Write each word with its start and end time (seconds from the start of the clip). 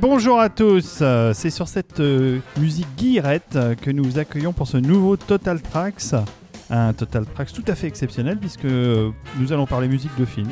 Bonjour 0.00 0.38
à 0.40 0.48
tous, 0.48 1.02
c'est 1.32 1.50
sur 1.50 1.66
cette 1.68 1.98
euh, 2.00 2.38
musique 2.58 2.86
guillerette 2.96 3.58
que 3.82 3.90
nous 3.90 4.18
accueillons 4.18 4.52
pour 4.52 4.68
ce 4.68 4.76
nouveau 4.76 5.16
Total 5.16 5.60
Tracks. 5.60 6.14
Un 6.70 6.92
Total 6.92 7.24
Tracks 7.26 7.52
tout 7.52 7.64
à 7.66 7.74
fait 7.74 7.86
exceptionnel 7.88 8.38
puisque 8.38 8.64
euh, 8.66 9.10
nous 9.40 9.52
allons 9.52 9.66
parler 9.66 9.88
musique 9.88 10.16
de 10.18 10.24
film 10.24 10.48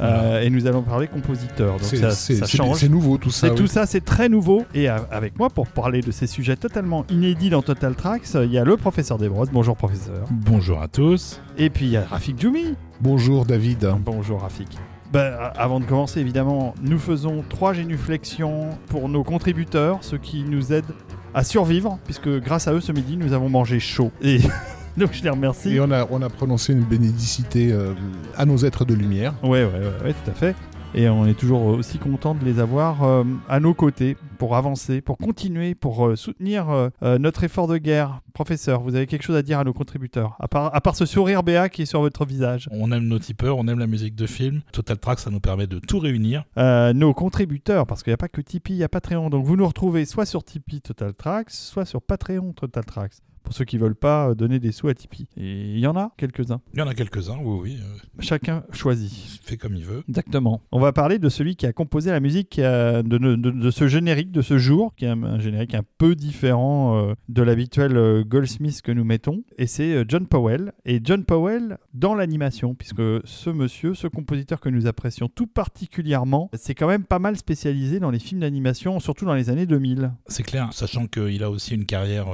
euh, 0.00 0.40
et 0.40 0.50
nous 0.50 0.66
allons 0.66 0.82
parler 0.82 1.06
compositeur. 1.06 1.74
Donc 1.74 1.82
C'est- 1.82 2.34
ça, 2.34 2.46
change. 2.46 2.78
C'est 2.78 2.88
nouveau 2.88 3.18
tout 3.18 3.30
ça. 3.30 3.50
Oui. 3.50 3.54
tout 3.54 3.66
ça, 3.68 3.86
c'est 3.86 4.00
très 4.04 4.28
nouveau. 4.28 4.64
Et 4.74 4.88
avec 4.88 5.38
moi, 5.38 5.48
pour 5.50 5.68
parler 5.68 6.00
de 6.00 6.10
ces 6.10 6.26
sujets 6.26 6.56
totalement 6.56 7.04
inédits 7.10 7.50
dans 7.50 7.62
Total 7.62 7.94
Tracks, 7.94 8.34
il 8.34 8.50
y 8.50 8.58
a 8.58 8.64
le 8.64 8.76
professeur 8.76 9.18
Desbrosses. 9.18 9.50
Bonjour 9.52 9.76
professeur. 9.76 10.24
Bonjour 10.30 10.80
à 10.82 10.88
tous. 10.88 11.40
Et 11.56 11.70
puis 11.70 11.84
il 11.84 11.90
y 11.92 11.96
a 11.96 12.04
Rafik 12.04 12.40
Djoumi. 12.40 12.74
Bonjour 13.00 13.44
David. 13.44 13.88
Bonjour 14.04 14.40
Rafik. 14.40 14.76
A- 15.14 15.52
avant 15.56 15.80
de 15.80 15.84
commencer, 15.84 16.20
évidemment, 16.20 16.74
nous 16.82 16.98
faisons 16.98 17.44
trois 17.48 17.72
génuflexions 17.72 18.70
pour 18.88 19.08
nos 19.08 19.24
contributeurs, 19.24 19.98
ceux 20.02 20.18
qui 20.18 20.42
nous 20.44 20.72
aident 20.72 20.84
à 21.34 21.44
survivre, 21.44 21.98
puisque 22.04 22.28
grâce 22.40 22.68
à 22.68 22.72
eux, 22.72 22.80
ce 22.80 22.92
midi, 22.92 23.16
nous 23.16 23.32
avons 23.32 23.48
mangé 23.48 23.80
chaud. 23.80 24.10
Et 24.22 24.38
donc 24.96 25.12
je 25.12 25.22
les 25.22 25.30
remercie. 25.30 25.74
Et 25.74 25.80
on 25.80 25.90
a, 25.90 26.06
on 26.10 26.20
a 26.22 26.28
prononcé 26.28 26.72
une 26.72 26.84
bénédicité 26.84 27.72
euh, 27.72 27.92
à 28.36 28.44
nos 28.44 28.58
êtres 28.58 28.84
de 28.84 28.94
lumière. 28.94 29.34
Ouais, 29.42 29.64
ouais, 29.64 29.70
ouais, 29.72 30.04
ouais, 30.06 30.12
tout 30.24 30.30
à 30.30 30.34
fait. 30.34 30.54
Et 30.94 31.08
on 31.08 31.26
est 31.26 31.34
toujours 31.34 31.64
aussi 31.64 31.98
content 31.98 32.34
de 32.34 32.44
les 32.44 32.58
avoir 32.58 33.02
euh, 33.02 33.24
à 33.48 33.60
nos 33.60 33.72
côtés 33.72 34.14
pour 34.36 34.56
avancer, 34.56 35.00
pour 35.00 35.16
continuer, 35.16 35.74
pour 35.74 36.06
euh, 36.06 36.16
soutenir 36.16 36.68
euh, 36.68 37.18
notre 37.18 37.44
effort 37.44 37.66
de 37.66 37.78
guerre. 37.78 38.20
Professeur, 38.34 38.82
vous 38.82 38.94
avez 38.94 39.06
quelque 39.06 39.22
chose 39.22 39.36
à 39.36 39.42
dire 39.42 39.58
à 39.58 39.64
nos 39.64 39.72
contributeurs, 39.72 40.36
à 40.38 40.48
part, 40.48 40.74
à 40.74 40.80
part 40.82 40.94
ce 40.94 41.06
sourire 41.06 41.42
béat 41.42 41.70
qui 41.70 41.82
est 41.82 41.86
sur 41.86 42.00
votre 42.00 42.26
visage. 42.26 42.68
On 42.72 42.92
aime 42.92 43.08
nos 43.08 43.18
tipeurs, 43.18 43.56
on 43.56 43.66
aime 43.68 43.78
la 43.78 43.86
musique 43.86 44.14
de 44.14 44.26
film. 44.26 44.60
Total 44.72 44.98
Track, 44.98 45.18
ça 45.18 45.30
nous 45.30 45.40
permet 45.40 45.66
de 45.66 45.78
tout 45.78 45.98
réunir. 45.98 46.44
Nos 46.56 47.14
contributeurs, 47.14 47.86
parce 47.86 48.02
qu'il 48.02 48.10
n'y 48.10 48.14
a 48.14 48.18
pas 48.18 48.28
que 48.28 48.42
Tipeee, 48.42 48.74
il 48.74 48.78
y 48.78 48.84
a 48.84 48.88
Patreon. 48.88 49.30
Donc 49.30 49.46
vous 49.46 49.56
nous 49.56 49.66
retrouvez 49.66 50.04
soit 50.04 50.26
sur 50.26 50.44
Tipeee 50.44 50.82
Total 50.82 51.14
Tracks, 51.14 51.50
soit 51.50 51.86
sur 51.86 52.02
Patreon 52.02 52.52
Total 52.52 52.84
Tracks. 52.84 53.14
Pour 53.42 53.54
ceux 53.54 53.64
qui 53.64 53.76
veulent 53.78 53.94
pas 53.96 54.30
euh, 54.30 54.34
donner 54.34 54.58
des 54.58 54.72
sous 54.72 54.88
à 54.88 54.94
Tipeee. 54.94 55.26
Et 55.36 55.72
il 55.72 55.78
y 55.78 55.86
en 55.86 55.96
a 55.96 56.12
quelques-uns. 56.16 56.60
Il 56.74 56.78
y 56.80 56.82
en 56.82 56.88
a 56.88 56.94
quelques-uns, 56.94 57.38
oui, 57.42 57.58
oui. 57.62 57.78
euh, 57.80 57.98
Chacun 58.20 58.64
choisit. 58.72 59.12
il 59.12 59.40
fait 59.46 59.56
comme 59.56 59.74
il 59.74 59.84
veut. 59.84 60.02
Exactement. 60.08 60.62
On 60.72 60.80
va 60.80 60.92
parler 60.92 61.18
de 61.18 61.28
celui 61.28 61.56
qui 61.56 61.66
a 61.66 61.72
composé 61.72 62.10
la 62.10 62.20
musique 62.20 62.58
euh, 62.58 63.02
de, 63.02 63.18
de- 63.18 63.36
de 63.36 63.70
ce 63.70 63.86
générique 63.88 64.30
de 64.32 64.42
ce 64.42 64.58
jour, 64.58 64.94
qui 64.94 65.04
est 65.04 65.08
un, 65.08 65.22
un 65.22 65.38
générique 65.40 65.74
un 65.74 65.82
peu 65.98 66.14
différent 66.14 67.12
de 67.28 67.42
l'habituel 67.42 68.24
Goldsmith 68.26 68.82
que 68.82 68.92
nous 68.92 69.04
mettons. 69.04 69.42
Et 69.58 69.66
c'est 69.66 70.04
John 70.08 70.26
Powell. 70.26 70.72
Et 70.84 71.00
John 71.02 71.24
Powell 71.24 71.78
dans 71.94 72.14
l'animation, 72.14 72.74
puisque 72.74 73.02
ce 73.24 73.50
monsieur, 73.50 73.94
ce 73.94 74.06
compositeur 74.06 74.60
que 74.60 74.68
nous 74.68 74.86
apprécions 74.86 75.28
tout 75.28 75.46
particulièrement, 75.46 76.50
c'est 76.54 76.74
quand 76.74 76.86
même 76.88 77.04
pas 77.04 77.18
mal 77.18 77.36
spécialisé 77.36 77.98
dans 78.00 78.10
les 78.10 78.18
films 78.18 78.40
d'animation, 78.40 79.00
surtout 79.00 79.24
dans 79.24 79.34
les 79.34 79.50
années 79.50 79.66
2000. 79.66 80.12
C'est 80.26 80.42
clair, 80.42 80.68
sachant 80.72 81.06
qu'il 81.06 81.42
a 81.42 81.50
aussi 81.50 81.74
une 81.74 81.86
carrière 81.86 82.26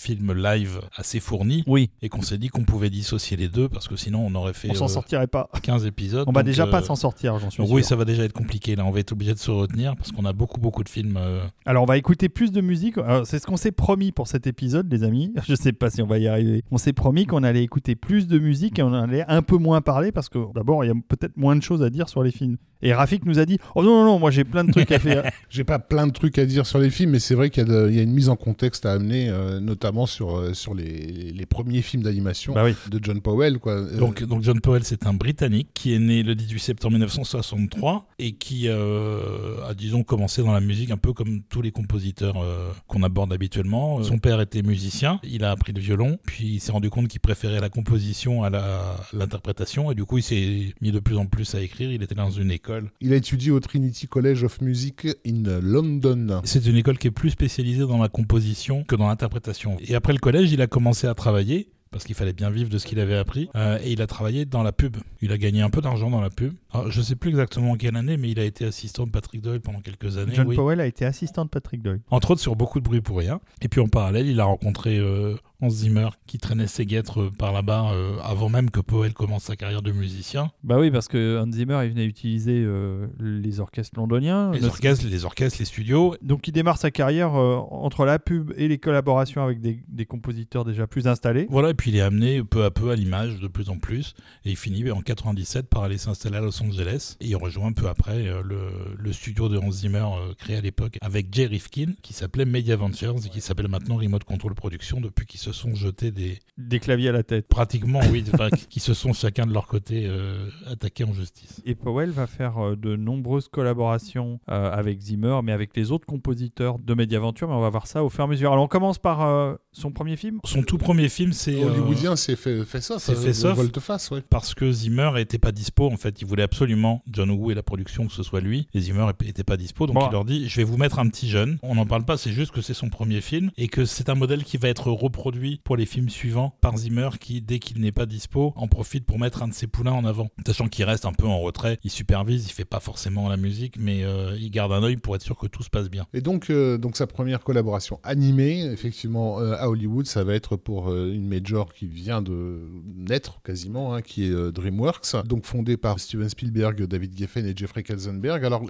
film 0.00 0.32
live 0.32 0.80
assez 0.96 1.20
fournie 1.20 1.62
Oui. 1.66 1.90
et 2.00 2.08
qu'on 2.08 2.22
s'est 2.22 2.38
dit 2.38 2.48
qu'on 2.48 2.64
pouvait 2.64 2.88
dissocier 2.88 3.36
les 3.36 3.48
deux 3.48 3.68
parce 3.68 3.86
que 3.86 3.96
sinon 3.96 4.26
on 4.26 4.34
aurait 4.34 4.54
fait 4.54 4.70
On 4.70 4.74
s'en 4.74 4.86
euh, 4.86 4.88
sortirait 4.88 5.26
pas. 5.26 5.50
15 5.62 5.84
épisodes. 5.84 6.24
On 6.26 6.32
va 6.32 6.42
déjà 6.42 6.64
euh, 6.64 6.70
pas 6.70 6.80
s'en 6.82 6.96
sortir, 6.96 7.38
j'en 7.38 7.50
suis 7.50 7.58
donc 7.58 7.66
sûr. 7.66 7.76
oui, 7.76 7.84
ça 7.84 7.96
va 7.96 8.06
déjà 8.06 8.24
être 8.24 8.32
compliqué. 8.32 8.76
Là, 8.76 8.86
on 8.86 8.90
va 8.90 9.00
être 9.00 9.12
obligé 9.12 9.34
de 9.34 9.38
se 9.38 9.50
retenir 9.50 9.94
parce 9.96 10.10
qu'on 10.10 10.24
a 10.24 10.32
beaucoup, 10.32 10.58
beaucoup 10.58 10.82
de 10.82 10.88
films. 10.88 11.18
euh, 11.18 11.44
Alors 11.66 11.82
on 11.82 11.86
va 11.86 11.98
écouter 11.98 12.28
plus 12.30 12.50
de 12.50 12.60
musique. 12.62 12.96
Alors, 12.98 13.26
C'est 13.26 13.38
ce 13.38 13.46
qu'on 13.46 13.58
s'est 13.58 13.72
promis 13.72 14.10
pour 14.10 14.26
cet 14.26 14.46
épisode, 14.46 14.90
les 14.90 15.02
amis. 15.04 15.34
Je 15.46 15.54
sais 15.54 15.72
pas 15.72 15.90
si 15.90 16.00
on 16.00 16.06
va 16.06 16.18
y 16.18 16.26
arriver. 16.26 16.64
On 16.70 16.78
s'est 16.78 16.94
promis 16.94 17.26
qu'on 17.26 17.42
allait 17.42 17.62
écouter 17.62 17.94
plus 17.94 18.26
de 18.26 18.38
musique 18.38 18.78
et 18.78 18.82
on 18.82 18.94
allait 18.94 19.24
un 19.28 19.42
peu 19.42 19.58
moins 19.58 19.82
parler 19.82 20.12
parce 20.12 20.28
que 20.30 20.38
d'abord 20.54 20.82
il 20.84 20.88
y 20.88 20.90
a 20.90 20.94
peut-être 21.08 21.36
moins 21.36 21.56
de 21.56 21.62
choses 21.62 21.82
à 21.82 21.90
dire 21.90 22.08
sur 22.08 22.22
les 22.22 22.30
films. 22.30 22.56
Et 22.82 22.92
Rafik 22.94 23.24
nous 23.26 23.38
a 23.38 23.46
dit 23.46 23.58
Oh 23.74 23.82
non, 23.82 23.90
non, 24.00 24.04
non, 24.04 24.18
moi 24.18 24.30
j'ai 24.30 24.44
plein 24.44 24.64
de 24.64 24.72
trucs 24.72 24.90
à 24.92 24.98
faire. 24.98 25.30
J'ai 25.50 25.64
pas 25.64 25.78
plein 25.80 26.06
de 26.06 26.12
trucs 26.12 26.38
à 26.38 26.46
dire 26.46 26.64
sur 26.64 26.78
les 26.78 26.90
films, 26.90 27.10
mais 27.10 27.18
c'est 27.18 27.34
vrai 27.34 27.50
qu'il 27.50 27.66
y, 27.68 27.70
a 27.74 27.86
y 27.88 28.02
une 28.02 28.12
mise 28.12 28.28
en 28.28 28.36
contexte 28.36 28.86
à 28.86 28.92
amener, 28.92 29.28
euh, 29.28 29.58
notamment 29.58 30.06
sur, 30.06 30.36
euh, 30.36 30.54
sur 30.54 30.74
les, 30.74 31.32
les 31.32 31.46
premiers 31.46 31.82
films 31.82 32.04
d'animation 32.04 32.52
bah 32.54 32.62
oui. 32.64 32.74
de 32.88 33.00
John 33.02 33.20
Powell. 33.20 33.58
Quoi. 33.58 33.72
Euh, 33.72 33.98
Donc, 33.98 34.22
donc 34.22 34.42
John 34.42 34.60
Powell, 34.60 34.84
c'est 34.84 35.06
un 35.06 35.12
Britannique 35.12 35.68
qui 35.74 35.92
est 35.92 35.98
né 35.98 36.22
le 36.22 36.34
18 36.36 36.58
septembre 36.60 36.92
1963 36.92 38.06
et 38.20 38.32
qui 38.32 38.68
euh, 38.68 39.56
a, 39.68 39.74
disons, 39.74 40.02
commencé 40.04 40.42
dans 40.42 40.52
la 40.52 40.60
musique 40.60 40.90
un 40.90 40.96
peu 40.96 41.12
comme 41.12 41.42
tous 41.48 41.62
les 41.62 41.72
compositeurs 41.72 42.36
euh, 42.42 42.70
qu'on 42.86 43.02
aborde 43.02 43.32
habituellement. 43.32 44.02
Son 44.04 44.18
père 44.18 44.40
était 44.40 44.62
musicien, 44.62 45.20
il 45.24 45.42
a 45.44 45.50
appris 45.50 45.72
le 45.72 45.80
violon, 45.80 46.18
puis 46.24 46.46
il 46.54 46.60
s'est 46.60 46.72
rendu 46.72 46.90
compte 46.90 47.08
qu'il 47.08 47.20
préférait 47.20 47.60
la 47.60 47.68
composition 47.70 48.44
à 48.44 48.50
la- 48.50 48.60
à 48.60 48.96
l'interprétation 49.12 49.90
et 49.90 49.94
du 49.94 50.04
coup 50.04 50.18
il 50.18 50.22
s'est 50.22 50.74
mis 50.80 50.92
de 50.92 51.00
plus 51.00 51.16
en 51.16 51.26
plus 51.26 51.54
à 51.54 51.60
écrire. 51.60 51.90
Il 51.90 52.02
était 52.02 52.14
dans 52.14 52.30
une 52.30 52.50
école. 52.50 52.69
Il 53.00 53.12
a 53.12 53.16
étudié 53.16 53.50
au 53.50 53.60
Trinity 53.60 54.06
College 54.06 54.44
of 54.44 54.60
Music 54.60 55.06
in 55.26 55.60
London. 55.60 56.40
C'est 56.44 56.66
une 56.66 56.76
école 56.76 56.98
qui 56.98 57.08
est 57.08 57.12
plus 57.12 57.30
spécialisée 57.30 57.86
dans 57.86 57.98
la 57.98 58.08
composition 58.08 58.84
que 58.84 58.96
dans 58.96 59.08
l'interprétation. 59.08 59.76
Et 59.80 59.94
après 59.94 60.12
le 60.12 60.18
collège, 60.18 60.52
il 60.52 60.60
a 60.62 60.66
commencé 60.66 61.06
à 61.06 61.14
travailler 61.14 61.68
parce 61.90 62.04
qu'il 62.04 62.14
fallait 62.14 62.32
bien 62.32 62.50
vivre 62.50 62.70
de 62.70 62.78
ce 62.78 62.86
qu'il 62.86 63.00
avait 63.00 63.16
appris. 63.16 63.48
Euh, 63.56 63.78
et 63.82 63.92
il 63.92 64.00
a 64.00 64.06
travaillé 64.06 64.44
dans 64.44 64.62
la 64.62 64.72
pub. 64.72 64.96
Il 65.20 65.32
a 65.32 65.38
gagné 65.38 65.60
un 65.60 65.70
peu 65.70 65.80
d'argent 65.80 66.08
dans 66.10 66.20
la 66.20 66.30
pub. 66.30 66.54
Alors, 66.72 66.90
je 66.90 67.02
sais 67.02 67.16
plus 67.16 67.30
exactement 67.30 67.72
en 67.72 67.76
quelle 67.76 67.96
année, 67.96 68.16
mais 68.16 68.30
il 68.30 68.38
a 68.38 68.44
été 68.44 68.64
assistant 68.64 69.06
de 69.06 69.10
Patrick 69.10 69.42
Doyle 69.42 69.60
pendant 69.60 69.80
quelques 69.80 70.16
années. 70.16 70.32
John 70.34 70.46
oui. 70.46 70.56
Powell 70.56 70.80
a 70.80 70.86
été 70.86 71.04
assistant 71.04 71.44
de 71.44 71.50
Patrick 71.50 71.82
Doyle. 71.82 72.00
Entre 72.10 72.30
autres 72.30 72.40
sur 72.40 72.54
beaucoup 72.54 72.78
de 72.78 72.84
bruit 72.84 73.00
pour 73.00 73.18
rien. 73.18 73.40
Et 73.60 73.68
puis 73.68 73.80
en 73.80 73.88
parallèle, 73.88 74.28
il 74.28 74.38
a 74.38 74.44
rencontré 74.44 74.98
euh, 74.98 75.34
Hans 75.60 75.70
Zimmer 75.70 76.08
qui 76.26 76.38
traînait 76.38 76.66
ses 76.66 76.86
guêtres 76.86 77.20
euh, 77.22 77.30
par 77.30 77.52
là-bas 77.52 77.92
euh, 77.92 78.18
avant 78.22 78.48
même 78.48 78.70
que 78.70 78.80
Powell 78.80 79.12
commence 79.12 79.44
sa 79.44 79.56
carrière 79.56 79.82
de 79.82 79.92
musicien. 79.92 80.50
Bah 80.64 80.78
oui, 80.78 80.90
parce 80.90 81.08
que 81.08 81.38
Hans 81.38 81.50
Zimmer 81.52 81.80
il 81.84 81.90
venait 81.90 82.04
utiliser 82.04 82.62
euh, 82.64 83.06
les 83.18 83.60
orchestres 83.60 83.98
londoniens. 83.98 84.52
Les 84.52 84.60
Notre- 84.60 84.74
orchestres, 84.74 85.06
les 85.08 85.24
orchestres, 85.24 85.58
les 85.58 85.64
studios. 85.64 86.16
Donc 86.22 86.46
il 86.48 86.52
démarre 86.52 86.78
sa 86.78 86.90
carrière 86.90 87.34
euh, 87.36 87.56
entre 87.70 88.04
la 88.04 88.18
pub 88.18 88.52
et 88.56 88.68
les 88.68 88.78
collaborations 88.78 89.42
avec 89.44 89.60
des, 89.60 89.82
des 89.88 90.06
compositeurs 90.06 90.64
déjà 90.64 90.86
plus 90.86 91.06
installés. 91.06 91.46
Voilà, 91.50 91.70
et 91.70 91.74
puis 91.74 91.90
il 91.90 91.96
est 91.96 92.00
amené 92.00 92.42
peu 92.42 92.64
à 92.64 92.70
peu 92.70 92.90
à 92.90 92.96
l'image 92.96 93.38
de 93.40 93.48
plus 93.48 93.68
en 93.70 93.78
plus. 93.78 94.14
Et 94.44 94.50
il 94.50 94.56
finit 94.56 94.82
ben, 94.84 94.92
en 94.92 95.00
97 95.02 95.68
par 95.68 95.82
aller 95.82 95.98
s'installer 95.98 96.36
à 96.36 96.40
Los 96.40 96.62
Angeles. 96.62 97.16
Et 97.20 97.26
il 97.28 97.36
rejoint 97.36 97.72
peu 97.72 97.88
après 97.88 98.26
euh, 98.28 98.42
le, 98.44 98.60
le 98.98 99.12
studio 99.12 99.48
de 99.48 99.58
Hans 99.58 99.70
Zimmer 99.72 99.98
euh, 100.04 100.34
créé 100.38 100.56
à 100.56 100.60
l'époque 100.60 100.96
avec 101.00 101.26
Jay 101.34 101.46
Rifkin 101.46 101.92
qui 102.02 102.12
s'appelait 102.12 102.44
Media 102.44 102.76
Ventures 102.76 103.16
et 103.24 103.28
qui 103.28 103.40
s'appelle 103.40 103.68
maintenant 103.68 103.96
Remote 103.96 104.24
Control 104.24 104.54
Production 104.54 105.00
depuis 105.00 105.26
qu'ils 105.26 105.40
se 105.40 105.49
sont 105.52 105.74
jetés 105.74 106.10
des. 106.10 106.38
Des 106.58 106.78
claviers 106.78 107.08
à 107.08 107.12
la 107.12 107.22
tête. 107.22 107.48
pratiquement, 107.48 108.00
oui, 108.12 108.22
qui 108.68 108.80
se 108.80 108.92
sont 108.92 109.12
chacun 109.14 109.46
de 109.46 109.52
leur 109.52 109.66
côté 109.66 110.04
euh, 110.06 110.48
attaqués 110.70 111.04
en 111.04 111.12
justice. 111.14 111.62
Et 111.64 111.74
Powell 111.74 112.10
va 112.10 112.26
faire 112.26 112.58
euh, 112.58 112.76
de 112.76 112.96
nombreuses 112.96 113.48
collaborations 113.48 114.40
euh, 114.50 114.70
avec 114.70 115.00
Zimmer, 115.00 115.40
mais 115.42 115.52
avec 115.52 115.74
les 115.76 115.90
autres 115.90 116.04
compositeurs 116.06 116.78
de 116.78 116.92
Mediaventure. 116.94 117.48
Mais 117.48 117.54
on 117.54 117.60
va 117.60 117.70
voir 117.70 117.86
ça 117.86 118.04
au 118.04 118.10
fur 118.10 118.20
et 118.20 118.24
à 118.24 118.26
mesure. 118.26 118.52
Alors 118.52 118.64
on 118.64 118.68
commence 118.68 118.98
par 118.98 119.22
euh, 119.22 119.54
son 119.72 119.90
premier 119.90 120.16
film? 120.16 120.38
Son 120.44 120.62
tout 120.62 120.76
premier 120.78 121.08
film, 121.08 121.32
c'est. 121.32 121.54
euh, 121.54 121.66
Hollywoodien, 121.70 122.16
c'est 122.16 122.36
fait, 122.36 122.64
fait 122.64 122.80
ça. 122.82 122.98
c'est 122.98 123.14
fait 123.14 123.32
ça. 123.32 123.52
Volte-face, 123.54 124.10
ouais. 124.10 124.22
parce 124.28 124.54
que 124.54 124.70
Zimmer 124.70 125.12
était 125.18 125.38
pas 125.38 125.52
dispo 125.52 125.86
en 125.90 125.96
fait 125.96 126.20
il 126.20 126.26
voulait 126.26 126.42
absolument 126.42 127.02
John 127.10 127.30
Woo 127.30 127.50
et 127.50 127.54
la 127.54 127.62
production 127.62 128.06
que 128.06 128.12
ce 128.12 128.22
soit 128.22 128.40
lui 128.40 128.66
et 128.74 128.80
Zimmer 128.80 129.06
était 129.24 129.44
pas 129.44 129.56
dispo 129.56 129.86
donc 129.86 129.96
Bon. 129.96 130.06
il 130.08 130.12
leur 130.12 130.24
dit 130.24 130.48
je 130.48 130.56
vais 130.56 130.64
vous 130.64 130.76
mettre 130.76 130.98
un 130.98 131.08
petit 131.08 131.28
jeune 131.28 131.58
on 131.62 131.74
n'en 131.76 131.86
parle 131.86 132.04
pas 132.04 132.16
c'est 132.16 132.32
juste 132.32 132.50
que 132.52 132.60
c'est 132.60 132.74
son 132.74 132.88
premier 132.90 133.20
film 133.20 133.50
et 133.56 133.68
que 133.68 133.84
c'est 133.84 134.08
un 134.08 134.14
modèle 134.14 134.44
qui 134.44 134.56
va 134.56 134.68
être 134.68 134.90
reproduit 134.90 135.39
pour 135.64 135.76
les 135.76 135.86
films 135.86 136.08
suivants 136.08 136.54
par 136.60 136.76
Zimmer 136.76 137.10
qui 137.18 137.40
dès 137.40 137.58
qu'il 137.58 137.80
n'est 137.80 137.92
pas 137.92 138.06
dispo 138.06 138.52
en 138.56 138.68
profite 138.68 139.04
pour 139.04 139.18
mettre 139.18 139.42
un 139.42 139.48
de 139.48 139.54
ses 139.54 139.66
poulains 139.66 139.92
en 139.92 140.04
avant. 140.04 140.28
Sachant 140.46 140.68
qu'il 140.68 140.84
reste 140.84 141.04
un 141.04 141.12
peu 141.12 141.26
en 141.26 141.40
retrait 141.40 141.78
il 141.84 141.90
supervise 141.90 142.46
il 142.46 142.52
fait 142.52 142.64
pas 142.64 142.80
forcément 142.80 143.28
la 143.28 143.36
musique 143.36 143.76
mais 143.78 144.04
euh, 144.04 144.36
il 144.38 144.50
garde 144.50 144.72
un 144.72 144.82
œil 144.82 144.96
pour 144.96 145.16
être 145.16 145.22
sûr 145.22 145.36
que 145.36 145.46
tout 145.46 145.62
se 145.62 145.70
passe 145.70 145.88
bien. 145.88 146.06
Et 146.14 146.20
donc, 146.20 146.50
euh, 146.50 146.78
donc 146.78 146.96
sa 146.96 147.06
première 147.06 147.40
collaboration 147.42 148.00
animée, 148.02 148.64
effectivement, 148.64 149.40
euh, 149.40 149.54
à 149.58 149.68
Hollywood, 149.68 150.06
ça 150.06 150.24
va 150.24 150.34
être 150.34 150.56
pour 150.56 150.92
une 150.92 151.26
major 151.26 151.72
qui 151.72 151.86
vient 151.86 152.22
de 152.22 152.60
naître 152.96 153.40
quasiment, 153.42 153.94
hein, 153.94 154.02
qui 154.02 154.24
est 154.24 154.52
DreamWorks, 154.52 155.26
donc 155.26 155.46
fondée 155.46 155.76
par 155.76 155.98
Steven 156.00 156.28
Spielberg, 156.28 156.84
David 156.86 157.16
Geffen 157.16 157.46
et 157.46 157.54
Jeffrey 157.56 157.82
Katzenberg. 157.82 158.44
Alors 158.44 158.62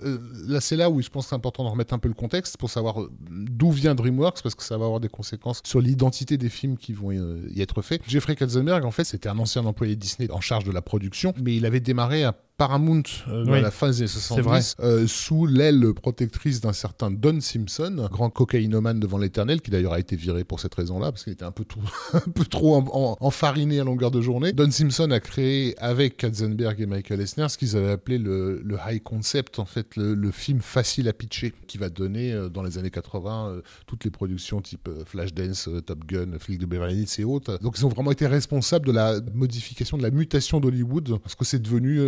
là, 0.46 0.61
c'est 0.61 0.76
là 0.76 0.90
où 0.90 1.00
je 1.00 1.08
pense 1.08 1.25
que 1.25 1.31
c'est 1.31 1.34
important 1.34 1.64
de 1.64 1.69
remettre 1.69 1.94
un 1.94 1.99
peu 1.99 2.08
le 2.08 2.14
contexte 2.14 2.56
pour 2.56 2.70
savoir 2.70 2.96
d'où 3.20 3.70
vient 3.70 3.94
DreamWorks, 3.94 4.43
parce 4.43 4.55
que 4.55 4.62
ça 4.62 4.76
va 4.78 4.84
avoir 4.84 5.00
des 5.00 5.08
conséquences 5.08 5.61
sur 5.64 5.81
l'identité 5.81 6.37
des 6.37 6.49
films 6.49 6.59
qui 6.76 6.92
vont 6.92 7.10
euh, 7.10 7.48
y 7.54 7.62
être 7.62 7.82
faits. 7.82 8.02
Jeffrey 8.06 8.36
Katzenberg, 8.36 8.84
en 8.84 8.90
fait, 8.90 9.04
c'était 9.04 9.28
un 9.28 9.38
ancien 9.38 9.64
employé 9.64 9.94
de 9.94 10.00
Disney 10.00 10.30
en 10.30 10.40
charge 10.40 10.64
de 10.64 10.72
la 10.72 10.82
production, 10.82 11.34
mais 11.42 11.54
il 11.56 11.66
avait 11.66 11.80
démarré 11.80 12.24
à 12.24 12.32
Paramount 12.60 13.02
euh, 13.28 13.44
Oui, 13.46 13.58
à 13.58 13.60
la 13.62 13.70
fin 13.70 13.88
des 13.88 14.00
années 14.00 14.06
70 14.06 14.42
vrai. 14.42 14.60
euh, 14.80 15.06
sous 15.06 15.46
l'aile 15.46 15.94
protectrice 15.94 16.60
d'un 16.60 16.74
certain 16.74 17.10
Don 17.10 17.40
Simpson, 17.40 18.06
grand 18.12 18.28
cocaïnomane 18.28 19.00
devant 19.00 19.16
l'éternel, 19.16 19.62
qui 19.62 19.70
d'ailleurs 19.70 19.94
a 19.94 19.98
été 19.98 20.14
viré 20.14 20.44
pour 20.44 20.60
cette 20.60 20.74
raison-là, 20.74 21.10
parce 21.10 21.24
qu'il 21.24 21.32
était 21.32 21.46
un 21.46 21.52
peu, 21.52 21.64
tout, 21.64 21.80
un 22.12 22.20
peu 22.20 22.44
trop 22.44 22.74
en- 22.76 22.84
en- 22.92 23.16
enfariné 23.20 23.80
à 23.80 23.84
longueur 23.84 24.10
de 24.10 24.20
journée. 24.20 24.52
Don 24.52 24.70
Simpson 24.70 25.10
a 25.10 25.20
créé 25.20 25.74
avec 25.78 26.18
Katzenberg 26.18 26.78
et 26.82 26.86
Michael 26.86 27.22
Eisner 27.22 27.48
ce 27.48 27.56
qu'ils 27.56 27.76
avaient 27.78 27.92
appelé 27.92 28.18
le, 28.18 28.60
le 28.62 28.76
high 28.86 29.02
concept, 29.02 29.58
en 29.58 29.64
fait, 29.64 29.96
le, 29.96 30.14
le 30.14 30.30
film 30.30 30.60
facile 30.60 31.08
à 31.08 31.14
pitcher, 31.14 31.54
qui 31.66 31.78
va 31.78 31.88
donner 31.88 32.32
euh, 32.34 32.50
dans 32.50 32.62
les 32.62 32.76
années 32.76 32.90
80 32.90 33.48
euh, 33.48 33.62
toutes 33.86 34.04
les 34.04 34.10
productions 34.10 34.60
type 34.60 34.86
euh, 34.88 35.02
Flashdance, 35.06 35.70
Top 35.86 36.04
Gun, 36.06 36.38
Flic 36.38 36.58
de 36.58 36.66
Beverly 36.66 37.04
Hills 37.04 37.20
et 37.20 37.24
autres. 37.24 37.58
Donc 37.62 37.78
ils 37.78 37.86
ont 37.86 37.88
vraiment 37.88 38.10
été 38.10 38.26
responsables 38.26 38.86
de 38.86 38.92
la 38.92 39.14
modification, 39.34 39.96
de 39.96 40.02
la 40.02 40.10
mutation 40.10 40.60
d'Hollywood, 40.60 41.18
parce 41.20 41.34
que 41.34 41.46
c'est 41.46 41.58
devenu 41.62 42.00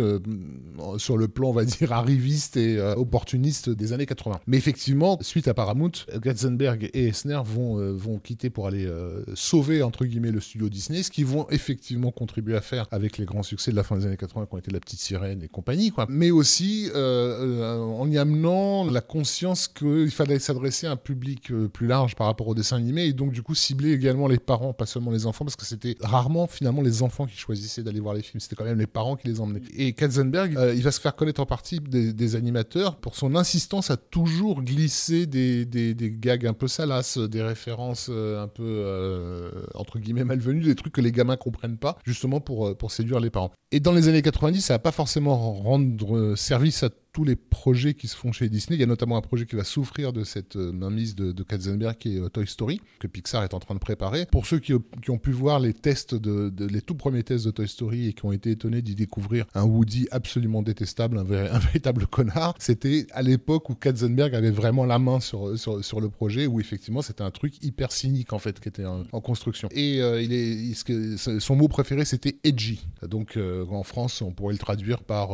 sur 0.97 1.17
le 1.17 1.27
plan, 1.27 1.49
on 1.49 1.53
va 1.53 1.65
dire, 1.65 1.91
arriviste 1.91 2.57
et 2.57 2.77
euh, 2.77 2.95
opportuniste 2.95 3.69
des 3.69 3.93
années 3.93 4.05
80. 4.05 4.39
Mais 4.47 4.57
effectivement, 4.57 5.17
suite 5.21 5.47
à 5.47 5.53
Paramount, 5.53 5.91
Katzenberg 6.21 6.89
et 6.93 7.07
Esner 7.07 7.39
vont, 7.45 7.79
euh, 7.79 7.91
vont 7.91 8.19
quitter 8.19 8.49
pour 8.49 8.67
aller 8.67 8.89
sauver, 9.33 9.83
entre 9.83 10.05
guillemets, 10.05 10.31
le 10.31 10.39
studio 10.39 10.69
Disney, 10.69 11.03
ce 11.03 11.11
qu'ils 11.11 11.25
vont 11.25 11.47
effectivement 11.49 12.11
contribuer 12.11 12.55
à 12.55 12.61
faire 12.61 12.87
avec 12.91 13.17
les 13.17 13.25
grands 13.25 13.43
succès 13.43 13.71
de 13.71 13.75
la 13.75 13.83
fin 13.83 13.97
des 13.97 14.05
années 14.05 14.17
80 14.17 14.45
qui 14.45 14.55
ont 14.55 14.57
été 14.57 14.71
La 14.71 14.79
Petite 14.79 14.99
Sirène 14.99 15.41
et 15.43 15.47
compagnie, 15.47 15.91
quoi. 15.91 16.05
Mais 16.09 16.31
aussi 16.31 16.89
en 16.93 18.09
y 18.09 18.17
amenant 18.17 18.89
la 18.89 19.01
conscience 19.01 19.67
qu'il 19.67 20.11
fallait 20.11 20.39
s'adresser 20.39 20.87
à 20.87 20.91
un 20.91 20.95
public 20.95 21.51
plus 21.73 21.87
large 21.87 22.15
par 22.15 22.27
rapport 22.27 22.47
au 22.47 22.55
dessin 22.55 22.77
animé 22.77 23.05
et 23.05 23.13
donc 23.13 23.31
du 23.31 23.41
coup 23.41 23.55
cibler 23.55 23.91
également 23.91 24.27
les 24.27 24.37
parents, 24.37 24.73
pas 24.73 24.85
seulement 24.85 25.11
les 25.11 25.25
enfants, 25.25 25.45
parce 25.45 25.55
que 25.55 25.65
c'était 25.65 25.95
rarement 26.01 26.47
finalement 26.47 26.81
les 26.81 27.03
enfants 27.03 27.25
qui 27.25 27.37
choisissaient 27.37 27.83
d'aller 27.83 27.99
voir 27.99 28.13
les 28.13 28.21
films, 28.21 28.39
c'était 28.39 28.55
quand 28.55 28.65
même 28.65 28.79
les 28.79 28.87
parents 28.87 29.15
qui 29.15 29.27
les 29.27 29.39
emmenaient. 29.39 29.61
Et 29.75 29.93
Katzenberg, 29.93 30.22
euh, 30.35 30.73
il 30.75 30.81
va 30.83 30.91
se 30.91 31.01
faire 31.01 31.15
connaître 31.15 31.41
en 31.41 31.45
partie 31.45 31.79
des, 31.79 32.35
animateurs 32.35 32.95
pour 32.97 33.15
son 33.15 33.35
insistance 33.35 33.91
à 33.91 33.97
toujours 33.97 34.63
glisser 34.63 35.25
des, 35.25 35.65
des, 35.65 35.95
gags 36.11 36.45
un 36.45 36.53
peu 36.53 36.67
salaces, 36.67 37.17
des 37.17 37.41
références 37.41 38.07
euh, 38.09 38.43
un 38.43 38.47
peu 38.47 38.63
euh, 38.63 39.51
entre 39.75 39.99
guillemets 39.99 40.23
malvenues, 40.23 40.61
des 40.61 40.75
trucs 40.75 40.93
que 40.93 41.01
les 41.01 41.11
gamins 41.11 41.37
comprennent 41.37 41.77
pas, 41.77 41.97
justement 42.05 42.39
pour, 42.39 42.75
pour 42.77 42.91
séduire 42.91 43.19
les 43.19 43.29
parents. 43.29 43.51
Et 43.71 43.79
dans 43.79 43.91
les 43.91 44.07
années 44.07 44.21
90, 44.21 44.61
ça 44.61 44.75
va 44.75 44.79
pas 44.79 44.91
forcément 44.91 45.53
rendre 45.53 46.35
service 46.35 46.83
à 46.83 46.89
tous 47.13 47.23
les 47.23 47.35
projets 47.35 47.93
qui 47.93 48.07
se 48.07 48.17
font 48.17 48.31
chez 48.31 48.49
Disney. 48.49 48.75
Il 48.75 48.79
y 48.79 48.83
a 48.83 48.87
notamment 48.87 49.15
un 49.15 49.21
projet 49.21 49.45
qui 49.45 49.55
va 49.55 49.63
souffrir 49.63 50.11
de 50.13 50.23
cette 50.23 50.55
euh, 50.55 50.71
mainmise 50.71 51.15
de, 51.15 51.43
Katzenberg 51.43 51.95
qui 51.97 52.17
est 52.17 52.19
euh, 52.19 52.27
Toy 52.27 52.47
Story, 52.47 52.81
que 52.99 53.05
Pixar 53.05 53.43
est 53.43 53.53
en 53.53 53.59
train 53.59 53.75
de 53.75 53.79
préparer. 53.79 54.25
Pour 54.25 54.47
ceux 54.47 54.57
qui, 54.59 54.73
ont 54.73 55.17
pu 55.19 55.31
voir 55.31 55.59
les 55.59 55.73
tests, 55.73 56.15
de, 56.15 56.51
les 56.65 56.81
tout 56.81 56.95
premiers 56.95 57.21
tests 57.21 57.45
de 57.45 57.51
Toy 57.51 57.67
Story 57.67 58.07
et 58.07 58.13
qui 58.13 58.25
ont 58.25 58.31
été 58.31 58.51
étonnés 58.51 58.81
d'y 58.81 58.95
découvrir 58.95 59.45
un 59.53 59.63
Woody 59.63 60.07
absolument 60.09 60.63
détestable, 60.63 61.19
un, 61.19 61.23
véritable 61.59 62.07
connard, 62.07 62.55
c'était 62.57 63.05
à 63.11 63.21
l'époque 63.21 63.69
où 63.69 63.75
Katzenberg 63.75 64.33
avait 64.33 64.51
vraiment 64.51 64.85
la 64.85 64.97
main 64.97 65.19
sur, 65.19 65.57
sur, 65.57 66.01
le 66.01 66.09
projet, 66.09 66.47
où 66.47 66.59
effectivement 66.59 67.03
c'était 67.03 67.21
un 67.21 67.31
truc 67.31 67.63
hyper 67.63 67.91
cynique 67.91 68.33
en 68.33 68.39
fait 68.39 68.59
qui 68.59 68.69
était 68.69 68.85
en, 68.85 69.03
construction. 69.21 69.69
Et 69.71 70.01
euh, 70.01 70.21
il 70.21 70.33
est, 70.33 71.39
son 71.39 71.55
mot 71.55 71.67
préféré 71.67 72.05
c'était 72.05 72.37
edgy. 72.43 72.87
Donc 73.07 73.37
en 73.69 73.83
France 73.83 74.21
on 74.23 74.31
pourrait 74.31 74.53
le 74.53 74.59
traduire 74.59 75.03
par 75.03 75.31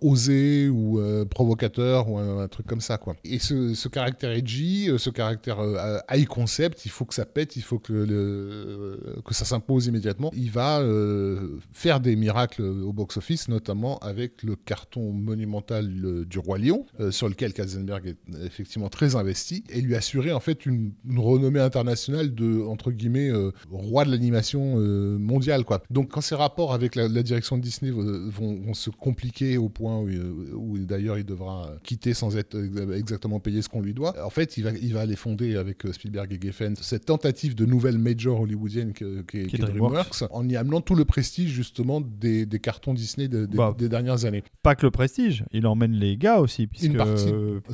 oser 0.00 0.68
ou 0.68 0.95
euh, 0.98 1.24
provocateur 1.24 2.08
ou 2.08 2.18
un, 2.18 2.48
truc 2.48 2.66
comme 2.66 2.80
ça 2.80 2.98
quoi. 2.98 3.16
Et 3.24 3.38
ce, 3.38 3.88
caractère 3.88 4.30
edgy, 4.30 4.88
euh, 4.88 4.98
ce 4.98 5.10
caractère 5.10 5.60
euh, 5.60 5.98
high 6.10 6.26
concept, 6.26 6.84
il 6.84 6.90
faut 6.90 7.04
que 7.04 7.14
ça 7.14 7.24
pète, 7.24 7.56
il 7.56 7.62
faut 7.62 7.78
que 7.78 9.22
que 9.24 9.34
ça 9.34 9.44
s'impose 9.44 9.86
immédiatement. 9.86 10.30
Il 10.34 10.50
va 10.50 10.82
faire 11.72 12.00
des 12.00 12.16
miracles 12.16 12.62
au 12.62 12.92
box 12.92 13.16
office, 13.16 13.48
notamment 13.48 13.98
avec 13.98 14.42
le 14.42 14.56
carton 14.56 15.12
monumental 15.12 16.24
du 16.24 16.38
roi 16.38 16.58
lion, 16.58 16.86
sur 17.10 17.28
lequel 17.28 17.52
Katzenberg 17.52 18.06
est 18.06 18.44
effectivement 18.44 18.88
très 18.88 19.16
investi, 19.16 19.64
et 19.70 19.80
lui 19.80 19.94
assurer 19.94 20.32
en 20.32 20.40
fait 20.40 20.66
une, 20.66 20.92
renommée 21.16 21.60
internationale 21.60 22.34
de 22.34 22.62
entre 22.62 22.90
guillemets 22.90 23.32
roi 23.70 24.04
de 24.04 24.10
l'animation 24.10 24.76
mondiale 25.18 25.64
quoi. 25.64 25.82
Donc 25.90 26.10
quand 26.10 26.20
ces 26.20 26.34
rapports 26.34 26.72
avec 26.72 26.94
la, 26.94 27.08
direction 27.08 27.56
de 27.56 27.62
Disney 27.62 27.90
vont, 27.90 28.74
se 28.74 28.90
compliquer 28.90 29.56
au 29.56 29.68
point 29.68 29.98
où, 29.98 30.08
où 30.54 30.76
d'ailleurs 30.86 31.18
il 31.18 31.24
devra 31.24 31.70
quitter 31.82 32.14
sans 32.14 32.36
être 32.36 32.56
exactement 32.94 33.40
payé 33.40 33.62
ce 33.62 33.68
qu'on 33.68 33.80
lui 33.80 33.94
doit. 33.94 34.14
En 34.24 34.30
fait, 34.30 34.56
il 34.56 34.64
va, 34.64 34.70
il 34.70 34.92
va 34.94 35.00
aller 35.00 35.16
fonder 35.16 35.56
avec 35.56 35.84
euh, 35.84 35.92
Spielberg 35.92 36.32
et 36.32 36.38
Geffen 36.40 36.74
cette 36.76 37.06
tentative 37.06 37.54
de 37.54 37.66
nouvelle 37.66 37.98
major 37.98 38.40
hollywoodienne 38.40 38.92
qui 38.92 39.04
est, 39.04 39.58
DreamWorks, 39.58 40.24
en 40.30 40.48
y 40.48 40.56
amenant 40.56 40.80
tout 40.80 40.94
le 40.94 41.04
prestige 41.04 41.50
justement 41.50 42.00
des, 42.00 42.46
des 42.46 42.58
cartons 42.58 42.94
Disney 42.94 43.28
bah, 43.28 43.74
des 43.76 43.88
dernières 43.88 44.24
années. 44.24 44.42
Pas 44.62 44.74
que 44.74 44.86
le 44.86 44.90
prestige, 44.90 45.44
il 45.52 45.66
emmène 45.66 45.92
les 45.92 46.16
gars 46.16 46.38
aussi, 46.38 46.66
puisque 46.66 46.92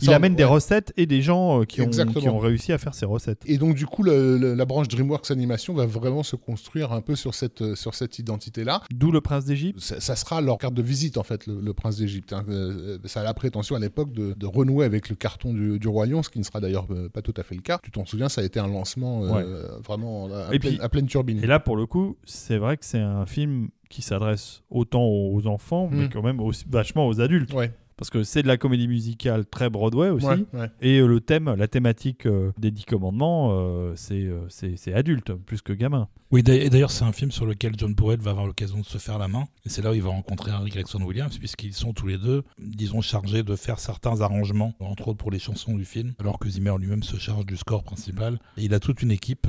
il 0.01 0.13
amène 0.13 0.35
des 0.35 0.45
recettes 0.45 0.93
et 0.97 1.07
des 1.07 1.23
gens 1.23 1.61
euh, 1.61 1.65
qui 1.65 1.81
ont, 1.83 1.91
qui 1.91 2.29
ont, 2.29 2.39
réussi 2.39 2.73
à 2.73 2.79
faire 2.79 2.95
ces 2.95 3.07
recettes. 3.07 3.43
Et 3.47 3.59
donc 3.59 3.75
du 3.75 3.87
coup, 3.87 4.03
la 4.03 4.65
branche 4.65 4.89
DreamWorks 4.89 5.31
Animation 5.31 5.75
va 5.75 5.87
vraiment 5.87 6.23
se 6.23 6.37
construire 6.37 6.93
un 6.93 7.01
peu 7.01 7.17
sur 7.17 7.35
cette, 7.35 7.75
sur 7.75 7.95
cette 7.95 8.19
identité-là. 8.19 8.83
D'où 8.91 9.11
le 9.11 9.21
Prince 9.21 9.45
d'Égypte 9.45 9.81
ça, 9.81 10.17
sera 10.17 10.41
leur 10.41 10.59
carte 10.59 10.75
de 10.75 10.83
visite 10.83 11.19
en 11.19 11.23
fait, 11.23 11.47
le, 11.47 11.73
Prince 11.73 11.97
d'Égypte. 11.97 12.33
Hein. 12.33 12.45
Euh, 12.49 12.99
ça 13.05 13.21
a 13.21 13.25
la 13.25 13.35
prétention 13.35 13.77
à 13.77 13.79
l'époque 13.79 14.13
de, 14.13 14.47
renouer 14.47 14.85
avec 14.85 15.09
le 15.09 15.17
carton 15.17 15.53
du, 15.53 15.79
du, 15.79 15.89
Roi 15.89 16.07
Lion, 16.07 16.23
ce 16.23 16.31
qui 16.31 16.39
ne 16.39 16.45
sera 16.45 16.61
d'ailleurs 16.61 16.87
euh, 16.91 17.09
pas 17.09 17.23
tout 17.23 17.35
à 17.37 17.43
fait 17.43 17.55
le 17.55 17.63
cas. 17.63 17.79
Tu 17.83 17.91
t'en 17.91 18.05
souviens, 18.05 18.29
ça 18.29 18.41
a 18.41 18.45
été 18.45 18.61
un 18.61 18.69
lancement 18.69 19.25
euh, 19.25 19.79
vraiment 19.79 20.29
à, 20.33 20.89
pleine, 20.89 21.07
turbine. 21.07 21.39
Et 21.43 21.47
là, 21.47 21.61
pour 21.61 21.77
le 21.77 21.87
coup, 21.87 22.17
c'est 22.25 22.59
vrai 22.59 22.77
que 22.77 22.85
c'est 22.85 23.01
un 23.01 23.27
film 23.27 23.69
qui 23.89 24.03
s'adresse 24.03 24.63
autant 24.71 25.05
aux 25.05 25.47
enfants, 25.47 25.89
mais 25.91 26.07
hmm. 26.07 26.11
quand 26.11 26.23
même 26.23 26.41
vachement 26.69 27.07
aux 27.07 27.21
adultes. 27.21 27.53
Ouais 27.53 27.73
parce 27.97 28.11
que 28.11 28.23
c'est 28.23 28.43
de 28.43 28.49
la 28.49 28.57
comédie 28.57 28.89
musicale 28.89 29.47
très 29.47 29.71
Broadway 29.71 30.11
aussi. 30.11 30.47
Et 30.81 30.99
euh, 30.99 31.07
le 31.07 31.21
thème, 31.21 31.55
la 31.57 31.69
thématique 31.69 32.27
euh, 32.27 32.53
des 32.59 32.71
Dix 32.71 32.85
Commandements, 32.85 33.51
euh, 33.53 33.95
c'est 33.97 34.95
adulte 34.95 35.33
plus 35.35 35.63
que 35.63 35.73
gamin. 35.73 36.09
Oui, 36.31 36.43
et 36.47 36.71
d'ailleurs, 36.71 36.91
c'est 36.91 37.05
un 37.05 37.13
film 37.13 37.31
sur 37.31 37.45
lequel 37.45 37.75
John 37.77 37.95
Powell 37.95 38.19
va 38.21 38.31
avoir 38.31 38.47
l'occasion 38.47 38.79
de 38.79 38.85
se 38.85 38.97
faire 38.97 39.19
la 39.19 39.29
main. 39.29 39.49
Et 39.67 39.69
c'est 39.69 39.83
là 39.83 39.91
où 39.91 39.95
il 39.95 40.03
va 40.03 40.09
rencontrer 40.09 40.51
Harry 40.51 40.71
Gregson 40.71 41.03
Williams, 41.03 41.37
puisqu'ils 41.37 41.75
sont 41.75 41.93
tous 41.93 42.07
les 42.07 42.17
deux, 42.17 42.43
disons, 42.59 43.03
chargés 43.03 43.43
de 43.43 43.55
faire 43.55 43.79
certains 43.79 44.23
arrangements, 44.23 44.73
entre 44.81 45.09
autres 45.09 45.19
pour 45.19 45.31
les 45.31 45.39
chansons 45.39 45.77
du 45.77 45.85
film, 45.85 46.15
alors 46.19 46.39
que 46.39 46.49
Zimmer 46.49 46.73
lui-même 46.79 47.03
se 47.03 47.19
charge 47.19 47.45
du 47.45 47.59
score 47.59 47.83
principal. 47.83 48.39
Et 48.57 48.63
il 48.63 48.73
a 48.73 48.81
toute 48.81 49.03
une 49.03 49.11
équipe 49.11 49.47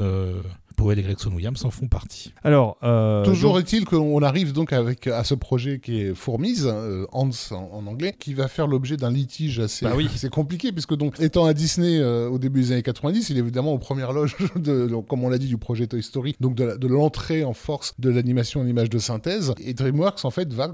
Powell 0.75 0.99
et 0.99 1.03
Gregson 1.03 1.31
Williams 1.31 1.63
en 1.65 1.71
font 1.71 1.87
partie. 1.87 2.33
Alors, 2.43 2.77
euh, 2.83 3.23
toujours 3.23 3.59
est-il 3.59 3.85
qu'on 3.85 4.21
arrive 4.21 4.53
donc 4.53 4.73
avec 4.73 5.07
à 5.07 5.23
ce 5.23 5.33
projet 5.33 5.79
qui 5.79 6.01
est 6.01 6.13
Fourmise, 6.13 6.69
euh, 6.71 7.05
Hans 7.11 7.29
en, 7.51 7.85
anglais, 7.87 8.15
qui 8.17 8.33
va 8.33 8.47
faire 8.47 8.67
l'objet 8.67 8.97
d'un 8.97 9.11
litige 9.11 9.59
assez, 9.59 9.85
bah 9.85 9.93
oui. 9.95 10.09
c'est 10.15 10.29
compliqué 10.29 10.71
puisque 10.71 10.95
donc 10.95 11.19
étant 11.19 11.45
à 11.45 11.53
Disney 11.53 11.99
euh, 11.99 12.29
au 12.29 12.39
début 12.39 12.61
des 12.61 12.71
années 12.73 12.83
90, 12.83 13.29
il 13.29 13.37
est 13.37 13.39
évidemment 13.39 13.73
aux 13.73 13.79
premières 13.79 14.13
loges 14.13 14.35
de, 14.55 14.87
comme 15.07 15.23
on 15.23 15.29
l'a 15.29 15.37
dit, 15.37 15.47
du 15.47 15.57
projet 15.57 15.87
Toy 15.87 16.01
Story, 16.03 16.35
donc 16.39 16.55
de, 16.55 16.87
l'entrée 16.87 17.43
en 17.43 17.53
force 17.53 17.93
de 17.99 18.09
l'animation 18.09 18.61
en 18.61 18.67
image 18.67 18.89
de 18.89 18.99
synthèse. 18.99 19.53
Et 19.59 19.73
DreamWorks 19.73 20.25
en 20.25 20.31
fait 20.31 20.51
va 20.53 20.71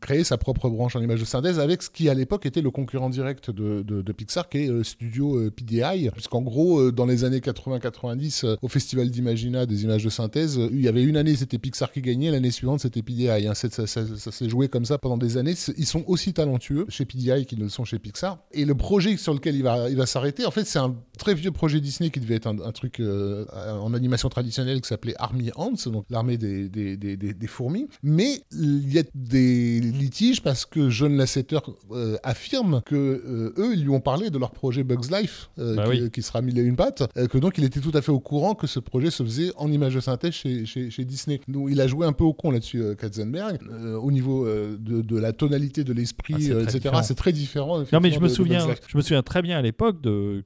créer 0.00 0.24
sa 0.24 0.38
propre 0.38 0.68
branche 0.68 0.96
en 0.96 1.00
image 1.00 1.20
de 1.20 1.24
synthèse 1.24 1.58
avec 1.58 1.82
ce 1.82 1.90
qui 1.90 2.08
à 2.08 2.14
l'époque 2.14 2.46
était 2.46 2.62
le 2.62 2.70
concurrent 2.70 3.10
direct 3.10 3.50
de, 3.50 3.82
de 3.82 4.12
Pixar, 4.12 4.48
qui 4.48 4.58
est 4.58 4.84
Studio 4.84 5.50
PDI, 5.50 6.10
puisqu'en 6.10 6.42
gros 6.42 6.90
dans 6.90 7.06
les 7.06 7.24
années 7.24 7.38
80-90 7.38 8.56
au 8.60 8.68
festival 8.68 9.10
d'image 9.10 9.25
Imagina, 9.26 9.66
des 9.66 9.82
images 9.82 10.04
de 10.04 10.08
synthèse. 10.08 10.56
Il 10.70 10.80
y 10.80 10.86
avait 10.86 11.02
une 11.02 11.16
année, 11.16 11.34
c'était 11.34 11.58
Pixar 11.58 11.90
qui 11.90 12.00
gagnait, 12.00 12.30
l'année 12.30 12.52
suivante, 12.52 12.78
c'était 12.78 13.02
PDI. 13.02 13.48
Hein. 13.48 13.54
Ça, 13.54 13.86
s'est 13.88 14.48
joué 14.48 14.68
comme 14.68 14.84
ça 14.84 14.98
pendant 14.98 15.18
des 15.18 15.36
années. 15.36 15.54
Ils 15.76 15.86
sont 15.86 16.04
aussi 16.06 16.32
talentueux 16.32 16.86
chez 16.88 17.04
PDI 17.04 17.44
qu'ils 17.44 17.58
ne 17.58 17.64
le 17.64 17.70
sont 17.70 17.84
chez 17.84 17.98
Pixar. 17.98 18.38
Et 18.52 18.64
le 18.64 18.76
projet 18.76 19.16
sur 19.16 19.34
lequel 19.34 19.56
il 19.56 19.64
va, 19.64 19.90
il 19.90 19.96
va 19.96 20.06
s'arrêter, 20.06 20.46
en 20.46 20.52
fait, 20.52 20.64
c'est 20.64 20.78
un 20.78 20.94
très 21.18 21.34
vieux 21.34 21.50
projet 21.50 21.80
Disney 21.80 22.10
qui 22.10 22.20
devait 22.20 22.36
être 22.36 22.46
un, 22.46 22.70
truc 22.70 23.00
euh, 23.00 23.44
en 23.80 23.94
animation 23.94 24.28
traditionnelle 24.28 24.80
qui 24.80 24.88
s'appelait 24.88 25.14
Army 25.18 25.50
Ants, 25.56 25.72
donc 25.86 26.04
l'armée 26.08 26.36
des, 26.36 26.68
des, 26.68 26.96
des, 26.96 27.16
des, 27.16 27.46
fourmis. 27.48 27.88
Mais 28.04 28.42
il 28.52 28.92
y 28.92 29.00
a 29.00 29.02
des 29.16 29.80
litiges 29.80 30.40
parce 30.40 30.66
que 30.66 30.88
John 30.88 31.16
Lasseter 31.16 31.58
euh, 31.90 32.16
affirme 32.22 32.80
que 32.86 32.94
euh, 32.94 33.54
eux, 33.58 33.72
ils 33.74 33.82
lui 33.82 33.90
ont 33.90 34.00
parlé 34.00 34.30
de 34.30 34.38
leur 34.38 34.52
projet 34.52 34.84
Bugs 34.84 35.10
Life, 35.10 35.50
bah 35.56 35.90
qui, 35.90 36.10
qui, 36.12 36.22
sera 36.22 36.42
mille 36.42 36.58
et 36.58 36.62
une 36.62 36.76
pattes, 36.76 37.02
que 37.28 37.38
donc 37.38 37.58
il 37.58 37.64
était 37.64 37.80
tout 37.80 37.92
à 37.94 38.02
fait 38.02 38.12
au 38.12 38.20
courant 38.20 38.54
que 38.54 38.66
ce 38.66 38.78
projet 38.78 39.10
se 39.16 39.24
faisait 39.24 39.52
en 39.56 39.70
image 39.70 39.94
de 39.94 40.00
synthèse 40.00 40.34
chez, 40.34 40.66
chez, 40.66 41.04
Disney. 41.04 41.40
Donc 41.48 41.68
il 41.70 41.80
a 41.80 41.86
joué 41.86 42.06
un 42.06 42.12
peu 42.12 42.24
au 42.24 42.32
con 42.32 42.50
là-dessus, 42.50 42.82
euh, 42.82 42.94
Katzenberg. 42.94 43.58
Euh, 43.70 43.96
au 43.96 44.10
niveau 44.10 44.46
euh, 44.46 44.76
de, 44.78 45.00
de, 45.00 45.18
la 45.18 45.32
tonalité 45.32 45.84
de 45.84 45.92
l'esprit, 45.92 46.50
ah, 46.52 46.62
etc., 46.62 46.96
c'est 47.02 47.14
très 47.14 47.32
différent. 47.32 47.82
Non, 47.92 48.00
mais 48.00 48.10
je 48.10 48.20
me, 48.20 48.28
souviens, 48.28 48.66
je 48.88 48.96
me 48.96 49.02
souviens 49.02 49.22
très 49.22 49.42
bien 49.42 49.58
à 49.58 49.62
l'époque 49.62 49.96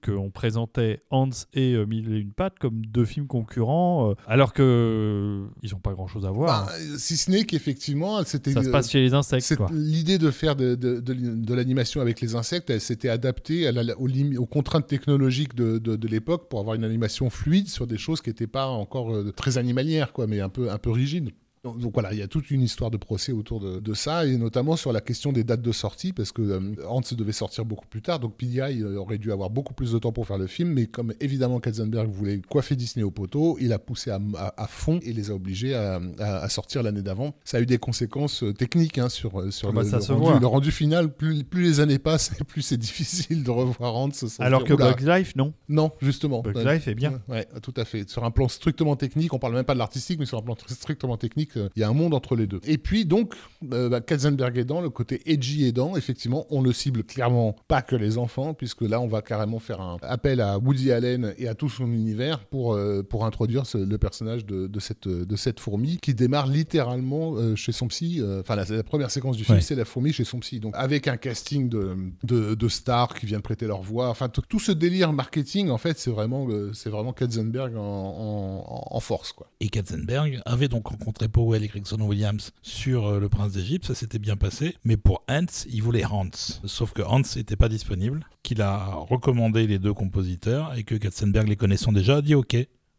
qu'on 0.05 0.31
présentait 0.31 1.03
Hans 1.11 1.31
et 1.55 1.77
Mille 1.87 2.13
et 2.13 2.19
une 2.19 2.33
pattes 2.33 2.59
comme 2.59 2.85
deux 2.87 3.05
films 3.05 3.27
concurrents, 3.27 4.15
alors 4.27 4.53
que 4.53 5.45
ils 5.63 5.73
n'ont 5.73 5.81
pas 5.81 5.93
grand-chose 5.93 6.27
à 6.27 6.31
voir. 6.31 6.67
Bah, 6.67 6.73
si 6.99 7.17
ce 7.17 7.31
n'est 7.31 7.45
qu'effectivement, 7.45 8.23
c'était. 8.25 8.53
Ça 8.53 8.63
se 8.63 8.71
passe 8.71 8.91
chez 8.91 9.01
les 9.01 9.15
insectes. 9.15 9.55
L'idée 9.73 10.19
de 10.19 10.31
faire 10.31 10.57
de, 10.57 10.75
de, 10.75 11.01
de 11.01 11.55
l'animation 11.55 12.01
avec 12.01 12.21
les 12.21 12.35
insectes, 12.35 12.71
elle 12.71 12.81
s'était 12.81 13.09
adaptée 13.09 13.67
à 13.67 13.73
aux, 13.99 14.09
aux, 14.39 14.47
contraintes 14.47 14.87
technologiques 14.87 15.55
de, 15.55 16.07
l'époque 16.07 16.49
pour 16.49 16.61
avoir 16.61 16.75
une 16.75 16.85
animation 16.85 17.31
fluide 17.31 17.69
sur 17.69 17.87
des 17.87 17.99
choses 17.99 18.21
qui 18.21 18.31
n'étaient 18.31 18.47
pas 18.47 18.60
encore 18.69 19.15
euh, 19.15 19.33
très 19.33 19.59
animalière, 19.59 20.13
quoi, 20.13 20.27
mais 20.27 20.41
un 20.41 20.49
peu, 20.49 20.71
un 20.71 20.79
peu 20.79 20.91
rigide. 20.91 21.31
Donc, 21.63 21.93
voilà, 21.93 22.15
il 22.15 22.19
y 22.19 22.23
a 22.23 22.27
toute 22.27 22.51
une 22.51 22.63
histoire 22.63 22.91
de 22.91 22.97
procès 22.97 23.33
autour 23.33 23.61
de, 23.61 23.95
ça, 23.95 24.25
et 24.25 24.39
notamment 24.39 24.77
sur 24.77 24.93
la 24.93 25.03
question 25.03 25.31
des 25.31 25.45
dates 25.45 25.61
de 25.61 25.73
sortie, 25.73 26.15
parce 26.15 26.33
que 26.33 26.41
euh, 26.41 26.61
Hans 26.89 27.03
devait 27.13 27.33
sortir 27.33 27.67
beaucoup 27.67 27.87
plus 27.87 28.01
tard, 28.01 28.19
donc 28.19 28.35
PDI 28.37 28.81
euh, 28.81 28.97
aurait 28.97 29.19
dû 29.19 29.31
avoir 29.31 29.51
beaucoup 29.51 29.75
plus 29.75 29.93
de 29.93 29.99
temps 29.99 30.11
pour 30.11 30.27
faire 30.27 30.39
le 30.39 30.47
film, 30.47 30.73
mais 30.73 30.87
comme 30.87 31.13
évidemment 31.21 31.61
Katzenberg 31.61 32.11
voulait 32.11 32.41
coiffer 32.49 32.77
Disney 32.77 33.03
au 33.03 33.11
poteau, 33.11 33.59
il 33.61 33.75
a 33.75 33.79
poussé 33.79 34.11
à, 34.11 34.67
fond 34.69 35.01
et 35.03 35.13
les 35.13 35.31
a 35.31 35.35
obligés 35.35 35.75
à, 35.75 36.49
sortir 36.49 36.83
l'année 36.83 37.03
d'avant. 37.03 37.35
Ça 37.45 37.59
a 37.59 37.61
eu 37.61 37.67
des 37.67 37.79
conséquences 37.79 38.43
techniques 38.57 38.97
hein, 38.97 39.11
sur, 39.11 39.53
sur 39.53 39.71
bah, 39.75 39.83
le, 39.83 40.15
rendu, 40.15 40.41
le, 40.41 40.47
rendu, 40.47 40.73
final. 40.73 41.13
Plus, 41.13 41.45
plus, 41.45 41.63
les 41.63 41.81
années 41.81 41.99
passent, 41.99 42.31
plus 42.49 42.63
c'est 42.63 42.77
difficile 42.79 43.45
de 43.45 43.51
revoir 43.51 43.97
Hans. 43.97 44.09
Alors 44.39 44.65
que 44.65 44.73
Bugs 44.73 45.05
Life, 45.05 45.37
non 45.37 45.53
Non, 45.69 45.93
justement. 46.01 46.41
Bugs 46.41 46.65
Life 46.65 46.89
est 46.89 46.95
bien. 46.95 47.21
Ouais, 47.29 47.47
tout 47.63 47.75
à 47.77 47.85
fait. 47.85 48.09
Sur 48.09 48.25
un 48.25 48.31
plan 48.31 48.49
strictement 48.49 48.97
technique, 48.97 49.35
on 49.35 49.39
parle 49.39 49.55
même 49.55 49.65
pas 49.65 49.75
de 49.75 49.79
l'artistique, 49.79 50.19
mais 50.19 50.27
sur 50.27 50.39
un 50.39 50.43
plan 50.43 50.57
strictement 50.67 51.19
technique, 51.19 51.50
Il 51.57 51.81
y 51.81 51.83
a 51.83 51.89
un 51.89 51.95
monde 51.95 52.15
entre 52.15 52.37
les 52.37 52.47
deux. 52.47 52.61
Et 52.65 52.79
puis 52.79 53.05
donc, 53.05 53.35
euh, 53.73 53.89
bah, 53.89 54.01
Katzenberg 54.01 54.57
aidant, 54.59 54.81
le 54.81 54.91
côté 54.91 55.21
edgy 55.27 55.67
aidant, 55.67 55.97
effectivement, 55.97 56.47
on 56.51 56.63
ne 56.63 56.73
cible 56.73 57.05
clairement 57.05 57.57
pas 57.69 57.83
que 57.83 57.97
les 57.97 58.19
enfants, 58.19 58.55
puisque 58.55 58.83
là, 58.83 59.01
on 59.01 59.07
va 59.07 59.23
carrément 59.23 59.59
faire 59.59 59.81
un 59.81 59.97
appel 60.03 60.41
à 60.41 60.59
Woody 60.59 60.93
Allen 60.93 61.35
et 61.39 61.49
à 61.49 61.55
tout 61.55 61.69
son 61.69 61.87
univers 61.87 62.41
pour, 62.47 62.75
euh, 62.75 63.03
pour 63.03 63.25
introduire 63.25 63.65
le 63.75 63.97
personnage 63.99 64.47
de, 64.47 64.67
de, 64.67 64.81
cette, 64.81 65.09
de 65.09 65.37
cette 65.37 65.61
fourmi 65.61 65.99
qui 65.99 66.15
démarre 66.15 66.47
littéralement 66.47 67.35
euh, 67.35 67.55
chez 67.57 67.73
son 67.73 67.89
psy. 67.89 68.23
Enfin, 68.41 68.57
la, 68.57 68.65
la, 68.65 68.83
première 68.83 69.11
séquence 69.11 69.37
du 69.37 69.45
film, 69.45 69.61
c'est 69.61 69.75
la 69.75 69.85
fourmi 69.85 70.13
chez 70.13 70.25
son 70.25 70.41
psy. 70.41 70.61
Donc, 70.61 70.75
avec 70.77 71.09
un 71.09 71.17
casting 71.17 71.69
de, 71.69 71.97
de, 72.25 72.55
de 72.55 72.69
stars 72.69 73.15
qui 73.15 73.27
viennent 73.27 73.43
prêter 73.43 73.67
leur 73.67 73.83
voix. 73.83 74.09
Enfin, 74.09 74.29
tout 74.29 74.59
ce 74.59 74.73
délire 74.73 75.13
marketing, 75.13 75.71
en 75.71 75.79
fait, 75.79 75.99
c'est 75.99 76.11
vraiment, 76.11 76.47
c'est 76.73 76.91
vraiment 76.91 77.13
Katzenberg 77.13 77.77
en, 77.77 77.81
en, 77.81 78.97
en, 78.97 79.01
force. 79.01 79.33
Quoi. 79.33 79.51
Et 79.61 79.69
Katzenberg 79.69 80.41
avait 80.45 80.69
donc 80.69 80.89
rencontré 80.89 81.29
Et 81.41 81.69
Gregson 81.69 82.01
Williams 82.01 82.53
sur 82.63 83.19
Le 83.19 83.29
Prince 83.29 83.53
d'Égypte, 83.53 83.87
ça 83.87 83.95
s'était 83.95 84.19
bien 84.19 84.37
passé. 84.37 84.77
Mais 84.85 84.97
pour 84.97 85.25
Hans, 85.29 85.67
il 85.69 85.83
voulait 85.83 86.05
Hans. 86.05 86.31
Sauf 86.65 86.93
que 86.93 87.03
Hans 87.03 87.23
n'était 87.37 87.57
pas 87.57 87.69
disponible, 87.69 88.27
qu'il 88.43 88.63
a 88.63 88.95
recommandé 88.95 89.67
les 89.67 89.79
deux 89.79 89.95
compositeurs 89.95 90.75
et 90.75 90.85
que 90.85 90.95
Katzenberg, 90.95 91.49
les 91.49 91.57
connaissant 91.57 91.93
déjà, 91.93 92.17
a 92.17 92.23
dit 92.23 92.35
OK, 92.35 92.57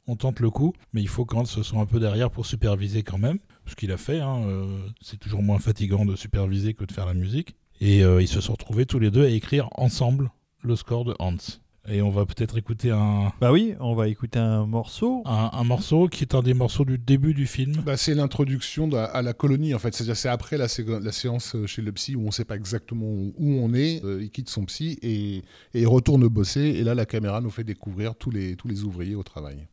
on 0.07 0.15
tente 0.15 0.39
le 0.39 0.49
coup, 0.49 0.73
mais 0.93 1.01
il 1.01 1.07
faut 1.07 1.25
qu'Hans 1.25 1.45
soit 1.45 1.79
un 1.79 1.85
peu 1.85 1.99
derrière 1.99 2.31
pour 2.31 2.45
superviser 2.45 3.03
quand 3.03 3.17
même. 3.17 3.39
Ce 3.65 3.75
qu'il 3.75 3.91
a 3.91 3.97
fait, 3.97 4.19
hein, 4.19 4.41
euh, 4.45 4.79
c'est 5.01 5.19
toujours 5.19 5.43
moins 5.43 5.59
fatigant 5.59 6.05
de 6.05 6.15
superviser 6.15 6.73
que 6.73 6.83
de 6.83 6.91
faire 6.91 7.05
la 7.05 7.13
musique. 7.13 7.55
Et 7.79 8.03
euh, 8.03 8.21
ils 8.21 8.27
se 8.27 8.41
sont 8.41 8.53
retrouvés 8.53 8.85
tous 8.85 8.99
les 8.99 9.11
deux 9.11 9.23
à 9.23 9.29
écrire 9.29 9.69
ensemble 9.75 10.31
le 10.63 10.75
score 10.75 11.05
de 11.05 11.15
Hans. 11.19 11.37
Et 11.89 12.01
on 12.01 12.11
va 12.11 12.25
peut-être 12.25 12.57
écouter 12.57 12.91
un. 12.91 13.33
Bah 13.41 13.51
oui, 13.51 13.73
on 13.79 13.95
va 13.95 14.07
écouter 14.07 14.37
un 14.37 14.67
morceau. 14.67 15.23
Un, 15.25 15.63
morceau 15.63 16.07
qui 16.07 16.23
est 16.23 16.35
un 16.35 16.43
des 16.43 16.53
morceaux 16.53 16.85
du 16.85 16.99
début 16.99 17.33
du 17.33 17.47
film. 17.47 17.81
Bah, 17.83 17.97
c'est 17.97 18.13
l'introduction 18.13 18.91
à 18.93 19.21
la 19.23 19.33
colonie 19.33 19.73
en 19.73 19.79
fait. 19.79 19.93
C'est-à-dire 19.93 20.15
c'est 20.15 20.29
après 20.29 20.57
la, 20.57 20.67
la, 20.99 21.11
séance 21.11 21.55
chez 21.65 21.81
le 21.81 21.91
psy 21.91 22.15
où 22.15 22.21
on 22.21 22.27
ne 22.27 22.31
sait 22.31 22.45
pas 22.45 22.55
exactement 22.55 23.07
où 23.07 23.33
on 23.39 23.73
est. 23.73 24.03
Euh, 24.05 24.21
il 24.21 24.29
quitte 24.29 24.49
son 24.49 24.65
psy 24.65 24.99
et, 25.01 25.37
et, 25.37 25.43
il 25.81 25.87
retourne 25.87 26.27
bosser. 26.27 26.61
Et 26.61 26.83
là, 26.83 26.93
la 26.93 27.07
caméra 27.07 27.41
nous 27.41 27.49
fait 27.49 27.63
découvrir 27.63 28.15
tous 28.15 28.29
les, 28.29 28.55
tous 28.55 28.67
les 28.67 28.83
ouvriers 28.83 29.15
au 29.15 29.23
travail. 29.23 29.67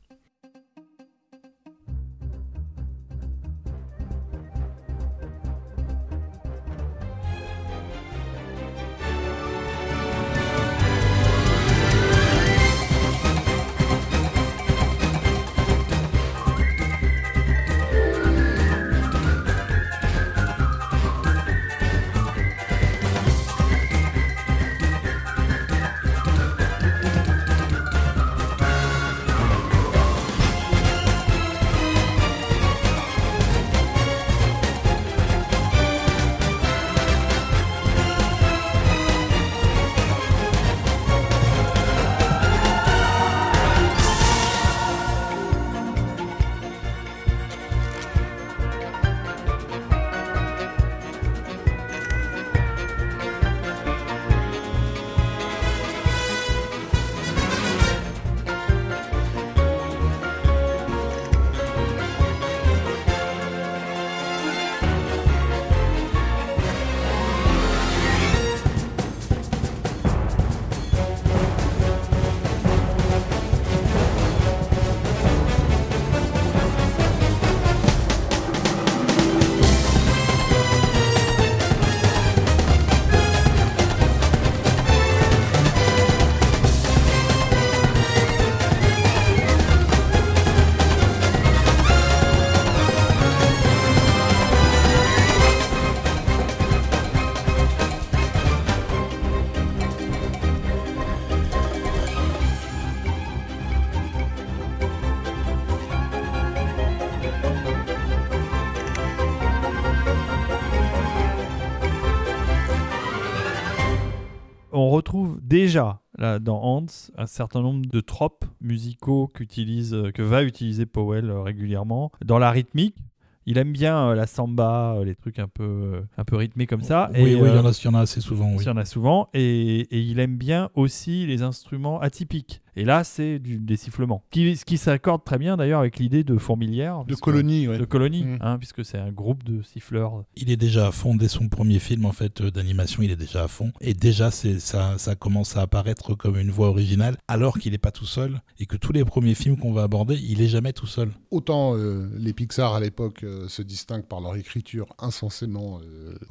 Déjà 115.59 116.01
là, 116.19 116.39
dans 116.39 116.63
Hans 116.63 116.87
un 117.17 117.27
certain 117.27 117.63
nombre 117.63 117.85
de 117.87 118.01
tropes 118.01 118.45
musicaux 118.61 119.27
qu'utilise, 119.27 119.93
euh, 119.93 120.13
que 120.13 120.23
va 120.23 120.45
utiliser 120.45 120.87
Powell 120.87 121.31
euh, 121.31 121.43
régulièrement 121.43 122.13
dans 122.25 122.39
la 122.39 122.51
rythmique. 122.53 122.97
Il 123.45 123.59
aime 123.59 123.73
bien 123.73 124.11
euh, 124.11 124.15
la 124.15 124.27
samba, 124.29 124.99
les 125.05 125.17
trucs 125.17 125.41
un 125.41 125.49
peu, 125.49 126.03
un 126.17 126.25
peu 126.25 126.37
rythmés 126.37 126.67
comme 126.67 126.83
ça. 126.83 127.11
Oui, 127.15 127.33
et, 127.33 127.35
oui, 127.35 127.49
il, 127.51 127.57
y 127.57 127.59
en 127.59 127.67
a, 127.67 127.71
il 127.71 127.85
y 127.85 127.89
en 127.89 127.95
a 127.95 128.01
assez 128.01 128.21
souvent. 128.21 128.55
Il 128.57 128.63
y 128.63 128.69
en 128.69 128.77
a 128.77 128.85
souvent. 128.85 129.31
Et, 129.35 129.81
et, 129.81 130.01
il 130.01 130.21
aime 130.21 130.37
bien 130.37 130.71
aussi 130.75 131.27
les 131.27 131.43
instruments 131.43 132.01
atypiques. 132.01 132.63
Et 132.79 132.85
là, 132.85 133.03
c'est 133.03 133.41
des 133.41 133.77
sifflements. 133.77 134.23
Qui, 134.31 134.57
ce 134.57 134.65
qui 134.65 134.79
s'accorde 134.79 135.25
très 135.25 135.37
bien 135.37 135.57
d'ailleurs 135.57 135.81
avec 135.81 135.99
l'idée 135.99 136.23
de 136.23 136.39
fourmilière. 136.39 137.05
De 137.05 137.17
colonie, 137.17 137.67
De 137.67 137.85
colonie, 137.85 138.23
mm. 138.23 138.39
hein, 138.41 138.57
puisque 138.57 138.85
c'est 138.85 138.99
un 138.99 139.11
groupe 139.11 139.43
de 139.43 139.63
siffleurs. 139.63 140.23
Il 140.37 140.49
est 140.49 140.57
déjà 140.57 140.87
à 140.87 140.93
fond 140.93 141.17
dès 141.17 141.27
son 141.27 141.49
premier 141.49 141.81
film 141.81 142.05
en 142.05 142.13
fait 142.13 142.41
euh, 142.41 142.53
d'animation, 142.53 143.03
il 143.03 143.11
est 143.11 143.17
déjà 143.17 143.43
à 143.43 143.49
fond. 143.49 143.73
Et 143.81 143.95
déjà, 143.95 144.31
ça, 144.31 144.97
ça 144.97 145.15
commence 145.17 145.57
à 145.57 145.63
apparaître 145.63 146.15
comme 146.15 146.39
une 146.39 146.53
voix 146.53 146.69
originale, 146.69 147.17
alors 147.27 147.59
qu'il 147.59 147.73
n'est 147.73 147.79
pas 147.79 147.91
tout 147.91 148.07
seul. 148.07 148.41
Et 148.61 148.67
que 148.67 148.77
tous 148.77 148.93
les 148.93 149.05
premiers 149.05 149.35
films 149.35 149.57
qu'on 149.57 149.73
va 149.73 149.83
aborder, 149.83 150.17
il 150.17 150.41
est 150.41 150.47
jamais 150.47 150.73
tout 150.73 150.87
seul. 150.87 151.11
Autant 151.33 151.77
euh, 151.77 152.09
les 152.17 152.33
Pixar 152.33 152.75
à 152.75 152.81
l'époque 152.81 153.25
euh, 153.25 153.49
se 153.49 153.63
distinguent 153.63 154.07
par 154.07 154.21
leur 154.21 154.37
écriture 154.37 154.87
insensément 155.01 155.81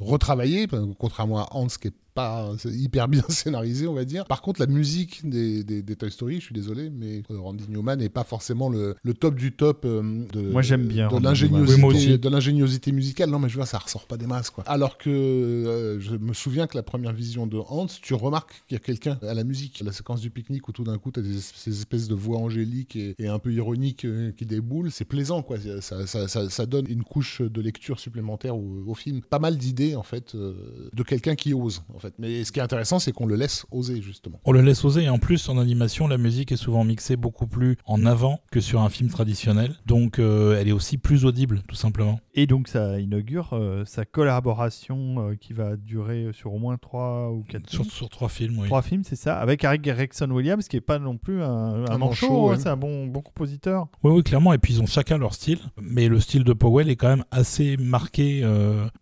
retravaillée, 0.00 0.66
contrairement 0.98 1.40
à 1.40 1.48
Hans 1.52 1.66
qui 1.66 1.88
est 1.88 1.94
pas 2.18 2.50
hyper 2.64 3.06
bien 3.06 3.22
scénarisé, 3.28 3.86
on 3.86 3.94
va 3.94 4.04
dire. 4.04 4.24
Par 4.24 4.42
contre, 4.42 4.60
la 4.60 4.66
musique 4.66 5.28
des, 5.28 5.62
des, 5.62 5.96
Toy 5.96 6.10
Story, 6.10 6.40
je 6.40 6.46
suis 6.46 6.54
désolé, 6.54 6.90
mais 6.90 7.22
euh, 7.30 7.38
Randy 7.38 7.66
Newman 7.68 7.96
n'est 7.96 8.08
pas 8.08 8.24
forcément 8.24 8.68
le, 8.68 8.96
le, 9.04 9.14
top 9.14 9.36
du 9.36 9.52
top 9.52 9.84
euh, 9.84 10.26
de, 10.32 10.40
Moi, 10.50 10.62
j'aime 10.62 10.88
bien. 10.88 11.06
De 11.06 11.22
l'ingéniosité, 11.22 12.18
de 12.18 12.28
l'ingéniosité 12.28 12.90
musicale. 12.90 13.30
Non, 13.30 13.38
mais 13.38 13.48
je 13.48 13.54
vois, 13.54 13.66
ça 13.66 13.78
ressort 13.78 14.06
pas 14.06 14.16
des 14.16 14.26
masses, 14.26 14.50
quoi. 14.50 14.64
Alors 14.66 14.98
que 14.98 15.08
euh, 15.10 16.00
je 16.00 16.16
me 16.16 16.32
souviens 16.32 16.66
que 16.66 16.76
la 16.76 16.82
première 16.82 17.12
vision 17.12 17.46
de 17.46 17.56
Hans, 17.56 17.86
tu 17.86 18.14
remarques 18.14 18.64
qu'il 18.66 18.74
y 18.74 18.80
a 18.80 18.82
quelqu'un 18.84 19.16
à 19.22 19.34
la 19.34 19.44
musique. 19.44 19.80
La 19.84 19.92
séquence 19.92 20.20
du 20.20 20.30
pique-nique 20.30 20.66
où 20.66 20.72
tout 20.72 20.84
d'un 20.84 20.98
coup, 20.98 21.12
tu 21.12 21.20
as 21.20 21.22
des, 21.22 21.38
ces 21.38 21.70
espèces 21.70 22.08
de 22.08 22.16
voix 22.16 22.38
angéliques 22.38 22.96
et, 22.96 23.28
un 23.28 23.38
peu 23.38 23.52
ironiques 23.52 24.06
qui 24.36 24.44
déboulent. 24.44 24.90
C'est 24.90 25.04
plaisant, 25.04 25.42
quoi. 25.42 25.58
Ça, 25.80 26.06
ça, 26.08 26.26
ça, 26.26 26.66
donne 26.66 26.86
une 26.88 27.04
couche 27.04 27.42
de 27.42 27.60
lecture 27.60 28.00
supplémentaire 28.00 28.56
au, 28.56 28.82
au 28.88 28.94
film. 28.94 29.20
Pas 29.20 29.38
mal 29.38 29.56
d'idées, 29.56 29.94
en 29.94 30.02
fait, 30.02 30.34
de 30.34 31.02
quelqu'un 31.04 31.36
qui 31.36 31.54
ose, 31.54 31.82
en 31.94 32.00
fait. 32.00 32.07
Mais 32.18 32.44
ce 32.44 32.52
qui 32.52 32.58
est 32.58 32.62
intéressant, 32.62 32.98
c'est 32.98 33.12
qu'on 33.12 33.26
le 33.26 33.36
laisse 33.36 33.66
oser, 33.70 34.00
justement. 34.02 34.40
On 34.44 34.52
le 34.52 34.60
laisse 34.60 34.84
oser, 34.84 35.04
et 35.04 35.08
en 35.08 35.18
plus, 35.18 35.48
en 35.48 35.58
animation, 35.58 36.08
la 36.08 36.18
musique 36.18 36.52
est 36.52 36.56
souvent 36.56 36.84
mixée 36.84 37.16
beaucoup 37.16 37.46
plus 37.46 37.76
en 37.86 38.04
avant 38.06 38.40
que 38.50 38.60
sur 38.60 38.80
un 38.80 38.88
film 38.88 39.08
traditionnel. 39.08 39.74
Donc, 39.86 40.18
euh, 40.18 40.58
elle 40.58 40.68
est 40.68 40.72
aussi 40.72 40.98
plus 40.98 41.24
audible, 41.24 41.62
tout 41.68 41.74
simplement. 41.74 42.20
Et 42.34 42.46
donc, 42.46 42.68
ça 42.68 43.00
inaugure 43.00 43.50
euh, 43.52 43.84
sa 43.84 44.04
collaboration 44.04 45.30
euh, 45.30 45.34
qui 45.34 45.52
va 45.52 45.76
durer 45.76 46.28
sur 46.32 46.54
au 46.54 46.58
moins 46.58 46.76
3 46.76 47.30
ou 47.32 47.44
4 47.48 47.68
sur, 47.68 47.84
Sur 47.84 48.08
3 48.08 48.28
films, 48.28 48.58
oui. 48.58 48.68
3 48.68 48.82
films, 48.82 49.02
c'est 49.04 49.16
ça, 49.16 49.38
avec 49.38 49.64
Eric 49.64 49.82
Gregson 49.82 50.30
Williams, 50.30 50.66
qui 50.68 50.76
n'est 50.76 50.80
pas 50.80 50.98
non 50.98 51.16
plus 51.16 51.42
un, 51.42 51.84
un, 51.88 51.98
manchot, 51.98 52.50
hein, 52.50 52.56
c'est 52.58 52.68
un 52.68 52.76
bon, 52.76 53.06
bon 53.06 53.20
compositeur. 53.20 53.88
Oui, 54.02 54.12
oui, 54.12 54.22
clairement. 54.22 54.52
Et 54.52 54.58
puis, 54.58 54.74
ils 54.74 54.82
ont 54.82 54.86
chacun 54.86 55.18
leur 55.18 55.34
style. 55.34 55.58
Mais 55.80 56.08
le 56.08 56.20
style 56.20 56.44
de 56.44 56.52
Powell 56.52 56.88
est 56.88 56.96
quand 56.96 57.08
même 57.08 57.24
assez 57.30 57.76
marqué, 57.76 58.42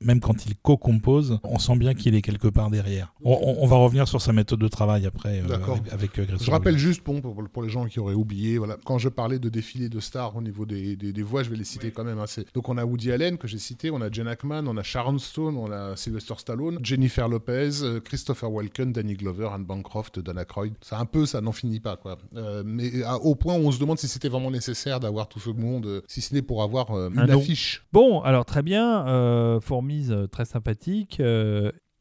même 0.00 0.20
quand 0.20 0.46
il 0.46 0.56
co-compose. 0.56 1.38
On 1.44 1.58
sent 1.58 1.76
bien 1.76 1.94
qu'il 1.94 2.14
est 2.14 2.22
quelque 2.22 2.48
part 2.48 2.70
derrière 2.70 2.95
derrière. 2.96 3.12
On, 3.24 3.32
on- 3.32 3.56
on 3.64 3.66
va 3.66 3.76
revenir 3.76 4.06
sur 4.08 4.20
sa 4.20 4.32
méthode 4.32 4.60
de 4.60 4.68
travail 4.68 5.06
après 5.06 5.40
euh, 5.40 5.46
D'accord. 5.46 5.78
avec, 5.92 6.18
avec, 6.18 6.30
euh, 6.30 6.36
Je 6.40 6.50
rappelle 6.50 6.78
juste, 6.78 7.04
bon, 7.04 7.20
pour, 7.20 7.34
pour 7.48 7.62
les 7.62 7.68
gens 7.68 7.86
qui 7.86 8.00
auraient 8.00 8.14
oublié, 8.14 8.58
voilà, 8.58 8.76
quand 8.84 8.98
je 8.98 9.08
parlais 9.08 9.38
de 9.38 9.48
défilé 9.48 9.88
de 9.88 10.00
stars 10.00 10.36
au 10.36 10.42
niveau 10.42 10.66
des, 10.66 10.96
des- 10.96 11.12
des 11.12 11.22
voix, 11.22 11.42
je 11.42 11.50
vais 11.50 11.56
les 11.56 11.64
citer 11.64 11.90
quand 11.90 12.04
même. 12.04 12.18
hein, 12.18 12.24
donc 12.54 12.68
on 12.68 12.76
a 12.78 12.84
Woody 12.84 13.12
Allen 13.12 13.38
que 13.38 13.48
j'ai 13.48 13.58
cité, 13.58 13.90
on 13.90 14.00
a 14.00 14.10
Jen 14.10 14.28
Ackman, 14.28 14.66
on 14.66 14.76
a 14.76 14.82
Sharon 14.82 15.18
Stone, 15.18 15.56
on 15.56 15.70
a 15.70 15.96
Sylvester 15.96 16.34
Stallone, 16.38 16.78
Jennifer 16.82 17.28
Lopez, 17.28 17.82
euh, 17.82 18.00
Christopher 18.00 18.50
Walken, 18.52 18.92
Danny 18.92 19.14
Glover, 19.14 19.48
Anne 19.52 19.64
Bancroft, 19.64 20.18
Dana 20.20 20.42
Aykroyd. 20.42 20.74
C'est 20.80 20.94
un 20.96 21.06
peu, 21.06 21.26
ça 21.26 21.40
n'en 21.40 21.52
finit 21.52 21.80
pas 21.80 21.96
quoi. 21.96 22.18
Euh, 22.36 22.62
mais 22.64 23.02
à- 23.04 23.16
au 23.18 23.34
point 23.34 23.54
où 23.54 23.66
on 23.66 23.72
se 23.72 23.78
demande 23.80 23.98
si 23.98 24.08
c'était 24.08 24.28
vraiment 24.28 24.50
nécessaire 24.50 25.00
d'avoir 25.00 25.28
tout 25.28 25.40
ce 25.40 25.50
monde, 25.50 25.86
euh, 25.86 26.00
si 26.08 26.20
ce 26.20 26.34
n'est 26.34 26.42
pour 26.42 26.62
avoir 26.62 26.90
euh, 26.92 27.08
Un 27.16 27.26
une 27.26 27.32
nom. 27.32 27.38
affiche. 27.40 27.84
Bon, 27.92 28.20
alors 28.20 28.44
très 28.44 28.62
bien, 28.62 29.06
euh, 29.06 29.60
Fourmise, 29.60 30.14
très 30.30 30.44
sympathique. 30.44 31.20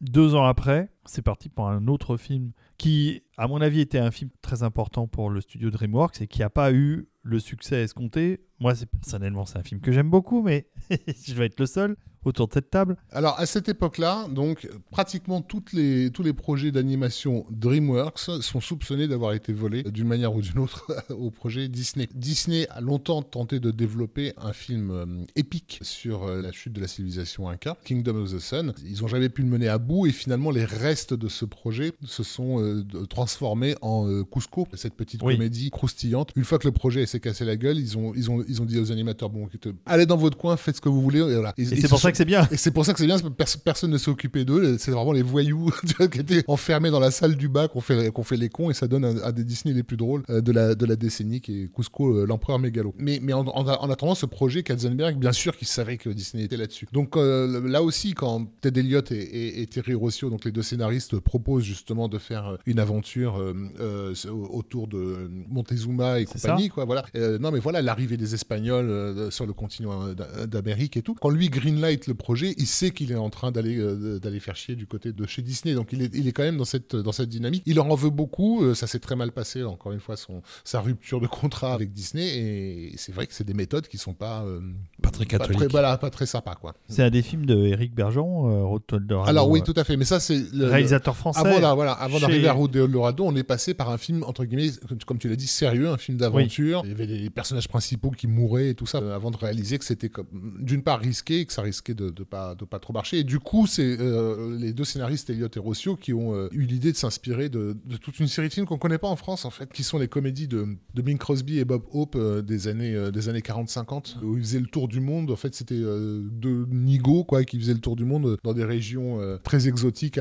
Deux 0.02 0.36
ans 0.36 0.46
après, 0.46 0.90
c'est 1.06 1.22
parti 1.22 1.50
pour 1.50 1.70
un 1.70 1.88
autre 1.88 2.18
film 2.18 2.52
qui, 2.78 3.24
à 3.38 3.48
mon 3.48 3.62
avis, 3.62 3.80
était 3.80 4.00
un 4.00 4.12
film 4.12 4.30
très 4.42 4.64
important 4.64 5.08
pour 5.08 5.30
le 5.30 5.40
studio 5.40 5.72
DreamWorks 5.72 6.22
et 6.22 6.28
qui 6.28 6.40
n'a 6.40 6.50
pas 6.50 6.74
eu 6.74 7.08
le 7.24 7.40
succès 7.40 7.82
escompté. 7.82 8.42
Moi, 8.60 8.74
personnellement, 9.02 9.46
c'est 9.46 9.58
un 9.58 9.64
film 9.64 9.80
que 9.80 9.92
j'aime 9.92 10.10
beaucoup, 10.10 10.42
mais 10.42 10.68
je 10.90 11.34
vais 11.34 11.46
être 11.46 11.60
le 11.60 11.66
seul 11.66 11.96
autour 12.25 12.48
de 12.48 12.53
cette 12.53 12.70
table. 12.70 12.98
Alors 13.12 13.39
à 13.39 13.46
cette 13.46 13.70
époque-là, 13.70 14.27
donc 14.29 14.67
pratiquement 14.91 15.41
toutes 15.41 15.74
les, 15.74 16.10
tous 16.12 16.24
les 16.24 16.34
projets 16.34 16.72
d'animation 16.72 17.46
DreamWorks 17.51 18.41
sont 18.41 18.62
soupçonnés 18.62 19.08
d'avoir 19.08 19.34
été 19.34 19.53
volés 19.53 19.84
euh, 19.86 19.91
d'une 19.91 20.08
manière 20.08 20.36
ou 20.36 20.41
d'une 20.41 20.60
autre 20.60 20.91
au 21.10 21.32
projet 21.32 21.67
Disney. 21.67 22.08
Disney 22.13 22.67
a 22.70 22.82
longtemps 22.82 23.22
tenté 23.22 23.60
de 23.60 23.72
développer 23.72 24.34
un 24.38 24.53
film 24.53 24.91
euh, 24.91 25.05
épique 25.36 25.79
sur 25.82 26.24
euh, 26.24 26.41
la 26.41 26.51
chute 26.51 26.74
de 26.74 26.82
la 26.82 26.88
civilisation 26.88 27.50
Inca, 27.50 27.77
Kingdom 27.86 28.15
of 28.24 28.34
the 28.34 28.39
Sun. 28.39 28.74
Ils 28.84 29.01
n'ont 29.01 29.08
jamais 29.08 29.29
pu 29.29 29.41
le 29.41 29.48
mener 29.48 29.67
à 29.67 29.77
bout 29.77 30.08
et 30.08 30.12
finalement 30.12 30.51
les 30.51 30.65
restes 30.65 31.13
de 31.13 31.27
ce 31.27 31.46
projet 31.46 31.94
se 32.05 32.24
sont 32.24 32.62
euh, 32.62 32.84
transformés 33.10 33.75
en 33.82 34.24
Cusco, 34.24 34.67
cette 34.74 34.96
petite 34.96 35.22
Oui. 35.24 35.36
comédie 35.36 35.70
croustillante. 35.70 36.32
Une 36.36 36.44
fois 36.44 36.60
que 36.60 36.67
le 36.67 36.72
projet 36.72 37.05
s'est 37.05 37.20
cassé 37.20 37.46
la 37.46 37.55
gueule, 37.55 37.77
ils 37.77 37.98
ont, 37.98 38.13
ils 38.15 38.29
ont, 38.32 38.44
ils 38.48 38.62
ont 38.62 38.65
dit 38.65 38.79
aux 38.79 38.91
animateurs 38.91 39.29
bon, 39.29 39.48
allez 39.86 40.05
dans 40.05 40.17
votre 40.17 40.38
coin, 40.38 40.58
faites 40.58 40.77
ce 40.77 40.82
que 40.82 40.89
vous 40.89 41.01
voulez. 41.01 41.20
Et, 41.20 41.36
voilà. 41.36 41.53
Et 41.58 41.65
c'est 41.65 41.88
pour 41.88 42.00
ça 42.00 42.12
que 42.16 42.18
c'est 42.18 42.26
bien. 42.26 42.48
et 42.52 42.58
c'est 42.58 42.72
pour 42.72 42.86
ça 42.86 42.94
que 42.94 43.00
c'est 43.00 43.06
bien, 43.06 43.18
personne 43.64 43.92
ne 43.92 43.98
s'est 43.98 44.10
occupé 44.10 44.46
d'eux. 44.46 44.78
C'est 44.78 44.92
vraiment 44.92 45.12
les 45.12 45.22
voyous 45.22 45.72
qui 46.12 46.20
étaient 46.20 46.44
enfermés 46.48 46.90
dans 46.90 47.00
la 47.00 47.12
salle 47.12 47.36
du 47.36 47.48
bas 47.50 47.68
qu'on 47.68 47.82
fait, 47.82 48.12
qu'on 48.12 48.24
fait 48.24 48.38
les 48.38 48.50
cons 48.50 48.70
et 48.70 48.74
ça 48.74 48.88
donne 48.88 49.06
un, 49.06 49.24
un 49.24 49.32
des 49.32 49.44
Disney 49.44 49.74
les 49.74 49.84
plus 49.84 49.98
drôles 49.98 50.24
euh, 50.30 50.42
de, 50.42 50.52
la, 50.52 50.76
de 50.76 50.86
la 50.86 50.96
décennie 50.96 51.42
qui 51.42 51.64
est 51.64 51.74
Cusco, 51.74 52.16
euh, 52.18 52.26
l'empereur 52.26 52.60
mégalo. 52.60 52.94
Mais, 52.98 53.20
mais 53.22 53.34
en, 53.34 53.42
en- 53.48 53.66
en 53.68 53.90
attendant, 53.90 54.16
ce 54.16 54.26
projet, 54.26 54.64
Katzenberg, 54.64 55.18
bien 55.18 55.32
sûr 55.34 55.56
qu'il 55.58 55.68
savait 55.68 55.98
que 55.98 56.10
Disney 56.10 56.44
était 56.44 56.58
là-dessus. 56.58 56.88
Donc 56.94 57.18
euh, 57.18 57.68
là 57.68 57.84
aussi, 57.84 58.14
quand 58.14 58.48
Ted 58.62 58.80
Elliott 58.80 59.12
et, 59.12 59.16
et- 59.22 59.62
et 59.62 59.68
Terry 59.68 59.94
Rossio, 59.94 60.30
donc 60.30 60.46
les 60.46 60.52
deux 60.52 60.62
scénaristes, 60.64 61.20
proposent 61.20 61.64
justement 61.64 62.08
de 62.08 62.18
faire 62.18 62.58
une 62.66 62.80
aventure 62.80 63.38
euh, 63.40 63.54
euh, 63.80 64.14
autour 64.50 64.88
de 64.88 65.30
Montezuma 65.50 66.20
et 66.20 66.26
compagnie, 66.26 66.70
quoi, 66.70 66.86
voilà. 66.86 67.06
Euh, 67.16 67.38
non, 67.40 67.52
mais 67.52 67.60
voilà, 67.60 67.82
l'arrivée 67.82 68.18
des 68.18 68.34
Espagnols 68.34 68.90
euh, 68.90 69.32
sur 69.32 69.46
le 69.46 69.54
continent 69.54 70.14
d'A- 70.14 70.48
d'Amérique 70.48 70.98
et 70.98 71.02
tout. 71.02 71.16
Quand 71.20 71.30
lui 71.30 71.50
greenlight 71.50 72.05
le 72.08 72.14
projet, 72.14 72.54
il 72.58 72.68
sait 72.68 72.92
qu'il 72.92 73.12
est 73.12 73.16
en 73.16 73.30
train 73.30 73.51
d'aller 73.51 73.77
euh, 73.77 74.20
d'aller 74.20 74.40
faire 74.40 74.56
chier 74.56 74.75
du 74.75 74.88
côté 74.88 75.12
de 75.14 75.25
chez 75.27 75.42
Disney. 75.42 75.74
Donc 75.75 75.90
il 75.94 76.01
est, 76.01 76.14
il 76.16 76.27
est 76.27 76.32
quand 76.32 76.44
même 76.44 76.58
dans 76.58 76.66
cette, 76.66 76.96
dans 76.96 77.12
cette 77.12 77.29
dynamique. 77.29 77.64
Il 77.66 77.79
en 77.79 77.94
veut 77.96 78.10
beaucoup. 78.10 78.64
euh, 78.64 78.74
ça 78.75 78.88
s'est 78.88 79.00
très 79.00 79.16
mal 79.16 79.32
passé, 79.32 79.64
encore 79.64 79.92
une 79.92 80.00
fois, 80.00 80.16
son, 80.18 80.42
sa 80.64 80.82
rupture 80.82 81.20
de 81.22 81.27
contrat 81.27 81.74
avec 81.74 81.92
Disney. 81.94 82.25
Et 82.38 82.94
c'est 82.98 83.14
vrai 83.14 83.27
que 83.27 83.34
c'est 83.34 83.44
des 83.44 83.53
méthodes 83.53 83.88
qui 83.88 83.98
sont 83.98 84.14
pas, 84.14 84.44
euh, 84.44 84.60
Pas 85.01 85.10
très 85.12 85.25
pas 85.25 85.38
catholique. 85.40 85.58
très, 85.60 85.68
voilà, 85.68 85.98
pas 85.98 86.10
très 86.10 86.25
sympas, 86.25 86.56
quoi. 86.56 86.74
C'est 86.88 87.03
un 87.03 87.10
des 87.10 87.22
films 87.22 87.46
de 87.46 87.56
Eric 87.68 87.94
Bergeron, 87.96 88.50
euh, 88.50 88.64
Road 88.66 88.82
to 88.88 88.98
Eldorado, 88.98 89.29
Alors 89.29 89.50
oui, 89.50 89.62
tout 89.64 89.74
à 89.75 89.84
fait. 89.84 89.98
Mais 89.98 90.06
ça, 90.06 90.20
c'est 90.20 90.40
le- 90.53 90.68
réalisateur 90.68 91.16
français. 91.16 91.40
Avant, 91.40 91.60
là, 91.60 91.74
voilà, 91.74 91.92
avant 91.94 92.16
chez- 92.18 92.22
d'arriver 92.22 92.48
à 92.48 92.53
Route 92.53 92.72
de 92.72 92.84
Eldorado, 92.84 93.24
on 93.25 93.36
est 93.36 93.44
passé 93.44 93.74
par 93.74 93.90
un 93.90 93.98
film, 93.98 94.24
entre 94.24 94.46
guillemets, 94.46 94.72
comme 95.06 95.18
tu 95.18 95.29
l'as 95.29 95.36
dit, 95.36 95.48
sérieux, 95.48 95.90
un 95.90 95.98
film 95.98 96.18
d'aventure. 96.18 96.82
Il 96.84 96.90
y 96.90 96.94
avait 96.94 97.08
des 97.08 97.29
personnages 97.29 97.68
principaux 97.68 98.12
qui 98.12 98.27
mouraient 98.27 98.70
et 98.70 98.75
tout 98.75 98.86
ça, 98.86 99.00
euh, 99.00 99.16
avant 99.16 99.32
de 99.32 99.38
réaliser 99.38 99.77
que 99.79 99.86
c'était 99.86 100.10
comme- 100.10 100.27
d'une 100.60 100.84
part 100.84 101.00
risqué 101.00 101.40
et 101.40 101.46
que 101.46 101.53
ça 101.53 101.62
risquait 101.62 101.94
de, 101.96 102.10
de 102.10 102.24
pas, 102.24 102.55
de 102.55 102.66
pas 102.66 102.79
trop 102.79 102.94
marcher. 102.94 103.20
Et 103.20 103.24
du 103.24 103.40
coup, 103.40 103.68
c'est 103.68 103.98
euh, 104.00 104.58
les 104.58 104.74
deux 104.74 104.84
scénaristes, 104.84 105.29
Elliot 105.29 105.48
et 105.55 105.60
Rossio, 105.60 105.96
qui 105.96 106.14
ont 106.14 106.36
euh, 106.36 106.48
eu 106.51 106.64
l'idée 106.64 106.92
de 106.92 106.98
s'inspirer 106.98 107.50
de, 107.50 107.75
toute 108.01 108.20
une 108.20 108.27
série 108.27 108.50
de 108.50 108.53
films 108.53 108.66
qu'on 108.66 108.77
connaît 108.77 108.98
pas 108.98 109.08
en 109.08 109.16
France, 109.16 109.46
en 109.46 109.50
fait, 109.50 109.72
qui 109.72 109.84
sont 109.84 109.98
les 109.98 110.08
comédies 110.08 110.48
de, 110.48 110.68
de 110.94 111.01
Bing 111.01 111.18
Crosby 111.18 111.60
et 111.60 111.66
Bob 111.66 111.84
Hope 111.92 112.16
euh, 112.16 112.42
des 112.42 112.68
années, 112.68 113.12
des 113.12 113.29
années 113.29 113.40
40-50, 113.40 114.24
où 114.24 114.38
ils 114.38 114.44
faisaient 114.44 114.60
le 114.60 114.68
tour 114.68 114.88
du 114.88 115.00
monde. 115.00 115.31
En 115.31 115.36
fait, 115.36 115.55
c'était 115.55 115.79
deux 115.79 116.66
nigauds, 116.70 117.24
quoi, 117.24 117.44
qui 117.44 117.60
faisaient 117.60 117.74
le 117.74 117.79
tour 117.79 117.96
du 117.96 118.05
monde 118.05 118.38
dans 118.44 118.53
des 118.53 118.66
régions 118.66 119.20
très 119.44 119.68
exotiques, 119.68 120.20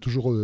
toujours 0.00 0.34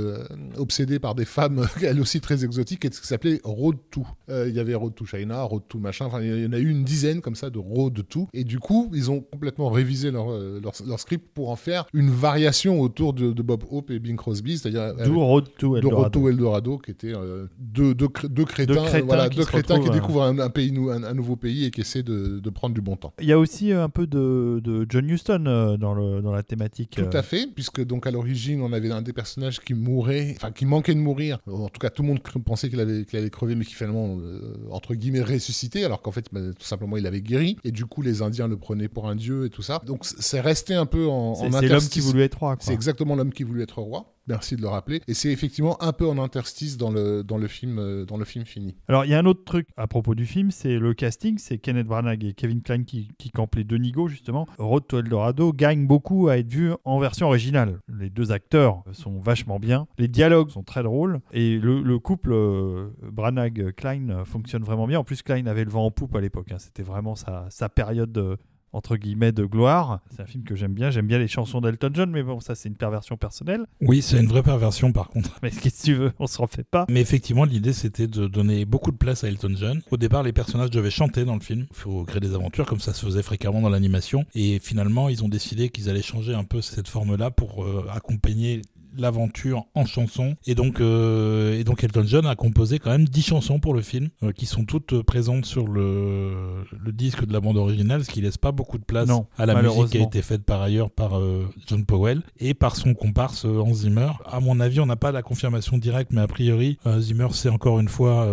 obsédées 0.56 0.98
par 0.98 1.14
des 1.14 1.24
femmes, 1.24 1.66
elles 1.82 2.00
aussi 2.00 2.20
très 2.20 2.44
exotiques, 2.44 2.84
et 2.84 2.92
ce 2.92 3.00
qui 3.00 3.06
s'appelait 3.06 3.40
Road 3.44 3.76
to. 3.90 4.06
Il 4.28 4.52
y 4.52 4.60
avait 4.60 4.74
Road 4.74 4.94
to 4.94 5.06
China, 5.06 5.42
Road 5.42 5.62
to 5.68 5.78
machin, 5.78 6.06
enfin, 6.06 6.20
il 6.20 6.42
y 6.42 6.46
en 6.46 6.52
a 6.52 6.58
eu 6.58 6.68
une 6.68 6.84
dizaine 6.84 7.20
comme 7.20 7.36
ça 7.36 7.50
de 7.50 7.58
Road 7.58 8.06
to. 8.08 8.28
Et 8.32 8.44
du 8.44 8.58
coup, 8.58 8.90
ils 8.92 9.10
ont 9.10 9.20
complètement 9.20 9.70
révisé 9.70 10.10
leur, 10.10 10.30
leur, 10.62 10.72
leur 10.86 10.98
script 10.98 11.26
pour 11.34 11.50
en 11.50 11.56
faire 11.56 11.86
une 11.92 12.10
variation 12.10 12.80
autour 12.80 13.12
de, 13.12 13.32
de 13.32 13.42
Bob 13.42 13.62
Hope 13.70 13.90
et 13.90 13.98
Bing 13.98 14.16
Crosby, 14.16 14.58
c'est-à-dire 14.58 14.94
D'où 15.04 15.20
Road 15.20 15.44
to 15.58 15.76
Eldorado. 15.76 16.78
qui 16.78 16.90
étaient 16.90 17.14
euh, 17.14 17.46
deux, 17.58 17.94
deux, 17.94 18.08
cré- 18.08 18.28
deux 18.28 18.44
crétins, 18.44 18.74
Deux 18.74 18.80
crétins 18.80 19.06
voilà, 19.06 19.28
qui 19.28 19.36
deux 19.36 19.44
crétins 19.44 19.80
qui 19.80 19.88
euh, 19.88 19.92
découvrent 19.92 20.22
un, 20.22 20.38
un 20.38 20.50
pays, 20.50 20.74
un, 20.76 21.02
un 21.04 21.14
nouveau 21.14 21.36
pays 21.36 21.64
et 21.66 21.70
qui 21.70 21.82
essaient 21.82 22.02
de, 22.02 22.38
de 22.40 22.50
prendre 22.50 22.74
du 22.74 22.80
bon 22.80 22.96
temps. 22.96 23.12
Il 23.20 23.26
y 23.28 23.32
a 23.32 23.38
aussi 23.38 23.72
euh, 23.72 23.84
un 23.84 23.88
peu 23.88 24.06
de, 24.06 24.60
de 24.64 24.86
John 24.88 25.08
Huston 25.08 25.76
dans, 25.78 25.94
le, 25.94 26.22
dans 26.22 26.32
la 26.32 26.42
thématique. 26.42 26.96
Tout 26.96 27.16
à 27.16 27.22
fait, 27.22 27.46
puisque 27.54 27.84
donc 27.84 28.06
à 28.06 28.10
l'origine, 28.10 28.62
on 28.62 28.72
avait 28.72 28.90
un 28.90 29.02
des 29.02 29.12
personnages 29.12 29.60
qui 29.60 29.74
mourait, 29.74 30.34
enfin 30.36 30.50
qui 30.50 30.66
manquait 30.66 30.94
de 30.94 31.00
mourir. 31.00 31.38
En 31.46 31.68
tout 31.68 31.78
cas, 31.80 31.90
tout 31.90 32.02
le 32.02 32.08
monde 32.08 32.20
pensait 32.44 32.68
qu'il 32.70 32.80
avait, 32.80 33.04
qu'il 33.04 33.18
allait 33.18 33.30
crever, 33.30 33.54
mais 33.54 33.64
qui 33.64 33.74
finalement, 33.74 34.18
euh, 34.20 34.54
entre 34.70 34.94
guillemets, 34.94 35.22
ressuscité, 35.22 35.84
alors 35.84 36.02
qu'en 36.02 36.12
fait, 36.12 36.26
bah, 36.32 36.40
tout 36.58 36.66
simplement, 36.66 36.96
il 36.96 37.06
avait 37.06 37.20
guéri. 37.20 37.56
Et 37.64 37.72
du 37.72 37.86
coup, 37.86 38.02
les 38.02 38.22
Indiens 38.22 38.48
le 38.48 38.56
prenaient 38.56 38.88
pour 38.88 39.08
un 39.08 39.16
dieu 39.16 39.44
et 39.46 39.50
tout 39.50 39.62
ça. 39.62 39.80
Donc, 39.86 40.04
c'est 40.30 40.40
resté 40.40 40.74
un 40.74 40.86
peu 40.86 41.06
en, 41.08 41.32
en 41.32 41.34
c'est 41.34 41.68
l'homme 41.68 41.80
qui 41.80 42.00
voulait 42.00 42.24
être 42.24 42.38
roi. 42.38 42.56
C'est 42.60 42.72
exactement 42.74 43.16
l'homme 43.16 43.32
qui 43.32 43.42
voulait 43.42 43.64
être 43.64 43.80
roi. 43.80 44.14
Merci 44.26 44.54
de 44.54 44.60
le 44.62 44.68
rappeler. 44.68 45.00
Et 45.08 45.14
c'est 45.14 45.32
effectivement 45.32 45.82
un 45.82 45.92
peu 45.92 46.06
en 46.06 46.16
interstice 46.18 46.76
dans 46.76 46.92
le, 46.92 47.24
dans 47.24 47.36
le, 47.36 47.48
film, 47.48 47.78
euh, 47.80 48.04
dans 48.04 48.16
le 48.16 48.24
film 48.24 48.44
fini. 48.44 48.76
Alors, 48.86 49.04
il 49.04 49.10
y 49.10 49.14
a 49.14 49.18
un 49.18 49.26
autre 49.26 49.42
truc 49.44 49.66
à 49.76 49.88
propos 49.88 50.14
du 50.14 50.24
film, 50.24 50.52
c'est 50.52 50.78
le 50.78 50.94
casting. 50.94 51.36
C'est 51.38 51.58
Kenneth 51.58 51.88
Branagh 51.88 52.22
et 52.22 52.32
Kevin 52.34 52.62
Kline 52.62 52.84
qui, 52.84 53.08
qui 53.18 53.30
campent 53.30 53.56
les 53.56 53.64
deux 53.64 53.78
nigauds, 53.78 54.06
justement. 54.06 54.46
Road 54.58 54.84
to 54.86 55.00
Eldorado 55.00 55.52
gagne 55.52 55.84
beaucoup 55.88 56.28
à 56.28 56.38
être 56.38 56.48
vu 56.48 56.70
en 56.84 57.00
version 57.00 57.26
originale. 57.26 57.80
Les 57.88 58.08
deux 58.08 58.30
acteurs 58.30 58.84
sont 58.92 59.18
vachement 59.18 59.58
bien. 59.58 59.88
Les 59.98 60.06
dialogues 60.06 60.50
sont 60.50 60.62
très 60.62 60.84
drôles. 60.84 61.20
Et 61.32 61.58
le, 61.58 61.80
le 61.82 61.98
couple 61.98 62.30
euh, 62.32 62.90
Branagh-Klein 63.02 64.10
euh, 64.10 64.24
fonctionne 64.24 64.62
vraiment 64.62 64.86
bien. 64.86 65.00
En 65.00 65.04
plus, 65.04 65.22
Klein 65.22 65.46
avait 65.46 65.64
le 65.64 65.70
vent 65.70 65.86
en 65.86 65.90
poupe 65.90 66.14
à 66.14 66.20
l'époque. 66.20 66.52
hein. 66.52 66.58
C'était 66.58 66.84
vraiment 66.84 67.16
sa, 67.16 67.46
sa 67.50 67.68
période. 67.68 68.38
Entre 68.72 68.96
guillemets 68.96 69.32
de 69.32 69.44
gloire. 69.44 70.00
C'est 70.10 70.22
un 70.22 70.26
film 70.26 70.44
que 70.44 70.54
j'aime 70.54 70.74
bien. 70.74 70.90
J'aime 70.90 71.06
bien 71.06 71.18
les 71.18 71.28
chansons 71.28 71.60
d'Elton 71.60 71.90
John, 71.92 72.10
mais 72.10 72.22
bon, 72.22 72.40
ça 72.40 72.54
c'est 72.54 72.68
une 72.68 72.76
perversion 72.76 73.16
personnelle. 73.16 73.66
Oui, 73.80 74.02
c'est 74.02 74.18
une 74.18 74.28
vraie 74.28 74.42
perversion 74.42 74.92
par 74.92 75.08
contre. 75.08 75.38
Mais 75.42 75.50
qu'est-ce 75.50 75.80
que 75.80 75.86
tu 75.86 75.94
veux 75.94 76.12
On 76.18 76.26
s'en 76.26 76.46
fait 76.46 76.64
pas. 76.64 76.86
Mais 76.88 77.00
effectivement, 77.00 77.44
l'idée 77.44 77.72
c'était 77.72 78.06
de 78.06 78.26
donner 78.26 78.64
beaucoup 78.64 78.90
de 78.90 78.96
place 78.96 79.24
à 79.24 79.28
Elton 79.28 79.54
John. 79.56 79.80
Au 79.90 79.96
départ, 79.96 80.22
les 80.22 80.32
personnages 80.32 80.70
devaient 80.70 80.90
chanter 80.90 81.24
dans 81.24 81.34
le 81.34 81.40
film, 81.40 81.66
au 81.86 82.04
gré 82.04 82.20
des 82.20 82.34
aventures, 82.34 82.66
comme 82.66 82.80
ça 82.80 82.92
se 82.92 83.04
faisait 83.04 83.22
fréquemment 83.22 83.60
dans 83.60 83.68
l'animation. 83.68 84.24
Et 84.34 84.58
finalement, 84.58 85.08
ils 85.08 85.24
ont 85.24 85.28
décidé 85.28 85.68
qu'ils 85.68 85.88
allaient 85.88 86.02
changer 86.02 86.34
un 86.34 86.44
peu 86.44 86.60
cette 86.60 86.88
forme-là 86.88 87.30
pour 87.30 87.64
euh, 87.64 87.86
accompagner 87.92 88.62
l'aventure 88.96 89.64
en 89.74 89.84
chanson. 89.86 90.36
Et 90.46 90.54
donc 90.54 90.80
euh, 90.80 91.58
et 91.58 91.64
donc 91.64 91.82
Elton 91.84 92.04
John 92.06 92.26
a 92.26 92.34
composé 92.36 92.78
quand 92.78 92.90
même 92.90 93.04
10 93.08 93.22
chansons 93.22 93.58
pour 93.60 93.74
le 93.74 93.82
film 93.82 94.08
euh, 94.22 94.32
qui 94.32 94.46
sont 94.46 94.64
toutes 94.64 95.02
présentes 95.02 95.44
sur 95.46 95.66
le, 95.68 96.64
le 96.82 96.92
disque 96.92 97.24
de 97.24 97.32
la 97.32 97.40
bande 97.40 97.56
originale 97.56 98.04
ce 98.04 98.10
qui 98.10 98.20
laisse 98.20 98.38
pas 98.38 98.52
beaucoup 98.52 98.78
de 98.78 98.84
place 98.84 99.08
Non, 99.08 99.26
à 99.38 99.46
la 99.46 99.54
musique 99.62 99.90
qui 99.90 99.98
a 99.98 100.02
été 100.02 100.22
faite 100.22 100.42
par 100.44 100.62
ailleurs 100.62 100.90
par 100.90 101.18
euh, 101.18 101.46
John 101.66 101.84
Powell 101.84 102.22
et 102.38 102.54
par 102.54 102.76
son 102.76 102.94
comparse 102.94 103.44
Hans 103.44 103.74
Zimmer. 103.74 104.10
À 104.26 104.40
mon 104.40 104.60
avis 104.60 104.80
on 104.80 104.86
n'a 104.86 104.96
pas 104.96 105.12
la 105.12 105.22
confirmation 105.22 105.78
directe 105.78 106.10
mais 106.12 106.20
a 106.20 106.26
priori 106.28 106.78
Zimmer 106.98 107.28
s'est 107.32 107.48
encore 107.48 107.80
une 107.80 107.88
fois 107.88 108.28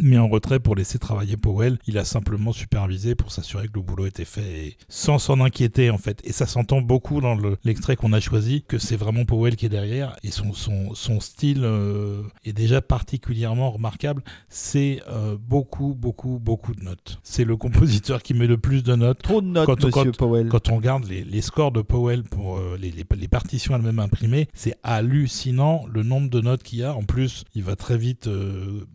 mis 0.00 0.18
en 0.18 0.28
retrait 0.28 0.60
pour 0.60 0.74
laisser 0.74 0.98
travailler 0.98 1.36
Powell. 1.36 1.78
Il 1.86 1.98
a 1.98 2.04
simplement 2.04 2.52
supervisé 2.52 3.14
pour 3.14 3.32
s'assurer 3.32 3.68
que 3.68 3.72
le 3.74 3.82
boulot 3.82 4.06
était 4.06 4.24
fait 4.24 4.66
et 4.66 4.76
sans 4.88 5.18
s'en 5.18 5.40
inquiéter 5.40 5.90
en 5.90 5.98
fait. 5.98 6.20
Et 6.24 6.32
ça 6.32 6.46
s'entend 6.46 6.80
beaucoup 6.80 7.20
dans 7.20 7.34
le- 7.34 7.56
l'extrait 7.64 7.96
qu'on 7.96 8.12
a 8.12 8.20
choisi 8.20 8.64
que 8.66 8.78
c'est 8.78 8.96
vraiment 8.96 9.24
Powell 9.24 9.56
qui 9.56 9.66
est 9.66 9.70
derrière 9.70 10.01
et 10.22 10.30
son, 10.30 10.52
son, 10.52 10.94
son 10.94 11.20
style 11.20 11.62
euh, 11.64 12.22
est 12.44 12.52
déjà 12.52 12.80
particulièrement 12.80 13.70
remarquable 13.70 14.22
c'est 14.48 15.00
euh, 15.08 15.36
beaucoup 15.38 15.94
beaucoup 15.94 16.38
beaucoup 16.40 16.74
de 16.74 16.82
notes 16.84 17.18
c'est 17.22 17.44
le 17.44 17.56
compositeur 17.56 18.22
qui 18.22 18.34
met 18.34 18.46
le 18.46 18.58
plus 18.58 18.82
de 18.82 18.94
notes 18.94 19.20
Trop 19.22 19.40
de 19.40 19.46
notes, 19.46 19.66
Quand- 19.66 19.84
monsieur 19.84 20.10
quand- 20.12 20.16
Powell. 20.16 20.48
quand 20.48 20.68
on 20.70 20.76
regarde 20.76 21.04
les, 21.04 21.22
les 21.24 21.40
scores 21.42 21.72
de 21.72 21.82
Powell 21.82 22.22
pour 22.22 22.56
euh, 22.58 22.76
les, 22.80 22.90
les- 22.90 23.04
les 23.16 23.28
partitions 23.28 23.74
elles-mêmes 23.76 23.98
imprimées, 23.98 24.48
c'est 24.54 24.74
hallucinant 24.82 25.84
le 25.92 26.02
nombre 26.02 26.28
de 26.30 26.40
notes 26.40 26.62
qu'il 26.62 26.80
y 26.80 26.84
a. 26.84 26.94
En 26.94 27.02
plus, 27.04 27.44
il 27.54 27.62
va 27.62 27.76
très 27.76 27.96
vite 27.98 28.28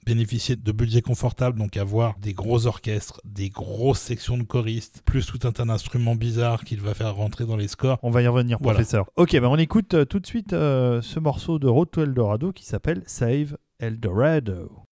bénéficier 0.06 0.56
de 0.56 0.72
budgets 0.72 1.02
confortables, 1.02 1.58
donc 1.60 1.78
avoir 1.78 2.16
des 2.20 2.34
gros 2.34 2.66
orchestres, 2.66 3.22
des 3.26 3.50
grosses 3.50 4.00
sections 4.00 4.38
de 4.38 4.44
choristes, 4.44 5.02
plus 5.06 5.26
tout 5.26 5.40
un 5.48 5.52
tas 5.52 5.66
d'instruments 5.66 6.16
bizarres 6.16 6.64
qu'il 6.64 6.82
va 6.82 6.94
faire 6.94 7.16
rentrer 7.16 7.46
dans 7.46 7.56
les 7.56 7.68
scores. 7.68 8.00
On 8.04 8.10
va 8.12 8.22
y 8.22 8.28
revenir, 8.28 8.58
Voilà. 8.60 8.78
professeur. 8.80 9.06
Ok, 9.16 9.40
bah 9.40 9.50
on 9.50 9.58
écoute 9.58 9.96
tout 10.10 10.20
de 10.20 10.26
suite 10.28 10.54
euh, 10.98 11.02
ce 11.02 11.20
morceau 11.20 11.60
de 11.60 11.68
Road 11.68 11.90
to 11.92 12.04
Eldorado 12.04 12.52
qui 12.52 12.66
s'appelle 12.66 13.04
Save 13.06 13.58
Eldorado. 13.80 14.84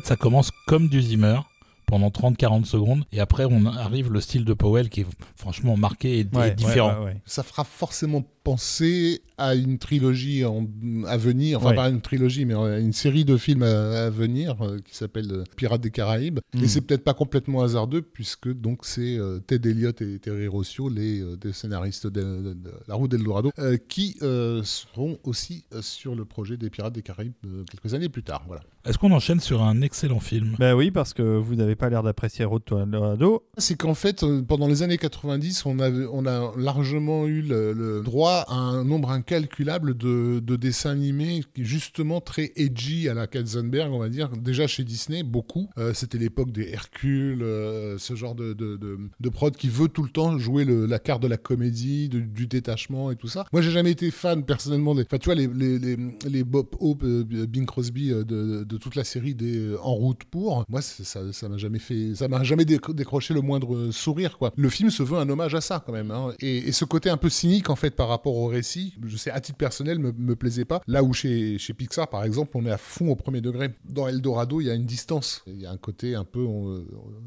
Fait, 0.00 0.06
ça 0.06 0.16
commence 0.16 0.50
comme 0.66 0.88
du 0.88 1.00
Zimmer 1.02 1.40
pendant 1.86 2.08
30-40 2.08 2.64
secondes 2.64 3.04
et 3.12 3.20
après 3.20 3.44
on 3.44 3.64
arrive 3.64 4.10
le 4.12 4.20
style 4.20 4.44
de 4.44 4.52
Powell 4.54 4.88
qui 4.88 5.02
est 5.02 5.06
franchement 5.36 5.76
marqué 5.76 6.18
et, 6.18 6.24
différent. 6.24 6.94
ouais, 6.94 6.98
ouais, 6.98 7.04
ouais. 7.12 7.22
Ça 7.26 7.44
fera 7.44 7.62
forcément 7.62 8.24
penser 8.42 9.22
à 9.38 9.54
une 9.54 9.78
trilogie 9.78 10.44
en- 10.44 10.66
à 11.06 11.16
venir, 11.16 11.58
enfin 11.58 11.70
Ouais. 11.70 11.74
pas 11.76 11.88
une 11.88 12.00
trilogie, 12.00 12.44
mais 12.44 12.54
à 12.54 12.78
une 12.78 12.92
série 12.92 13.24
de 13.24 13.36
films 13.36 13.62
à, 13.64 14.06
à 14.06 14.10
venir 14.10 14.56
euh, 14.62 14.78
qui 14.84 14.96
s'appelle 14.96 15.30
euh, 15.32 15.44
Pirates 15.56 15.80
des 15.80 15.90
Caraïbes. 15.92 16.38
Et 16.60 16.66
c'est 16.68 16.80
peut-être 16.80 17.02
pas 17.04 17.14
complètement 17.14 17.62
hasardeux 17.62 18.02
puisque 18.02 18.48
donc 18.52 18.84
c'est 18.84 19.16
euh, 19.18 19.38
Ted 19.40 19.68
Elliott 19.70 20.00
et 20.02 20.18
Terry 20.18 20.46
Rossio, 20.48 20.88
les 20.88 21.20
euh, 21.20 21.36
des 21.36 21.52
scénaristes 21.52 22.06
de, 22.08 22.20
de- 22.20 22.54
de 22.54 22.72
La 22.88 22.94
Route 22.96 23.10
d'Eldorado, 23.12 23.50
euh, 23.58 23.76
qui 23.88 24.16
euh, 24.22 24.62
seront 24.64 25.18
aussi 25.24 25.64
euh, 25.72 25.82
sur 25.82 26.14
le 26.16 26.24
projet 26.24 26.56
des 26.56 26.70
Pirates 26.70 26.94
des 26.94 27.02
Caraïbes 27.02 27.32
euh, 27.46 27.64
quelques 27.70 27.94
années 27.94 28.08
plus 28.08 28.22
tard. 28.24 28.42
Voilà. 28.46 28.62
Est-ce 28.86 28.98
qu'on 28.98 29.10
enchaîne 29.10 29.40
sur 29.40 29.62
un 29.62 29.80
excellent 29.82 30.20
film? 30.20 30.54
Ben 30.60 30.74
oui, 30.74 30.90
parce 30.92 31.12
que 31.12 31.22
vous 31.22 31.56
n'avez 31.56 31.74
pas 31.74 31.90
l'air 31.90 32.02
d'apprécier 32.04 32.44
Road 32.44 32.62
to 32.64 32.78
Eldorado. 32.78 33.42
C'est 33.58 33.74
qu'en 33.76 33.94
fait, 33.94 34.22
euh, 34.22 34.42
pendant 34.42 34.68
les 34.68 34.82
années 34.84 34.96
90, 34.98 35.66
on, 35.66 35.78
avait, 35.80 36.06
on 36.12 36.24
a 36.24 36.52
largement 36.56 37.26
eu 37.26 37.42
le, 37.42 37.72
le 37.72 38.00
droit 38.02 38.44
à 38.48 38.54
un 38.54 38.84
nombre 38.84 39.10
incalculable 39.10 39.96
de, 39.96 40.38
de 40.40 40.56
dessins 40.56 40.90
animés, 40.90 41.42
qui, 41.54 41.64
justement 41.64 42.20
très 42.20 42.52
edgy 42.54 43.08
à 43.08 43.14
la 43.14 43.26
Katzenberg, 43.26 43.92
on 43.92 43.98
va 43.98 44.08
dire. 44.08 44.28
Déjà 44.36 44.66
chez 44.68 44.84
Disney, 44.84 45.24
beaucoup. 45.24 45.68
Euh, 45.78 45.92
C'était 45.92 46.18
l'époque 46.18 46.52
des 46.52 46.68
Hercule, 46.70 47.42
euh, 47.42 47.98
ce 47.98 48.14
genre 48.14 48.36
de, 48.36 48.52
de, 48.52 48.76
de, 48.76 48.98
de 49.18 49.28
prod 49.28 49.56
qui 49.56 49.68
veut 49.68 49.88
tout 49.88 50.04
le 50.04 50.10
temps 50.10 50.38
jouer 50.38 50.64
le- 50.64 50.86
la 50.86 50.98
carte 51.00 51.22
de 51.22 51.28
la 51.28 51.38
comédie, 51.38 52.08
de- 52.08 52.20
du 52.20 52.46
détachement 52.46 53.10
et 53.10 53.16
tout 53.16 53.28
ça. 53.28 53.46
Moi, 53.52 53.62
j'ai 53.62 53.72
jamais 53.72 53.90
été 53.90 54.12
fan 54.12 54.44
personnellement 54.44 54.94
des. 54.94 55.02
Enfin, 55.02 55.18
tu 55.18 55.24
vois, 55.26 55.34
les, 55.34 55.48
les, 55.48 55.78
les, 55.80 55.96
les 56.28 56.44
Bob 56.44 56.68
Hope, 56.78 57.02
euh, 57.02 57.24
Bing 57.48 57.66
Crosby 57.66 58.12
euh, 58.12 58.22
de, 58.22 58.64
de 58.76 58.80
toute 58.82 58.94
la 58.94 59.04
série 59.04 59.34
des 59.34 59.56
euh, 59.58 59.78
En 59.82 59.94
route 59.94 60.24
pour. 60.30 60.64
Moi, 60.68 60.82
ça 60.82 61.20
ça 61.32 61.48
m'a 61.48 61.56
jamais 61.56 61.78
fait. 61.78 62.14
Ça 62.14 62.28
m'a 62.28 62.42
jamais 62.44 62.64
décro- 62.64 62.94
décroché 62.94 63.32
le 63.34 63.40
moindre 63.40 63.74
euh, 63.74 63.92
sourire, 63.92 64.36
quoi. 64.38 64.52
Le 64.56 64.68
film 64.68 64.90
se 64.90 65.02
veut 65.02 65.16
un 65.18 65.28
hommage 65.28 65.54
à 65.54 65.60
ça, 65.60 65.82
quand 65.84 65.92
même. 65.92 66.10
hein. 66.10 66.32
Et, 66.40 66.58
et 66.68 66.72
ce 66.72 66.84
côté 66.84 67.08
un 67.10 67.16
peu 67.16 67.28
cynique, 67.28 67.70
en 67.70 67.76
fait, 67.76 67.90
par 67.90 68.08
rapport 68.08 68.36
au 68.36 68.46
récit, 68.46 68.94
je 69.06 69.16
sais, 69.16 69.30
à 69.30 69.40
titre 69.40 69.58
personnel, 69.58 69.98
me, 69.98 70.12
me 70.12 70.36
plaisait 70.36 70.64
pas. 70.64 70.80
Là 70.86 71.02
où 71.02 71.12
chez, 71.12 71.58
chez 71.58 71.72
Pixar, 71.74 72.08
par 72.08 72.24
exemple, 72.24 72.52
on 72.54 72.66
est 72.66 72.70
à 72.70 72.78
fond 72.78 73.08
au 73.10 73.16
premier 73.16 73.40
degré. 73.40 73.70
Dans 73.88 74.06
Eldorado, 74.08 74.60
il 74.60 74.66
y 74.66 74.70
a 74.70 74.74
une 74.74 74.84
distance. 74.86 75.42
Il 75.46 75.60
y 75.60 75.66
a 75.66 75.70
un 75.70 75.76
côté 75.76 76.14
un 76.14 76.24
peu. 76.24 76.40
On, 76.44 76.84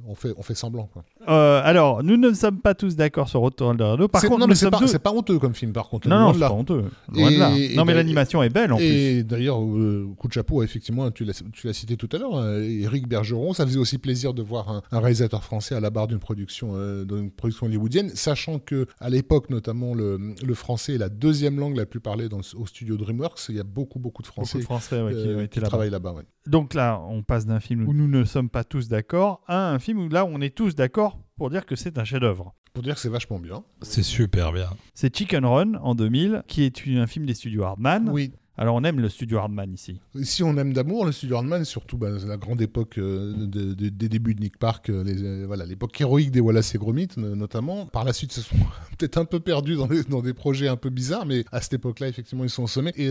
on 0.08 0.16
fait, 0.16 0.34
on 0.38 0.44
fait 0.44 0.56
semblant, 0.56 0.90
quoi. 0.92 1.04
Euh, 1.28 1.62
alors, 1.64 2.04
nous 2.04 2.18
ne 2.18 2.34
sommes 2.34 2.60
pas 2.60 2.76
tous 2.76 2.96
d'accord 2.96 3.28
sur 3.30 3.50
to 3.54 3.72
Eldorado. 3.72 4.08
Par 4.08 4.22
contre, 4.22 4.40
non, 4.40 4.48
mais 4.48 4.56
c'est 4.56 4.70
pas, 4.70 4.80
deux- 4.80 4.88
c'est 4.88 5.00
pas 5.00 5.12
honteux 5.12 5.40
comme 5.40 5.54
film, 5.56 5.74
par 5.74 5.90
contre. 5.90 6.08
Non, 6.08 6.20
non, 6.20 6.34
c'est 6.34 6.40
pas 6.40 6.52
honteux. 6.52 6.86
Loin 7.14 7.30
Et- 7.30 7.34
de 7.36 7.40
là. 7.40 7.52
et 7.58 7.76
Non, 7.76 7.86
mais 7.86 7.94
l'animation 7.94 8.44
est 8.44 8.50
belle 8.50 8.72
en 8.74 8.78
plus. 8.78 8.86
Et 8.86 9.24
d'ailleurs, 9.24 9.62
euh, 9.62 10.08
coup 10.18 10.28
de 10.28 10.34
chapeau, 10.34 10.64
effectivement, 10.64 11.10
tu 11.12 11.26
l'as 11.26 11.34
tu 11.54 11.68
l'as 11.68 11.74
cité 11.74 11.98
tout 11.98 12.10
à 12.12 12.18
l'heure, 12.18 12.36
euh, 12.36 12.62
Eric 12.62 13.08
Bergeron, 13.08 13.54
ça 13.54 13.66
faisait 13.66 13.80
aussi 13.80 13.98
plaisir 13.98 14.34
de 14.34 14.42
voir 14.42 14.70
un, 14.70 14.82
un 14.92 15.00
réalisateur 15.00 15.44
français 15.44 15.76
à 15.76 15.80
la 15.80 15.90
barre 15.90 16.08
d'une 16.08 16.20
production, 16.20 16.72
euh, 16.76 17.06
d'une 17.06 17.32
production 17.32 17.66
hollywoodienne, 17.68 18.10
sachant 18.10 18.60
que 18.60 18.88
à 19.00 19.10
l'époque, 19.10 19.50
notamment, 19.50 19.94
le, 19.94 20.36
le 20.46 20.54
français 20.54 20.96
est 20.96 20.98
la 20.98 21.10
deuxième 21.10 21.60
langue 21.60 21.76
la 21.78 21.86
plus 21.86 22.00
parlée 22.00 22.30
dans 22.30 22.38
le- 22.38 22.60
au 22.60 22.66
studio 22.66 22.98
DreamWorks. 22.98 23.40
Il 23.50 23.56
y 23.56 23.60
a 23.60 23.64
beaucoup, 23.64 24.00
beaucoup 24.00 24.22
de 24.22 24.28
Beaucoup 24.28 24.46
Français 24.46 24.58
de 24.60 24.64
Français 24.64 25.02
ouais, 25.02 25.12
qui 25.14 25.18
euh, 25.20 25.36
ont 25.36 25.40
qui 25.40 25.44
été 25.46 25.60
là 25.62 25.68
travaillent 25.68 25.90
là-bas. 25.90 26.14
ouais. 26.14 26.24
Donc 26.48 26.74
là, 26.74 27.02
on 27.10 27.22
passe 27.24 27.46
d'un 27.46 27.60
film 27.60 27.88
où 27.88 27.94
nous 27.94 28.08
ne 28.08 28.24
sommes 28.24 28.50
pas 28.50 28.64
tous 28.64 28.88
d'accord 28.88 29.42
à 29.48 29.70
un 29.72 29.80
film 29.80 30.00
où 30.00 30.10
là, 30.10 30.26
on 30.26 30.42
est 30.42 30.56
tous 30.56 30.76
d'accord 30.76 31.20
pour 31.36 31.50
dire 31.50 31.66
que 31.66 31.76
c'est 31.76 31.98
un 31.98 32.04
chef-d'œuvre. 32.04 32.54
Pour 32.74 32.84
dire 32.84 32.96
que 32.96 33.02
c'est 33.02 33.10
vachement 33.10 33.40
bien. 33.40 33.64
C'est 33.82 34.04
super 34.04 34.52
bien. 34.54 34.70
C'est 34.94 35.16
Chicken 35.16 35.44
Run 35.46 35.74
en 35.82 35.96
2000, 35.96 36.44
qui 36.48 36.64
est 36.64 36.86
une- 36.86 37.00
un 37.00 37.08
film 37.08 37.26
des 37.26 37.34
studios 37.34 37.64
Hardman. 37.64 38.10
Oui. 38.10 38.32
Alors 38.62 38.76
on 38.76 38.84
aime 38.84 39.00
le 39.00 39.08
studio 39.08 39.38
Hardman 39.38 39.74
ici. 39.74 40.02
Si 40.22 40.44
on 40.44 40.58
aime 40.58 40.74
d'amour, 40.74 41.06
le 41.06 41.14
studio 41.14 41.38
Hardman, 41.38 41.64
surtout 41.64 41.98
bah, 41.98 42.10
la 42.28 42.36
grande 42.36 42.62
époque 42.62 42.98
euh, 42.98 43.34
de- 43.48 43.74
de- 43.74 43.88
des 43.88 44.10
débuts 44.10 44.36
de 44.36 44.42
Nick 44.42 44.58
Park, 44.58 44.90
euh, 44.90 45.06
euh, 45.08 45.46
voilà, 45.48 45.66
l'époque 45.66 46.00
héroïque 46.02 46.30
des 46.32 46.42
Wallace 46.42 46.76
et 46.76 46.78
Gromit 46.78 47.08
no- 47.16 47.38
notamment. 47.38 47.86
Par 47.86 48.04
la 48.04 48.12
suite, 48.12 48.36
ils 48.36 48.42
se 48.42 48.50
sont 48.50 48.58
peut-être 48.98 49.18
un 49.18 49.24
peu 49.24 49.40
perdus 49.40 49.76
dans, 49.76 49.88
dans 50.10 50.22
des 50.22 50.34
projets 50.34 50.68
un 50.68 50.76
peu 50.76 50.90
bizarres, 50.90 51.26
mais 51.26 51.46
à 51.54 51.62
cette 51.62 51.72
époque-là, 51.76 52.10
effectivement, 52.10 52.44
ils 52.44 52.50
sont 52.50 52.64
au 52.64 52.68
sommet. 52.68 52.92
Et, 52.98 53.08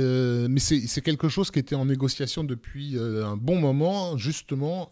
mais 0.48 0.60
c'est 0.60 1.00
quelque 1.00 1.30
chose 1.30 1.50
qui 1.50 1.58
était 1.60 1.74
en 1.74 1.86
négociation 1.86 2.44
depuis 2.44 2.98
un 2.98 3.38
bon 3.38 3.58
moment, 3.58 4.18
justement, 4.18 4.90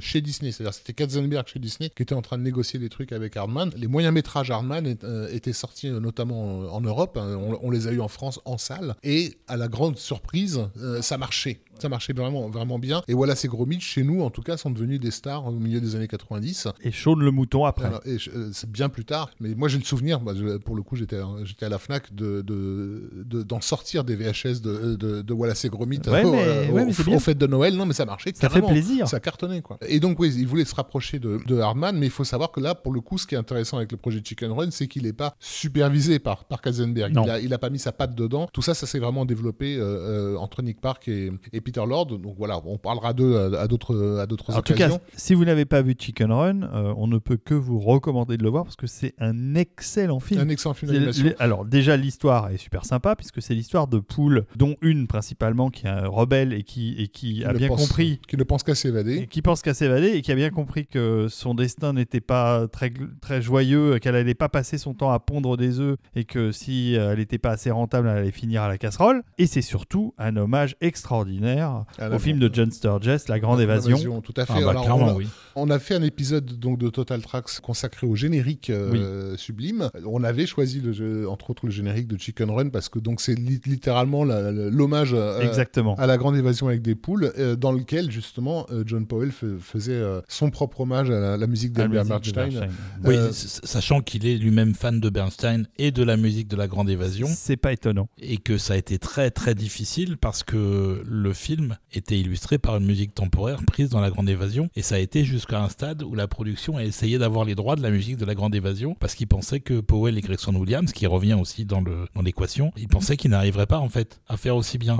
chez 0.00 0.20
Disney. 0.20 0.52
C'est-à-dire 0.52 0.74
c'était 0.74 0.92
Katzenberg 0.92 1.48
chez 1.48 1.58
Disney 1.58 1.90
qui 1.90 2.04
était 2.04 2.14
en 2.14 2.22
train 2.22 2.38
de 2.38 2.44
négocier 2.44 2.78
des 2.78 2.90
trucs 2.90 3.10
avec 3.10 3.36
Hardman. 3.36 3.72
Les 3.76 3.88
moyens 3.88 4.14
métrages 4.14 4.52
Hardman 4.52 4.86
étaient 5.32 5.52
sortis 5.52 5.90
notamment 5.90 6.72
en 6.72 6.80
Europe. 6.80 7.16
hein. 7.20 7.36
on, 7.36 7.58
on 7.60 7.70
les 7.72 7.88
a 7.88 7.92
eu 7.92 8.00
en 8.00 8.08
France 8.08 8.38
en 8.44 8.56
salle. 8.56 8.94
Et 9.02 9.34
à 9.48 9.56
la 9.56 9.66
grande 9.66 9.95
surprise, 9.98 10.60
euh, 10.78 11.02
ça 11.02 11.18
marchait. 11.18 11.60
Ça 11.78 11.88
marchait 11.88 12.12
vraiment, 12.12 12.48
vraiment 12.48 12.78
bien. 12.78 13.02
Et 13.08 13.14
voilà, 13.14 13.34
ces 13.34 13.48
gros 13.48 13.66
chez 13.80 14.02
nous, 14.04 14.22
en 14.22 14.30
tout 14.30 14.42
cas, 14.42 14.56
sont 14.56 14.70
devenus 14.70 15.00
des 15.00 15.10
stars 15.10 15.46
au 15.46 15.50
milieu 15.52 15.80
des 15.80 15.96
années 15.96 16.06
90. 16.08 16.68
Et 16.82 16.92
Shaun 16.92 17.16
le 17.18 17.30
mouton 17.30 17.64
après. 17.64 17.86
Alors, 17.86 18.00
et 18.06 18.18
je- 18.18 18.30
euh, 18.30 18.50
c'est 18.52 18.70
bien 18.70 18.88
plus 18.88 19.04
tard. 19.04 19.30
Mais 19.40 19.54
moi, 19.54 19.68
j'ai 19.68 19.78
le 19.78 19.84
souvenir, 19.84 20.20
bah, 20.20 20.32
je- 20.36 20.56
pour 20.58 20.76
le 20.76 20.82
coup, 20.82 20.94
j'étais 20.96 21.16
à- 21.16 21.26
j'étais 21.44 21.66
à 21.66 21.68
la 21.68 21.78
Fnac 21.78 22.14
de 22.14 22.42
de- 22.42 23.10
de- 23.24 23.42
d'en 23.42 23.60
sortir 23.60 24.04
des 24.04 24.14
VHS 24.14 24.60
de, 24.60 24.94
de, 24.94 25.22
de 25.22 25.32
Wallace 25.32 25.64
et 25.64 25.68
Gromit 25.68 26.00
Ouais, 26.06 26.22
au, 26.24 26.32
mais- 26.32 26.44
euh, 26.44 26.68
ouais, 26.70 26.82
au- 26.82 26.86
mais 26.86 26.92
c'est 26.92 27.02
aux 27.02 27.06
bien. 27.06 27.18
fêtes 27.18 27.38
de 27.38 27.46
Noël. 27.46 27.74
Non, 27.76 27.86
mais 27.86 27.94
ça 27.94 28.04
marchait. 28.04 28.32
Ça 28.34 28.48
fait 28.48 28.62
plaisir. 28.62 29.08
Ça 29.08 29.18
cartonnait, 29.20 29.62
quoi. 29.62 29.78
Et 29.88 29.98
donc, 30.00 30.18
oui, 30.20 30.32
il 30.36 30.46
voulait 30.46 30.64
se 30.64 30.74
rapprocher 30.74 31.18
de, 31.18 31.40
de 31.46 31.58
Hardman, 31.58 31.96
mais 31.98 32.06
il 32.06 32.12
faut 32.12 32.24
savoir 32.24 32.52
que 32.52 32.60
là, 32.60 32.74
pour 32.74 32.92
le 32.92 33.00
coup, 33.00 33.18
ce 33.18 33.26
qui 33.26 33.34
est 33.34 33.38
intéressant 33.38 33.78
avec 33.78 33.90
le 33.90 33.98
projet 33.98 34.20
Chicken 34.24 34.52
Run, 34.52 34.70
c'est 34.70 34.86
qu'il 34.86 35.02
n'est 35.04 35.12
pas 35.12 35.34
supervisé 35.40 36.18
par, 36.18 36.44
par 36.44 36.60
Katzenberg. 36.62 37.12
Non. 37.12 37.24
Il 37.24 37.30
a, 37.30 37.40
il 37.40 37.52
a 37.54 37.58
pas 37.58 37.70
mis 37.70 37.78
sa 37.78 37.92
patte 37.92 38.14
dedans. 38.14 38.48
Tout 38.52 38.62
ça, 38.62 38.74
ça 38.74 38.86
s'est 38.86 38.98
vraiment 38.98 39.24
développé 39.24 39.76
euh, 39.76 40.34
euh, 40.34 40.36
entre 40.36 40.62
Nick 40.62 40.80
Park 40.80 41.08
et, 41.08 41.32
et 41.52 41.60
Peter 41.66 41.82
Lord. 41.86 42.06
Donc 42.06 42.36
voilà, 42.38 42.60
on 42.64 42.78
parlera 42.78 43.12
d'eux 43.12 43.36
à, 43.56 43.66
d'autres 43.66 44.18
à 44.20 44.26
d'autres 44.26 44.54
En 44.54 44.62
tout 44.62 44.72
cas, 44.74 44.86
occasions. 44.86 45.00
si 45.16 45.34
vous 45.34 45.44
n'avez 45.44 45.64
pas 45.64 45.82
vu 45.82 45.94
Chicken 45.98 46.30
Run, 46.30 46.62
euh, 46.62 46.94
on 46.96 47.08
ne 47.08 47.18
peut 47.18 47.36
que 47.36 47.54
vous 47.54 47.80
recommander 47.80 48.36
de 48.36 48.44
le 48.44 48.48
voir 48.50 48.62
parce 48.64 48.76
que 48.76 48.86
c'est 48.86 49.14
un 49.18 49.54
excellent 49.56 50.20
film. 50.20 50.40
un 50.40 50.48
excellent 50.48 50.74
film 50.74 50.92
d'animation. 50.92 51.32
alors 51.40 51.64
déjà 51.64 51.96
l'histoire 51.96 52.50
est 52.50 52.56
super 52.56 52.84
sympa 52.84 53.16
puisque 53.16 53.42
c'est 53.42 53.54
l'histoire 53.54 53.88
de 53.88 53.98
poules 53.98 54.44
dont 54.54 54.76
une 54.80 55.08
principalement 55.08 55.70
qui 55.70 55.86
est 55.86 55.90
un 55.90 56.06
rebelle 56.06 56.52
et 56.52 56.62
qui, 56.62 56.94
et 56.98 57.08
qui, 57.08 57.44
a 57.44 57.52
bien 57.52 57.66
pense- 57.68 57.80
compris 57.88 58.20
Qui 58.28 58.36
ne 58.36 58.44
pense 58.44 58.62
qu'à 58.62 58.74
s'évader. 58.76 59.26
qui 59.26 59.42
pense 59.42 59.62
qu'à 59.62 59.74
s'évader 59.74 60.10
et 60.12 60.22
qui 60.22 60.30
a 60.30 60.36
bien 60.36 60.50
compris 60.50 60.86
que 60.86 61.26
son 61.28 61.54
destin 61.54 61.92
n'était 61.94 62.20
pas 62.20 62.68
très, 62.68 62.92
très 63.20 63.42
joyeux, 63.42 63.98
qu'elle 63.98 64.14
n'allait 64.14 64.34
pas 64.34 64.48
passer 64.48 64.78
son 64.78 64.94
temps 64.94 65.10
à 65.10 65.18
pondre 65.18 65.56
des 65.56 65.80
œufs 65.80 65.96
et 66.14 66.24
que 66.24 66.52
si 66.52 66.94
elle 66.94 67.18
n'était 67.18 67.38
pas 67.38 67.50
assez 67.50 67.72
rentable, 67.72 68.06
elle 68.08 68.18
allait 68.18 68.30
finir 68.30 68.62
à 68.62 68.68
la 68.68 68.78
casserole. 68.78 69.22
Et 69.38 69.46
c'est 69.46 69.62
surtout 69.62 70.14
un 70.18 70.36
hommage 70.36 70.76
extraordinaire 70.80 71.55
Au 71.62 72.18
film 72.18 72.38
de 72.38 72.50
John 72.52 72.70
Sturges, 72.70 73.28
La 73.28 73.38
Grande 73.40 73.60
Évasion. 73.60 74.20
Tout 74.20 74.34
à 74.36 74.46
fait. 74.46 74.52
Ah 74.56 74.60
bah, 74.60 74.70
Alors, 74.70 74.82
clairement, 74.84 75.06
on, 75.06 75.10
a, 75.10 75.14
oui. 75.14 75.28
on 75.54 75.70
a 75.70 75.78
fait 75.78 75.94
un 75.94 76.02
épisode 76.02 76.58
donc 76.58 76.78
de 76.78 76.88
Total 76.88 77.20
Tracks 77.22 77.60
consacré 77.62 78.06
au 78.06 78.14
générique 78.16 78.70
euh, 78.70 79.36
sublime. 79.36 79.90
On 80.04 80.24
avait 80.24 80.46
choisi 80.46 80.80
le 80.80 80.92
jeu- 80.92 81.28
entre 81.28 81.50
autres 81.50 81.66
le 81.66 81.72
générique 81.72 82.08
de 82.08 82.18
Chicken 82.18 82.50
Run 82.50 82.68
parce 82.70 82.88
que 82.88 82.98
donc 82.98 83.20
c'est 83.20 83.34
li- 83.34 83.60
littéralement 83.66 84.24
l'hommage 84.24 85.14
à, 85.14 85.42
Exactement. 85.42 85.94
à 85.96 86.06
la 86.06 86.16
grande 86.16 86.36
évasion 86.36 86.68
avec 86.68 86.82
des 86.82 86.94
poules, 86.94 87.32
euh, 87.38 87.56
dans 87.56 87.72
lequel 87.72 88.10
justement 88.10 88.66
euh, 88.70 88.82
John 88.86 89.06
Powell 89.06 89.30
faisait 89.60 89.92
euh, 89.92 90.20
son 90.28 90.50
propre 90.50 90.80
hommage 90.82 91.10
à 91.10 91.18
la, 91.20 91.36
la 91.36 91.46
musique 91.46 91.72
d'Albert 91.72 92.04
de 92.04 92.08
Bernstein. 92.08 92.68
Oui, 93.04 93.14
Euh, 93.16 93.30
sachant 93.32 94.00
qu'il 94.00 94.26
est 94.26 94.36
lui-même 94.36 94.74
fan 94.74 95.00
de 95.00 95.08
Bernstein 95.10 95.66
et 95.78 95.90
de 95.90 96.02
la 96.02 96.16
musique 96.16 96.48
de 96.48 96.56
la 96.56 96.66
Grande 96.68 96.90
Évasion, 96.90 97.26
C'est 97.30 97.56
pas 97.56 97.72
étonnant. 97.72 98.08
et 98.18 98.36
que 98.38 98.58
ça 98.58 98.74
a 98.74 98.76
été 98.76 98.98
très 98.98 99.30
très 99.30 99.54
difficile 99.54 100.16
parce 100.18 100.42
que 100.42 101.02
le 101.06 101.32
film 101.32 101.45
était 101.92 102.18
illustré 102.18 102.58
par 102.58 102.76
une 102.76 102.86
musique 102.86 103.14
temporaire 103.14 103.60
prise 103.66 103.88
dans 103.88 104.00
la 104.00 104.10
Grande 104.10 104.28
Évasion, 104.28 104.68
et 104.74 104.82
ça 104.82 104.96
a 104.96 104.98
été 104.98 105.24
jusqu'à 105.24 105.62
un 105.62 105.68
stade 105.68 106.02
où 106.02 106.14
la 106.14 106.28
production 106.28 106.76
a 106.76 106.84
essayé 106.84 107.18
d'avoir 107.18 107.44
les 107.44 107.54
droits 107.54 107.76
de 107.76 107.82
la 107.82 107.90
musique 107.90 108.16
de 108.16 108.24
la 108.24 108.34
Grande 108.34 108.54
Évasion 108.54 108.96
parce 108.98 109.14
qu'ils 109.14 109.28
pensaient 109.28 109.60
que 109.60 109.80
Powell 109.80 110.18
et 110.18 110.20
Gregson 110.20 110.54
Williams, 110.54 110.92
qui 110.92 111.06
revient 111.06 111.34
aussi 111.34 111.64
dans 111.64 111.80
le 111.80 112.06
dans 112.14 112.22
l'équation, 112.22 112.72
ils 112.76 112.88
pensaient 112.88 113.16
qu'ils 113.16 113.30
n'arriveraient 113.30 113.66
pas 113.66 113.78
en 113.78 113.88
fait 113.88 114.20
à 114.28 114.36
faire 114.36 114.56
aussi 114.56 114.78
bien. 114.78 114.96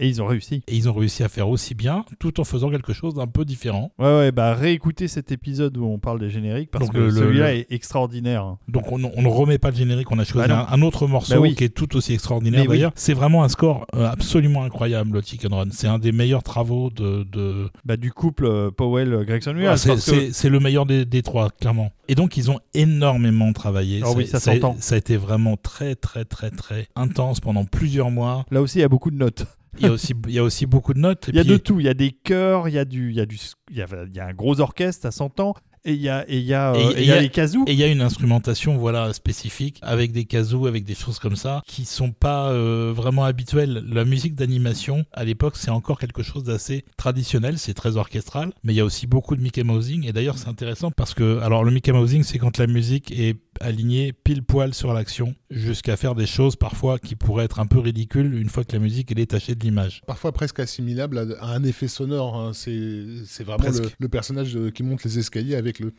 Et 0.00 0.08
ils 0.08 0.20
ont 0.20 0.26
réussi. 0.26 0.62
Et 0.66 0.76
ils 0.76 0.88
ont 0.88 0.92
réussi 0.92 1.22
à 1.22 1.28
faire 1.28 1.48
aussi 1.48 1.74
bien 1.74 2.04
tout 2.18 2.40
en 2.40 2.44
faisant 2.44 2.68
quelque 2.70 2.92
chose 2.92 3.14
d'un 3.14 3.26
peu 3.28 3.44
différent. 3.44 3.92
Ouais, 3.98 4.06
ouais, 4.06 4.32
bah 4.32 4.54
réécoutez 4.54 5.06
cet 5.06 5.30
épisode 5.30 5.76
où 5.76 5.84
on 5.84 5.98
parle 5.98 6.18
des 6.18 6.30
génériques 6.30 6.70
parce 6.72 6.86
Donc, 6.86 6.94
que 6.94 7.10
celui-là 7.10 7.52
le- 7.52 7.58
est 7.60 7.66
extraordinaire. 7.70 8.56
Donc 8.68 8.90
on, 8.90 9.02
on 9.04 9.22
ne 9.22 9.28
remet 9.28 9.58
pas 9.58 9.70
le 9.70 9.76
générique, 9.76 10.10
on 10.10 10.18
a 10.18 10.24
choisi 10.24 10.48
Bah 10.48 10.66
un, 10.68 10.74
un 10.78 10.82
autre 10.82 11.06
morceau 11.06 11.34
Bah 11.34 11.40
oui. 11.40 11.54
qui 11.54 11.64
est 11.64 11.68
tout 11.68 11.96
aussi 11.96 12.12
extraordinaire 12.12 12.62
Mais 12.62 12.68
oui. 12.68 12.76
d'ailleurs. 12.76 12.92
C'est 12.96 13.14
vraiment 13.14 13.44
un 13.44 13.48
score 13.48 13.86
euh, 13.94 14.08
absolument 14.10 14.64
incroyable, 14.64 15.12
le 15.18 15.22
Chicken 15.22 15.52
Run. 15.54 15.68
C'est 15.70 15.86
un 15.86 15.98
des 16.00 16.10
meilleurs 16.12 16.42
travaux 16.42 16.90
de... 16.90 17.22
de... 17.30 17.68
Bah, 17.84 17.96
du 17.96 18.10
couple 18.10 18.46
euh, 18.46 18.70
Powell-Gregson 18.72 19.52
Voilà, 19.52 19.74
Williams. 19.74 20.00
c'est 20.32 20.48
que- 20.48 20.48
le 20.48 20.60
meilleur 20.60 20.86
des, 20.86 21.04
des 21.04 21.22
trois, 21.22 21.50
clairement. 21.50 21.90
Et 22.08 22.14
donc 22.16 22.36
ils 22.36 22.50
ont 22.50 22.58
énormément 22.74 23.52
travaillé. 23.52 24.00
Ah 24.04 24.10
oui, 24.14 24.26
ça 24.26 24.40
s'entend. 24.40 24.76
Ça 24.80 24.94
a 24.96 24.98
été 24.98 25.16
vraiment 25.16 25.56
très 25.56 25.94
très 25.94 26.24
très 26.24 26.50
très 26.50 26.88
intense 26.96 27.40
pendant 27.40 27.64
plusieurs 27.64 28.10
mois. 28.10 28.44
Là 28.50 28.60
aussi, 28.60 28.78
il 28.78 28.82
y 28.82 28.84
a 28.84 28.88
beaucoup 28.88 29.10
de 29.10 29.16
notes. 29.16 29.46
Il 29.78 29.86
y 29.86 29.88
a 29.88 29.92
aussi, 29.92 30.14
il 30.28 30.32
y 30.34 30.38
a 30.38 30.42
aussi 30.44 30.66
beaucoup 30.66 30.94
de 30.94 31.00
notes. 31.00 31.26
Il 31.28 31.36
y 31.36 31.38
a 31.38 31.42
puis- 31.42 31.52
de 31.52 31.56
tout. 31.56 31.80
Il 31.80 31.86
y 31.86 31.88
a 31.88 31.94
des 31.94 32.10
chœurs, 32.12 32.68
il 32.68 32.74
y 32.74 32.78
a 32.78 32.84
du, 32.84 33.10
il 33.10 33.16
y 33.16 33.20
a 33.20 33.26
du, 33.26 33.38
il 33.70 33.76
y 33.76 33.82
a, 33.82 33.86
il 34.06 34.14
y 34.14 34.20
a 34.20 34.26
un 34.26 34.32
gros 34.34 34.60
orchestre, 34.60 35.02
ça 35.02 35.10
s'entend. 35.10 35.54
Et 35.86 35.92
il 35.92 36.00
y 36.00 36.08
a, 36.08 36.24
et 36.28 36.38
il 36.38 36.44
y 36.46 36.54
a, 36.54 36.72
euh, 36.72 36.92
Et- 36.96 37.02
et 37.02 37.04
y 37.04 37.12
a 37.12 37.20
les 37.20 37.28
kazoo. 37.28 37.64
Et 37.66 37.72
il 37.74 37.78
y 37.78 37.82
a 37.82 37.88
une 37.88 38.00
instrumentation 38.00 38.78
voilà 38.78 39.12
spécifique 39.12 39.78
avec 39.82 40.12
des 40.12 40.24
kazoo, 40.24 40.66
avec 40.66 40.84
des 40.84 40.94
choses 40.94 41.18
comme 41.18 41.36
ça 41.36 41.60
qui 41.66 41.84
sont 41.84 42.10
pas 42.10 42.48
euh, 42.48 42.90
vraiment 42.96 43.24
habituelles. 43.24 43.84
La 43.92 44.06
musique 44.06 44.34
d'animation 44.34 45.04
à 45.12 45.24
l'époque 45.24 45.56
c'est 45.58 45.70
encore 45.70 45.98
quelque 45.98 46.22
chose 46.22 46.42
d'assez 46.44 46.86
traditionnel, 46.96 47.58
c'est 47.58 47.74
très 47.74 47.98
orchestral, 47.98 48.54
mais 48.62 48.72
il 48.72 48.76
y 48.76 48.80
a 48.80 48.84
aussi 48.86 49.06
beaucoup 49.06 49.36
de 49.36 49.42
Mickey 49.42 49.62
Mousing 49.62 50.06
et 50.08 50.12
d'ailleurs 50.14 50.38
c'est 50.38 50.48
intéressant 50.48 50.90
parce 50.90 51.12
que 51.12 51.38
alors 51.40 51.64
le 51.64 51.70
Mickey 51.70 51.92
Mousing 51.92 52.22
c'est 52.22 52.38
quand 52.38 52.56
la 52.56 52.66
musique 52.66 53.12
est 53.12 53.36
aligné 53.60 54.12
pile 54.12 54.42
poil 54.42 54.74
sur 54.74 54.92
l'action, 54.92 55.34
jusqu'à 55.50 55.96
faire 55.96 56.14
des 56.14 56.26
choses 56.26 56.56
parfois 56.56 56.98
qui 56.98 57.16
pourraient 57.16 57.44
être 57.44 57.60
un 57.60 57.66
peu 57.66 57.78
ridicules 57.78 58.34
une 58.34 58.48
fois 58.48 58.64
que 58.64 58.72
la 58.72 58.78
musique 58.78 59.10
est 59.10 59.14
détachée 59.14 59.54
de 59.54 59.60
l'image. 59.64 60.02
Parfois 60.06 60.32
presque 60.32 60.60
assimilable 60.60 61.36
à, 61.40 61.46
un 61.46 61.62
effet 61.64 61.88
sonore. 61.88 62.36
Hein. 62.36 62.52
C'est, 62.52 63.44
vraiment 63.44 63.64
le, 63.98 64.08
personnage 64.08 64.56
euh, 64.56 64.70
qui 64.70 64.82
monte 64.82 65.04
les 65.04 65.18
escaliers 65.18 65.56
avec 65.56 65.78
le. 65.78 65.92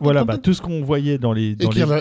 Voilà, 0.00 0.24
tout 0.38 0.54
ce 0.54 0.62
qu'on 0.62 0.82
voyait 0.82 1.18
dans 1.18 1.32
les. 1.32 1.56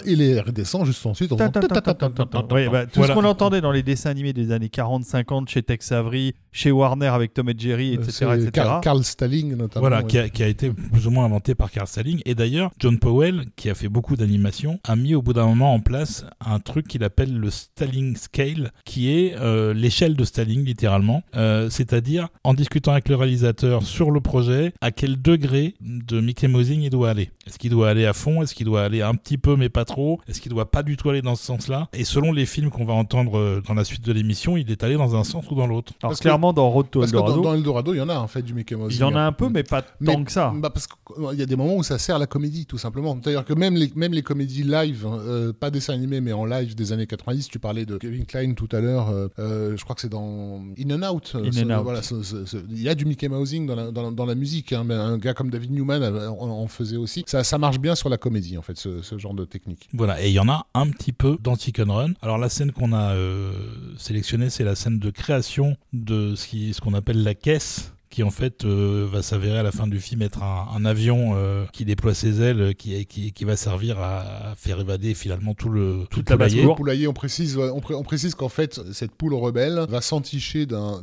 Et 0.05 0.39
redescend 0.39 0.85
juste 0.85 1.05
ensuite. 1.05 1.29
Tout 1.29 1.37
ce 1.37 3.13
qu'on 3.13 3.23
entendait 3.25 3.61
dans 3.61 3.71
les 3.71 3.83
dessins 3.83 4.09
animés 4.09 4.33
des 4.33 4.51
années 4.51 4.67
40-50 4.67 5.47
chez 5.49 5.63
Tex 5.63 5.91
Avery, 5.91 6.33
chez 6.53 6.71
Warner 6.71 7.07
avec 7.07 7.33
Tom 7.33 7.49
et 7.49 7.55
Jerry, 7.57 7.93
etc. 7.93 8.11
C'est 8.11 8.35
etc. 8.35 8.51
Carl, 8.53 8.81
Carl 8.81 9.03
Stalling 9.03 9.55
notamment. 9.55 9.81
Voilà, 9.81 10.01
ouais. 10.01 10.07
qui, 10.07 10.17
a, 10.17 10.29
qui 10.29 10.43
a 10.43 10.47
été 10.47 10.71
plus 10.71 11.07
ou 11.07 11.11
moins 11.11 11.25
inventé 11.25 11.55
par 11.55 11.71
Carl 11.71 11.87
Stalling. 11.87 12.21
Et 12.25 12.35
d'ailleurs, 12.35 12.71
John 12.79 12.97
Powell, 12.99 13.45
qui 13.55 13.69
a 13.69 13.75
fait 13.75 13.89
beaucoup 13.89 14.15
d'animation, 14.15 14.79
a 14.85 14.95
mis 14.95 15.15
au 15.15 15.21
bout 15.21 15.33
d'un 15.33 15.47
moment 15.47 15.73
en 15.73 15.79
place 15.79 16.25
un 16.45 16.59
truc 16.59 16.87
qu'il 16.87 17.03
appelle 17.03 17.37
le 17.37 17.49
Stalling 17.49 18.15
Scale, 18.15 18.71
qui 18.85 19.11
est 19.11 19.35
euh, 19.39 19.73
l'échelle 19.73 20.15
de 20.15 20.23
Stalling, 20.23 20.63
littéralement. 20.63 21.23
Euh, 21.35 21.69
C'est-à-dire, 21.69 22.29
en 22.43 22.53
discutant 22.53 22.91
avec 22.91 23.09
le 23.09 23.15
réalisateur 23.15 23.83
sur 23.83 24.11
le 24.11 24.21
projet, 24.21 24.73
à 24.81 24.91
quel 24.91 25.21
degré 25.21 25.73
de 25.81 26.21
Mickey 26.21 26.47
Mousing 26.47 26.81
il 26.81 26.89
doit 26.91 27.09
aller. 27.09 27.31
Est-ce 27.47 27.57
qu'il 27.57 27.71
doit 27.71 27.89
aller 27.89 28.05
à 28.05 28.13
fond? 28.13 28.41
Est-ce 28.43 28.53
qu'il 28.53 28.65
doit 28.65 28.83
aller 28.83 29.01
un 29.01 29.15
petit 29.15 29.37
peu, 29.37 29.55
mais 29.55 29.69
pas 29.69 29.85
trop? 29.85 30.21
Est-ce 30.27 30.39
qu'il 30.39 30.51
doit 30.51 30.69
pas 30.69 30.83
du 30.83 30.97
tout 30.97 31.09
aller 31.09 31.21
dans 31.21 31.35
ce 31.35 31.43
sens-là? 31.43 31.89
Et 31.93 32.03
selon 32.03 32.31
les 32.31 32.45
films 32.45 32.69
qu'on 32.69 32.85
va 32.85 32.93
entendre 32.93 33.37
euh, 33.37 33.61
dans 33.67 33.73
la 33.73 33.83
suite 33.83 34.03
de 34.05 34.13
l'émission, 34.13 34.55
il 34.55 34.69
est 34.71 34.83
allé 34.83 34.95
dans 34.95 35.15
un 35.15 35.23
sens 35.23 35.45
ou 35.49 35.55
dans 35.55 35.67
l'autre. 35.67 35.93
Alors 36.01 36.11
Parce 36.11 36.19
dans 36.51 36.69
Road 36.69 36.87
to 36.91 36.99
Parce 36.99 37.11
que 37.11 37.17
dans, 37.17 37.23
Eldorado, 37.27 37.43
dans 37.43 37.53
Eldorado, 37.55 37.93
il 37.93 37.97
y 37.97 38.01
en 38.01 38.09
a 38.09 38.17
en 38.17 38.27
fait 38.27 38.41
du 38.41 38.53
Mickey 38.53 38.75
Mouse. 38.75 38.93
il 38.93 38.99
y 38.99 39.03
en 39.03 39.15
a 39.15 39.21
un 39.21 39.31
peu, 39.31 39.47
mais 39.49 39.63
pas 39.63 39.83
Mais- 40.01 40.13
tant 40.13 40.23
que 40.23 40.31
ça. 40.31 40.51
Bah 40.55 40.69
parce 40.69 40.87
qu'il 40.87 41.39
y 41.39 41.41
a 41.41 41.45
des 41.45 41.55
moments 41.55 41.75
où 41.77 41.83
ça 41.83 41.97
sert 41.97 42.19
la 42.19 42.27
comédie, 42.27 42.65
tout 42.65 42.77
simplement. 42.77 43.17
C'est-à-dire 43.21 43.45
que 43.45 43.53
même 43.53 43.75
les, 43.75 43.91
même 43.95 44.13
les 44.13 44.23
comédies 44.23 44.63
live, 44.63 45.05
euh, 45.07 45.53
pas 45.53 45.69
dessin 45.71 45.93
animé, 45.93 46.19
mais 46.19 46.33
en 46.33 46.43
live 46.45 46.75
des 46.75 46.91
années 46.91 47.07
90, 47.07 47.47
tu 47.47 47.59
parlais 47.59 47.85
de 47.85 47.97
Kevin 47.97 48.25
Klein 48.25 48.53
tout 48.55 48.67
à 48.71 48.81
l'heure, 48.81 49.09
euh, 49.09 49.27
euh, 49.39 49.77
je 49.77 49.83
crois 49.83 49.95
que 49.95 50.01
c'est 50.01 50.09
dans 50.09 50.59
In 50.79 51.01
and 51.03 51.13
Out. 51.15 51.33
euh, 51.35 51.45
In 51.47 51.51
ce- 51.51 51.59
and 51.63 51.77
Out. 51.77 51.83
Voilà, 51.83 52.01
ce- 52.01 52.23
ce- 52.23 52.45
ce- 52.45 52.57
il 52.69 52.81
y 52.81 52.89
a 52.89 52.95
du 52.95 53.05
Mickey 53.05 53.27
Mousing 53.29 53.67
dans 53.67 53.75
la, 53.75 53.91
dans 53.91 54.01
la, 54.03 54.11
dans 54.11 54.25
la 54.25 54.35
musique. 54.35 54.73
hein, 54.73 54.83
mais 54.85 54.95
un 54.95 55.17
gars 55.17 55.33
comme 55.33 55.49
David 55.51 55.71
Newman 55.71 56.01
euh, 56.01 56.29
en, 56.29 56.49
en 56.49 56.67
faisait 56.67 56.97
aussi. 56.97 57.23
Ça, 57.27 57.43
ça 57.43 57.57
marche 57.59 57.79
bien 57.79 57.93
sur 57.95 58.09
la 58.09 58.17
comédie, 58.17 58.57
en 58.57 58.61
fait, 58.63 58.77
ce, 58.77 59.01
ce 59.03 59.17
genre 59.19 59.33
de 59.35 59.45
technique. 59.45 59.89
Voilà, 59.93 60.21
et 60.23 60.29
il 60.29 60.33
y 60.33 60.39
en 60.39 60.49
a 60.49 60.65
un 60.73 60.87
petit 60.89 61.11
peu 61.11 61.37
dans 61.43 61.55
Chicken 61.55 61.91
Run. 61.91 62.13
Alors 62.21 62.37
la 62.39 62.49
scène 62.49 62.71
qu'on 62.71 62.93
a 62.93 63.11
euh, 63.13 63.51
sélectionnée, 63.97 64.49
c'est 64.49 64.63
la 64.63 64.75
scène 64.75 64.99
de 64.99 65.09
création 65.09 65.75
de 65.93 66.32
ce 66.35 66.81
qu'on 66.81 66.93
appelle 66.93 67.23
la 67.23 67.35
caisse 67.35 67.93
qui 68.13 68.21
en 68.21 68.29
fait 68.29 68.63
euh, 68.63 69.07
va 69.11 69.23
s'avérer 69.23 69.57
à 69.57 69.63
la 69.63 69.71
fin 69.71 69.87
du 69.87 69.99
film 69.99 70.21
être 70.21 70.43
un, 70.43 70.67
un 70.75 70.85
avion 70.85 71.31
euh, 71.33 71.65
qui 71.73 71.83
déploie 71.83 72.13
ses 72.13 72.41
ailes, 72.41 72.61
euh, 72.61 72.73
qui, 72.73 73.05
qui, 73.07 73.31
qui 73.31 73.43
va 73.43 73.55
servir 73.55 73.99
à, 73.99 74.51
à 74.51 74.55
faire 74.55 74.79
évader 74.79 75.15
finalement 75.15 75.55
tout 75.55 75.69
le 75.69 76.01
tout 76.11 76.19
Toute 76.21 76.29
le 76.29 76.35
la 76.37 76.45
poulailler. 76.47 76.75
Poulailler, 76.75 77.07
on 77.07 77.13
précise, 77.13 77.57
on, 77.57 77.79
pré- 77.79 77.95
on 77.95 78.03
précise 78.03 78.35
qu'en 78.35 78.49
fait, 78.49 78.79
cette 78.91 79.13
poule 79.13 79.33
rebelle 79.33 79.85
va 79.89 79.99
s'enticher 80.01 80.67
d'un- 80.67 81.01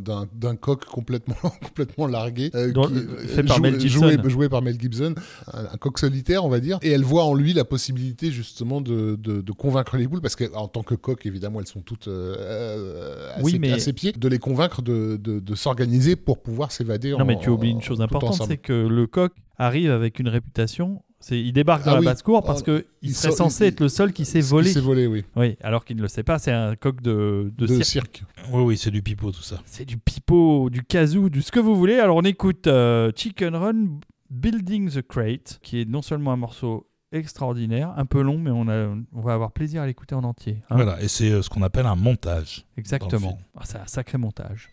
coq 0.60 0.84
complètement, 0.84 1.34
complètement 1.64 2.06
largué. 2.06 2.50
euh, 2.54 2.70
Dont- 2.70 2.88
fait 3.26 3.42
par 3.42 3.56
joué, 3.56 3.70
Mel 3.72 3.80
Gibson. 3.80 4.08
Joué, 4.22 4.30
joué 4.30 4.48
par 4.48 4.62
Mel 4.62 4.80
Gibson, 4.80 5.14
un, 5.52 5.64
un 5.64 5.76
coq 5.78 5.98
solitaire, 5.98 6.44
on 6.44 6.48
va 6.48 6.60
dire. 6.60 6.78
Et 6.82 6.90
elle 6.92 7.02
voit 7.02 7.24
en 7.24 7.34
lui 7.34 7.52
la 7.54 7.64
possibilité 7.64 8.30
justement 8.30 8.80
de, 8.80 9.16
de, 9.16 9.40
de 9.40 9.52
convaincre 9.52 9.96
les 9.96 10.06
poules, 10.06 10.20
parce 10.20 10.36
qu'en 10.36 10.68
tant 10.68 10.84
que 10.84 10.94
coq, 10.94 11.26
évidemment, 11.26 11.58
elles 11.60 11.66
sont 11.66 11.80
toutes 11.80 12.06
à, 12.06 13.42
Oui, 13.42 13.52
ses, 13.52 13.58
mais- 13.58 13.72
à 13.72 13.78
ses 13.80 13.92
pieds, 13.92 14.12
de 14.12 14.28
les 14.28 14.38
convaincre 14.38 14.82
de, 14.82 15.16
de, 15.20 15.40
de 15.40 15.54
s'organiser 15.56 16.14
pour 16.14 16.40
pouvoir 16.40 16.70
s'évader. 16.70 16.99
Non, 17.04 17.20
en- 17.20 17.24
mais 17.24 17.38
tu 17.38 17.48
oublies 17.50 17.70
une 17.70 17.82
chose 17.82 18.00
importante, 18.00 18.42
c'est 18.46 18.56
que 18.58 18.72
le 18.86 19.06
coq 19.06 19.32
arrive 19.58 19.90
avec 19.90 20.18
une 20.18 20.28
réputation. 20.28 21.02
C'est, 21.22 21.38
il 21.38 21.52
débarque 21.52 21.84
dans 21.84 21.90
Ah 21.90 21.94
la 21.94 22.00
oui. 22.00 22.06
basse-cour 22.06 22.42
parce 22.42 22.60
Oh, 22.62 22.64
que 22.64 22.86
il 23.02 23.10
il 23.10 23.14
serait 23.14 23.28
sort- 23.28 23.48
censé 23.48 23.64
il- 23.64 23.68
être 23.68 23.80
le 23.80 23.90
seul 23.90 24.12
qui 24.14 24.24
s'est 24.24 24.40
Ce 24.40 24.46
qui 24.46 24.50
volé. 24.50 24.72
s'est 24.72 24.80
volé, 24.80 25.06
oui. 25.06 25.22
Oui, 25.36 25.56
alors 25.62 25.84
qu'il 25.84 25.96
ne 25.98 26.02
le 26.02 26.08
sait 26.08 26.22
pas, 26.22 26.38
c'est 26.38 26.50
un 26.52 26.76
coq 26.76 27.02
de, 27.02 27.52
de 27.58 27.66
De, 27.66 27.82
cirque. 27.82 28.22
cirque. 28.22 28.24
Oui, 28.52 28.62
oui, 28.62 28.78
c'est 28.78 28.90
du 28.90 29.02
pipeau 29.02 29.30
tout 29.30 29.42
ça. 29.42 29.60
C'est 29.66 29.84
du 29.84 29.98
pipeau, 29.98 30.70
du 30.70 30.82
kazoo, 30.82 31.28
du 31.28 31.42
ce 31.42 31.52
que 31.52 31.60
vous 31.60 31.76
voulez. 31.76 31.98
Alors 31.98 32.16
on 32.16 32.22
écoute 32.22 32.66
euh, 32.68 33.12
Chicken 33.14 33.54
Run 33.54 33.86
Building 34.30 34.90
the 34.90 35.02
Crate, 35.06 35.58
qui 35.62 35.82
est 35.82 35.84
non 35.88 36.00
seulement 36.00 36.32
un 36.32 36.36
morceau 36.36 36.86
extraordinaire, 37.12 37.92
un 37.96 38.06
peu 38.06 38.22
long, 38.22 38.38
mais 38.38 38.50
on, 38.50 38.68
a, 38.68 38.86
on 39.12 39.20
va 39.20 39.34
avoir 39.34 39.50
plaisir 39.52 39.82
à 39.82 39.86
l'écouter 39.86 40.14
en 40.14 40.24
entier. 40.24 40.62
hein. 40.70 40.76
Voilà, 40.76 41.02
et 41.02 41.08
c'est 41.08 41.30
euh, 41.30 41.42
ce 41.42 41.50
qu'on 41.50 41.62
appelle 41.62 41.84
un 41.86 41.96
montage. 41.96 42.64
Exactement. 42.78 43.38
Ah, 43.58 43.62
c'est 43.64 43.78
un 43.78 43.86
sacré 43.86 44.16
montage. 44.16 44.68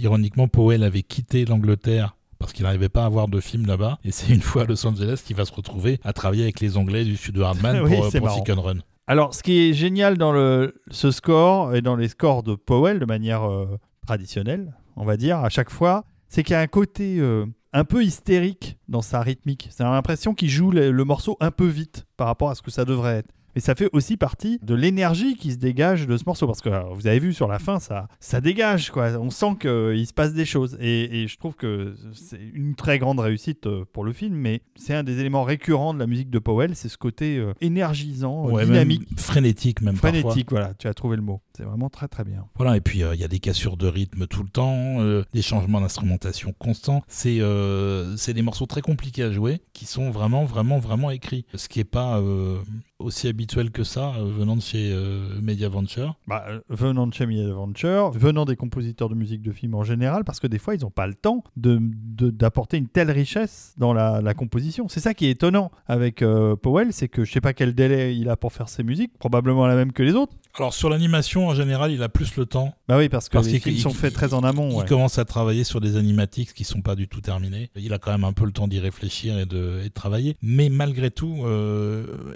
Ironiquement, 0.00 0.48
Powell 0.48 0.82
avait 0.82 1.02
quitté 1.02 1.44
l'Angleterre 1.44 2.16
parce 2.38 2.52
qu'il 2.52 2.64
n'arrivait 2.64 2.88
pas 2.88 3.02
à 3.02 3.06
avoir 3.06 3.28
de 3.28 3.38
film 3.38 3.66
là-bas. 3.66 3.98
Et 4.04 4.10
c'est 4.10 4.32
une 4.32 4.40
fois 4.40 4.62
à 4.62 4.64
Los 4.64 4.84
Angeles 4.86 5.22
qu'il 5.24 5.36
va 5.36 5.44
se 5.44 5.52
retrouver 5.52 6.00
à 6.02 6.12
travailler 6.12 6.42
avec 6.44 6.60
les 6.60 6.76
Anglais 6.76 7.04
du 7.04 7.16
Sud 7.16 7.34
de 7.34 7.42
Hardman 7.42 7.80
Oui, 7.84 7.96
pour, 7.96 8.10
c'est 8.10 8.20
pour. 8.20 8.30
Chicken 8.30 8.58
Run. 8.58 8.78
Alors, 9.06 9.34
ce 9.34 9.42
qui 9.42 9.58
est 9.58 9.72
génial 9.74 10.16
dans 10.16 10.32
le, 10.32 10.74
ce 10.90 11.10
score 11.10 11.74
et 11.74 11.82
dans 11.82 11.96
les 11.96 12.08
scores 12.08 12.42
de 12.42 12.54
Powell 12.54 12.98
de 12.98 13.04
manière 13.04 13.48
euh, 13.48 13.66
traditionnelle, 14.06 14.74
on 14.96 15.04
va 15.04 15.16
dire, 15.16 15.38
à 15.38 15.48
chaque 15.48 15.70
fois, 15.70 16.04
c'est 16.28 16.42
qu'il 16.42 16.52
y 16.52 16.56
a 16.56 16.60
un 16.60 16.66
côté 16.66 17.18
euh, 17.18 17.44
un 17.72 17.84
peu 17.84 18.02
hystérique 18.04 18.78
dans 18.88 19.02
sa 19.02 19.20
rythmique. 19.20 19.68
C'est 19.70 19.82
l'impression 19.82 20.32
qu'il 20.32 20.48
joue 20.48 20.70
le, 20.70 20.92
le 20.92 21.04
morceau 21.04 21.36
un 21.40 21.50
peu 21.50 21.66
vite 21.66 22.06
par 22.16 22.26
rapport 22.26 22.50
à 22.50 22.54
ce 22.54 22.62
que 22.62 22.70
ça 22.70 22.84
devrait 22.84 23.18
être. 23.18 23.34
Et 23.56 23.60
ça 23.60 23.74
fait 23.74 23.88
aussi 23.92 24.16
partie 24.16 24.58
de 24.62 24.74
l'énergie 24.74 25.36
qui 25.36 25.52
se 25.52 25.56
dégage 25.56 26.06
de 26.06 26.16
ce 26.16 26.24
morceau. 26.26 26.46
Parce 26.46 26.60
que 26.60 26.68
alors, 26.68 26.94
vous 26.94 27.06
avez 27.06 27.18
vu 27.18 27.32
sur 27.32 27.48
la 27.48 27.58
fin, 27.58 27.80
ça, 27.80 28.08
ça 28.20 28.40
dégage. 28.40 28.90
Quoi. 28.90 29.12
On 29.20 29.30
sent 29.30 29.56
qu'il 29.60 30.06
se 30.06 30.12
passe 30.12 30.32
des 30.34 30.44
choses. 30.44 30.76
Et, 30.80 31.22
et 31.22 31.28
je 31.28 31.36
trouve 31.38 31.54
que 31.56 31.94
c'est 32.12 32.40
une 32.54 32.74
très 32.74 32.98
grande 32.98 33.20
réussite 33.20 33.66
euh, 33.66 33.84
pour 33.92 34.04
le 34.04 34.12
film. 34.12 34.34
Mais 34.34 34.62
c'est 34.76 34.94
un 34.94 35.02
des 35.02 35.18
éléments 35.20 35.44
récurrents 35.44 35.94
de 35.94 35.98
la 35.98 36.06
musique 36.06 36.30
de 36.30 36.38
Powell. 36.38 36.74
C'est 36.76 36.88
ce 36.88 36.98
côté 36.98 37.38
euh, 37.38 37.52
énergisant, 37.60 38.46
Ouais, 38.48 38.64
dynamique, 38.64 39.08
même 39.10 39.18
frénétique 39.18 39.80
même 39.80 39.94
parfois. 39.98 40.10
frénétique. 40.20 40.50
Voilà, 40.50 40.74
tu 40.74 40.86
as 40.88 40.94
trouvé 40.94 41.16
le 41.16 41.22
mot. 41.22 41.40
C'est 41.56 41.64
vraiment 41.64 41.90
très 41.90 42.08
très 42.08 42.24
bien. 42.24 42.46
Voilà, 42.56 42.76
et 42.76 42.80
puis 42.80 43.02
euh, 43.02 43.14
il 43.14 43.20
y 43.20 43.24
a 43.24 43.28
des 43.28 43.38
cassures 43.40 43.76
de 43.76 43.86
rythme 43.86 44.26
tout 44.26 44.42
le 44.42 44.48
temps, 44.48 45.00
euh, 45.00 45.24
des 45.34 45.42
changements 45.42 45.80
d'instrumentation 45.80 46.54
constants. 46.58 47.02
C'est 47.08 47.40
euh, 47.40 48.16
c'est 48.16 48.32
des 48.34 48.42
morceaux 48.42 48.66
très 48.66 48.80
compliqués 48.80 49.24
à 49.24 49.30
jouer 49.32 49.60
qui 49.72 49.84
sont 49.86 50.10
vraiment, 50.10 50.44
vraiment, 50.44 50.78
vraiment 50.78 51.10
écrits. 51.10 51.44
Ce 51.54 51.68
qui 51.68 51.80
n'est 51.80 51.84
pas 51.84 52.18
euh, 52.18 52.58
aussi 53.00 53.28
habituel 53.28 53.70
que 53.70 53.82
ça 53.84 54.14
euh, 54.18 54.30
venant 54.38 54.56
de 54.56 54.60
chez 54.62 54.90
euh, 54.92 55.40
Media 55.40 55.68
Venture? 55.68 56.16
Bah, 56.26 56.44
euh, 56.48 56.60
venant 56.68 57.06
de 57.06 57.14
chez 57.14 57.26
Media 57.26 57.46
Adventure, 57.48 58.10
venant 58.12 58.44
des 58.44 58.56
compositeurs 58.56 59.08
de 59.08 59.14
musique 59.14 59.42
de 59.42 59.52
film 59.52 59.74
en 59.74 59.82
général, 59.84 60.24
parce 60.24 60.40
que 60.40 60.46
des 60.46 60.58
fois, 60.58 60.74
ils 60.74 60.82
n'ont 60.82 60.90
pas 60.90 61.06
le 61.06 61.14
temps 61.14 61.42
de- 61.56 61.78
de- 61.80 62.30
d'apporter 62.30 62.76
une 62.76 62.88
telle 62.88 63.10
richesse 63.10 63.74
dans 63.78 63.92
la, 63.92 64.20
la 64.20 64.34
composition. 64.34 64.88
C'est 64.88 65.00
ça 65.00 65.14
qui 65.14 65.26
est 65.26 65.30
étonnant 65.30 65.70
avec 65.86 66.22
euh, 66.22 66.56
Powell, 66.56 66.92
c'est 66.92 67.08
que 67.08 67.24
je 67.24 67.32
sais 67.32 67.40
pas 67.40 67.52
quel 67.52 67.74
délai 67.74 68.16
il 68.16 68.28
a 68.28 68.36
pour 68.36 68.52
faire 68.52 68.68
ses 68.68 68.82
musiques, 68.82 69.16
probablement 69.18 69.66
la 69.66 69.74
même 69.76 69.92
que 69.92 70.02
les 70.02 70.14
autres. 70.14 70.34
Alors 70.54 70.74
sur 70.74 70.90
l'animation, 70.90 71.46
en 71.48 71.54
général, 71.54 71.92
il 71.92 72.02
a 72.02 72.08
plus 72.08 72.36
le 72.36 72.44
temps. 72.44 72.74
Bah 72.88 72.98
oui, 72.98 73.08
parce 73.08 73.28
que 73.28 73.34
Parce 73.34 73.46
les 73.46 73.52
qu'il- 73.52 73.62
films 73.62 73.76
il- 73.76 73.80
sont 73.82 73.90
faits 73.90 74.12
très 74.12 74.34
en 74.34 74.42
amont. 74.42 74.70
Il 74.70 74.76
ouais. 74.78 74.84
commence 74.86 75.18
à 75.18 75.24
travailler 75.24 75.62
sur 75.64 75.80
des 75.80 75.96
animatiques 75.96 76.52
qui 76.54 76.64
sont 76.64 76.82
pas 76.82 76.96
du 76.96 77.06
tout 77.08 77.20
terminés. 77.20 77.70
Il 77.76 77.92
a 77.92 77.98
quand 77.98 78.10
même 78.10 78.24
un 78.24 78.32
peu 78.32 78.44
le 78.44 78.52
temps 78.52 78.66
d'y 78.66 78.80
réfléchir 78.80 79.38
et 79.38 79.46
de, 79.46 79.80
et 79.84 79.88
de 79.88 79.94
travailler. 79.94 80.36
Mais 80.42 80.68
malgré 80.68 81.10
tout, 81.10 81.44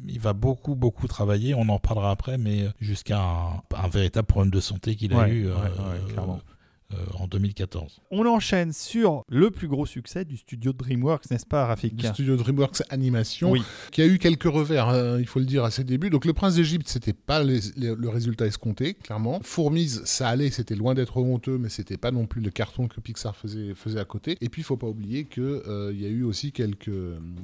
il 0.06 0.20
va 0.20 0.32
beaucoup, 0.32 0.53
beaucoup 0.74 1.06
travailler. 1.08 1.54
On 1.54 1.68
en 1.68 1.74
reparlera 1.74 2.10
après, 2.10 2.38
mais 2.38 2.68
jusqu'à 2.80 3.20
un, 3.20 3.62
un 3.76 3.88
véritable 3.88 4.26
problème 4.26 4.50
de 4.50 4.60
santé 4.60 4.96
qu'il 4.96 5.12
a 5.12 5.18
Ouais, 5.18 5.30
eu 5.30 5.46
ouais, 5.48 5.52
euh, 5.52 5.92
ouais, 6.06 6.12
clairement. 6.12 6.40
Euh, 6.92 6.96
en 7.18 7.26
2014. 7.26 8.00
On 8.10 8.26
enchaîne 8.26 8.72
sur 8.72 9.22
le 9.28 9.50
plus 9.50 9.68
gros 9.68 9.86
succès 9.86 10.24
du 10.24 10.36
studio 10.36 10.72
DreamWorks, 10.72 11.30
n'est-ce 11.30 11.46
pas, 11.46 11.66
Rafik 11.66 11.96
du 11.96 12.06
studio 12.06 12.36
DreamWorks 12.36 12.82
Animation, 12.90 13.50
Oui. 13.50 13.62
qui 13.90 14.02
a 14.02 14.06
eu 14.06 14.18
quelques 14.18 14.44
revers, 14.44 14.88
hein, 14.88 15.18
il 15.18 15.26
faut 15.26 15.38
le 15.38 15.44
dire, 15.46 15.64
à 15.64 15.70
ses 15.70 15.84
débuts. 15.84 16.10
Donc, 16.10 16.24
Le 16.24 16.32
Prince 16.32 16.54
d'Égypte, 16.56 16.88
c'était 16.88 17.12
pas 17.12 17.42
les- 17.42 17.60
les- 17.76 17.94
le 17.94 18.08
résultat 18.08 18.46
escompté, 18.46 18.94
clairement. 18.94 19.40
Fourmise, 19.42 20.02
ça 20.04 20.28
allait, 20.28 20.50
c'était 20.50 20.74
loin 20.76 20.94
d'être 20.94 21.16
honteux, 21.16 21.58
mais 21.58 21.68
c'était 21.68 21.96
pas 21.96 22.10
non 22.10 22.26
plus 22.26 22.40
le 22.42 22.50
carton 22.50 22.86
que 22.88 23.00
Pixar 23.00 23.34
faisait, 23.36 23.74
faisait 23.74 24.00
à 24.00 24.04
côté. 24.04 24.36
Et 24.40 24.48
puis, 24.48 24.62
il 24.62 24.64
faut 24.64 24.76
pas 24.76 24.86
oublier 24.88 25.24
qu'il 25.24 25.62
y 25.94 26.04
a 26.06 26.08
eu 26.08 26.22
aussi 26.22 26.52
quelques, 26.52 26.90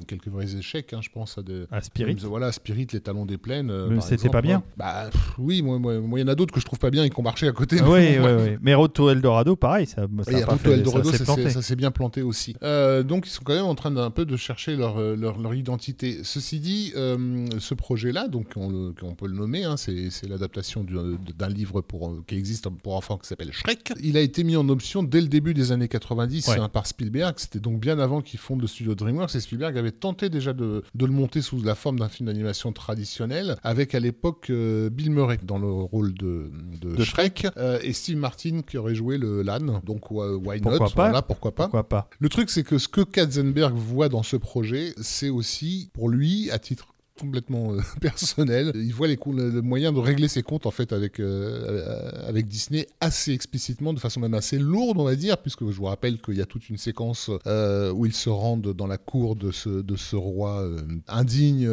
quelques 0.07 0.27
vrais 0.27 0.55
échecs, 0.55 0.93
hein, 0.93 0.99
je 1.01 1.09
pense 1.09 1.37
à 1.37 1.41
des. 1.43 1.65
À 1.71 1.81
Spirit. 1.81 2.15
Voilà, 2.23 2.51
Spirit, 2.51 2.87
les 2.93 3.01
talons 3.01 3.25
des 3.25 3.37
plaines. 3.37 3.69
euh, 3.71 3.87
Mais 3.89 4.01
c'était 4.01 4.29
pas 4.29 4.41
bien. 4.41 4.63
Bah, 4.77 5.09
pff, 5.11 5.33
oui, 5.39 5.61
moi, 5.61 5.79
il 6.17 6.19
y 6.21 6.23
en 6.23 6.27
a 6.27 6.35
d'autres 6.35 6.53
que 6.53 6.59
je 6.59 6.65
trouve 6.65 6.79
pas 6.79 6.89
bien 6.91 7.03
et 7.03 7.09
qui 7.09 7.19
ont 7.19 7.23
marché 7.23 7.47
à 7.47 7.51
côté. 7.51 7.81
Oui, 7.81 7.87
oui, 7.89 8.19
Moi, 8.19 8.35
oui. 8.37 8.57
Mais 8.61 8.73
to 8.93 9.09
Eldorado, 9.31 9.55
pareil, 9.55 9.85
ça, 9.87 10.07
ça 10.25 10.31
Et 10.31 10.43
a 10.43 10.45
pas 10.45 10.53
Ruto 10.53 10.63
fait- 10.69 10.71
Eldorado, 10.73 11.11
ça 11.11 11.61
s'est 11.61 11.75
bien 11.75 11.91
planté 11.91 12.21
aussi. 12.21 12.55
Euh, 12.63 13.03
donc, 13.03 13.25
ils 13.27 13.29
sont 13.29 13.43
quand 13.43 13.53
même 13.55 13.65
en 13.65 13.75
train 13.75 13.91
d'un 13.91 14.11
peu 14.11 14.25
de 14.25 14.35
chercher 14.35 14.75
leur, 14.75 14.97
euh, 14.97 15.15
leur, 15.15 15.39
leur 15.39 15.53
identité. 15.53 16.19
Ceci 16.23 16.59
dit, 16.59 16.91
euh, 16.95 17.47
ce 17.59 17.73
projet-là, 17.73 18.27
donc 18.27 18.47
on, 18.55 18.93
peut 19.15 19.27
le 19.27 19.33
nommer, 19.35 19.63
hein, 19.63 19.75
c'est 19.77 20.09
l'adaptation 20.27 20.83
du- 20.83 20.95
d'un 21.37 21.49
livre 21.49 21.81
pour, 21.81 22.15
qui 22.27 22.35
existe 22.35 22.67
pour 22.69 22.95
enfants 22.95 23.17
qui 23.17 23.27
s'appelle 23.27 23.51
Shrek. 23.51 23.93
Il 24.01 24.17
a 24.17 24.21
été 24.21 24.43
mis 24.43 24.55
en 24.55 24.67
option 24.69 25.03
dès 25.03 25.21
le 25.21 25.27
début 25.27 25.53
des 25.53 25.71
années 25.71 25.87
90 25.87 26.47
Ouais. 26.47 26.59
hein, 26.59 26.69
par 26.69 26.87
Spielberg. 26.87 27.35
C'était 27.37 27.59
donc 27.59 27.79
bien 27.79 27.99
avant 27.99 28.21
qu'il 28.21 28.39
fonde 28.39 28.61
le 28.61 28.67
studio 28.67 28.95
DreamWorks. 28.95 29.35
Et 29.35 29.39
Spielberg 29.39 29.77
avait 29.77 29.91
tenté 29.91 30.29
déjà 30.29 30.53
de, 30.53 30.83
de 30.93 31.05
le 31.05 31.11
monter 31.11 31.41
sous 31.41 31.61
la 31.61 31.75
forme 31.75 31.99
d'un 31.99 32.09
film 32.09 32.27
d'animation 32.27 32.71
traditionnel, 32.71 33.55
avec 33.63 33.95
à 33.95 33.99
l'époque 33.99 34.47
euh, 34.49 34.89
Bill 34.89 35.11
Murray 35.11 35.39
dans 35.43 35.57
le 35.59 35.71
rôle 35.71 36.13
de, 36.13 36.49
de, 36.81 36.95
De 36.95 37.03
Shrek, 37.03 37.47
et 37.83 37.93
Steve 37.93 38.17
Martin 38.17 38.61
qui 38.67 38.77
aurait 38.77 38.95
joué 38.95 39.17
le 39.21 39.41
l'âne. 39.41 39.79
Donc 39.85 40.11
why 40.11 40.59
not? 40.59 40.69
Pourquoi 40.71 40.89
pas? 40.89 41.03
Voilà, 41.03 41.21
pourquoi 41.21 41.55
pas. 41.55 41.63
Pourquoi 41.63 41.87
pas? 41.87 42.09
Le 42.19 42.27
truc, 42.27 42.49
c'est 42.49 42.63
que 42.63 42.77
ce 42.77 42.89
que 42.89 43.01
Katzenberg 43.01 43.73
voit 43.75 44.09
dans 44.09 44.23
ce 44.23 44.35
projet, 44.35 44.93
c'est 44.99 45.29
aussi, 45.29 45.89
pour 45.93 46.09
lui, 46.09 46.51
à 46.51 46.59
titre 46.59 46.87
complètement 47.19 47.73
euh, 47.73 47.79
personnel, 48.01 48.71
il 48.75 48.93
voit 48.93 49.07
les 49.07 49.17
le, 49.27 49.61
moyen 49.61 49.91
de 49.93 49.99
régler 49.99 50.27
ses 50.27 50.41
comptes 50.41 50.65
en 50.65 50.71
fait 50.71 50.91
avec 50.93 51.19
euh, 51.19 52.27
avec 52.27 52.47
Disney 52.47 52.87
assez 52.99 53.31
explicitement, 53.31 53.93
de 53.93 53.99
façon 53.99 54.19
même 54.19 54.33
assez 54.33 54.57
lourde, 54.57 54.97
on 54.97 55.03
va 55.03 55.15
dire, 55.15 55.37
puisque 55.37 55.69
je 55.69 55.75
vous 55.75 55.85
rappelle 55.85 56.19
qu'il 56.19 56.35
y 56.35 56.41
a 56.41 56.45
toute 56.45 56.69
une 56.69 56.77
séquence 56.77 57.29
euh, 57.47 57.91
où 57.91 58.05
ils 58.05 58.13
se 58.13 58.29
rendent 58.29 58.73
dans 58.73 58.87
la 58.87 58.97
cour 58.97 59.35
de 59.35 59.51
ce 59.51 59.69
de 59.69 59.95
ce 59.95 60.15
roi 60.15 60.67
indigne 61.07 61.69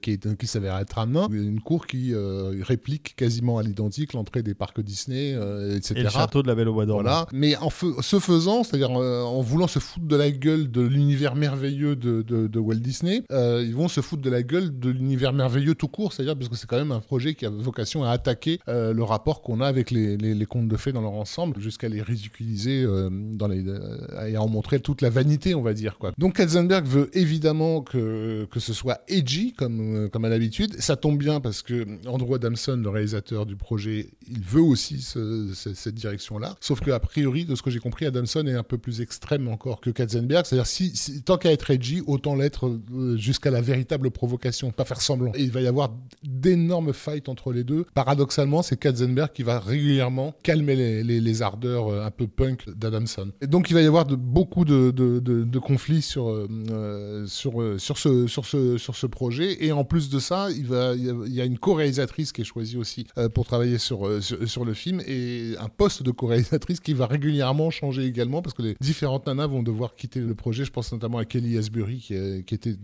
qui 0.00 0.12
est 0.12 0.36
qui 0.36 0.46
s'avère 0.46 0.78
être 0.78 0.98
un 0.98 1.06
nain, 1.06 1.28
une 1.30 1.60
cour 1.60 1.86
qui 1.86 2.14
réplique 2.62 3.14
quasiment 3.16 3.58
à 3.58 3.62
l'identique 3.62 4.12
l'entrée 4.12 4.42
des 4.42 4.54
parcs 4.54 4.80
Disney, 4.80 5.30
etc. 5.74 5.94
Et 5.96 6.02
le 6.02 6.08
château 6.10 6.42
de 6.42 6.48
la 6.48 6.54
Belle 6.54 6.68
au 6.68 6.74
Bois 6.74 6.86
dormant. 6.86 7.02
Voilà. 7.02 7.26
Mais 7.32 7.56
en 7.56 7.70
ce 7.70 8.18
faisant, 8.18 8.64
c'est-à-dire 8.64 8.90
en 8.90 9.40
voulant 9.42 9.66
se 9.66 9.78
foutre 9.78 10.06
de 10.06 10.16
la 10.16 10.30
gueule 10.30 10.70
de 10.70 10.82
l'univers 10.82 11.34
merveilleux 11.34 11.96
de, 11.96 12.22
de- 12.22 12.46
de 12.46 12.58
Walt 12.58 12.76
Disney, 12.76 13.22
ils 13.30 13.74
vont 13.74 13.88
se 13.88 14.00
foutre 14.00 14.22
de 14.22 14.30
la 14.30 14.42
gueule 14.42 14.78
de 14.78 14.85
l'univers 14.90 15.32
merveilleux 15.32 15.74
tout 15.74 15.88
court, 15.88 16.12
c'est-à-dire 16.12 16.36
parce 16.36 16.48
que 16.48 16.56
c'est 16.56 16.66
quand 16.66 16.76
même 16.78 16.92
un 16.92 17.00
projet 17.00 17.34
qui 17.34 17.46
a 17.46 17.50
vocation 17.50 18.04
à 18.04 18.10
attaquer 18.10 18.60
euh, 18.68 18.92
le 18.92 19.02
rapport 19.02 19.42
qu'on 19.42 19.60
a 19.60 19.66
avec 19.66 19.90
les, 19.90 20.16
contes 20.46 20.68
de 20.68 20.76
fées 20.76 20.92
dans 20.92 21.00
leur 21.00 21.12
ensemble, 21.12 21.60
jusqu'à 21.60 21.88
les 21.88 22.02
ridiculiser 22.02 22.82
euh, 22.84 23.10
euh, 23.42 24.26
et 24.26 24.36
à 24.36 24.42
en 24.42 24.48
montrer 24.48 24.80
toute 24.80 25.02
la 25.02 25.10
vanité, 25.10 25.54
on 25.54 25.62
va 25.62 25.74
dire. 25.74 25.98
Quoi. 25.98 26.12
Donc 26.18 26.36
Katzenberg 26.36 26.86
veut 26.86 27.10
évidemment 27.16 27.82
que, 27.82 28.46
que 28.50 28.60
ce 28.60 28.72
soit 28.72 29.00
edgy, 29.08 29.52
comme, 29.52 30.08
comme 30.10 30.24
à 30.24 30.28
l'habitude. 30.28 30.74
Ça 30.80 30.96
tombe 30.96 31.18
bien 31.18 31.40
parce 31.40 31.62
que 31.62 31.86
Andrew 32.06 32.34
Adamson, 32.34 32.76
le 32.82 32.88
réalisateur 32.88 33.46
du 33.46 33.56
projet, 33.56 34.10
il 34.30 34.40
veut 34.40 34.60
aussi 34.62 35.00
ce- 35.00 35.50
ce- 35.54 35.74
cette 35.74 35.94
direction-là. 35.94 36.56
Sauf 36.60 36.80
que 36.80 36.90
a 36.90 37.00
priori, 37.00 37.44
de 37.44 37.54
ce 37.54 37.62
que 37.62 37.70
j'ai 37.70 37.78
compris, 37.78 38.06
Adamson 38.06 38.46
est 38.46 38.54
un 38.54 38.62
peu 38.62 38.78
plus 38.78 39.00
extrême 39.00 39.48
encore 39.48 39.80
que 39.80 39.90
Katzenberg. 39.90 40.44
C'est-à-dire, 40.46 40.66
si, 40.66 40.94
si- 40.96 41.22
tant 41.22 41.38
qu'à 41.38 41.52
être 41.52 41.70
edgy, 41.70 42.02
autant 42.06 42.34
l'être 42.34 42.78
jusqu'à 43.16 43.50
la 43.50 43.60
véritable 43.60 44.10
provocation, 44.10 44.65
pas 44.70 44.84
faire 44.84 45.00
semblant. 45.00 45.32
Et 45.34 45.42
il 45.42 45.50
va 45.50 45.60
y 45.60 45.66
avoir 45.66 45.92
d'énormes 46.22 46.92
fights 46.92 47.28
entre 47.28 47.52
les 47.52 47.64
deux. 47.64 47.84
Paradoxalement, 47.94 48.62
c'est 48.62 48.78
Katzenberg 48.78 49.32
qui 49.32 49.42
va 49.42 49.58
régulièrement 49.60 50.34
calmer 50.42 50.76
les, 50.76 51.02
les- 51.02 51.36
ardeurs 51.42 51.88
euh, 51.92 52.02
un 52.06 52.10
peu 52.10 52.26
punk 52.26 52.66
d'Adamson. 52.70 53.30
Et 53.42 53.46
donc, 53.46 53.68
il 53.70 53.74
va 53.74 53.82
y 53.82 53.86
avoir 53.86 54.06
beaucoup 54.06 54.64
de, 54.64 54.90
de- 54.90 55.58
conflits 55.58 56.00
sur, 56.00 56.30
euh, 56.30 56.48
euh, 56.70 57.26
sur, 57.26 57.52
sur, 57.78 57.98
ce, 57.98 58.26
sur, 58.26 58.46
ce, 58.46 58.78
sur 58.78 58.96
ce 58.96 59.06
projet. 59.06 59.64
Et 59.64 59.72
en 59.72 59.84
plus 59.84 60.08
de 60.08 60.18
ça, 60.18 60.48
il, 60.50 60.66
va, 60.66 60.94
il 60.94 61.32
y 61.34 61.40
a- 61.40 61.44
une 61.44 61.58
co-réalisatrice 61.58 62.32
qui 62.32 62.40
est 62.40 62.44
choisie 62.44 62.76
aussi 62.78 63.06
pour 63.34 63.44
travailler 63.46 63.78
sur, 63.78 64.08
sur, 64.22 64.64
le 64.64 64.74
film 64.74 65.00
et 65.06 65.54
un 65.60 65.68
poste 65.68 66.02
de 66.02 66.10
co-réalisatrice 66.10 66.80
qui 66.80 66.92
va 66.94 67.06
régulièrement 67.06 67.70
changer 67.70 68.04
également 68.04 68.42
parce 68.42 68.54
que 68.54 68.62
les 68.62 68.76
différentes 68.80 69.26
nanas 69.26 69.46
vont 69.46 69.62
devoir 69.62 69.94
quitter 69.94 70.20
le 70.20 70.34
projet. 70.34 70.64
Je 70.64 70.70
pense 70.72 70.90
notamment 70.92 71.18
à 71.18 71.24
Kelly 71.24 71.56
Asbury 71.58 71.98
qui, 71.98 72.14
qui 72.44 72.54
était 72.54 72.76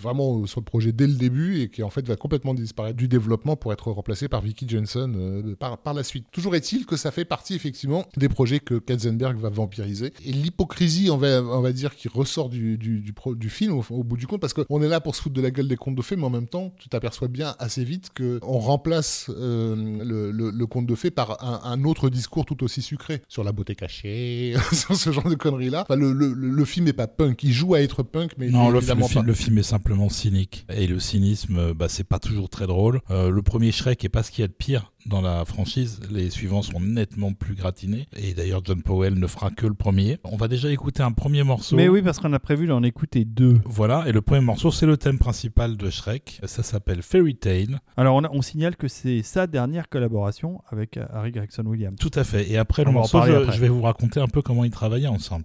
vraiment 0.00 0.46
sur 0.46 0.60
le 0.60 0.64
projet 0.64 0.92
dès 0.92 1.06
le 1.06 1.14
début 1.14 1.25
et 1.62 1.68
qui 1.68 1.82
en 1.82 1.90
fait 1.90 2.06
va 2.06 2.16
complètement 2.16 2.54
disparaître 2.54 2.96
du 2.96 3.08
développement 3.08 3.56
pour 3.56 3.72
être 3.72 3.90
remplacée 3.90 4.28
par 4.28 4.40
Vicky 4.42 4.68
Jensen 4.68 5.14
euh, 5.16 5.54
par, 5.56 5.78
par 5.78 5.94
la 5.94 6.02
suite. 6.02 6.26
Toujours 6.32 6.54
est-il 6.54 6.86
que 6.86 6.96
ça 6.96 7.10
fait 7.10 7.24
partie 7.24 7.54
effectivement 7.54 8.04
des 8.16 8.28
projets 8.28 8.60
que 8.60 8.74
Katzenberg 8.78 9.38
va 9.38 9.48
vampiriser. 9.50 10.12
Et 10.24 10.32
l'hypocrisie, 10.32 11.10
on 11.10 11.16
va, 11.16 11.42
on 11.42 11.60
va 11.60 11.72
dire, 11.72 11.94
qui 11.94 12.08
ressort 12.08 12.48
du, 12.48 12.78
du, 12.78 13.00
du, 13.00 13.12
pro- 13.12 13.34
du 13.34 13.50
film 13.50 13.72
au, 13.72 13.84
au 13.90 14.04
bout 14.04 14.16
du 14.16 14.26
compte, 14.26 14.40
parce 14.40 14.52
qu'on 14.52 14.82
est 14.82 14.88
là 14.88 15.00
pour 15.00 15.14
se 15.16 15.22
foutre 15.22 15.34
de 15.34 15.42
la 15.42 15.50
gueule 15.50 15.68
des 15.68 15.76
contes 15.76 15.94
de 15.96 16.02
fées, 16.02 16.16
mais 16.16 16.24
en 16.24 16.30
même 16.30 16.46
temps, 16.48 16.72
tu 16.78 16.88
t'aperçois 16.88 17.28
bien 17.28 17.54
assez 17.58 17.84
vite 17.84 18.10
qu'on 18.16 18.58
remplace 18.58 19.30
euh, 19.36 19.74
le, 20.04 20.30
le, 20.30 20.50
le 20.50 20.66
conte 20.66 20.86
de 20.86 20.94
fées 20.94 21.10
par 21.10 21.42
un, 21.44 21.60
un 21.70 21.84
autre 21.84 22.08
discours 22.10 22.44
tout 22.44 22.62
aussi 22.64 22.82
sucré 22.82 23.22
sur 23.28 23.44
la 23.44 23.52
beauté 23.52 23.74
cachée, 23.74 24.54
sur 24.72 24.96
ce 24.96 25.10
genre 25.12 25.28
de 25.28 25.34
conneries-là. 25.34 25.82
Enfin, 25.88 25.96
le, 25.96 26.12
le, 26.12 26.64
film 26.64 26.88
est 26.88 26.92
pas 26.92 27.06
punk, 27.06 27.42
il 27.42 27.52
joue 27.52 27.74
à 27.74 27.80
être 27.80 28.02
punk, 28.02 28.32
mais 28.38 28.48
Non, 28.50 28.70
le, 28.70 28.78
évidemment 28.78 29.06
le 29.06 29.08
film, 29.10 29.22
pas. 29.22 29.26
le 29.28 29.34
film 29.34 29.58
est 29.58 29.62
simplement 29.62 30.08
cynique. 30.08 30.66
Et 30.72 30.86
le 30.86 30.98
cynisme, 31.16 31.58
euh, 31.58 31.74
bah, 31.74 31.86
c'est 31.88 32.04
pas 32.04 32.18
toujours 32.18 32.48
très 32.50 32.66
drôle. 32.66 33.00
Euh, 33.10 33.30
le 33.30 33.42
premier 33.42 33.72
Shrek 33.72 34.04
est 34.04 34.08
pas 34.10 34.22
ce 34.22 34.30
qu'il 34.30 34.42
y 34.42 34.44
a 34.44 34.48
de 34.48 34.52
pire 34.52 34.92
dans 35.06 35.20
la 35.22 35.44
franchise. 35.44 36.00
Les 36.10 36.28
suivants 36.30 36.60
sont 36.62 36.78
nettement 36.80 37.32
plus 37.32 37.54
gratinés. 37.54 38.06
Et 38.16 38.34
d'ailleurs, 38.34 38.60
John 38.64 38.82
Powell 38.82 39.14
ne 39.14 39.26
fera 39.26 39.50
que 39.50 39.66
le 39.66 39.74
premier. 39.74 40.18
On 40.24 40.36
va 40.36 40.48
déjà 40.48 40.70
écouter 40.70 41.02
un 41.02 41.12
premier 41.12 41.42
morceau. 41.42 41.74
Mais 41.76 41.88
oui, 41.88 42.02
parce 42.02 42.18
qu'on 42.18 42.32
a 42.34 42.38
prévu 42.38 42.66
d'en 42.66 42.82
écouter 42.82 43.24
deux. 43.24 43.60
Voilà, 43.64 44.04
et 44.06 44.12
le 44.12 44.20
premier 44.20 44.42
morceau, 44.42 44.70
c'est 44.70 44.86
le 44.86 44.96
thème 44.98 45.18
principal 45.18 45.76
de 45.76 45.88
Shrek. 45.90 46.40
Ça 46.44 46.62
s'appelle 46.62 47.02
Fairy 47.02 47.34
Tale. 47.36 47.80
Alors, 47.96 48.16
on, 48.16 48.24
a- 48.24 48.30
on 48.32 48.42
signale 48.42 48.76
que 48.76 48.88
c'est 48.88 49.22
sa 49.22 49.46
dernière 49.46 49.88
collaboration 49.88 50.60
avec 50.68 50.96
euh, 50.98 51.06
Harry 51.14 51.30
Gregson 51.32 51.64
Williams. 51.66 51.96
Tout 51.98 52.10
à 52.14 52.24
fait. 52.24 52.50
Et 52.50 52.58
après 52.58 52.82
On 52.82 52.86
le 52.86 52.92
morceau, 52.92 53.22
je, 53.24 53.32
après. 53.32 53.52
je 53.56 53.60
vais 53.60 53.68
vous 53.68 53.82
raconter 53.82 54.20
un 54.20 54.28
peu 54.28 54.42
comment 54.42 54.64
ils 54.64 54.70
travaillaient 54.70 55.06
ensemble. 55.06 55.44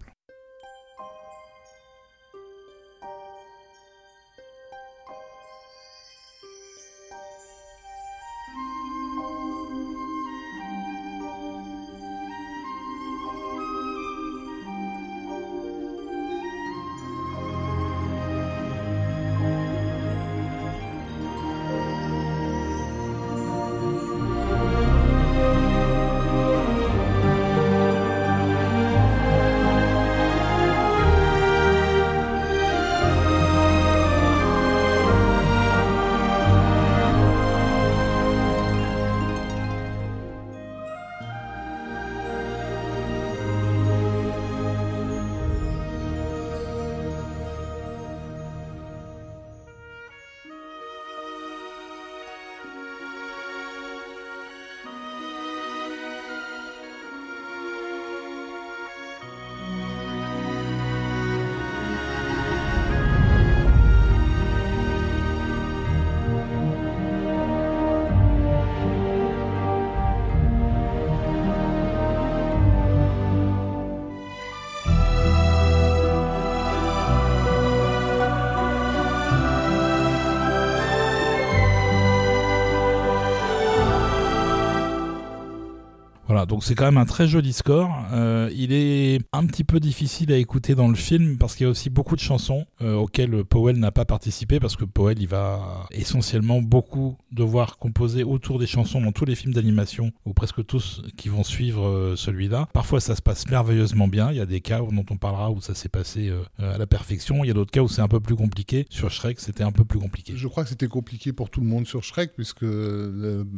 Donc 86.52 86.66
c'est 86.66 86.76
quand 86.76 86.84
même 86.84 86.98
un 86.98 87.06
très 87.06 87.30
joli 87.30 87.54
score. 87.54 87.90
Euh, 88.12 88.50
il 88.54 88.74
est 88.74 89.22
un 89.32 89.46
petit 89.46 89.64
peu 89.64 89.80
difficile 89.80 90.34
à 90.34 90.36
écouter 90.36 90.76
dans 90.76 90.90
le 90.90 90.96
film 90.96 91.38
parce 91.38 91.56
qu'il 91.56 91.64
y 91.64 91.68
a 91.68 91.70
aussi 91.70 91.90
beaucoup 91.90 92.18
de 92.18 92.20
chansons 92.20 92.66
euh, 92.82 92.94
auxquelles 92.96 93.46
Powell 93.46 93.78
n'a 93.78 93.94
pas 93.94 94.04
participé 94.04 94.60
parce 94.60 94.76
que 94.76 94.84
Powell 94.84 95.22
il 95.22 95.30
va 95.30 95.88
essentiellement 95.92 96.62
beaucoup 96.62 97.18
devoir 97.32 97.78
composer 97.78 98.26
autour 98.26 98.60
des 98.60 98.68
chansons 98.68 99.00
dans 99.00 99.14
tous 99.14 99.24
les 99.24 99.36
films 99.36 99.54
d'animation 99.54 100.12
ou 100.26 100.34
presque 100.34 100.66
tous 100.66 101.02
qui 101.16 101.30
vont 101.30 101.46
suivre 101.46 101.88
euh, 101.88 102.16
celui-là. 102.18 102.68
Parfois 102.74 103.00
ça 103.00 103.16
se 103.16 103.22
passe 103.22 103.48
merveilleusement 103.48 104.10
bien. 104.10 104.30
Il 104.32 104.36
y 104.36 104.42
a 104.42 104.46
des 104.46 104.60
cas 104.60 104.80
dont 104.80 105.06
on 105.10 105.16
parlera 105.16 105.52
où 105.52 105.62
ça 105.62 105.74
s'est 105.74 105.88
passé 105.88 106.34
à 106.60 106.78
la 106.78 106.86
perfection. 106.86 107.46
Il 107.46 107.48
y 107.48 107.52
a 107.52 107.54
d'autres 107.54 107.72
cas 107.72 107.82
où 107.82 107.88
c'est 107.88 108.02
un 108.02 108.10
peu 108.10 108.20
plus 108.20 108.36
compliqué. 108.36 108.88
Sur 108.90 109.10
Shrek, 109.10 109.40
c'était 109.40 109.64
un 109.64 109.72
peu 109.72 109.86
plus 109.86 110.00
compliqué. 110.00 110.34
Je 110.36 110.50
crois 110.50 110.64
que 110.64 110.70
c'était 110.70 110.90
compliqué 110.90 111.32
pour 111.32 111.50
tout 111.50 111.62
le 111.62 111.68
monde 111.68 111.88
sur 111.88 112.04
Shrek, 112.04 112.34
puisque 112.34 112.66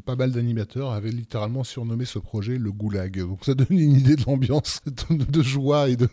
pas 0.06 0.16
mal 0.16 0.32
d'animateurs 0.32 0.92
avaient 0.92 1.10
littéralement 1.10 1.64
surnommé 1.64 2.06
ce 2.06 2.20
projet 2.20 2.60
le 2.60 2.72
Donc 2.90 3.46
ça 3.46 3.54
donne 3.54 3.68
une 3.70 3.96
idée 3.96 4.16
de 4.16 4.24
l'ambiance 4.26 4.82
de, 5.10 5.42
joie 5.42 5.90
et 5.90 5.96
de, 5.96 6.06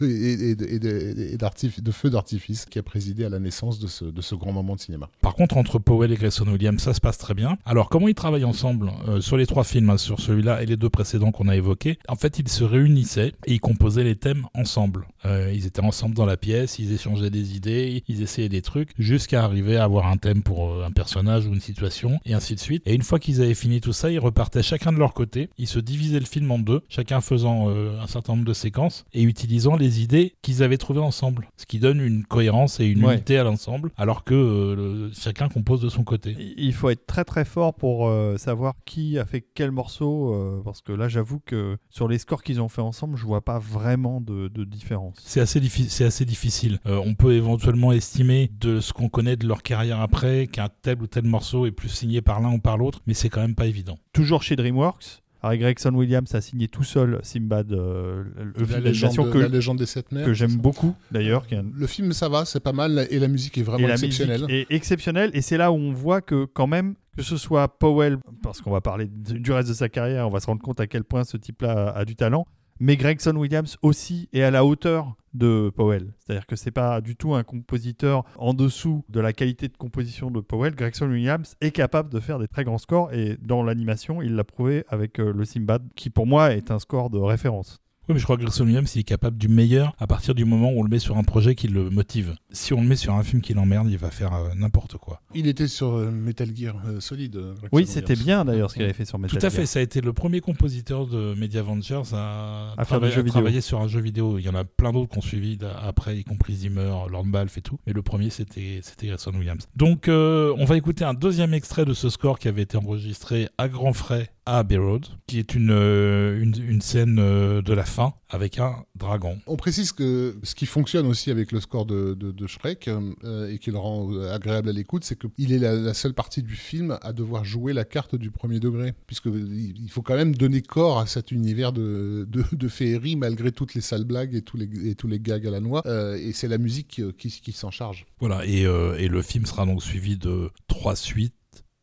feu 1.92 2.10
d'artifice 2.10 2.66
qui 2.66 2.78
a 2.78 2.82
présidé 2.82 3.24
à 3.24 3.28
la 3.28 3.38
naissance 3.38 3.78
de 3.80 3.86
ce, 3.86 4.04
de 4.04 4.20
ce 4.20 4.34
grand 4.34 4.52
moment 4.52 4.76
de 4.76 4.80
cinéma. 4.80 5.08
Par 5.20 5.34
contre, 5.34 5.56
entre 5.56 5.78
Powell 5.78 6.12
et 6.12 6.16
Grayson 6.16 6.46
Williams, 6.46 6.80
ça 6.80 6.94
se 6.94 7.00
passe 7.00 7.18
très 7.18 7.34
bien. 7.34 7.58
Alors, 7.64 7.88
comment 7.88 8.08
ils 8.08 8.14
travaillent 8.14 8.44
ensemble 8.44 8.92
euh, 9.08 9.20
sur 9.20 9.36
les 9.36 9.46
trois 9.46 9.64
films, 9.64 9.90
hein, 9.90 9.98
sur 9.98 10.20
celui-là 10.20 10.62
et 10.62 10.66
les 10.66 10.76
deux 10.76 10.90
précédents 10.90 11.32
qu'on 11.32 11.48
a 11.48 11.56
évoqués? 11.56 11.98
En 12.08 12.16
fait, 12.16 12.38
ils 12.38 12.48
se 12.48 12.64
réunissaient 12.64 13.32
et 13.46 13.54
ils 13.54 13.60
composaient 13.60 14.04
les 14.04 14.16
thèmes 14.16 14.46
ensemble. 14.54 15.06
Euh, 15.24 15.52
ils 15.54 15.66
étaient 15.66 15.82
ensemble 15.82 16.14
dans 16.14 16.26
la 16.26 16.36
pièce, 16.36 16.78
ils 16.78 16.92
échangeaient 16.92 17.30
des 17.30 17.56
idées, 17.56 18.02
ils 18.08 18.22
essayaient 18.22 18.48
des 18.48 18.62
trucs, 18.62 18.90
jusqu'à 18.98 19.44
arriver 19.44 19.76
à 19.76 19.84
avoir 19.84 20.06
un 20.06 20.16
thème 20.16 20.42
pour 20.42 20.70
euh, 20.70 20.86
un 20.86 20.92
personnage 20.92 21.46
ou 21.46 21.52
une 21.52 21.60
situation, 21.60 22.18
et 22.24 22.34
ainsi 22.34 22.54
de 22.54 22.60
suite. 22.60 22.82
Et 22.86 22.94
une 22.94 23.02
fois 23.02 23.18
qu'ils 23.18 23.42
avaient 23.42 23.54
fini 23.54 23.80
tout 23.80 23.92
ça, 23.92 24.10
ils 24.10 24.18
repartaient 24.18 24.62
chacun 24.62 24.92
de 24.92 24.98
leur 24.98 25.14
côté. 25.14 25.50
Ils 25.58 25.66
se 25.66 25.78
divisaient 25.78 26.20
le 26.20 26.26
film 26.26 26.49
en 26.50 26.58
deux, 26.58 26.82
chacun 26.88 27.20
faisant 27.20 27.68
euh, 27.70 28.00
un 28.00 28.06
certain 28.06 28.34
nombre 28.34 28.44
de 28.46 28.52
séquences 28.52 29.04
et 29.12 29.22
utilisant 29.22 29.76
les 29.76 30.02
idées 30.02 30.34
qu'ils 30.42 30.62
avaient 30.62 30.78
trouvées 30.78 31.00
ensemble. 31.00 31.48
Ce 31.56 31.66
qui 31.66 31.78
donne 31.78 32.00
une 32.00 32.24
cohérence 32.24 32.80
et 32.80 32.86
une 32.86 33.04
Ouais. 33.04 33.14
unité 33.14 33.38
à 33.38 33.44
l'ensemble, 33.44 33.90
alors 33.96 34.24
que 34.24 34.34
euh, 34.34 34.74
le- 34.76 35.10
chacun 35.18 35.48
compose 35.48 35.80
de 35.80 35.88
son 35.88 36.04
côté. 36.04 36.36
Il 36.56 36.72
faut 36.74 36.90
être 36.90 37.06
très 37.06 37.24
très 37.24 37.44
fort 37.44 37.74
pour 37.74 38.08
euh, 38.08 38.36
savoir 38.36 38.74
qui 38.84 39.18
a 39.18 39.24
fait 39.24 39.44
quel 39.54 39.70
morceau, 39.70 40.60
parce 40.64 40.80
que 40.80 40.92
là 40.92 41.08
j'avoue 41.08 41.40
que 41.40 41.76
sur 41.90 42.08
les 42.08 42.18
scores 42.18 42.42
qu'ils 42.42 42.60
ont 42.60 42.68
fait 42.68 42.82
ensemble, 42.82 43.16
je 43.16 43.24
vois 43.24 43.44
pas 43.44 43.58
vraiment 43.58 44.20
de, 44.20 44.48
de 44.48 44.64
différence. 44.64 45.16
C'est 45.24 45.40
assez, 45.40 45.60
diffi- 45.60 46.02
assez 46.04 46.24
difficile. 46.24 46.78
On 46.84 47.14
peut 47.14 47.34
éventuellement 47.34 47.92
estimer 47.92 48.50
de 48.60 48.80
ce 48.80 48.92
qu'on 48.92 49.08
connaît 49.08 49.36
de 49.36 49.46
leur 49.46 49.62
carrière 49.62 50.00
après 50.00 50.46
qu'un 50.46 50.68
tel 50.82 51.00
ou 51.02 51.06
tel 51.06 51.24
morceau 51.24 51.66
est 51.66 51.70
plus 51.70 51.88
signé 51.88 52.20
par 52.22 52.40
l'un 52.40 52.52
ou 52.54 52.58
par 52.58 52.76
l'autre, 52.78 53.00
mais 53.06 53.14
c'est 53.14 53.28
quand 53.28 53.40
même 53.40 53.54
pas 53.54 53.66
évident. 53.66 53.98
Toujours 54.12 54.42
chez 54.42 54.56
DreamWorks, 54.56 55.22
Harry 55.42 55.58
Gregson 55.58 55.94
Williams 55.94 56.34
a 56.34 56.40
signé 56.40 56.68
tout 56.68 56.82
seul 56.84 57.18
Simbad, 57.22 57.72
euh, 57.72 58.24
le 58.36 58.52
film 58.66 58.68
la, 58.70 58.90
légende, 58.90 59.32
que, 59.32 59.38
la 59.38 59.48
légende 59.48 59.78
des 59.78 59.86
sept 59.86 60.12
mers. 60.12 60.24
que 60.26 60.34
j'aime 60.34 60.56
beaucoup 60.56 60.94
d'ailleurs. 61.10 61.44
un- 61.52 61.64
Le 61.74 61.86
film, 61.86 62.12
ça 62.12 62.28
va, 62.28 62.44
c'est 62.44 62.60
pas 62.60 62.72
mal, 62.72 63.06
et 63.10 63.18
la 63.18 63.28
musique 63.28 63.56
est 63.58 63.62
vraiment 63.62 63.84
et 63.84 63.88
la 63.88 63.94
exceptionnelle. 63.94 64.42
musique 64.42 64.66
est 64.70 64.74
exceptionnelle 64.74 65.30
et 65.32 65.40
c'est 65.40 65.56
là 65.56 65.72
où 65.72 65.76
on 65.76 65.92
voit 65.92 66.20
que 66.20 66.44
quand 66.44 66.66
même 66.66 66.94
que 67.16 67.22
ce 67.22 67.36
soit 67.36 67.68
Powell 67.78 68.18
parce 68.42 68.60
qu'on 68.60 68.70
va 68.70 68.80
parler 68.80 69.06
du 69.10 69.50
reste 69.52 69.68
de 69.68 69.74
sa 69.74 69.88
carrière 69.88 70.26
on 70.26 70.30
va 70.30 70.40
se 70.40 70.46
rendre 70.46 70.62
compte 70.62 70.78
à 70.80 70.86
quel 70.86 71.04
point 71.04 71.24
ce 71.24 71.36
type-là 71.36 71.88
a, 71.88 71.98
a 71.98 72.04
du 72.04 72.16
talent 72.16 72.46
mais 72.80 72.96
Gregson 72.96 73.36
Williams 73.36 73.76
aussi 73.82 74.28
est 74.32 74.42
à 74.42 74.50
la 74.50 74.64
hauteur 74.64 75.14
de 75.34 75.70
Powell. 75.76 76.12
C'est-à-dire 76.18 76.46
que 76.46 76.56
c'est 76.56 76.70
pas 76.70 77.00
du 77.00 77.14
tout 77.14 77.34
un 77.34 77.44
compositeur 77.44 78.24
en 78.36 78.54
dessous 78.54 79.04
de 79.08 79.20
la 79.20 79.32
qualité 79.32 79.68
de 79.68 79.76
composition 79.76 80.30
de 80.30 80.40
Powell. 80.40 80.74
Gregson 80.74 81.08
Williams 81.08 81.56
est 81.60 81.70
capable 81.70 82.10
de 82.10 82.18
faire 82.18 82.38
des 82.38 82.48
très 82.48 82.64
grands 82.64 82.78
scores 82.78 83.12
et 83.12 83.36
dans 83.40 83.62
l'animation 83.62 84.22
il 84.22 84.34
l'a 84.34 84.44
prouvé 84.44 84.84
avec 84.88 85.20
euh, 85.20 85.32
le 85.32 85.44
Simbad 85.44 85.82
qui 85.94 86.10
pour 86.10 86.26
moi 86.26 86.52
est 86.54 86.70
un 86.70 86.78
score 86.78 87.10
de 87.10 87.18
référence 87.18 87.80
Oui, 88.10 88.14
mais 88.14 88.18
je 88.18 88.24
crois 88.24 88.36
que 88.36 88.42
Grayson 88.42 88.64
Williams 88.64 88.92
il 88.96 89.00
est 89.00 89.04
capable 89.04 89.38
du 89.38 89.46
meilleur 89.48 89.94
à 90.00 90.06
partir 90.08 90.34
du 90.34 90.44
moment 90.44 90.72
où 90.72 90.80
on 90.80 90.82
le 90.82 90.88
met 90.88 90.98
sur 90.98 91.16
un 91.16 91.22
projet 91.22 91.54
qui 91.54 91.68
le 91.68 91.90
motive. 91.90 92.34
Si 92.50 92.72
on 92.74 92.80
le 92.82 92.88
met 92.88 92.96
sur 92.96 93.14
un 93.14 93.22
film 93.22 93.40
qui 93.40 93.54
l'emmerde, 93.54 93.88
il 93.88 93.98
va 93.98 94.10
faire 94.10 94.34
euh, 94.34 94.48
n'importe 94.56 94.96
quoi. 94.96 95.20
Il 95.32 95.46
était 95.46 95.68
sur 95.68 95.92
euh, 95.94 96.10
Metal 96.10 96.48
Gear 96.54 96.74
euh, 96.88 96.98
Solid. 97.00 97.36
euh, 97.36 97.52
Gregson 97.54 97.68
oui 97.72 97.86
c'était 97.86 98.14
Williams. 98.14 98.24
bien 98.26 98.44
d'ailleurs 98.44 98.68
ce 98.70 98.74
qu'il 98.74 98.82
avait 98.82 98.92
fait 98.92 99.04
sur 99.04 99.18
Metal 99.20 99.38
Tout 99.38 99.46
à 99.46 99.48
Gear. 99.48 99.52
fait, 99.60 99.66
ça 99.66 99.78
a 99.78 99.82
été 99.82 100.00
le 100.00 100.12
premier 100.12 100.40
compositeur 100.40 101.06
de 101.06 101.34
Media 101.34 101.62
Ventures 101.62 102.02
à, 102.14 102.72
À 102.76 102.84
faire 102.84 103.00
des 103.00 103.08
travailler- 103.08 103.12
jeux 103.14 103.20
à 103.20 103.22
vidéo. 103.22 103.32
travailler 103.32 103.60
sur 103.60 103.80
un 103.80 103.86
jeu 103.86 104.00
vidéo. 104.00 104.38
Il 104.38 104.44
y 104.44 104.48
en 104.48 104.54
a 104.56 104.64
plein 104.64 104.92
d'autres 104.92 105.12
qui 105.12 105.18
ont 105.18 105.22
suivi 105.22 105.56
après, 105.80 106.18
y 106.18 106.24
compris 106.24 106.54
Zimmer, 106.54 106.92
Lord 107.10 107.26
Balfe 107.26 107.58
et 107.58 107.62
tout. 107.62 107.78
Mais 107.86 107.92
le 107.92 108.02
premier, 108.02 108.30
c'était 108.30 108.80
c'était 108.82 109.06
Grayson 109.06 109.32
Williams. 109.34 109.68
Donc, 109.76 110.08
euh, 110.08 110.52
on 110.58 110.64
va 110.64 110.76
écouter 110.76 111.04
un 111.04 111.14
deuxième 111.14 111.54
extrait 111.54 111.84
de 111.84 111.94
ce 111.94 112.08
score 112.10 112.38
qui 112.40 112.48
avait 112.48 112.62
été 112.62 112.76
enregistré 112.76 113.48
à 113.58 113.68
grands 113.68 113.92
frais 113.92 114.30
à 114.50 114.58
Abbey 114.58 114.76
Road, 114.78 115.06
qui 115.28 115.38
est 115.38 115.54
une, 115.54 115.70
euh, 115.70 116.40
une, 116.42 116.54
une 116.68 116.80
scène 116.80 117.18
euh, 117.20 117.62
de 117.62 117.72
la 117.72 117.84
fin 117.84 118.14
avec 118.28 118.58
un 118.58 118.84
dragon. 118.96 119.38
On 119.46 119.56
précise 119.56 119.92
que 119.92 120.36
ce 120.42 120.54
qui 120.56 120.66
fonctionne 120.66 121.06
aussi 121.06 121.30
avec 121.30 121.52
le 121.52 121.60
score 121.60 121.86
de, 121.86 122.14
de- 122.14 122.32
de 122.32 122.46
Shrek 122.46 122.88
euh, 122.88 123.48
et 123.50 123.58
qui 123.58 123.70
le 123.70 123.78
rend 123.78 124.10
agréable 124.30 124.68
à 124.68 124.72
l'écoute, 124.72 125.04
c'est 125.04 125.16
qu'il 125.18 125.52
est 125.52 125.58
la, 125.58 125.74
la 125.74 125.94
seule 125.94 126.14
partie 126.14 126.42
du 126.42 126.54
film 126.56 126.98
à 127.02 127.12
devoir 127.12 127.44
jouer 127.44 127.72
la 127.72 127.84
carte 127.84 128.16
du 128.16 128.30
premier 128.32 128.58
degré, 128.60 128.92
puisque 129.06 129.26
il 129.26 129.74
il 129.80 129.88
faut 129.90 130.02
quand 130.02 130.16
même 130.16 130.34
donner 130.34 130.62
corps 130.62 130.98
à 130.98 131.06
cet 131.06 131.30
univers 131.32 131.72
de, 131.72 132.26
de, 132.28 132.44
de 132.52 132.68
féerie 132.68 133.16
malgré 133.16 133.52
toutes 133.52 133.74
les 133.74 133.80
sales 133.80 134.04
blagues 134.04 134.34
et 134.34 134.42
tous 134.42 134.56
les, 134.56 134.68
et 134.90 134.94
tous 134.94 135.06
les 135.08 135.20
gags 135.20 135.46
à 135.46 135.50
la 135.50 135.60
noix. 135.60 135.82
Euh, 135.86 136.16
et 136.16 136.32
c'est 136.32 136.48
la 136.48 136.58
musique 136.58 136.88
qui, 136.88 137.02
qui- 137.14 137.40
qui 137.40 137.52
s'en 137.52 137.70
charge. 137.70 138.04
Voilà, 138.20 138.44
et, 138.46 138.66
euh, 138.66 138.96
et 138.98 139.08
le 139.08 139.22
film 139.22 139.46
sera 139.46 139.64
donc 139.64 139.82
suivi 139.82 140.16
de 140.16 140.50
trois 140.68 140.96
suites 140.96 141.34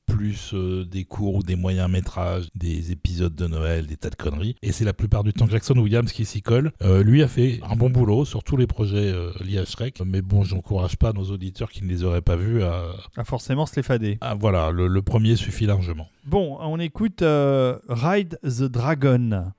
plus 0.07 0.51
euh, 0.53 0.85
des 0.85 1.03
courts 1.03 1.35
ou 1.35 1.43
des 1.43 1.55
moyens 1.55 1.89
métrages, 1.91 2.47
des 2.55 2.91
épisodes 2.91 3.35
de 3.35 3.45
Noël, 3.45 3.85
des 3.85 3.97
tas 3.97 4.09
de 4.09 4.15
conneries. 4.15 4.55
Et 4.63 4.71
c'est 4.71 4.85
la 4.85 4.93
plupart 4.93 5.23
du 5.23 5.33
temps 5.33 5.47
Jackson 5.47 5.77
Williams 5.77 6.11
qui 6.11 6.25
s'y 6.25 6.41
colle. 6.41 6.71
Euh, 6.81 7.03
lui 7.03 7.21
a 7.21 7.27
fait 7.27 7.59
un 7.69 7.75
bon 7.75 7.89
boulot 7.89 8.25
sur 8.25 8.43
tous 8.43 8.57
les 8.57 8.67
projets 8.67 9.11
euh, 9.13 9.31
liés 9.43 9.59
à 9.59 9.65
Shrek. 9.65 10.01
Mais 10.05 10.21
bon, 10.21 10.43
j'encourage 10.43 10.95
pas 10.97 11.13
nos 11.13 11.25
auditeurs 11.25 11.69
qui 11.69 11.83
ne 11.83 11.89
les 11.89 12.03
auraient 12.03 12.21
pas 12.21 12.35
vus 12.37 12.63
à... 12.63 12.93
a 13.17 13.23
forcément 13.25 13.65
se 13.65 13.75
les 13.75 13.83
fader 13.83 14.17
à- 14.21 14.33
voilà, 14.33 14.71
le, 14.71 14.87
le 14.87 15.01
premier 15.01 15.35
suffit 15.35 15.65
largement. 15.65 16.07
Bon, 16.25 16.57
on 16.61 16.79
écoute 16.79 17.21
Ride 17.21 18.39
the 18.43 18.63
Dragon. 18.63 19.51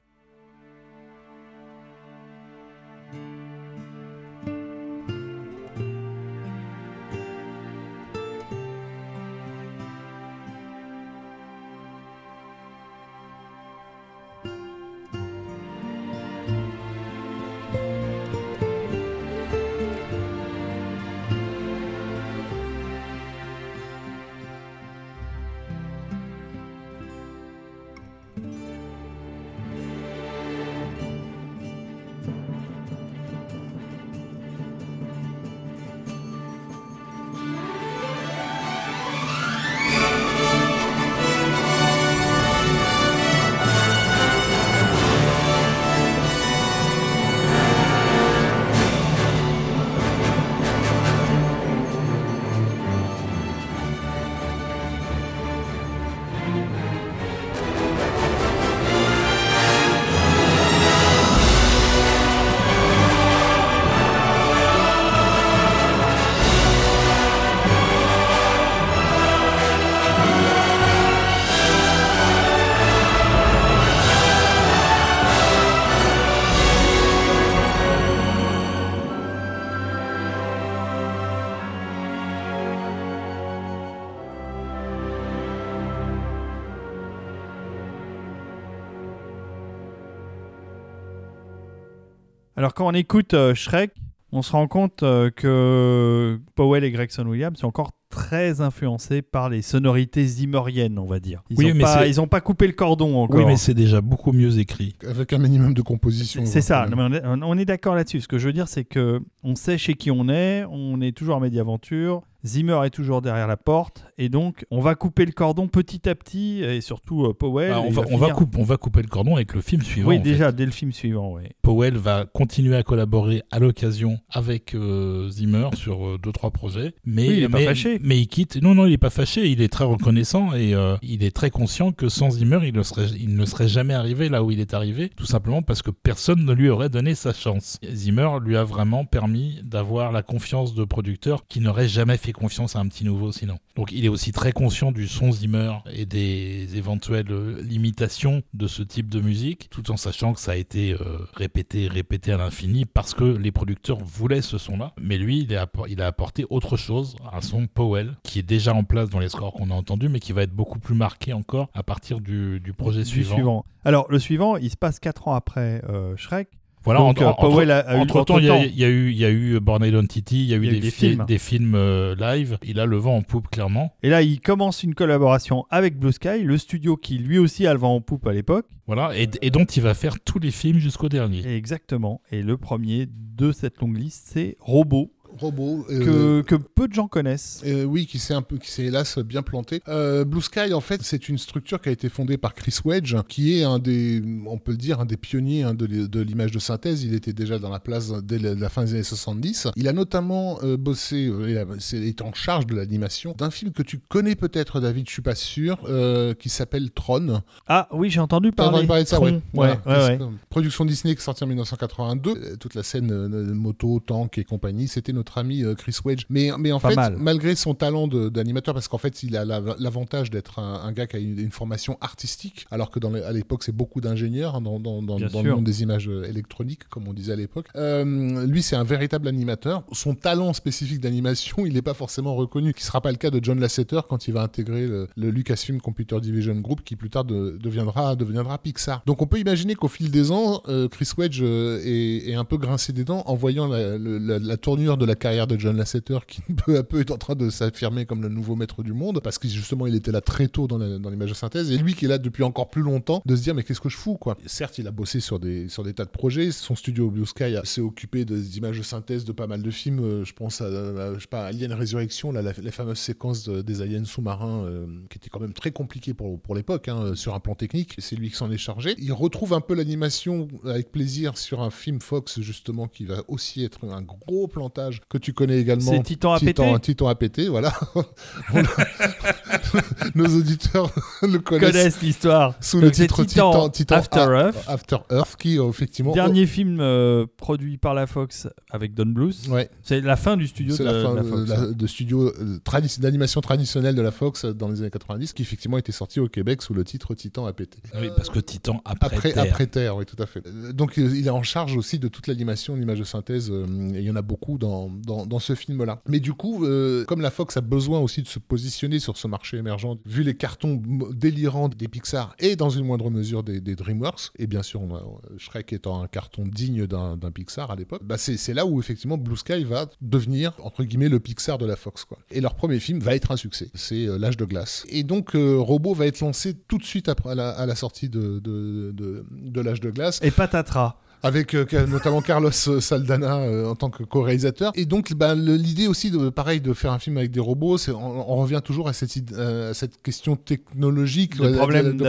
Quand 92.79 92.87
on 92.87 92.93
écoute 92.93 93.35
euh, 93.35 93.57
Shrek, 93.57 93.91
on 94.31 94.41
se 94.41 94.53
rend 94.53 94.69
compte 94.69 95.03
euh, 95.03 95.31
que 95.35 96.39
Powell 96.55 96.85
et 96.85 96.93
Gregson 96.93 97.27
Williams 97.27 97.59
sont 97.59 97.67
encore 97.67 97.91
très 98.09 98.61
influencés 98.61 99.21
par 99.21 99.49
les 99.49 99.63
sonorités 99.63 100.25
zimmeriennes, 100.25 100.97
on 100.97 101.05
va 101.05 101.19
dire. 101.19 101.43
Ils 101.51 101.59
Oui, 101.59 101.73
ont 101.73 101.75
mais 101.75 101.83
pas, 101.83 102.07
ils 102.07 102.21
ont 102.21 102.29
pas 102.29 102.41
coupé 102.41 102.69
le 102.69 102.75
cordon 102.75 103.17
encore. 103.17 103.41
Oui, 103.41 103.45
mais 103.45 103.57
c'est 103.57 103.75
déjà 103.75 104.01
beaucoup 104.01 104.31
mieux 104.31 104.61
écrit. 104.61 104.95
Avec 105.05 105.33
un 105.33 105.39
minimum 105.39 105.75
de 105.75 105.83
composition. 105.83 106.47
C'est 106.47 106.61
ça, 106.61 106.87
on 106.97 107.13
est, 107.13 107.23
on 107.25 107.59
est 107.59 107.65
d'accord 107.65 107.97
là-dessus. 107.97 108.21
Ce 108.21 108.29
que 108.29 108.39
je 108.39 108.47
veux 108.47 108.53
dire, 108.53 108.69
c'est 108.69 108.85
que 108.85 109.21
on 109.43 109.57
sait 109.57 109.77
chez 109.77 109.95
qui 109.95 110.13
on 110.13 110.29
est, 110.29 110.65
on 110.71 111.01
est 111.01 111.11
toujours 111.11 111.35
en 111.35 111.41
Mediaventure. 111.41 112.23
Zimmer 112.45 112.81
est 112.85 112.91
toujours 112.91 113.21
derrière 113.21 113.47
la 113.49 113.57
porte 113.57 114.05
et 114.17 114.29
donc 114.29 114.65
on 114.71 114.81
va 114.81 114.95
couper 114.95 115.25
le 115.27 115.33
cordon 115.33 115.67
petit 115.67 116.09
à 116.09 116.15
petit 116.15 116.63
et 116.63 116.81
surtout 116.81 117.25
euh, 117.27 117.35
Powell. 117.35 117.71
Bah, 117.71 117.81
on, 117.85 117.91
va, 117.91 118.03
on, 118.11 118.17
va 118.17 118.29
on 118.57 118.63
va 118.65 118.77
couper 118.77 119.03
le 119.03 119.09
cordon 119.09 119.35
avec 119.37 119.55
le 119.55 119.61
film 119.61 119.83
suivant. 119.83 120.09
Oui, 120.09 120.17
fait. 120.19 120.23
déjà 120.23 120.53
dès 120.53 120.65
le 120.65 120.71
film 120.71 120.93
suivant, 120.93 121.33
oui. 121.35 121.43
Powell 121.63 121.97
va 121.97 122.27
continuer 122.27 122.77
à 122.77 122.83
collaborer 122.83 123.43
à 123.51 123.59
l'occasion 123.59 124.19
avec 124.31 124.75
euh, 124.75 125.29
Zimmer 125.31 125.71
sur 125.75 126.07
euh, 126.07 126.19
deux 126.23 126.33
trois 126.33 126.51
projets, 126.53 126.95
mais 127.05 127.29
Oui, 127.29 127.35
il 127.39 127.43
est 127.43 127.49
pas 127.49 127.61
fâché. 127.65 127.99
mais 128.03 128.19
il 128.21 128.29
quitte. 128.29 128.57
Non 128.63 128.75
non, 128.75 128.87
il 128.87 128.93
est 128.93 128.99
pas 128.99 129.11
fâché. 129.11 129.49
Il 129.49 129.61
est 129.61 129.69
très 129.73 129.85
reconnaissant 129.85 130.55
et 130.55 130.75
euh, 130.75 130.97
il 131.03 131.25
est 131.25 131.35
très 131.35 131.51
conscient 131.51 131.93
que 131.93 132.09
sans 132.09 132.31
Zimmer, 132.31 132.61
il 132.65 132.75
ne 132.75 132.83
serait 132.83 133.09
il 133.19 133.35
ne 133.35 133.45
serait 133.45 133.69
jamais 133.69 133.95
arrivé 133.95 134.29
là 134.29 134.45
où 134.45 134.51
il 134.51 134.61
est 134.61 134.75
arrivé, 134.75 135.11
tout 135.17 135.27
simplement 135.27 135.63
parce 135.63 135.83
que 135.83 135.91
personne 135.91 136.45
ne 136.45 136.53
lui 136.53 136.69
aurait 136.69 136.89
donné 136.89 137.15
sa 137.15 137.33
chance. 137.33 137.79
Zimmer 137.91 138.29
lui 138.45 138.57
a 138.57 138.65
vraiment 138.65 139.05
permis 139.05 139.61
d'avoir 139.65 140.13
la 140.13 140.23
confiance 140.23 140.75
de 140.75 140.85
producteurs 140.85 141.47
qui 141.49 141.61
n'auraient 141.61 141.89
jamais 141.89 142.17
fait 142.17 142.28
confiance 142.33 142.77
à 142.77 142.81
un 142.81 142.89
petit 142.89 143.05
nouveau 143.05 143.33
sinon. 143.33 143.59
Donc 143.77 143.93
il 143.93 144.05
est 144.05 144.09
aussi 144.09 144.33
très 144.33 144.53
conscient 144.53 144.93
du 144.93 145.09
son 145.09 145.33
Zimmer 145.33 145.73
et 145.93 146.07
des 146.07 146.77
éventuelles 146.77 147.31
euh, 147.31 147.61
limitations 147.63 148.43
de 148.55 148.67
ce 148.67 148.83
type 148.83 149.09
de 149.09 149.21
musique, 149.21 149.69
tout 149.71 149.91
en 149.91 149.97
sachant 149.97 150.33
que 150.33 150.41
ça 150.41 150.53
a 150.53 150.57
été 150.57 150.93
euh, 150.93 151.19
répété, 151.35 151.89
répété 151.89 152.33
à 152.33 152.37
l'infini 152.37 152.85
parce 152.85 153.15
que 153.15 153.25
les 153.25 153.53
producteurs 153.53 153.99
voulaient 153.99 154.43
ce 154.43 154.59
son-là. 154.59 154.93
Mais 155.01 155.19
lui, 155.19 155.41
il 155.43 155.55
a, 155.57 155.63
appor- 155.67 155.87
il 155.89 156.01
a 156.03 156.07
apporté 156.07 156.45
autre 156.51 156.77
chose, 156.77 157.17
un 157.33 157.41
son 157.41 157.67
Powell, 157.67 158.17
qui 158.23 158.39
est 158.39 158.43
déjà 158.43 158.75
en 158.75 158.85
place 158.85 159.09
dans 159.11 159.19
les 159.21 159.29
scores 159.29 159.53
qu'on 159.53 159.71
a 159.71 159.75
entendus, 159.75 160.09
mais 160.09 160.21
qui 160.21 160.33
va 160.33 160.43
être 160.43 160.53
beaucoup 160.55 160.79
plus 160.79 160.95
marqué 160.95 161.33
encore 161.33 161.69
à 161.75 161.83
partir 161.83 162.21
du, 162.21 162.61
du 162.61 162.73
projet 162.73 163.01
Du 163.03 163.07
suivant. 163.09 163.65
Alors 163.85 164.07
le 164.11 164.19
suivant, 164.19 164.57
il 164.57 164.71
se 164.71 164.77
passe 164.77 164.99
4 165.01 165.29
ans 165.29 165.35
après 165.35 165.83
euh, 165.89 166.17
Shrek. 166.17 166.49
Voilà, 166.89 167.01
Donc, 167.01 167.21
en- 167.21 167.25
euh, 167.25 167.29
en- 167.29 167.35
Powell 167.35 167.71
a- 167.71 167.79
a 167.81 167.97
eu 167.97 168.01
entre 168.01 168.25
temps, 168.25 168.39
il 168.39 168.47
y, 168.47 168.49
a- 168.49 168.55
entre-temps. 168.55 168.71
il 168.73 168.79
y 168.81 168.85
a 168.85 168.89
eu, 168.89 169.11
il 169.11 169.19
y 169.19 169.25
a 169.27 169.31
eu 169.31 169.61
Born 169.61 169.85
Identity, 169.85 170.45
il 170.45 170.49
y 170.49 170.55
a 170.55 170.57
eu, 170.57 170.65
Il 170.65 170.67
y 170.67 170.69
a 170.69 170.73
eu 170.73 170.75
des, 170.77 170.81
des 170.81 170.91
fi- 170.91 171.09
films. 171.11 171.25
des 171.27 171.39
films 171.39 171.75
euh, 171.75 172.15
live. 172.19 172.57
Il 172.65 172.81
a 172.81 172.87
le 172.87 172.97
vent 172.97 173.17
en 173.17 173.23
poupe, 173.23 173.49
clairement. 173.49 173.93
Et 174.03 174.09
là, 174.09 174.23
il 174.23 174.41
commence 174.41 174.83
une 174.83 174.95
collaboration 174.95 175.67
avec 175.71 175.99
Blue 175.99 176.13
Sky, 176.13 176.43
le 176.43 176.57
studio 176.57 176.97
qui 176.97 177.19
lui 177.19 177.39
aussi 177.39 177.67
a 177.67 177.75
le 177.75 177.79
vent 177.79 177.95
en 177.95 178.01
poupe 178.01 178.27
à 178.27 178.33
l'époque. 178.33 178.67
Voilà, 178.87 179.11
et, 179.19 179.29
et 179.43 179.51
dont 179.51 179.65
il 179.67 179.83
va 179.83 179.93
faire 179.93 180.19
tous 180.19 180.39
les 180.39 180.51
films 180.51 180.79
jusqu'au 180.79 181.11
dernier. 181.11 181.47
Exactement. 181.47 182.23
Et 182.33 182.41
le 182.43 182.57
premier 182.57 183.07
de 183.07 183.53
cette 183.53 183.79
longue 183.81 183.99
liste, 183.99 184.29
c'est 184.33 184.57
Robot, 184.61 185.13
Robot. 185.39 185.85
que, 185.89 186.43
que 186.43 186.55
peu 186.57 186.89
de 186.89 186.93
gens 186.93 187.09
connaissent. 187.09 187.63
Euh, 187.67 187.85
oui, 187.85 188.07
qui 188.07 188.19
s'est 188.19 188.35
un 188.35 188.43
peu, 188.43 188.59
qui 188.59 188.71
s'est 188.71 188.85
hélas 188.85 189.19
bien 189.19 189.43
planté. 189.43 189.83
Euh, 189.89 190.25
Blue 190.25 190.43
Sky, 190.43 190.73
en 190.75 190.81
fait, 190.81 191.03
c'est 191.03 191.29
une 191.29 191.39
structure 191.39 191.81
qui 191.81 191.89
a 191.89 191.93
été 191.93 192.09
fondée 192.09 192.37
par 192.39 192.55
Chris 192.55 192.77
Wedge, 192.85 193.15
qui 193.29 193.59
est 193.59 193.65
un 193.65 193.79
des, 193.79 194.23
on 194.47 194.59
peut 194.59 194.73
le 194.73 194.77
dire, 194.79 195.01
un 195.01 195.05
des 195.07 195.17
pionniers 195.17 195.63
hein, 195.63 195.75
de, 195.75 196.21
l'image 196.21 196.51
de 196.51 196.59
synthèse. 196.59 197.05
Il 197.05 197.15
était 197.15 197.33
déjà 197.33 197.59
dans 197.59 197.71
la 197.71 197.81
place 197.81 198.13
dès 198.23 198.39
la, 198.39 198.55
la 198.55 198.69
fin 198.69 198.85
des 198.85 198.95
années 198.95 199.03
70. 199.03 199.69
Il 199.77 199.89
a 199.89 199.93
notamment 199.93 200.59
euh, 200.63 200.77
bossé, 200.77 201.27
euh, 201.29 201.51
il 201.51 201.57
a- 201.59 201.67
c'est- 201.79 201.97
il 201.99 202.09
est 202.09 202.23
en 202.23 202.33
charge 202.33 202.67
de 202.67 202.75
l'animation 202.75 203.35
d'un 203.39 203.51
film 203.51 203.73
que 203.73 203.83
tu 203.83 203.99
connais 203.99 204.35
peut-être, 204.35 204.81
David, 204.81 205.07
je 205.09 205.13
suis 205.13 205.23
pas 205.23 205.35
sûr, 205.35 205.79
euh, 205.89 206.35
qui 206.35 206.49
s'appelle 206.49 206.91
Tron. 206.91 207.43
Ah 207.67 207.89
oui, 207.93 208.11
j'ai 208.11 208.21
entendu 208.21 208.53
parler. 208.53 208.87
de 208.87 209.05
ça, 209.05 209.21
ouais. 209.21 209.41
ouais, 209.55 209.79
ouais, 209.87 210.19
Production 210.51 210.85
Disney 210.85 211.15
qui 211.15 211.21
est 211.21 211.25
sortie 211.25 211.45
en 211.45 211.47
1982. 211.49 212.31
Euh, 212.31 212.57
Toute 212.57 212.75
la 212.75 212.83
scène 212.83 213.11
euh, 213.13 213.29
euh, 213.29 213.55
moto, 213.55 214.01
tank 214.05 214.39
et 214.39 214.45
compagnie, 214.45 214.89
c'était 214.89 215.13
notre 215.29 215.39
ami 215.39 215.63
euh, 215.63 215.75
Chris 215.75 215.97
Wedge. 216.05 216.25
Mais, 216.31 216.51
mais 216.59 216.73
en 216.73 216.81
Pas 216.81 216.91
fait, 216.91 216.97
mal. 216.97 217.17
malgré 217.19 217.55
son 217.55 217.75
talent 217.75 218.09
d'animateur, 218.09 218.75
parce 218.75 218.89
qu'en 218.89 218.99
fait, 218.99 219.23
il 219.23 219.37
a 219.37 219.45
la- 219.45 219.61
l'avantage 219.79 220.31
d'être 220.31 220.59
un, 220.59 220.81
un 220.85 220.93
gars 220.93 221.07
qui 221.07 221.17
a 221.17 221.19
une, 221.19 221.39
une 221.39 221.51
formation 221.51 221.99
artistique, 222.01 222.67
alors 222.71 222.91
que 222.91 222.99
dans 222.99 223.11
les- 223.11 223.23
à 223.23 223.33
l'époque, 223.33 223.63
c'est 223.63 223.75
beaucoup 223.75 224.01
d'ingénieurs 224.01 224.55
hein, 224.57 224.61
dans, 224.61 224.81
dans, 224.81 225.03
dans- 225.03 225.17
Bien 225.17 225.29
dans 225.29 225.43
le 225.43 225.55
monde 225.57 225.65
des 225.65 225.83
images 225.83 226.09
euh, 226.09 226.25
électroniques, 226.25 226.89
comme 226.89 227.07
on 227.09 227.13
disait 227.13 227.33
à 227.33 227.37
l'époque. 227.37 227.67
Euh, 227.77 228.47
lui, 228.47 228.63
c'est 228.63 228.77
un 228.77 228.85
véritable 228.85 229.29
animateur. 229.29 229.83
Son 229.93 230.15
talent 230.15 230.53
spécifique 230.53 231.01
d'animation, 231.01 231.67
il 231.67 231.75
n'est 231.75 231.83
pas 231.83 231.95
forcément 231.95 232.35
reconnu, 232.35 232.73
qui 232.73 232.85
sera 232.85 233.01
pas 233.01 233.11
le 233.11 233.19
cas 233.19 233.31
de 233.31 233.41
John 233.43 233.61
Lasseter 233.61 234.01
quand 234.09 234.29
il 234.29 234.33
va 234.35 234.43
intégrer 234.43 234.87
le, 234.87 235.09
le 235.17 235.31
Lucasfilm 235.31 235.81
Computer 235.81 236.21
Division 236.21 236.55
Group, 236.57 236.83
qui 236.85 236.97
plus 236.97 237.11
tard 237.11 237.25
de- 237.25 237.59
deviendra, 237.63 238.17
deviendra 238.17 238.57
Pixar. 238.59 239.03
Donc 239.07 239.21
on 239.21 239.27
peut 239.27 239.39
imaginer 239.39 239.75
qu'au 239.75 239.89
fil 239.89 240.11
des 240.11 240.31
ans, 240.31 240.63
euh, 240.69 240.89
Chris 240.89 241.11
Wedge 241.19 241.41
euh, 241.43 241.81
est, 241.85 242.31
est 242.31 242.35
un 242.35 242.45
peu 242.45 242.57
grincé 242.57 242.93
des 242.93 243.05
dents 243.05 243.23
en 243.27 243.35
voyant 243.35 243.67
la, 243.67 243.99
le- 243.99 244.19
la- 244.19 244.39
la 244.39 244.57
tournure 244.57 244.97
de 244.97 245.05
la 245.05 245.15
carrière 245.19 245.47
de 245.47 245.59
John 245.59 245.77
Lasseter, 245.77 246.19
qui 246.27 246.41
peu 246.67 246.79
à 246.79 246.83
peu 246.83 247.01
est 247.01 247.11
en 247.11 247.19
train 247.19 247.35
de 247.35 247.51
s'affirmer 247.51 248.07
comme 248.07 248.23
le 248.23 248.29
nouveau 248.29 248.57
maître 248.57 248.83
du 248.83 248.93
monde, 248.93 249.21
parce 249.23 249.39
que 249.39 249.49
justement 249.49 249.87
il 249.87 249.95
était 249.95 250.13
là 250.13 250.21
très 250.21 250.49
tôt 250.49 250.67
dans 250.67 250.79
l'image 251.11 251.29
de 251.31 251.35
synthèse, 251.35 251.71
et 251.71 251.77
lui 251.79 251.95
qui 251.95 252.07
est 252.07 252.09
là 252.09 252.19
depuis 252.19 252.43
encore 252.43 252.71
plus 252.71 252.83
longtemps, 252.83 253.23
de 253.27 253.37
se 253.37 253.43
dire 253.43 253.55
mais 253.55 253.63
qu'est-ce 253.65 253.81
que 253.81 253.89
je 253.89 253.97
fous 253.97 254.17
quoi? 254.17 254.37
Certes, 254.47 254.79
il 254.79 254.87
a 254.87 254.91
bossé 254.91 255.21
sur 255.21 255.39
des, 255.39 255.69
sur 255.69 255.83
des 255.85 255.93
tas 255.95 256.05
de 256.05 256.11
projets, 256.11 256.51
son 256.51 256.75
studio 256.75 257.11
Blue 257.11 257.27
Sky 257.27 257.57
s'est 257.65 257.81
occupé 257.81 258.25
de- 258.25 258.39
d'images 258.39 258.79
de 258.79 258.83
synthèse 258.83 259.25
de 259.25 259.33
pas 259.33 259.47
mal 259.47 259.63
de 259.63 259.71
films, 259.71 260.01
euh, 260.01 260.25
je 260.25 260.33
pense 260.33 260.61
à, 260.61 260.71
je 261.15 261.21
sais 261.21 261.27
pas, 261.27 261.47
Alien 261.47 261.73
Résurrection, 261.73 262.33
là, 262.33 262.43
la, 262.43 262.53
fameuse 262.73 262.99
séquence 262.99 263.45
de- 263.49 263.63
des 263.63 263.83
aliens 263.83 264.05
sous-marins, 264.05 264.65
euh, 264.65 264.87
qui 265.11 265.19
était 265.19 265.29
quand 265.29 265.41
même 265.41 265.53
très 265.53 265.71
compliquée 265.73 266.15
pour, 266.15 266.41
pour 266.41 266.55
l'époque, 266.55 266.89
hein, 266.89 267.15
sur 267.15 267.35
un 267.35 267.41
plan 267.41 267.55
technique, 267.55 267.95
c'est 267.99 268.17
lui 268.17 268.31
qui 268.31 268.37
s'en 268.37 268.51
est 268.51 268.59
chargé. 268.59 268.95
Il 268.99 269.13
retrouve 269.13 269.53
un 269.53 269.61
peu 269.61 269.75
l'animation 269.75 270.49
avec 270.65 270.93
plaisir 270.93 271.37
sur 271.39 271.61
un 271.61 271.71
film 271.71 272.01
Fox 272.01 272.41
justement 272.41 272.87
qui 272.87 273.05
va 273.05 273.23
aussi 273.29 273.65
être 273.65 273.85
un 273.89 274.03
gros 274.03 274.47
plantage 274.49 275.01
que 275.09 275.19
tu 275.19 275.33
connais 275.33 275.59
également. 275.59 275.91
C'est 275.93 276.03
Titan 276.03 276.35
à 276.35 276.39
Titan, 276.39 276.73
péter. 276.75 276.81
Titan 276.81 277.09
à 277.09 277.15
péter, 277.15 277.49
voilà. 277.49 277.73
Nos 280.15 280.27
auditeurs 280.37 280.91
le 281.23 281.39
connaissent, 281.39 281.73
Connaissent 281.73 282.03
l'histoire. 282.03 282.55
sous 282.61 282.79
le 282.79 282.85
Donc, 282.87 282.93
titre 282.95 283.25
Titan, 283.25 283.69
Titan, 283.69 283.71
Titan 283.71 283.97
After 283.97 284.19
A- 284.21 284.41
Earth. 284.47 284.65
After 284.69 284.97
Earth, 285.11 285.37
qui 285.39 285.59
euh, 285.59 285.69
effectivement. 285.69 286.13
Dernier 286.13 286.47
film 286.47 286.79
euh, 286.81 287.27
produit 287.37 287.79
par 287.79 287.95
la 287.95 288.07
Fox 288.07 288.49
avec 288.71 288.95
Don 288.95 289.07
Bluth. 289.07 289.47
Ouais, 289.49 289.71
C'est 289.83 290.01
la 290.01 290.17
fin 290.17 290.37
du 290.37 290.47
studio 290.47 290.77
de, 290.77 290.85
la 290.85 291.03
fin 291.03 291.11
de 291.13 291.17
la 291.17 291.23
Fox. 291.25 291.49
la- 291.49 291.67
de 291.73 291.87
studio 291.87 292.29
euh, 292.29 292.59
tradi- 292.65 293.01
d'animation 293.01 293.41
traditionnelle 293.41 293.95
de 293.95 294.03
la 294.03 294.11
Fox 294.11 294.45
dans 294.45 294.69
les 294.69 294.81
années 294.81 294.91
90, 294.91 295.33
qui 295.33 295.43
effectivement 295.43 295.79
était 295.79 295.93
sorti 295.93 296.21
au 296.21 296.29
Québec 296.29 296.63
sous 296.63 296.75
le 296.75 296.85
titre 296.85 297.15
Titan 297.15 297.47
à 297.47 297.53
péter. 297.53 297.79
Oui, 298.01 298.09
parce 298.17 298.31
que 298.31 298.39
Titan 298.41 298.81
après, 298.85 299.07
Après, 299.17 299.33
Terre. 299.33 299.43
après 299.45 299.67
Terre, 299.67 299.97
oui, 299.97 300.05
tout 300.05 300.21
à 300.23 300.27
fait. 300.27 300.43
Donc, 300.75 300.97
il 300.97 301.27
est 301.27 301.31
en 301.31 301.43
charge 301.43 301.77
aussi 301.77 301.99
de 301.99 302.09
toute 302.09 302.27
l'animation, 302.27 302.77
l'image 302.77 302.99
de 302.99 303.05
synthèse. 303.05 303.51
et 303.51 303.99
il 303.99 304.03
y 304.03 304.11
en 304.11 304.17
a 304.17 304.23
beaucoup 304.23 304.59
dans, 304.59 304.91
dans, 304.99 305.39
ce 305.39 305.55
film-là. 305.55 306.03
Mais 306.07 306.21
du 306.21 306.33
coup, 306.33 306.65
euh, 306.65 307.05
comme 307.05 307.21
la 307.21 307.31
Fox 307.31 307.57
a 307.57 307.61
besoin 307.61 308.01
aussi 308.01 308.23
de 308.23 308.29
se 308.29 308.39
positionner 308.39 308.99
sur 308.99 309.17
ce 309.17 309.27
marché 309.27 309.57
émergent, 309.57 309.99
vu 310.05 310.23
les 310.23 310.37
cartons 310.37 310.83
délirants 311.13 311.69
des 311.69 311.89
Pixar 311.89 312.35
et 312.39 312.57
dans 312.57 312.71
une 312.71 312.85
moindre 312.85 313.11
mesure 313.11 313.43
des, 313.43 313.61
DreamWorks, 313.61 314.31
et 314.39 314.47
bien 314.47 314.63
sûr, 314.63 314.83
euh, 314.83 315.39
Shrek 315.39 315.73
étant 315.73 316.03
un 316.03 316.09
carton 316.09 316.45
digne 316.47 316.87
d'un 316.87 317.31
Pixar 317.33 317.71
à 317.71 317.77
l'époque, 317.77 318.03
bah 318.05 318.19
c'est 318.19 318.55
là 318.55 318.67
où 318.67 318.81
effectivement 318.81 319.17
Blue 319.17 319.37
Sky 319.37 319.65
va 319.65 319.89
devenir, 320.01 320.53
entre 320.63 320.85
guillemets, 320.85 321.09
le 321.09 321.21
Pixar 321.21 321.59
de 321.59 321.67
la 321.67 321.77
Fox. 321.77 322.05
Quoi. 322.05 322.19
Et 322.31 322.41
leur 322.41 322.55
premier 322.55 322.81
film 322.81 323.01
va 323.01 323.15
être 323.15 323.31
un 323.31 323.37
succès. 323.37 323.71
C'est 323.75 324.07
euh, 324.07 324.19
L'âge 324.19 324.37
de 324.37 324.45
glace. 324.45 324.85
Et 324.89 325.03
donc, 325.05 325.35
euh, 325.35 325.57
Robot 325.59 325.95
va 325.95 326.07
être 326.07 326.21
lancé 326.21 326.55
tout 326.55 326.79
de 326.79 326.85
suite 326.85 327.09
après 327.09 327.31
à 327.31 327.35
la, 327.35 327.51
à 327.51 327.67
la 327.67 327.75
sortie 327.75 328.09
de, 328.09 328.41
de, 328.41 328.93
de, 328.93 329.25
de 329.31 329.61
L'âge 329.61 329.81
de 329.81 329.91
glace 329.91 330.21
Et 330.23 330.31
patatras. 330.31 331.01
Avec 331.23 331.55
euh, 331.55 331.65
notamment 331.87 332.21
Carlos 332.21 332.51
Saldana 332.51 333.39
euh, 333.39 333.67
en 333.67 333.75
tant 333.75 333.91
que 333.91 334.03
co-réalisateur. 334.05 334.73
Et 334.75 334.85
donc, 334.87 335.13
bah, 335.15 335.35
le- 335.35 335.57
l'idée 335.57 335.87
aussi, 335.87 336.11
de, 336.11 336.29
pareil, 336.29 336.61
de 336.61 336.73
faire 336.73 336.93
un 336.93 336.99
film 336.99 337.17
avec 337.17 337.31
des 337.31 337.41
robots, 337.41 337.77
on, 337.89 337.93
on 337.95 338.37
revient 338.37 338.61
toujours 338.65 338.89
à 338.89 338.93
cette, 338.93 339.17
id- 339.17 339.33
euh, 339.35 339.71
à 339.71 339.75
cette 339.75 340.01
question 340.03 340.37
technologique, 340.37 341.41
euh, 341.41 341.57
problème 341.57 341.97
de, 341.97 342.05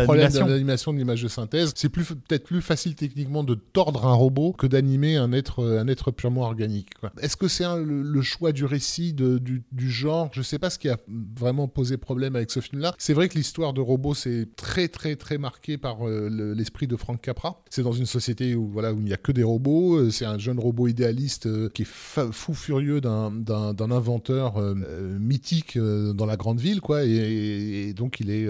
d'animation 0.53 0.93
de 0.93 0.97
l'image 0.97 1.24
de 1.24 1.28
synthèse. 1.28 1.72
C'est 1.76 1.89
plus 1.89 2.05
peut-être 2.05 2.43
plus 2.45 2.62
facile 2.62 2.95
techniquement 2.95 3.43
de 3.43 3.55
tordre 3.55 4.05
un 4.05 4.14
robot 4.14 4.53
que 4.53 4.68
d'animer 4.68 5.16
un 5.18 5.32
être, 5.32 5.60
euh, 5.64 5.80
un 5.82 5.88
être 5.88 6.12
purement 6.12 6.43
organique. 6.43 6.89
Est-ce 7.22 7.38
que 7.38 7.47
c'est 7.47 7.64
le, 7.64 8.01
le 8.01 8.22
choix 8.22 8.51
du 8.51 8.66
récit, 8.66 9.14
de- 9.14 9.38
du, 9.38 9.64
du 9.72 9.89
genre? 9.89 10.30
Je 10.34 10.41
sais 10.41 10.60
pas 10.60 10.70
ce 10.70 10.80
qui 10.80 10.89
a 10.89 10.97
vraiment 11.38 11.68
posé 11.68 11.97
problème 11.97 12.36
avec 12.36 12.51
ce 12.51 12.60
film-là. 12.60 12.93
C'est 12.97 13.14
vrai 13.14 13.30
que 13.30 13.36
l'histoire 13.38 13.74
de 13.74 13.82
robot, 13.82 14.14
c'est 14.14 14.47
très 14.55 14.88
très 14.88 15.16
très 15.16 15.38
marqué 15.38 15.78
par 15.78 16.07
euh, 16.07 16.30
le- 16.30 16.53
l'esprit 16.53 16.88
de 16.88 16.95
Frank 16.95 17.20
Capra. 17.22 17.62
C'est 17.70 17.84
dans 17.84 17.91
une 17.91 18.05
société 18.05 18.55
où 18.55 18.68
voilà 18.68 18.93
où 18.93 18.99
il 19.00 19.06
n'y 19.06 19.14
a 19.14 19.18
que 19.18 19.32
des 19.32 19.43
robots. 19.43 19.97
Euh, 19.97 20.12
C'est 20.12 20.26
un 20.26 20.38
jeune 20.38 20.60
robot 20.60 20.88
idéaliste 20.88 21.45
euh, 21.47 21.70
qui 21.70 21.84
est 21.84 21.88
fou 21.88 22.54
furieux 22.54 23.02
d'un- 23.02 23.32
inventeur 23.91 24.58
euh, 24.58 24.76
mythique 25.20 25.78
dans 25.78 26.26
la 26.26 26.38
grande 26.38 26.60
ville, 26.60 26.82
quoi. 26.82 27.04
Et, 27.04 27.93
donc 27.95 28.20
il 28.20 28.30
est 28.30 28.47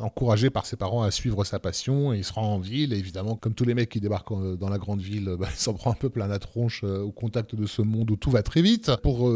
encouragé 0.00 0.50
par 0.50 0.66
ses 0.66 0.76
parents 0.76 1.02
à 1.02 1.10
suivre 1.10 1.44
sa 1.44 1.58
passion. 1.58 2.12
Et 2.12 2.18
il 2.18 2.24
se 2.24 2.32
rend 2.32 2.54
en 2.54 2.58
ville. 2.58 2.92
Et 2.92 2.98
évidemment, 2.98 3.36
comme 3.36 3.54
tous 3.54 3.64
les 3.64 3.74
mecs 3.74 3.90
qui 3.90 4.00
débarquent 4.00 4.56
dans 4.58 4.68
la 4.68 4.78
grande 4.78 5.00
ville, 5.00 5.36
bah, 5.38 5.48
il 5.50 5.56
s'en 5.58 5.74
prend 5.74 5.90
un 5.90 5.94
peu 5.94 6.08
plein 6.08 6.26
la 6.26 6.38
tronche 6.38 6.84
au 6.84 7.10
contact 7.10 7.54
de 7.54 7.66
ce 7.66 7.82
monde 7.82 8.10
où 8.10 8.16
tout 8.16 8.30
va 8.30 8.42
très 8.42 8.62
vite, 8.62 8.90
pour 9.02 9.30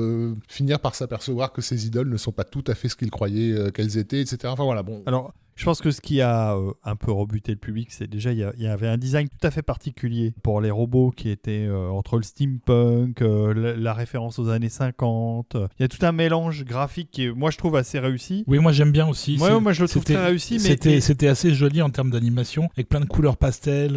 finir 0.49 0.81
par 0.81 0.95
s'apercevoir 0.95 1.53
que 1.53 1.61
ses 1.63 1.87
idoles 1.87 2.09
ne 2.09 2.17
sont 2.17 2.33
pas 2.33 2.45
tout 2.45 2.65
à 2.67 2.75
fait 2.75 2.89
ce 2.89 2.97
qu'il 2.97 3.11
croyait 3.11 3.71
qu'elles 3.73 3.99
étaient, 3.99 4.21
etc. 4.21 4.39
Enfin 4.47 4.65
voilà, 4.65 4.83
bon. 4.83 5.03
Je 5.55 5.65
pense 5.65 5.81
que 5.81 5.91
ce 5.91 6.01
qui 6.01 6.21
a 6.21 6.55
euh, 6.57 6.73
un 6.85 6.97
peu 6.97 7.13
rebuté 7.13 7.53
le 7.53 7.59
public, 7.59 7.89
c'est 7.91 8.09
déjà 8.09 8.33
il 8.33 8.39
y, 8.59 8.67
avait 8.67 8.89
un 8.89 8.97
design 8.97 9.29
tout 9.29 9.47
à 9.47 9.51
fait 9.51 9.63
particulier 9.63 10.33
pour 10.43 10.61
les 10.61 10.71
robots 10.71 11.11
qui 11.15 11.29
était 11.29 11.67
euh, 11.69 11.89
entre 11.91 12.17
le 12.17 12.23
steampunk, 12.23 13.21
euh, 13.23 13.53
la, 13.55 13.77
la 13.77 13.93
référence 13.93 14.39
aux 14.39 14.49
années 14.49 14.69
50. 14.71 15.55
euh, 15.57 15.69
Il 15.79 15.83
y 15.83 15.85
a 15.85 15.89
tout 15.89 16.05
un 16.05 16.13
mélange 16.13 16.65
graphique 16.65 17.11
qui, 17.11 17.25
est, 17.27 17.33
moi, 17.33 17.51
je 17.51 17.59
trouve 17.59 17.77
assez 17.77 17.99
réussi. 17.99 18.45
Oui, 18.47 18.59
moi 18.59 18.73
j'aime 18.73 18.93
bien 18.93 19.07
aussi. 19.07 19.37
Ouais, 19.39 19.59
moi, 19.61 19.73
je 19.73 19.83
le 19.83 19.89
trouve 19.89 20.05
très 20.05 20.25
réussi, 20.25 20.59
C'était 20.59 21.01
c'était 21.01 21.29
assez 21.29 21.53
joli 21.55 21.83
en 21.83 21.91
termes 21.91 22.11
d'animation, 22.11 22.69
avec 22.75 22.89
plein 22.89 23.01
de 23.01 23.07
couleurs 23.07 23.37
pastel. 23.37 23.93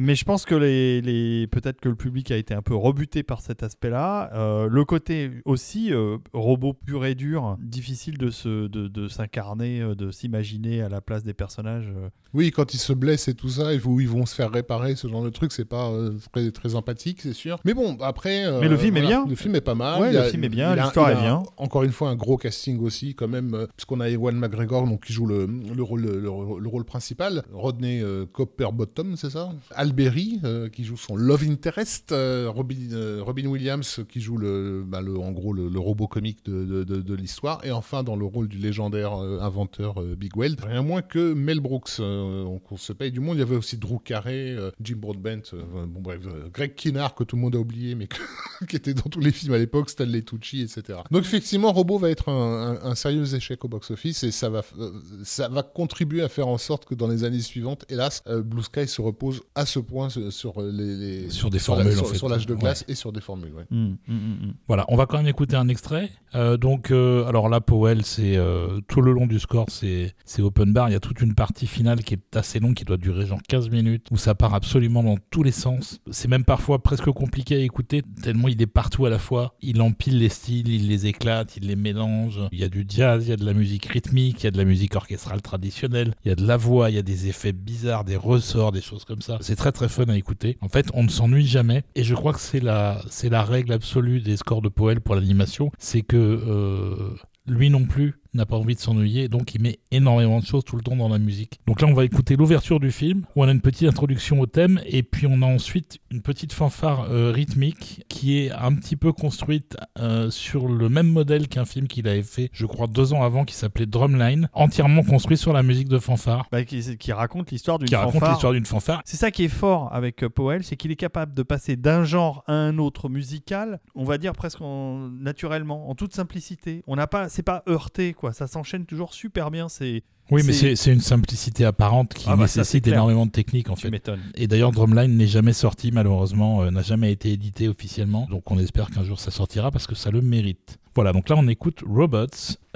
Mais 0.00 0.14
je 0.14 0.24
pense 0.24 0.44
que 0.44 0.54
les, 0.54 1.00
les- 1.00 1.46
peut-être 1.48 1.80
que 1.80 1.88
le 1.88 1.96
public 1.96 2.30
a 2.30 2.36
été 2.36 2.54
un 2.54 2.62
peu 2.62 2.74
rebuté 2.74 3.22
par 3.22 3.40
cet 3.40 3.62
aspect-là. 3.62 4.30
Le 4.68 4.84
côté 4.84 5.30
aussi 5.44 5.90
robot 6.32 6.74
pur 6.74 7.04
et 7.04 7.14
dur, 7.14 7.56
difficile 7.60 8.18
de 8.18 8.30
se 8.30 8.68
de, 8.68 8.88
de 8.88 9.08
s'incarner, 9.08 9.80
de 9.96 10.10
s'imaginer 10.10 10.82
à 10.82 10.88
la 10.92 11.00
place 11.00 11.24
des 11.24 11.34
personnages. 11.34 11.92
Oui, 12.34 12.50
quand 12.50 12.72
ils 12.74 12.78
se 12.78 12.92
blessent 12.92 13.28
et 13.28 13.34
tout 13.34 13.48
ça, 13.48 13.74
ils 13.74 13.80
vont 13.80 14.24
se 14.26 14.34
faire 14.34 14.50
réparer, 14.50 14.96
ce 14.96 15.06
genre 15.08 15.22
de 15.22 15.30
truc, 15.30 15.52
c'est 15.52 15.64
pas 15.64 15.90
euh, 15.90 16.12
très, 16.32 16.50
très 16.50 16.74
empathique, 16.74 17.20
c'est 17.22 17.32
sûr. 17.34 17.58
Mais 17.64 17.74
bon, 17.74 17.96
après. 18.00 18.46
euh, 18.46 18.60
Mais 18.60 18.68
le 18.68 18.76
film 18.76 18.96
est 18.96 19.02
bien. 19.02 19.26
Le 19.28 19.34
film 19.34 19.54
est 19.54 19.60
pas 19.60 19.74
mal. 19.74 20.00
Ouais, 20.00 20.08
Il 20.10 20.14
le 20.14 20.20
a- 20.20 20.24
film 20.24 20.44
est 20.44 20.48
bien, 20.48 20.74
l'histoire 20.74 21.10
est 21.10 21.20
bien. 21.20 21.42
Encore 21.56 21.82
une 21.82 21.92
fois, 21.92 22.08
un 22.10 22.16
gros 22.16 22.36
casting 22.38 22.80
aussi, 22.80 23.14
quand 23.14 23.28
même, 23.28 23.54
euh, 23.54 23.66
puisqu'on 23.76 24.00
a 24.00 24.08
Ewan 24.08 24.34
McGregor, 24.36 24.86
donc, 24.86 25.04
qui 25.04 25.12
joue 25.12 25.26
le, 25.26 25.46
le 25.46 25.82
rôle, 25.82 26.02
le, 26.02 26.20
le 26.20 26.68
rôle 26.68 26.84
principal. 26.84 27.42
Rodney 27.52 28.02
Copperbottom, 28.32 29.16
c'est 29.16 29.30
ça? 29.30 29.50
Alberry, 29.74 30.40
euh, 30.44 30.68
qui 30.68 30.84
joue 30.84 30.96
son 30.96 31.16
Love 31.16 31.44
Interest. 31.48 32.14
Robin, 32.48 32.76
Robin 33.20 33.46
Williams, 33.46 34.00
qui 34.08 34.20
joue, 34.20 34.36
le, 34.38 34.82
bah, 34.86 35.00
le, 35.02 35.16
en 35.18 35.32
gros, 35.32 35.52
le, 35.52 35.68
le 35.68 35.78
robot 35.78 36.06
comique 36.06 36.44
de, 36.44 36.64
de, 36.64 36.84
de- 36.84 37.00
de 37.02 37.14
l'histoire. 37.14 37.60
Et 37.64 37.70
enfin, 37.70 38.02
dans 38.02 38.16
le 38.16 38.24
rôle 38.24 38.48
du 38.48 38.58
légendaire 38.58 39.12
inventeur 39.12 40.02
Big 40.16 40.36
Weld, 40.36 40.60
rien 40.64 40.82
moins 40.82 41.02
que 41.02 41.34
Mel 41.34 41.60
Brooks. 41.60 42.00
Euh, 42.22 42.44
on, 42.44 42.60
on 42.70 42.76
se 42.76 42.92
paye 42.92 43.10
du 43.10 43.20
monde. 43.20 43.36
Il 43.36 43.40
y 43.40 43.42
avait 43.42 43.56
aussi 43.56 43.76
Drew 43.76 43.98
Carey, 44.02 44.50
euh, 44.56 44.70
Jim 44.80 44.96
Broadbent, 44.98 45.42
euh, 45.54 45.62
bon 45.86 46.00
bref, 46.00 46.20
euh, 46.26 46.48
Greg 46.52 46.74
Kinnear, 46.74 47.14
que 47.14 47.24
tout 47.24 47.36
le 47.36 47.42
monde 47.42 47.54
a 47.56 47.58
oublié, 47.58 47.94
mais 47.94 48.06
que- 48.06 48.16
qui 48.68 48.76
était 48.76 48.94
dans 48.94 49.02
tous 49.10 49.20
les 49.20 49.32
films 49.32 49.52
à 49.54 49.58
l'époque, 49.58 49.90
Stanley 49.90 50.22
Tucci, 50.22 50.62
etc. 50.62 51.00
Donc 51.10 51.22
effectivement, 51.22 51.72
Robot 51.72 51.98
va 51.98 52.10
être 52.10 52.28
un, 52.28 52.76
un- 52.82 52.90
un 52.90 52.94
sérieux 52.94 53.34
échec 53.34 53.64
au 53.64 53.68
box-office 53.68 54.22
et 54.24 54.30
ça 54.30 54.48
va, 54.50 54.62
euh, 54.78 54.90
ça 55.24 55.48
va 55.48 55.62
contribuer 55.62 56.22
à 56.22 56.28
faire 56.28 56.48
en 56.48 56.58
sorte 56.58 56.84
que 56.84 56.94
dans 56.94 57.08
les 57.08 57.24
années 57.24 57.40
suivantes, 57.40 57.84
hélas, 57.88 58.22
euh, 58.26 58.42
Blue 58.42 58.62
Sky 58.62 58.86
se 58.86 59.00
repose 59.02 59.42
à 59.54 59.66
ce 59.66 59.78
point 59.78 60.08
sur, 60.10 60.32
sur 60.32 60.62
les, 60.62 60.96
les- 60.96 61.30
Sur 61.30 61.50
des 61.50 61.58
formules, 61.58 61.92
sur, 61.92 62.02
en 62.02 62.06
fait. 62.06 62.16
sur 62.18 62.28
l'âge 62.28 62.46
de 62.46 62.54
Ouais. 62.54 62.60
glace 62.60 62.84
et 62.88 62.94
sur 62.94 63.12
des 63.12 63.20
formules. 63.20 63.52
ouais. 63.54 63.64
Mm, 63.70 63.96
mm, 64.06 64.14
mm. 64.14 64.54
Voilà, 64.68 64.84
on 64.88 64.96
va 64.96 65.06
quand 65.06 65.16
même 65.16 65.26
écouter 65.26 65.56
un 65.56 65.68
extrait. 65.68 66.10
Euh, 66.34 66.56
donc, 66.56 66.90
euh, 66.90 67.24
alors 67.26 67.48
là, 67.48 67.60
Powell, 67.60 68.04
c'est 68.04 68.36
euh, 68.36 68.80
tout 68.88 69.00
le 69.02 69.12
long 69.12 69.26
du 69.26 69.38
score, 69.38 69.66
c'est 69.70 70.14
c'est 70.24 70.42
open 70.42 70.72
bar. 70.72 70.88
Il 70.88 70.92
y 70.92 70.94
a 70.94 71.00
toute 71.00 71.20
une 71.20 71.34
partie 71.34 71.66
finale 71.66 72.02
qui 72.04 72.11
est 72.14 72.36
assez 72.36 72.60
longue, 72.60 72.74
qui 72.74 72.84
doit 72.84 72.96
durer 72.96 73.26
genre 73.26 73.42
15 73.48 73.70
minutes, 73.70 74.06
où 74.10 74.16
ça 74.16 74.34
part 74.34 74.54
absolument 74.54 75.02
dans 75.02 75.16
tous 75.30 75.42
les 75.42 75.52
sens. 75.52 76.00
C'est 76.10 76.28
même 76.28 76.44
parfois 76.44 76.82
presque 76.82 77.10
compliqué 77.10 77.56
à 77.56 77.58
écouter, 77.58 78.02
tellement 78.22 78.48
il 78.48 78.60
est 78.60 78.66
partout 78.66 79.06
à 79.06 79.10
la 79.10 79.18
fois. 79.18 79.54
Il 79.60 79.80
empile 79.82 80.18
les 80.18 80.28
styles, 80.28 80.68
il 80.68 80.88
les 80.88 81.06
éclate, 81.06 81.56
il 81.56 81.66
les 81.66 81.76
mélange. 81.76 82.40
Il 82.52 82.60
y 82.60 82.64
a 82.64 82.68
du 82.68 82.84
jazz, 82.88 83.26
il 83.26 83.30
y 83.30 83.32
a 83.32 83.36
de 83.36 83.44
la 83.44 83.54
musique 83.54 83.86
rythmique, 83.86 84.42
il 84.42 84.44
y 84.44 84.46
a 84.46 84.50
de 84.50 84.58
la 84.58 84.64
musique 84.64 84.94
orchestrale 84.94 85.42
traditionnelle, 85.42 86.14
il 86.24 86.28
y 86.28 86.32
a 86.32 86.34
de 86.34 86.46
la 86.46 86.56
voix, 86.56 86.90
il 86.90 86.96
y 86.96 86.98
a 86.98 87.02
des 87.02 87.28
effets 87.28 87.52
bizarres, 87.52 88.04
des 88.04 88.16
ressorts, 88.16 88.72
des 88.72 88.80
choses 88.80 89.04
comme 89.04 89.22
ça. 89.22 89.38
C'est 89.40 89.56
très 89.56 89.72
très 89.72 89.88
fun 89.88 90.06
à 90.08 90.16
écouter. 90.16 90.58
En 90.60 90.68
fait, 90.68 90.86
on 90.94 91.02
ne 91.02 91.08
s'ennuie 91.08 91.46
jamais. 91.46 91.84
Et 91.94 92.04
je 92.04 92.14
crois 92.14 92.32
que 92.32 92.40
c'est 92.40 92.60
la, 92.60 93.02
c'est 93.10 93.28
la 93.28 93.42
règle 93.42 93.72
absolue 93.72 94.20
des 94.20 94.36
scores 94.36 94.62
de 94.62 94.68
Powell 94.68 95.00
pour 95.00 95.14
l'animation. 95.14 95.70
C'est 95.78 96.02
que 96.02 96.16
euh, 96.16 97.14
lui 97.46 97.70
non 97.70 97.84
plus 97.84 98.14
n'a 98.34 98.46
pas 98.46 98.56
envie 98.56 98.74
de 98.74 98.80
s'ennuyer, 98.80 99.28
donc 99.28 99.54
il 99.54 99.60
met 99.62 99.78
énormément 99.90 100.40
de 100.40 100.44
choses 100.46 100.64
tout 100.64 100.76
le 100.76 100.82
temps 100.82 100.96
dans 100.96 101.08
la 101.08 101.18
musique. 101.18 101.60
Donc 101.66 101.80
là, 101.80 101.86
on 101.88 101.94
va 101.94 102.04
écouter 102.04 102.36
l'ouverture 102.36 102.80
du 102.80 102.90
film, 102.90 103.24
où 103.36 103.42
on 103.44 103.48
a 103.48 103.52
une 103.52 103.60
petite 103.60 103.88
introduction 103.88 104.40
au 104.40 104.46
thème, 104.46 104.80
et 104.86 105.02
puis 105.02 105.26
on 105.28 105.42
a 105.42 105.46
ensuite 105.46 105.98
une 106.10 106.22
petite 106.22 106.52
fanfare 106.52 107.06
euh, 107.10 107.30
rythmique 107.30 108.04
qui 108.08 108.38
est 108.38 108.50
un 108.50 108.74
petit 108.74 108.96
peu 108.96 109.12
construite 109.12 109.76
euh, 109.98 110.30
sur 110.30 110.68
le 110.68 110.88
même 110.88 111.08
modèle 111.08 111.48
qu'un 111.48 111.64
film 111.64 111.88
qu'il 111.88 112.08
avait 112.08 112.22
fait, 112.22 112.50
je 112.52 112.66
crois, 112.66 112.86
deux 112.86 113.12
ans 113.12 113.22
avant, 113.22 113.44
qui 113.44 113.54
s'appelait 113.54 113.86
Drumline, 113.86 114.48
entièrement 114.52 115.02
construit 115.02 115.36
sur 115.36 115.52
la 115.52 115.62
musique 115.62 115.88
de 115.88 115.98
fanfare, 115.98 116.46
Bah, 116.50 116.64
qui, 116.64 116.96
qui 116.98 117.12
raconte 117.12 117.50
l'histoire 117.50 117.78
d'une 117.78 117.94
raconte 117.94 118.14
fanfare. 118.14 118.30
l'histoire 118.32 118.52
d'une 118.52 118.64
fanfare. 118.66 119.02
C'est 119.04 119.16
ça 119.16 119.30
qui 119.30 119.44
est 119.44 119.48
fort 119.48 119.92
avec 119.94 120.22
euh, 120.24 120.28
Powell, 120.30 120.64
c'est 120.64 120.76
qu'il 120.76 120.90
est 120.90 120.96
capable 120.96 121.34
de 121.34 121.42
passer 121.42 121.76
d'un 121.76 122.04
genre 122.04 122.44
à 122.46 122.52
un 122.54 122.78
autre 122.78 123.08
musical, 123.08 123.80
on 123.94 124.04
va 124.04 124.18
dire 124.18 124.32
presque 124.32 124.60
en- 124.60 125.08
naturellement, 125.08 125.90
en 125.90 125.94
toute 125.94 126.14
simplicité. 126.14 126.82
On 126.86 126.96
n'a 126.96 127.06
pas, 127.06 127.28
c'est 127.28 127.42
pas 127.42 127.62
heurté 127.68 128.14
quoi, 128.22 128.32
ça 128.32 128.46
s'enchaîne 128.46 128.86
toujours 128.86 129.12
super 129.12 129.50
bien. 129.50 129.68
C'est, 129.68 130.02
Oui, 130.30 130.42
mais 130.46 130.52
C'est- 130.52 130.92
une 130.92 131.00
simplicité 131.00 131.64
apparente 131.64 132.14
qui 132.14 132.24
Ah 132.28 132.36
bah, 132.36 132.44
nécessite 132.44 132.86
énormément 132.86 133.26
de 133.26 133.32
technique 133.32 133.68
en 133.68 133.74
tu 133.74 133.90
fait. 133.90 134.10
Et 134.36 134.46
d'ailleurs, 134.46 134.70
Drumline 134.70 135.16
n'est 135.16 135.26
jamais 135.26 135.52
sorti, 135.52 135.90
malheureusement, 135.90 136.62
euh, 136.62 136.70
n'a 136.70 136.82
jamais 136.82 137.10
été 137.12 137.32
édité 137.32 137.68
officiellement. 137.68 138.26
Donc 138.30 138.48
on 138.50 138.58
espère 138.58 138.90
qu'un 138.90 139.02
jour 139.04 139.18
ça 139.20 139.30
sortira 139.32 139.70
parce 139.72 139.86
que 139.88 139.94
ça 139.96 140.10
le 140.10 140.22
mérite. 140.22 140.78
Voilà, 140.94 141.12
donc 141.12 141.28
là 141.28 141.36
on 141.36 141.48
écoute 141.48 141.82
Robots, 141.86 142.26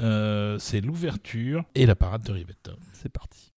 euh, 0.01 0.59
c'est 0.59 0.81
l'ouverture 0.81 1.63
et 1.77 1.87
la 1.87 1.95
parade 1.95 2.25
de 2.25 2.33
Rivetta. 2.33 2.73
C'est 2.93 3.11
parti. 3.13 3.53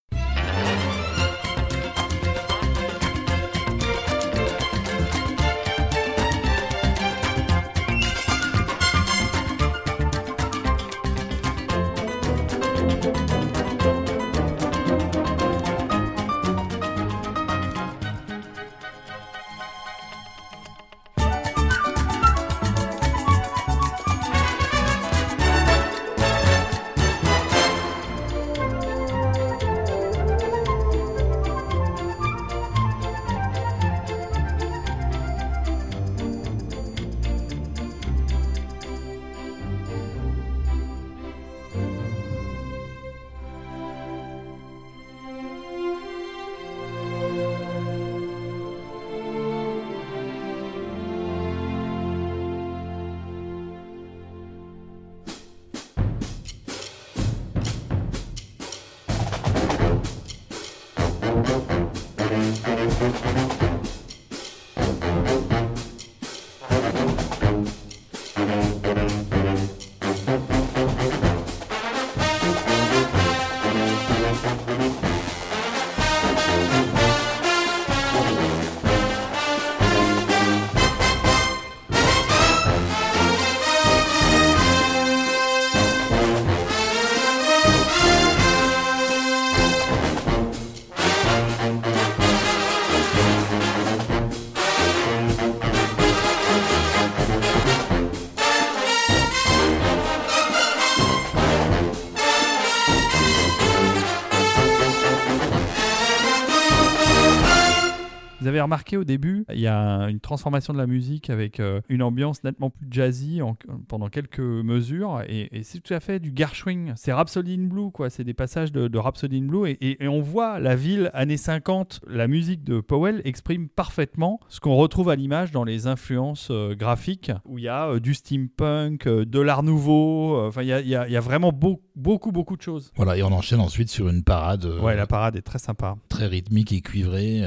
Remarqué 108.62 108.97
au 108.97 109.03
début, 109.03 109.45
il 109.53 109.60
y 109.60 109.68
a 109.68 110.03
une 110.10 110.20
transformation 110.20 110.74
de 110.74 110.78
la 110.78 110.88
musique 110.88 111.30
avec 111.30 111.60
euh, 111.60 111.82
une 111.89 112.01
ambiance 112.03 112.43
nettement 112.43 112.70
plus 112.70 112.88
jazzy 112.91 113.41
en- 113.41 113.57
pendant 113.88 114.10
quelques 114.10 114.39
mesures, 114.39 115.22
et, 115.28 115.49
et 115.51 115.64
c'est 115.64 115.80
tout 115.80 115.93
à 115.93 115.99
fait 115.99 116.20
du 116.20 116.32
Gershwin. 116.36 116.93
C'est 116.95 117.14
Rhapsody 117.14 117.55
in 117.60 117.68
Blue, 117.68 117.91
quoi. 117.91 118.10
C'est 118.10 118.24
des 118.24 118.34
passages 118.34 118.72
de, 118.72 118.88
de 118.88 118.97
Rhapsody 118.97 119.38
in 119.39 119.45
Blue, 119.45 119.68
et, 119.70 119.72
et- 119.82 120.03
et 120.03 120.07
on 120.07 120.22
voit 120.22 120.60
la 120.60 120.76
ville 120.76 121.10
années 121.14 121.38
50. 121.38 122.01
La 122.07 122.28
musique 122.28 122.64
de 122.64 122.80
Powell 122.82 123.22
exprime 123.26 123.68
parfaitement 123.70 124.39
ce 124.49 124.60
qu'on 124.60 124.76
retrouve 124.76 125.10
à 125.10 125.16
l'image 125.16 125.51
dans 125.51 125.64
les 125.64 125.88
influences 125.88 126.49
euh, 126.51 126.76
graphiques, 126.76 127.32
où 127.45 127.57
il 127.57 127.64
y 127.64 127.68
a 127.68 127.88
euh, 127.89 127.99
du 127.99 128.14
steampunk, 128.14 129.07
de 129.07 129.39
l'art 129.39 129.64
nouveau. 129.64 130.39
Enfin, 130.47 130.62
il 130.62 130.68
y 130.68 130.74
a, 130.74 130.82
il 130.82 130.88
y 130.88 130.95
a- 130.95 131.07
il 131.07 131.12
y 131.14 131.18
a 131.18 131.22
vraiment 131.22 131.51
beau- 131.51 131.82
beaucoup, 131.95 132.32
beaucoup 132.32 132.55
de 132.57 132.62
choses. 132.62 132.91
Voilà, 132.95 133.18
et 133.18 133.24
on 133.24 133.32
enchaîne 133.32 133.60
ensuite 133.60 133.89
sur 133.89 134.10
une 134.10 134.24
parade 134.24 134.66
Ouais, 134.82 134.95
la 134.95 135.07
parade 135.07 135.36
est 135.36 135.41
très 135.41 135.60
sympa. 135.60 135.95
très 136.10 136.28
rythmique 136.28 136.72
et 136.72 136.82
cuivrée. 136.82 137.41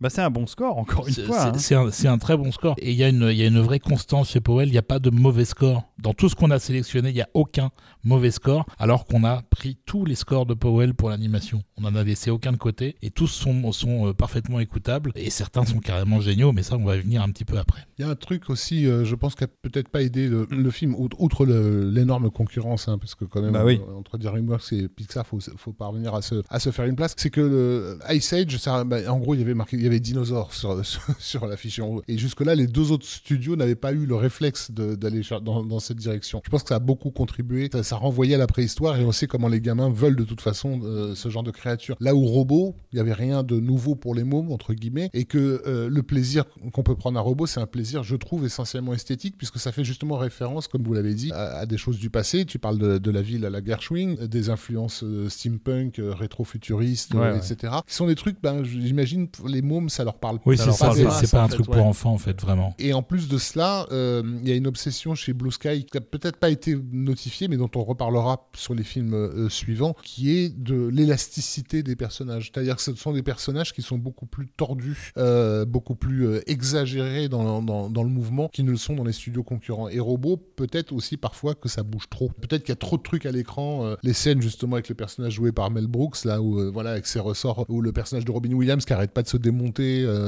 Bah, 0.00 0.10
c'est 0.10 0.22
un 0.22 0.30
bon 0.30 0.46
score, 0.46 0.57
encore 0.66 1.06
une 1.08 1.14
C'est- 1.14 1.24
fois. 1.24 1.52
c'est- 1.56 1.74
hein. 1.74 1.88
C'est 1.92 2.08
un, 2.08 2.18
très 2.18 2.36
bon 2.36 2.50
score. 2.52 2.74
Et 2.78 2.90
il 2.92 2.96
y, 2.96 3.04
a 3.04 3.08
une- 3.08 3.28
il 3.30 3.36
y 3.36 3.42
a 3.42 3.46
une 3.46 3.60
vraie 3.60 3.78
constance 3.78 4.30
chez 4.30 4.40
Powell. 4.40 4.68
Il 4.68 4.72
n'y 4.72 4.78
a 4.78 4.82
pas 4.82 4.98
de 4.98 5.10
mauvais 5.10 5.44
score. 5.44 5.84
Dans 6.02 6.14
tout 6.14 6.28
ce 6.28 6.34
qu'on 6.36 6.50
a 6.50 6.58
sélectionné, 6.58 7.08
il 7.10 7.14
n'y 7.14 7.20
a 7.20 7.28
aucun 7.34 7.70
mauvais 8.04 8.30
score, 8.30 8.64
alors 8.78 9.06
qu'on 9.06 9.24
a 9.24 9.42
pris 9.50 9.78
tous 9.86 10.04
les 10.04 10.14
scores 10.14 10.46
de 10.46 10.54
Powell 10.54 10.94
pour 10.94 11.10
l'animation. 11.10 11.62
On 11.76 11.82
n'en 11.82 11.94
a 11.96 12.04
laissé 12.04 12.30
aucun 12.30 12.52
de 12.52 12.56
côté. 12.56 12.96
Et 13.02 13.10
tous 13.10 13.26
sont, 13.26 13.72
sont 13.72 14.08
euh, 14.08 14.12
parfaitement 14.14 14.60
écoutables. 14.60 15.12
Et 15.16 15.30
certains 15.30 15.64
sont 15.64 15.78
carrément 15.80 16.20
géniaux, 16.20 16.52
mais 16.52 16.62
ça, 16.62 16.76
on 16.76 16.84
va 16.84 16.96
y 16.96 17.00
venir 17.00 17.22
un 17.22 17.28
petit 17.30 17.44
peu 17.44 17.58
après. 17.58 17.82
Il 17.98 18.02
y 18.02 18.08
a 18.08 18.10
un 18.10 18.14
truc 18.14 18.48
aussi, 18.50 18.86
euh, 18.86 19.04
je 19.04 19.14
pense, 19.14 19.34
qui 19.34 19.44
a 19.44 19.48
peut-être 19.48 19.88
pas 19.88 20.02
aidé 20.02 20.28
le, 20.28 20.46
le 20.50 20.70
film, 20.70 20.94
out- 20.94 21.12
outre 21.18 21.44
l'énorme 21.46 22.30
concurrence, 22.30 22.88
hein, 22.88 22.98
parce 22.98 23.14
que 23.14 23.24
quand 23.24 23.42
même, 23.42 23.52
Bah 23.52 23.64
oui. 23.64 23.80
euh, 23.88 23.98
entre 23.98 24.18
DreamWorks 24.18 24.72
et 24.72 24.88
Pixar, 24.88 25.26
faut, 25.26 25.38
faut 25.56 25.72
parvenir 25.72 26.14
à 26.14 26.22
se, 26.22 26.42
à 26.48 26.60
se 26.60 26.70
faire 26.70 26.84
une 26.86 26.96
place. 26.96 27.14
C'est 27.16 27.30
que 27.30 27.40
le 27.40 27.98
Ice 28.14 28.32
Age, 28.32 28.56
ça, 28.58 28.84
bah, 28.84 28.98
en 29.08 29.18
gros, 29.18 29.34
il 29.34 29.40
y 29.40 29.42
avait 29.42 29.54
marqué, 29.54 29.76
il 29.76 29.82
y 29.82 29.86
avait 29.86 30.00
dinosaures 30.00 30.47
sur, 30.54 30.84
sur, 30.84 31.00
sur 31.18 31.46
l'affiche. 31.46 31.78
en 31.80 31.86
haut. 31.88 32.02
Et 32.08 32.18
jusque-là, 32.18 32.54
les 32.54 32.66
deux 32.66 32.92
autres 32.92 33.06
studios 33.06 33.56
n'avaient 33.56 33.74
pas 33.74 33.92
eu 33.92 34.06
le 34.06 34.14
réflexe 34.14 34.70
d'aller 34.70 35.22
dans, 35.42 35.64
dans 35.64 35.80
cette 35.80 35.98
direction. 35.98 36.40
Je 36.44 36.50
pense 36.50 36.62
que 36.62 36.68
ça 36.70 36.76
a 36.76 36.80
beaucoup 36.80 37.10
contribué. 37.10 37.68
Ça, 37.72 37.82
ça 37.82 37.96
renvoyait 37.96 38.34
à 38.34 38.38
la 38.38 38.46
préhistoire 38.46 38.98
et 38.98 39.04
on 39.04 39.12
sait 39.12 39.26
comment 39.26 39.48
les 39.48 39.60
gamins 39.60 39.90
veulent 39.90 40.16
de 40.16 40.24
toute 40.24 40.40
façon 40.40 40.80
euh, 40.82 41.14
ce 41.14 41.28
genre 41.28 41.42
de 41.42 41.50
créature. 41.50 41.96
Là 42.00 42.14
où 42.14 42.24
Robot, 42.26 42.74
il 42.92 42.96
n'y 42.96 43.00
avait 43.00 43.12
rien 43.12 43.42
de 43.42 43.58
nouveau 43.60 43.94
pour 43.94 44.14
les 44.14 44.24
mômes, 44.24 44.50
entre 44.52 44.74
guillemets, 44.74 45.10
et 45.12 45.24
que 45.24 45.62
euh, 45.66 45.88
le 45.90 46.02
plaisir 46.02 46.44
qu'on 46.72 46.82
peut 46.82 46.94
prendre 46.96 47.18
à 47.18 47.22
Robot, 47.22 47.46
c'est 47.46 47.60
un 47.60 47.66
plaisir, 47.66 48.02
je 48.02 48.16
trouve, 48.16 48.44
essentiellement 48.44 48.94
esthétique, 48.94 49.36
puisque 49.36 49.58
ça 49.58 49.72
fait 49.72 49.84
justement 49.84 50.16
référence, 50.16 50.68
comme 50.68 50.82
vous 50.82 50.94
l'avez 50.94 51.14
dit, 51.14 51.30
à, 51.32 51.58
à 51.58 51.66
des 51.66 51.76
choses 51.78 51.98
du 51.98 52.10
passé. 52.10 52.44
Tu 52.44 52.58
parles 52.58 52.78
de, 52.78 52.98
de 52.98 53.10
la 53.10 53.22
ville 53.22 53.44
à 53.44 53.50
la 53.50 53.64
Gershwin, 53.64 54.14
des 54.26 54.50
influences 54.50 55.02
euh, 55.04 55.28
steampunk, 55.28 56.00
rétro-futuristes, 56.00 57.14
Ouais, 57.14 57.20
euh, 57.20 57.32
ouais. 57.32 57.38
etc. 57.38 57.72
Qui 57.86 57.94
sont 57.94 58.06
des 58.06 58.14
trucs, 58.14 58.40
ben, 58.42 58.64
j'imagine, 58.64 59.28
les 59.46 59.62
mômes, 59.62 59.88
ça 59.88 60.04
leur 60.04 60.18
parle 60.18 60.37
Oui, 60.46 60.56
c'est 60.56 60.72
ça. 60.72 60.92
C'est 60.92 61.30
pas, 61.30 61.42
un 61.42 61.48
fait, 61.48 61.54
truc 61.54 61.68
ouais. 61.68 61.76
pour 61.76 61.86
enfants, 61.86 62.12
en 62.12 62.18
fait, 62.18 62.40
vraiment. 62.40 62.74
Et 62.78 62.92
en 62.92 63.02
plus 63.02 63.28
de 63.28 63.38
cela, 63.38 63.86
euh, 63.92 64.22
il 64.42 64.48
y 64.48 64.52
a 64.52 64.54
une 64.54 64.66
obsession 64.66 65.14
chez 65.14 65.32
Blue 65.32 65.50
Sky 65.50 65.84
qui 65.84 65.98
a 65.98 66.00
peut-être 66.00 66.36
pas 66.38 66.50
été 66.50 66.76
notifiée, 66.92 67.48
mais 67.48 67.56
dont 67.56 67.70
on 67.74 67.84
reparlera 67.84 68.48
sur 68.54 68.74
les 68.74 68.84
films 68.84 69.14
euh, 69.14 69.48
suivants, 69.48 69.94
qui 70.02 70.36
est 70.36 70.48
de 70.48 70.88
l'élasticité 70.88 71.82
des 71.82 71.96
personnages. 71.96 72.50
C'est-à-dire 72.52 72.76
que 72.76 72.82
ce 72.82 72.94
sont 72.94 73.12
des 73.12 73.22
personnages 73.22 73.72
qui 73.72 73.82
sont 73.82 73.98
beaucoup 73.98 74.26
plus 74.26 74.48
tordus, 74.48 75.12
euh, 75.18 75.64
beaucoup 75.64 75.94
plus 75.94 76.26
euh, 76.26 76.40
exagérés 76.46 77.28
dans, 77.28 77.62
dans, 77.62 77.90
dans 77.90 78.02
le 78.02 78.10
mouvement, 78.10 78.48
qui 78.48 78.62
ne 78.62 78.70
le 78.70 78.76
sont 78.76 78.94
dans 78.94 79.04
les 79.04 79.12
studios 79.12 79.42
concurrents. 79.42 79.88
Et 79.88 80.00
Robot, 80.00 80.36
peut-être 80.36 80.92
aussi 80.92 81.16
parfois 81.16 81.54
que 81.54 81.68
ça 81.68 81.82
bouge 81.82 82.08
trop. 82.08 82.30
Peut-être 82.40 82.62
qu'il 82.62 82.70
y 82.70 82.72
a 82.72 82.76
trop 82.76 82.96
de 82.96 83.02
trucs 83.02 83.26
à 83.26 83.32
l'écran. 83.32 83.78
euh, 83.84 83.96
les 84.02 84.12
scènes 84.12 84.42
justement 84.42 84.76
avec 84.76 84.88
le 84.88 84.94
personnage 84.94 85.34
joué 85.34 85.52
par 85.52 85.70
Mel 85.70 85.86
Brooks, 85.86 86.24
là 86.24 86.40
où 86.40 86.58
euh, 86.58 86.70
voilà 86.70 86.90
avec 86.92 87.06
ses 87.06 87.20
ressorts, 87.20 87.64
ou 87.68 87.80
le 87.80 87.92
personnage 87.92 88.24
de 88.24 88.32
Robin 88.32 88.52
Williams 88.52 88.84
qui 88.84 88.92
arrête 88.92 89.12
pas 89.12 89.22
de 89.22 89.28
se 89.28 89.36
démonter, 89.36 90.02
euh, 90.04 90.27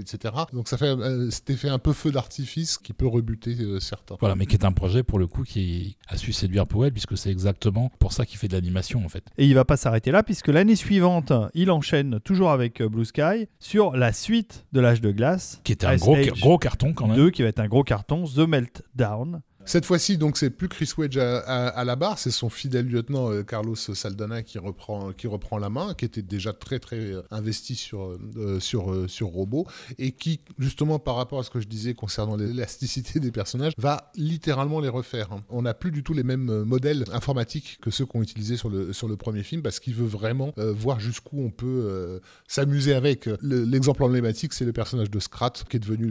etc. 0.00 0.34
Donc 0.52 0.68
ça 0.68 0.76
fait 0.76 0.86
euh, 0.86 1.30
cet 1.30 1.50
effet 1.50 1.68
un 1.68 1.78
peu 1.78 1.92
feu 1.92 2.10
d'artifice 2.10 2.78
qui 2.78 2.92
peut 2.92 3.06
rebuter 3.06 3.56
euh, 3.60 3.80
certains. 3.80 4.16
Voilà, 4.20 4.34
mais 4.34 4.46
qui 4.46 4.56
est 4.56 4.64
un 4.64 4.72
projet 4.72 5.02
pour 5.02 5.18
le 5.18 5.26
coup 5.26 5.42
qui 5.44 5.96
a 6.08 6.16
su 6.16 6.32
séduire 6.32 6.66
Powell, 6.66 6.92
puisque 6.92 7.16
c'est 7.16 7.30
exactement 7.30 7.90
pour 7.98 8.12
ça 8.12 8.26
qu'il 8.26 8.38
fait 8.38 8.48
de 8.48 8.54
l'animation, 8.54 9.04
en 9.04 9.08
fait. 9.08 9.24
Et 9.38 9.46
il 9.46 9.54
va 9.54 9.64
pas 9.64 9.76
s'arrêter 9.76 10.10
là, 10.10 10.22
puisque 10.22 10.48
l'année 10.48 10.76
suivante, 10.76 11.32
il 11.54 11.70
enchaîne 11.70 12.20
toujours 12.20 12.50
avec 12.50 12.80
euh, 12.80 12.88
Blue 12.88 13.04
Sky 13.04 13.48
sur 13.58 13.92
la 13.92 14.12
suite 14.12 14.66
de 14.72 14.80
l'âge 14.80 15.00
de 15.00 15.10
glace. 15.10 15.60
Qui 15.64 15.72
était 15.72 15.86
un 15.86 15.96
gros, 15.96 16.16
gros 16.40 16.58
carton 16.58 16.92
quand 16.92 17.06
même. 17.06 17.16
2, 17.16 17.30
qui 17.30 17.42
va 17.42 17.48
être 17.48 17.60
un 17.60 17.68
gros 17.68 17.84
carton, 17.84 18.24
The 18.24 18.38
Meltdown. 18.38 19.42
Cette 19.64 19.84
fois-ci, 19.86 20.18
donc, 20.18 20.36
c'est 20.36 20.50
plus 20.50 20.68
Chris 20.68 20.90
Wedge 20.98 21.16
à, 21.18 21.84
la 21.84 21.96
barre, 21.96 22.18
c'est 22.18 22.30
son 22.30 22.48
fidèle 22.50 22.86
lieutenant 22.88 23.30
euh, 23.30 23.42
Carlos 23.42 23.76
Saldana 23.76 24.42
qui 24.42 24.58
reprend, 24.58 25.12
qui 25.12 25.26
reprend 25.26 25.58
la 25.58 25.70
main, 25.70 25.94
qui 25.94 26.04
était 26.04 26.22
déjà 26.22 26.52
très 26.52 26.78
très 26.78 26.96
euh, 26.96 27.22
investi 27.30 27.74
sur, 27.76 28.16
euh, 28.36 28.58
sur, 28.60 28.92
euh, 28.92 29.06
sur 29.08 29.28
Robot, 29.28 29.66
et 29.98 30.12
qui, 30.12 30.40
justement, 30.58 30.98
par 30.98 31.16
rapport 31.16 31.38
à 31.38 31.42
ce 31.44 31.50
que 31.50 31.60
je 31.60 31.68
disais 31.68 31.94
concernant 31.94 32.36
l'élasticité 32.36 33.20
des 33.20 33.30
personnages, 33.30 33.72
va 33.78 34.10
littéralement 34.16 34.80
les 34.80 34.88
refaire. 34.88 35.32
hein. 35.32 35.42
On 35.48 35.62
n'a 35.62 35.74
plus 35.74 35.90
du 35.92 36.02
tout 36.02 36.12
les 36.12 36.24
mêmes 36.24 36.64
modèles 36.64 37.04
informatiques 37.12 37.78
que 37.80 37.90
ceux 37.90 38.04
qu'on 38.06 38.22
utilisait 38.22 38.56
sur 38.56 38.68
le, 38.68 38.92
sur 38.92 39.08
le 39.08 39.16
premier 39.16 39.42
film, 39.42 39.62
parce 39.62 39.80
qu'il 39.80 39.94
veut 39.94 40.06
vraiment 40.06 40.52
voir 40.56 40.98
jusqu'où 41.00 41.40
on 41.40 41.50
peut 41.50 42.20
s'amuser 42.48 42.94
avec. 42.94 43.26
Le- 43.40 43.64
L'exemple 43.64 44.02
emblématique, 44.02 44.52
c'est 44.52 44.64
le 44.64 44.72
personnage 44.72 45.10
de 45.10 45.20
Scrat, 45.20 45.52
qui 45.68 45.76
est 45.76 45.80
devenu 45.80 46.10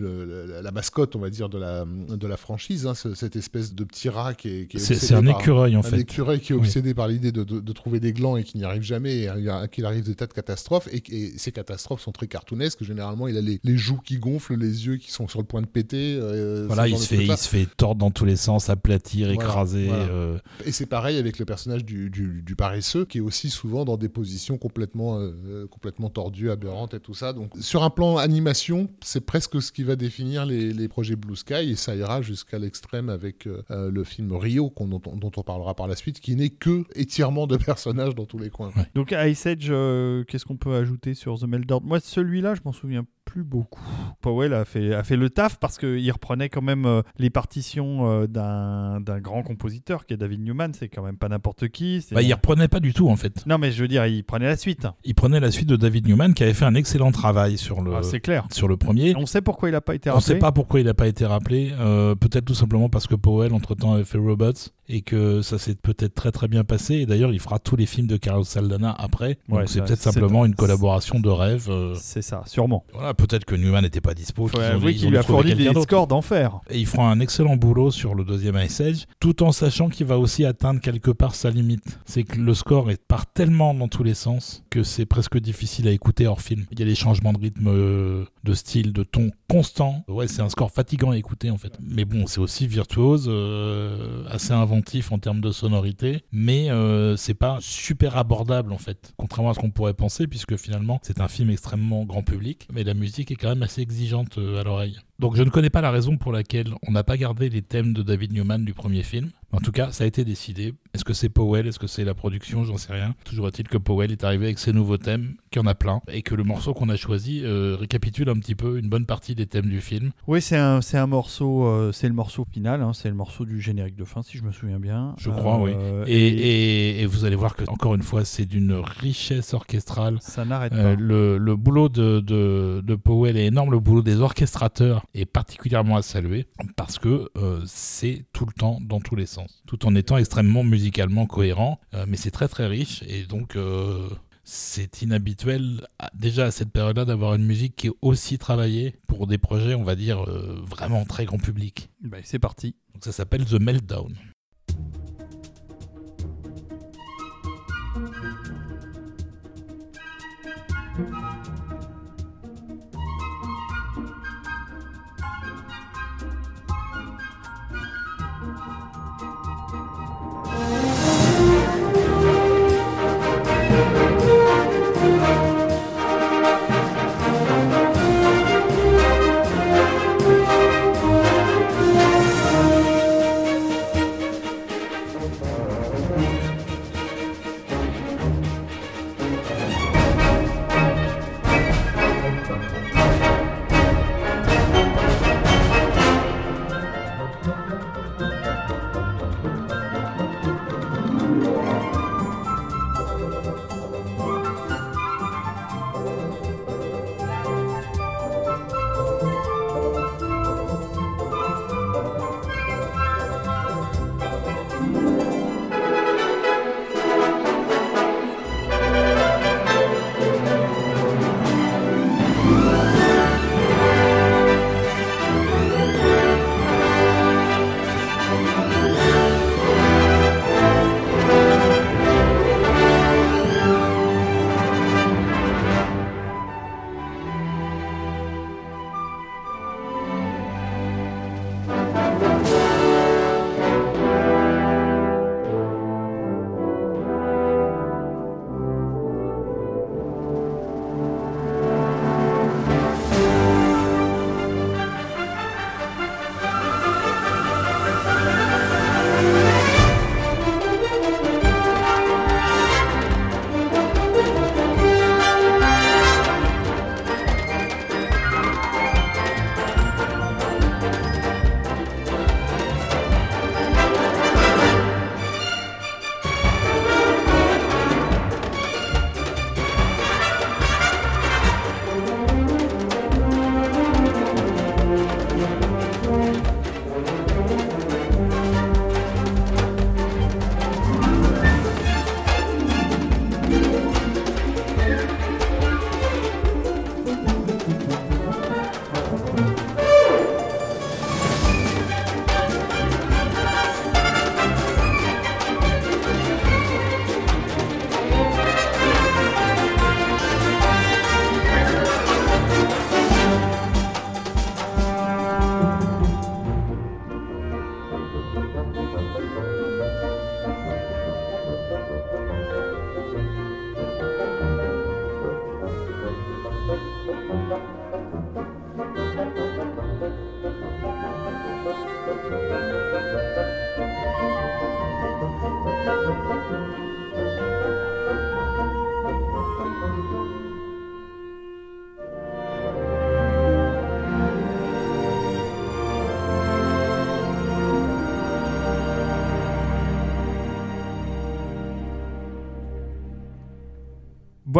la 0.61 0.71
mascotte, 0.71 1.15
on 1.15 1.19
va 1.19 1.29
dire, 1.29 1.49
de 1.49 1.57
la, 1.57 1.85
de 1.85 2.27
la 2.27 2.37
franchise, 2.37 2.87
hein, 2.87 2.93
espèce 3.41 3.73
de 3.75 3.83
petit 3.83 4.07
rat 4.09 4.33
qui 4.33 4.47
est, 4.49 4.77
C'est 4.79 5.13
un 5.13 5.23
par- 5.23 5.39
écureuil, 5.41 5.75
en 5.75 5.79
un 5.79 5.83
fait. 5.83 5.99
écureuil 5.99 6.39
qui 6.39 6.53
est 6.53 6.55
Oui. 6.55 6.61
obsédé 6.61 6.93
par 6.93 7.07
l'idée 7.07 7.31
de, 7.31 7.43
de- 7.43 7.59
de 7.59 7.71
trouver 7.73 7.99
des 7.99 8.13
glands 8.13 8.37
et 8.37 8.43
qui 8.43 8.57
n'y 8.57 8.63
arrive 8.63 8.81
jamais, 8.83 9.23
et 9.23 9.29
qu'il 9.71 9.85
arrive 9.85 10.03
des 10.05 10.15
tas 10.15 10.27
de 10.27 10.33
catastrophes, 10.33 10.87
et, 10.91 11.03
et 11.09 11.37
ces 11.37 11.51
catastrophes 11.51 12.01
sont 12.01 12.11
très 12.11 12.27
cartoonesques. 12.27 12.83
Généralement, 12.83 13.27
il 13.27 13.37
a 13.37 13.41
les, 13.41 13.59
les 13.63 13.77
joues 13.77 13.99
qui 14.03 14.17
gonflent, 14.17 14.55
les 14.55 14.85
yeux 14.87 14.97
qui 14.97 15.11
sont 15.11 15.27
sur 15.27 15.39
le 15.39 15.45
point 15.45 15.61
de 15.61 15.67
péter. 15.67 16.17
euh, 16.21 16.65
Voilà, 16.67 16.87
il 16.87 16.97
se, 16.97 17.07
fait, 17.07 17.15
trucs-là. 17.17 17.33
il 17.33 17.37
se 17.37 17.49
fait 17.49 17.67
tordre 17.77 17.99
dans 17.99 18.11
tous 18.11 18.25
les 18.25 18.35
sens, 18.37 18.69
aplatir, 18.69 19.27
Voilà, 19.33 19.43
écraser. 19.43 19.87
voilà. 19.87 20.03
euh, 20.05 20.37
Et 20.65 20.71
c'est 20.71 20.85
pareil 20.85 21.17
avec 21.17 21.39
le 21.39 21.45
personnage 21.45 21.83
du, 21.83 22.09
du- 22.09 22.41
du 22.41 22.55
paresseux, 22.55 23.05
qui 23.05 23.17
est 23.17 23.21
aussi 23.21 23.49
souvent 23.49 23.83
dans 23.85 23.97
des 23.97 24.09
positions 24.09 24.57
complètement, 24.57 25.17
euh, 25.19 25.67
complètement 25.67 26.09
tordues, 26.09 26.51
aberrantes 26.51 26.93
et 26.93 26.99
tout 26.99 27.13
ça. 27.13 27.33
Donc, 27.33 27.51
sur 27.59 27.83
un 27.83 27.89
plan 27.89 28.17
animation, 28.17 28.89
c'est 29.03 29.25
presque 29.25 29.61
ce 29.61 29.71
qui 29.71 29.83
va 29.83 29.95
définir 29.95 30.45
les, 30.45 30.73
les 30.73 30.87
projets 30.87 31.15
Blue 31.15 31.35
Sky, 31.35 31.71
et 31.71 31.75
ça 31.75 31.95
ira 31.95 32.21
jusqu'à 32.21 32.59
l'extrême 32.59 33.09
avec 33.09 33.30
euh, 33.47 33.63
euh, 33.71 33.91
le 33.91 34.03
film 34.03 34.31
Rio, 34.33 34.69
qu'on- 34.69 34.87
dont, 34.87 35.01
on- 35.07 35.15
dont 35.17 35.31
on 35.37 35.43
parlera 35.43 35.75
par 35.75 35.87
la 35.87 35.95
suite, 35.95 36.19
qui 36.19 36.35
n'est 36.35 36.49
que 36.49 36.83
étirement 36.95 37.47
de 37.47 37.57
personnages 37.57 38.15
dans 38.15 38.25
tous 38.25 38.37
les 38.39 38.49
coins. 38.49 38.71
Donc 38.95 39.13
Ice 39.17 39.45
Age, 39.45 39.67
euh, 39.69 40.23
qu'est-ce 40.25 40.45
qu'on 40.45 40.57
peut 40.57 40.75
ajouter 40.75 41.13
sur 41.13 41.39
The 41.39 41.43
Meltdown 41.43 41.81
Moi, 41.83 41.99
celui-là, 41.99 42.55
je 42.55 42.61
m'en 42.65 42.71
souviens 42.71 43.05
plus 43.31 43.43
beaucoup. 43.43 43.79
Powell 44.19 44.53
a 44.53 44.65
fait, 44.65 44.93
a 44.93 45.03
fait 45.03 45.15
le 45.15 45.29
taf 45.29 45.57
parce 45.57 45.77
qu'il 45.77 46.11
reprenait 46.11 46.49
quand 46.49 46.61
même 46.61 46.85
euh, 46.85 47.01
les 47.17 47.29
partitions 47.29 48.09
euh, 48.11 48.27
d'un 48.27 49.19
grand 49.21 49.41
compositeur 49.41 50.05
qui 50.05 50.13
est 50.13 50.17
David 50.17 50.41
Newman. 50.43 50.73
C'est 50.73 50.89
quand 50.89 51.01
même 51.01 51.15
pas 51.17 51.29
n'importe 51.29 51.69
qui. 51.69 52.05
Bah, 52.11 52.21
il 52.21 52.33
reprenait 52.33 52.67
pas 52.67 52.81
du 52.81 52.93
tout, 52.93 53.07
en 53.09 53.15
fait. 53.15 53.45
Non, 53.45 53.57
mais 53.57 53.71
je 53.71 53.81
veux 53.81 53.87
dire, 53.87 54.05
il 54.05 54.23
prenait 54.25 54.47
la 54.47 54.57
suite. 54.57 54.85
Il 55.05 55.15
prenait 55.15 55.39
la 55.39 55.49
suite 55.49 55.69
de 55.69 55.77
David 55.77 56.07
Newman, 56.07 56.33
qui 56.33 56.43
avait 56.43 56.53
fait 56.53 56.65
un 56.65 56.75
excellent 56.75 57.11
travail 57.13 57.57
sur 57.57 57.81
le, 57.81 57.95
Ah, 57.95 58.03
c'est 58.03 58.19
clair. 58.19 58.47
sur 58.51 58.67
le 58.67 58.75
premier. 58.75 59.15
On 59.15 59.25
sait 59.25 59.41
pourquoi 59.41 59.69
il 59.69 59.75
a 59.75 59.81
pas 59.81 59.95
été 59.95 60.09
On 60.09 60.15
rappelé. 60.15 60.25
sait 60.27 60.35
pas 60.39 60.51
pourquoi 60.51 60.81
il 60.81 60.85
n'a 60.87 60.93
pas 60.93 61.07
été 61.07 61.25
rappelé. 61.25 61.71
euh, 61.79 62.15
peut-être 62.15 62.43
tout 62.45 62.53
simplement 62.53 62.89
parce 62.89 63.07
que 63.07 63.15
Powell, 63.15 63.53
entre-temps, 63.53 63.93
avait 63.93 64.03
fait 64.03 64.17
Robots 64.17 64.51
et 64.93 65.01
que 65.01 65.41
ça 65.41 65.57
s'est 65.57 65.75
peut-être 65.75 66.13
très 66.15 66.31
très 66.31 66.47
bien 66.49 66.63
passé. 66.65 66.95
Et 66.95 67.05
d'ailleurs, 67.05 67.31
il 67.31 67.39
fera 67.39 67.59
tous 67.59 67.75
les 67.77 67.85
films 67.85 68.07
de 68.07 68.17
Carlos 68.17 68.43
Saldana 68.43 68.93
après. 68.99 69.37
Donc 69.47 69.59
Ouais, 69.59 69.67
c'est 69.67 69.81
peut-être 69.83 70.01
simplement 70.01 70.45
une 70.45 70.53
collaboration 70.55 71.19
de 71.19 71.29
rêve. 71.29 71.67
euh, 71.69 71.95
C'est 71.97 72.21
ça, 72.21 72.43
sûrement. 72.45 72.83
voilà, 72.93 73.13
peut-être 73.13 73.45
que 73.45 73.55
Newman 73.55 73.81
n'était 73.83 74.01
pas 74.01 74.13
dispo. 74.13 74.47
Faut 74.47 74.59
avouer 74.59 74.93
qu'il 74.93 75.09
lui 75.09 75.17
a 75.17 75.23
fourni 75.23 75.55
des 75.55 75.71
scores 75.81 76.07
d'enfer. 76.07 76.59
Et 76.69 76.77
il 76.79 76.85
fera 76.85 77.09
un 77.09 77.19
excellent 77.21 77.55
boulot 77.55 77.89
sur 77.89 78.15
le 78.15 78.23
deuxième 78.25 78.57
Ice 78.57 78.81
Age, 78.81 79.05
tout 79.19 79.43
en 79.43 79.51
sachant 79.53 79.87
qu'il 79.89 80.07
va 80.07 80.19
aussi 80.19 80.43
atteindre 80.45 80.81
quelque 80.81 81.11
part 81.11 81.35
sa 81.35 81.49
limite. 81.49 81.99
C'est 82.05 82.23
que 82.23 82.37
le 82.39 82.53
score 82.53 82.91
est- 82.91 83.01
part 83.07 83.25
tellement 83.31 83.73
dans 83.73 83.87
tous 83.87 84.03
les 84.03 84.13
sens 84.13 84.63
que 84.69 84.83
c'est 84.83 85.05
presque 85.05 85.37
difficile 85.39 85.87
à 85.87 85.91
écouter 85.91 86.27
hors 86.27 86.41
film. 86.41 86.65
Il 86.71 86.79
y 86.79 86.83
a 86.83 86.85
des 86.85 86.95
changements 86.95 87.31
de 87.33 87.39
rythme, 87.39 87.67
euh, 87.67 88.25
de 88.43 88.53
style, 88.53 88.91
de 88.93 89.03
ton 89.03 89.31
constant. 89.49 90.03
Ouais, 90.09 90.27
c'est 90.27 90.41
un 90.41 90.49
score 90.49 90.71
fatigant 90.71 91.11
à 91.11 91.17
écouter 91.17 91.49
en 91.49 91.57
fait. 91.57 91.73
Mais 91.81 92.03
bon, 92.05 92.27
c'est 92.27 92.39
aussi 92.39 92.67
virtuose, 92.67 93.27
euh, 93.29 94.23
assez 94.29 94.51
inventif 94.51 94.80
en 95.11 95.19
termes 95.19 95.41
de 95.41 95.51
sonorité, 95.51 96.23
mais 96.31 96.69
euh, 96.69 97.15
c'est 97.15 97.33
pas 97.33 97.57
super 97.61 98.17
abordable 98.17 98.73
en 98.73 98.77
fait. 98.77 99.13
Contrairement 99.17 99.51
à 99.51 99.53
ce 99.53 99.59
qu'on 99.59 99.71
pourrait 99.71 99.93
penser, 99.93 100.27
puisque 100.27 100.57
finalement 100.57 100.99
c'est 101.03 101.21
un 101.21 101.27
film 101.27 101.49
extrêmement 101.49 102.03
grand 102.05 102.23
public, 102.23 102.67
mais 102.73 102.83
la 102.83 102.93
musique 102.93 103.31
est 103.31 103.35
quand 103.35 103.49
même 103.49 103.63
assez 103.63 103.81
exigeante 103.81 104.37
euh, 104.37 104.59
à 104.59 104.63
l'oreille. 104.63 104.97
Donc 105.19 105.35
je 105.35 105.43
ne 105.43 105.49
connais 105.49 105.69
pas 105.69 105.81
la 105.81 105.91
raison 105.91 106.17
pour 106.17 106.31
laquelle 106.31 106.73
on 106.87 106.91
n'a 106.91 107.03
pas 107.03 107.17
gardé 107.17 107.49
les 107.49 107.61
thèmes 107.61 107.93
de 107.93 108.01
David 108.01 108.33
Newman 108.33 108.65
du 108.65 108.73
premier 108.73 109.03
film. 109.03 109.31
En 109.53 109.59
tout 109.59 109.71
cas, 109.71 109.91
ça 109.91 110.03
a 110.03 110.07
été 110.07 110.23
décidé 110.23 110.73
Est-ce 110.93 111.03
que 111.03 111.13
c'est 111.13 111.29
Powell? 111.29 111.67
Est-ce 111.67 111.79
que 111.79 111.87
c'est 111.87 112.03
la 112.05 112.13
production? 112.13 112.63
J'en 112.63 112.77
sais 112.77 112.93
rien. 112.93 113.15
Toujours 113.25 113.47
est-il 113.47 113.67
que 113.67 113.77
Powell 113.77 114.11
est 114.11 114.23
arrivé 114.23 114.45
avec 114.45 114.59
ses 114.59 114.71
nouveaux 114.73 114.97
thèmes, 114.97 115.35
qu'il 115.51 115.61
y 115.61 115.65
en 115.65 115.67
a 115.67 115.75
plein, 115.75 116.01
et 116.11 116.21
que 116.21 116.35
le 116.35 116.43
morceau 116.43 116.73
qu'on 116.73 116.89
a 116.89 116.95
choisi 116.95 117.41
euh, 117.43 117.75
récapitule 117.79 118.29
un 118.29 118.35
petit 118.39 118.55
peu 118.55 118.79
une 118.79 118.89
bonne 118.89 119.05
partie 119.05 119.35
des 119.35 119.45
thèmes 119.47 119.67
du 119.67 119.81
film. 119.81 120.11
Oui, 120.27 120.41
c'est 120.41 120.57
un, 120.57 120.79
morceau, 121.07 121.65
euh, 121.65 121.91
c'est 121.91 122.07
le 122.07 122.13
morceau 122.13 122.45
final, 122.51 122.81
hein, 122.81 122.93
c'est 122.93 123.09
le 123.09 123.15
morceau 123.15 123.45
du 123.45 123.59
générique 123.61 123.95
de 123.95 124.05
fin, 124.05 124.21
si 124.21 124.37
je 124.37 124.43
me 124.43 124.51
souviens 124.51 124.79
bien. 124.79 125.15
Je 125.17 125.29
crois, 125.29 125.59
oui. 125.61 125.71
Euh, 125.75 126.05
Et, 126.07 126.27
et- 126.27 127.01
et 127.01 127.05
vous 127.05 127.25
allez 127.25 127.35
voir 127.35 127.55
que, 127.55 127.63
encore 127.69 127.95
une 127.95 128.03
fois, 128.03 128.23
c'est 128.25 128.45
d'une 128.45 128.73
richesse 128.73 129.53
orchestrale. 129.53 130.17
ça 130.21 130.45
n'arrête 130.45 130.71
pas. 130.73 130.95
le, 130.95 131.37
le 131.37 131.55
boulot 131.55 131.89
de, 131.89 132.19
de, 132.19 132.81
de 132.85 132.95
Powell 132.95 133.37
est 133.37 133.45
énorme, 133.47 133.71
le 133.71 133.79
boulot 133.79 134.01
des 134.01 134.21
orchestrateurs 134.21 135.05
est 135.13 135.25
particulièrement 135.25 135.97
à 135.97 136.01
saluer 136.01 136.45
parce 136.75 136.99
que 136.99 137.29
c'est 137.65 138.25
tout 138.33 138.45
le 138.45 138.53
temps 138.53 138.79
dans 138.81 138.99
tous 138.99 139.15
les 139.15 139.25
sens, 139.25 139.40
tout 139.65 139.85
en 139.85 139.95
étant 139.95 140.17
extrêmement 140.17 140.63
musicalement 140.63 141.25
cohérent, 141.25 141.79
euh, 141.93 142.05
mais 142.07 142.17
c'est 142.17 142.31
très 142.31 142.47
très 142.47 142.67
riche 142.67 143.03
et 143.07 143.23
donc 143.25 143.55
euh, 143.55 144.09
c'est 144.43 145.01
inhabituel 145.01 145.87
déjà 146.13 146.45
à 146.45 146.51
cette 146.51 146.71
période-là 146.71 147.05
d'avoir 147.05 147.35
une 147.35 147.45
musique 147.45 147.75
qui 147.75 147.87
est 147.87 147.93
aussi 148.01 148.37
travaillée 148.37 148.95
pour 149.07 149.27
des 149.27 149.37
projets, 149.37 149.75
on 149.75 149.83
va 149.83 149.95
dire, 149.95 150.27
euh, 150.27 150.61
vraiment 150.65 151.05
très 151.05 151.25
grand 151.25 151.37
public. 151.37 151.89
Bah, 152.01 152.17
c'est 152.23 152.39
parti. 152.39 152.75
Donc 152.93 153.03
ça 153.03 153.11
s'appelle 153.11 153.45
The 153.45 153.59
Meltdown. 153.59 154.15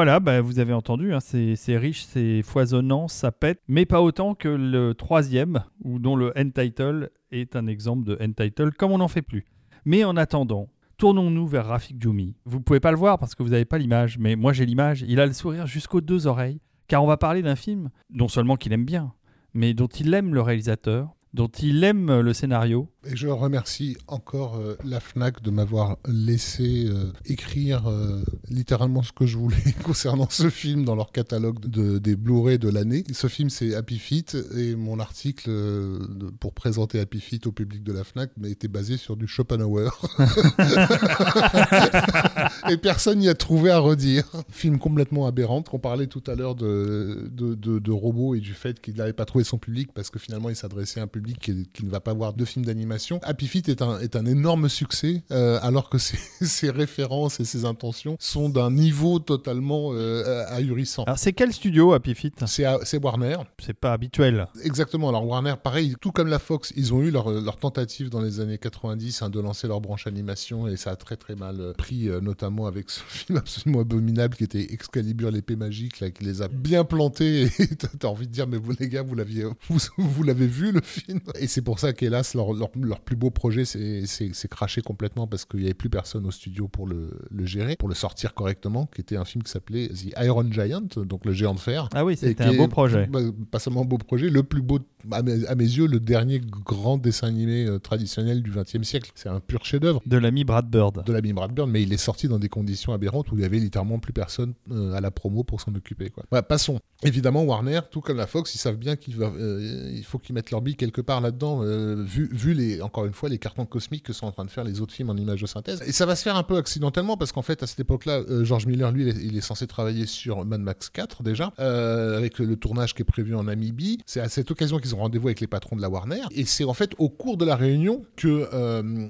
Voilà, 0.02 0.20
bah, 0.20 0.42
vous 0.42 0.58
avez 0.58 0.74
entendu, 0.74 1.14
hein, 1.14 1.20
c'est 1.20 1.78
riche, 1.78 2.06
c'est 2.06 2.42
foisonnant, 2.42 3.08
ça 3.08 3.32
pète, 3.32 3.62
mais 3.68 3.86
pas 3.86 4.02
autant 4.02 4.34
que 4.34 4.48
le 4.48 4.96
troisième, 4.96 5.64
ou 5.84 6.00
dont 6.00 6.16
le 6.16 6.34
end 6.36 6.50
title 6.50 7.12
est 7.32 7.56
un 7.56 7.68
exemple 7.68 8.06
de 8.06 8.18
end 8.20 8.32
title, 8.32 8.72
comme 8.72 8.92
on 8.94 8.98
n'en 8.98 9.08
fait 9.08 9.22
plus. 9.22 9.46
Mais 9.86 10.04
en 10.04 10.18
attendant, 10.18 10.70
tournons-nous 10.98 11.46
vers 11.46 11.68
Rafik 11.68 12.02
Djoumi. 12.02 12.36
Vous 12.46 12.62
pouvez 12.62 12.80
pas 12.80 12.90
le 12.90 12.98
voir 12.98 13.20
parce 13.20 13.36
que 13.36 13.44
vous 13.44 13.50
n'avez 13.50 13.66
pas 13.66 13.78
l'image, 13.78 14.18
mais 14.18 14.36
moi 14.36 14.54
j'ai 14.54 14.66
l'image. 14.66 15.06
Il 15.08 15.20
a 15.20 15.28
le 15.28 15.34
sourire 15.34 15.68
jusqu'aux 15.68 16.02
deux 16.02 16.26
oreilles, 16.26 16.62
car 16.88 17.04
on 17.04 17.08
va 17.08 17.18
parler 17.18 17.44
d'un 17.44 17.56
film, 17.56 17.92
non 18.10 18.28
seulement 18.28 18.56
qu'il 18.56 18.74
aime 18.74 18.86
bien, 18.86 19.14
mais 19.54 19.76
dont 19.76 19.86
il 19.86 20.12
aime 20.16 20.34
le 20.34 20.42
réalisateur, 20.42 21.14
dont 21.34 21.48
il 21.62 21.84
aime 21.84 22.20
le 22.20 22.34
scénario. 22.34 22.90
Et 23.10 23.16
je 23.16 23.28
remercie 23.28 23.98
encore 24.08 24.58
euh, 24.58 24.76
la 24.86 25.00
FNAC 25.00 25.42
de 25.42 25.50
m'avoir 25.50 25.98
laissé 26.08 26.86
euh, 26.88 27.12
écrire 27.26 27.88
euh, 27.88 28.22
littéralement 28.50 29.02
ce 29.02 29.12
que 29.12 29.26
je 29.26 29.38
voulais 29.38 29.58
concernant 29.84 30.28
ce 30.30 30.50
film 30.50 30.86
dans 30.86 30.96
leur 30.96 31.12
catalogue 31.12 31.60
de, 31.68 31.98
des 31.98 32.16
Blu-ray 32.16 32.60
de 32.60 32.70
l'année. 32.70 33.04
Ce 33.12 33.28
film, 33.28 33.50
c'est 33.50 33.74
Happy 33.76 33.98
Feet, 33.98 34.38
et 34.56 34.76
mon 34.76 35.00
article 35.00 35.50
euh, 35.50 36.00
pour 36.40 36.54
présenter 36.54 37.00
Happy 37.00 37.20
Feet 37.22 37.48
au 37.48 37.52
public 37.52 37.84
de 37.84 37.94
la 37.94 38.04
FNAC 38.04 38.32
m'a 38.38 38.50
été 38.50 38.68
basé 38.68 38.98
sur 38.98 39.16
du 39.16 39.28
Schopenhauer. 39.28 39.90
et 42.70 42.78
personne 42.78 43.20
n'y 43.20 43.30
a 43.30 43.36
trouvé 43.36 43.72
à 43.72 43.80
redire. 43.80 44.26
Film 44.50 44.78
complètement 44.78 45.26
aberrant. 45.28 45.64
On 45.74 45.80
parlait 45.80 46.08
tout 46.08 46.24
à 46.28 46.36
l'heure 46.36 46.56
de, 46.56 47.30
de, 47.32 47.56
de- 47.56 47.80
de 47.80 47.92
robots 47.92 48.36
et 48.36 48.40
du 48.40 48.54
fait 48.54 48.80
qu'il 48.80 48.96
n'avait 48.98 49.14
pas 49.14 49.26
trouvé 49.26 49.44
son 49.44 49.58
public 49.58 49.90
parce 49.94 50.10
que 50.10 50.20
finalement 50.20 50.50
il 50.50 50.56
s'adressait 50.56 51.00
à 51.00 51.04
un 51.04 51.08
public 51.08 51.21
public 51.22 51.40
qui, 51.40 51.68
qui 51.72 51.86
ne 51.86 51.92
va 51.92 52.00
pas 52.00 52.14
voir 52.14 52.34
de 52.34 52.46
films 52.46 52.66
d'animation. 52.66 53.20
Happy 53.24 53.48
Feet 53.48 53.70
est 53.70 53.82
un, 53.82 54.00
est 54.00 54.16
un 54.16 54.26
énorme 54.26 54.70
succès, 54.70 55.24
euh, 55.32 55.60
alors 55.62 55.90
que 55.90 55.98
ses, 56.00 56.18
ses 56.42 56.70
références 56.70 57.40
et 57.40 57.46
ses 57.46 57.66
intentions 57.66 58.18
sont 58.20 58.50
d'un 58.50 58.72
niveau 58.72 59.20
totalement 59.20 59.92
euh, 59.94 60.44
ahurissant. 60.50 61.04
Alors, 61.04 61.20
c'est 61.20 61.34
quel 61.34 61.54
studio 61.54 61.94
Happy 61.94 62.16
Feet? 62.16 62.44
C'est 62.48 62.98
Warner. 62.98 63.38
C'est 63.60 63.74
pas 63.74 63.94
habituel. 63.94 64.48
Exactement. 64.64 65.10
Alors 65.10 65.26
Warner, 65.26 65.56
pareil, 65.62 65.96
tout 66.02 66.12
comme 66.12 66.28
la 66.28 66.40
Fox, 66.40 66.74
ils 66.76 66.94
ont 66.94 67.02
eu 67.02 67.12
leur, 67.12 67.30
leur 67.30 67.58
tentative 67.58 68.10
dans 68.10 68.22
les 68.22 68.40
années 68.40 68.58
90 68.58 69.22
hein, 69.22 69.30
de 69.30 69.40
lancer 69.40 69.68
leur 69.68 69.82
branche 69.82 70.08
animation 70.08 70.68
et 70.68 70.78
ça 70.78 70.92
a 70.92 70.96
très 70.96 71.18
très 71.18 71.36
mal 71.36 71.60
euh, 71.60 71.74
pris, 71.74 72.10
euh, 72.10 72.22
notamment 72.22 72.68
avec 72.68 72.90
ce 72.90 73.00
film 73.08 73.38
absolument 73.38 73.82
abominable 73.82 74.36
qui 74.36 74.44
était 74.44 74.74
Excalibur 74.74 75.32
l'épée 75.32 75.56
magique, 75.56 76.00
là, 76.00 76.10
qui 76.10 76.24
les 76.24 76.42
a 76.42 76.48
bien 76.48 76.84
plantés. 76.84 77.44
Et 77.60 77.76
t'as 77.76 78.08
envie 78.08 78.28
de 78.28 78.32
dire, 78.32 78.48
mais 78.48 78.58
vous 78.58 78.74
les 78.80 78.90
gars, 78.90 79.02
vous 79.02 79.16
l'aviez, 79.16 79.46
vous, 79.68 79.80
vous 79.98 80.24
l'avez 80.24 80.48
vu 80.48 80.72
le 80.72 80.82
film? 80.82 81.11
Et 81.40 81.48
c'est 81.48 81.62
pour 81.62 81.80
ça 81.80 81.94
qu'hélas, 81.94 82.32
leur, 82.36 82.54
leur, 82.54 82.70
leur 82.82 83.00
plus 83.02 83.16
beau 83.16 83.30
projet 83.30 83.66
s'est 83.66 84.48
craché 84.50 84.82
complètement 84.82 85.28
parce 85.28 85.46
qu'il 85.46 85.60
n'y 85.60 85.66
avait 85.66 85.74
plus 85.74 85.90
personne 85.90 86.26
au 86.26 86.32
studio 86.32 86.68
pour 86.68 86.88
le, 86.88 87.10
le 87.30 87.46
gérer, 87.46 87.76
pour 87.76 87.90
le 87.90 87.96
sortir 87.96 88.34
correctement, 88.34 88.88
qui 88.94 89.02
était 89.02 89.18
un 89.18 89.26
film 89.26 89.44
qui 89.44 89.52
s'appelait 89.52 89.88
The 89.90 90.14
Iron 90.24 90.52
Giant, 90.52 90.82
donc 91.06 91.26
le 91.26 91.34
géant 91.34 91.54
de 91.54 91.60
fer. 91.60 91.90
Ah 91.94 92.06
oui, 92.06 92.16
c'était 92.18 92.44
un 92.44 92.52
est- 92.52 92.58
beau 92.58 92.68
projet. 92.68 93.08
bah, 93.08 93.20
pas 93.50 93.60
seulement 93.60 93.82
un 93.82 93.86
beau 93.86 93.98
projet, 93.98 94.30
le 94.30 94.44
plus 94.44 94.62
beau, 94.62 94.80
à 95.12 95.22
mes, 95.24 95.46
à 95.48 95.56
mes 95.56 95.64
yeux, 95.64 95.88
le 95.88 96.00
dernier 96.00 96.40
grand 96.40 96.98
dessin 96.98 97.28
animé 97.28 97.66
euh, 97.66 97.80
traditionnel 97.80 98.42
du 98.44 98.52
XXe 98.52 98.84
siècle. 98.84 99.12
C'est 99.16 99.30
un 99.30 99.40
pur 99.40 99.66
chef-d'œuvre 99.66 100.02
De 100.06 100.18
l'ami 100.18 100.44
Brad 100.44 100.70
Bird. 100.70 101.04
de 101.06 101.14
l'ami 101.14 101.34
Brad 101.34 101.52
Bird, 101.54 101.70
mais 101.70 101.82
il 101.84 101.92
est 101.94 101.98
sorti 101.98 102.28
dans 102.28 102.40
des 102.40 102.50
conditions 102.50 102.94
aberrantes 102.94 103.32
où 103.32 103.36
il 103.38 103.42
y 103.42 103.46
avait 103.46 103.60
littéralement 103.60 104.00
plus 104.00 104.14
personne 104.14 104.54
euh, 104.72 104.94
à 104.94 105.02
la 105.02 105.12
promo 105.12 105.44
pour 105.44 105.62
s'en 105.62 105.74
occuper. 105.76 106.10
Quoi. 106.10 106.24
Voilà, 106.30 106.44
passons. 106.44 106.80
Évidemment, 107.04 107.44
Warner, 107.44 107.80
tout 107.90 108.02
comme 108.02 108.18
la 108.18 108.28
Fox, 108.28 108.54
ils 108.54 108.60
savent 108.60 108.78
bien 108.78 108.96
qu'il 108.96 109.16
euh, 109.22 110.02
faut 110.04 110.20
qu'ils 110.20 110.36
mettent 110.36 110.52
leur 110.52 110.62
bille 110.62 110.76
quelque 110.76 111.01
part 111.04 111.22
là-dedans, 111.22 111.62
euh, 111.64 111.96
vu, 112.04 112.30
vu 112.32 112.54
les, 112.54 112.82
encore 112.82 113.06
une 113.06 113.14
fois, 113.14 113.30
les 113.30 113.38
cartons 113.38 113.66
cosmiques 113.66 114.04
que 114.04 114.14
sont 114.14 114.28
en 114.28 114.32
train 114.32 114.46
de 114.46 114.50
faire 114.52 114.64
les 114.64 114.82
autres 114.82 114.94
films 114.94 115.10
en 115.10 115.16
images 115.16 115.42
de 115.42 115.48
synthèse. 115.48 115.82
Et 115.86 115.92
ça 115.92 116.06
va 116.06 116.16
se 116.16 116.24
faire 116.24 116.36
un 116.36 116.44
peu 116.44 116.58
accidentellement 116.58 117.18
parce 117.18 117.32
qu'en 117.32 117.42
fait, 117.42 117.64
à 117.64 117.68
cette 117.68 117.80
époque-là, 117.80 118.22
euh, 118.30 118.44
George 118.44 118.66
Miller, 118.66 118.92
lui, 118.92 119.04
il 119.04 119.10
est, 119.10 119.18
il 119.24 119.38
est 119.38 119.42
censé 119.42 119.68
travailler 119.68 120.06
sur 120.06 120.46
Mad 120.46 120.62
Max 120.62 120.90
4 120.90 121.24
déjà, 121.24 121.54
euh, 121.60 122.18
avec 122.18 122.40
le 122.40 122.56
tournage 122.56 122.94
qui 122.94 123.02
est 123.02 123.06
prévu 123.06 123.36
en 123.36 123.44
Namibie. 123.44 124.00
C'est 124.06 124.20
à 124.20 124.30
cette 124.30 124.52
occasion 124.52 124.80
qu'ils 124.80 124.96
ont 124.96 125.00
rendez-vous 125.00 125.28
avec 125.28 125.40
les 125.40 125.48
patrons 125.48 125.76
de 125.76 125.82
la 125.82 125.90
Warner. 125.90 126.22
Et 126.32 126.46
c'est 126.46 126.64
en 126.64 126.74
fait 126.74 126.94
au 126.98 127.10
cours 127.10 127.38
de 127.38 127.46
la 127.46 127.56
réunion 127.56 128.04
que 128.16 128.50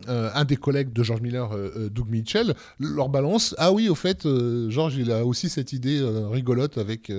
un 0.08 0.46
des 0.46 0.58
collègues 0.58 0.94
de 0.94 1.04
George 1.04 1.22
Miller, 1.22 1.50
Doug 1.92 2.08
Mitchell, 2.10 2.54
leur 2.80 3.10
balance 3.10 3.56
Ah 3.58 3.72
oui, 3.72 3.90
au 3.90 3.96
fait, 3.96 4.28
George, 4.70 4.96
il 4.98 5.12
a 5.12 5.26
aussi 5.26 5.50
cette 5.50 5.74
idée 5.74 6.02
rigolote 6.32 6.78
avec, 6.78 7.12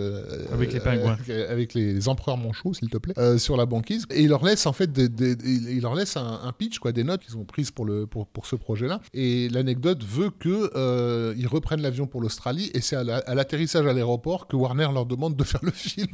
Avec 0.53 0.73
les 0.73 0.81
pingouins. 0.81 1.12
avec, 1.12 1.31
avec 1.31 1.75
les 1.75 2.09
empereurs 2.09 2.37
manchots, 2.37 2.75
s'il 2.75 2.89
te 2.91 2.99
plaît, 2.99 3.14
sur 3.39 3.57
la 3.57 3.66
banquise. 3.66 4.05
Et 4.11 4.23
il 4.23 4.29
leur 4.29 4.45
laisse 4.45 4.62
en 4.67 4.73
fait 4.73 4.93
des, 4.93 5.37
il 5.71 5.81
leur 5.83 5.95
laisse 5.95 6.17
un, 6.17 6.53
pitch, 6.57 6.79
quoi, 6.79 6.93
des 6.93 7.05
notes 7.05 7.23
qu'ils 7.25 7.37
ont 7.37 7.45
prises 7.45 7.71
pour, 7.71 7.85
le, 7.85 8.07
pour, 8.07 8.27
pour 8.27 8.47
ce 8.47 8.57
projet-là. 8.57 9.01
Et 9.15 9.49
l'anecdote 9.49 10.03
veut 10.05 10.31
que 10.31 10.71
euh, 10.77 11.35
ils 11.37 11.47
reprennent 11.47 11.83
l'avion 11.83 12.07
pour 12.07 12.21
l'Australie 12.21 12.71
et 12.75 12.81
c'est 12.81 12.97
à 12.97 13.05
la- 13.05 13.19
à 13.19 13.35
l'atterrissage 13.35 13.87
à 13.87 13.93
l'aéroport 13.93 14.47
que 14.49 14.57
Warner 14.57 14.89
leur 14.93 15.07
demande 15.07 15.37
de 15.37 15.45
faire 15.45 15.61
le 15.63 15.71
film. 15.71 16.09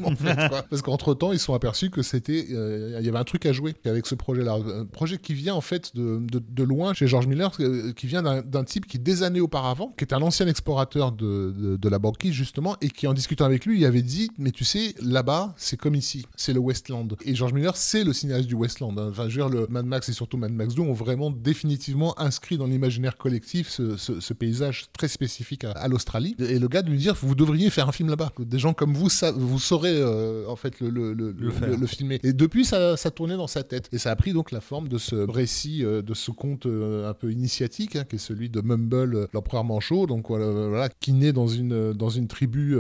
Parce 0.71 0.83
qu'entre 0.83 1.15
temps, 1.15 1.33
ils 1.33 1.39
sont 1.39 1.55
aperçus 1.55 1.91
que 1.91 2.03
c'était, 2.03 2.47
euh, 2.51 2.97
il 3.01 3.07
y 3.07 3.09
avait 3.09 3.19
un 3.19 3.25
truc 3.25 3.47
à 3.47 3.53
jouer 3.53 3.75
avec 3.85 4.07
ce 4.07 4.15
projet-là. 4.15 4.55
Un 4.55 4.85
projet 4.87 5.19
qui 5.19 5.35
vient 5.35 5.55
en 5.55 5.61
fait 5.61 5.95
de, 5.97 6.21
de, 6.29 6.63
loin 6.63 6.93
chez 6.95 7.07
George 7.07 7.27
Miller, 7.27 7.51
euh, 7.61 7.93
qui 7.93 8.07
vient 8.07 8.23
d'un 8.23 8.65
type 8.65 8.87
qui 8.87 8.99
des 8.99 9.23
années 9.23 9.41
auparavant, 9.41 9.95
qui 9.97 10.05
est 10.05 10.13
un 10.13 10.23
ancien 10.23 10.47
explorateur 10.47 11.13
de, 11.13 11.55
de, 11.57 11.77
de 11.77 11.89
la 11.89 11.99
banquise 11.99 12.33
justement, 12.33 12.77
et 12.81 12.89
qui 12.89 13.07
en 13.07 13.15
discutant 13.15 13.45
avec 13.45 13.65
lui, 13.67 13.79
il 13.81 13.85
avait 13.85 14.03
dit, 14.03 14.31
mais 14.39 14.51
tu 14.51 14.65
sais, 14.65 14.95
là-bas, 15.03 15.55
c'est 15.57 15.77
comme 15.79 15.95
ici, 15.95 16.27
c'est 16.37 16.53
le 16.53 16.61
Westland. 16.61 17.09
Et 17.25 17.35
George 17.35 17.53
Miller, 17.53 17.77
c'est 17.77 18.05
le 18.05 18.13
cinéaste 18.13 18.38
du 18.47 18.55
Westland. 18.55 18.99
hein. 18.99 19.09
Enfin, 19.11 19.29
je 19.29 19.41
veux 19.41 19.49
dire, 19.49 19.61
le 19.61 19.67
Mad 19.69 19.87
Max 19.87 20.09
et 20.09 20.13
surtout 20.13 20.37
Mad 20.37 20.53
Max 20.53 20.75
2 20.75 20.83
ont 20.83 20.93
vraiment 20.93 21.31
définitivement 21.31 22.19
inscrit 22.21 22.57
dans 22.59 22.67
l'imaginaire 22.67 23.17
collectif 23.17 23.69
ce, 23.69 23.97
ce- 23.97 24.21
ce 24.21 24.33
paysage 24.35 24.87
très 24.97 25.09
spécifique 25.09 25.65
à, 25.65 25.73
à 25.73 25.89
l'Australie. 25.89 26.37
Et 26.39 26.59
le 26.59 26.69
gars 26.69 26.83
de 26.83 26.91
lui 26.91 26.99
dire, 26.99 27.15
vous 27.21 27.35
devriez 27.35 27.71
faire 27.71 27.89
un 27.89 27.93
film 27.93 28.09
là-bas. 28.09 28.33
Des 28.39 28.59
gens 28.59 28.73
comme 28.75 28.95
vous, 28.95 29.09
ça, 29.09 29.33
vous 29.33 29.59
saurez 29.59 29.95
euh, 29.97 30.47
en 30.49 30.57
fait 30.57 30.81
le, 30.81 31.87
filmer. 31.87 32.21
Et 32.23 32.33
depuis, 32.33 32.65
ça, 32.65 32.97
ça 32.97 33.11
tournait 33.11 33.37
dans 33.37 33.47
sa 33.47 33.63
tête. 33.63 33.89
Et 33.93 33.99
ça 33.99 34.11
a 34.11 34.17
pris 34.17 34.33
donc 34.33 34.53
la 34.53 34.61
forme 34.61 34.89
de 34.89 34.99
ce 34.99 35.17
récit, 35.17 35.85
euh, 35.85 36.03
de 36.03 36.15
ce 36.15 36.31
conte 36.31 36.67
euh, 36.67 37.09
un 37.09 37.15
peu 37.15 37.33
initiatique, 37.33 37.97
hein, 37.97 38.05
qui 38.09 38.17
est 38.17 38.19
celui 38.19 38.51
de 38.51 38.61
Mumble, 38.61 39.29
l'empereur 39.33 39.65
manchot, 39.65 40.07
donc 40.07 40.29
voilà, 40.29 40.89
qui 41.01 41.13
naît 41.13 41.33
dans 41.33 41.47
une, 41.49 41.93
dans 41.93 42.11
une 42.11 42.29
tribu 42.29 42.77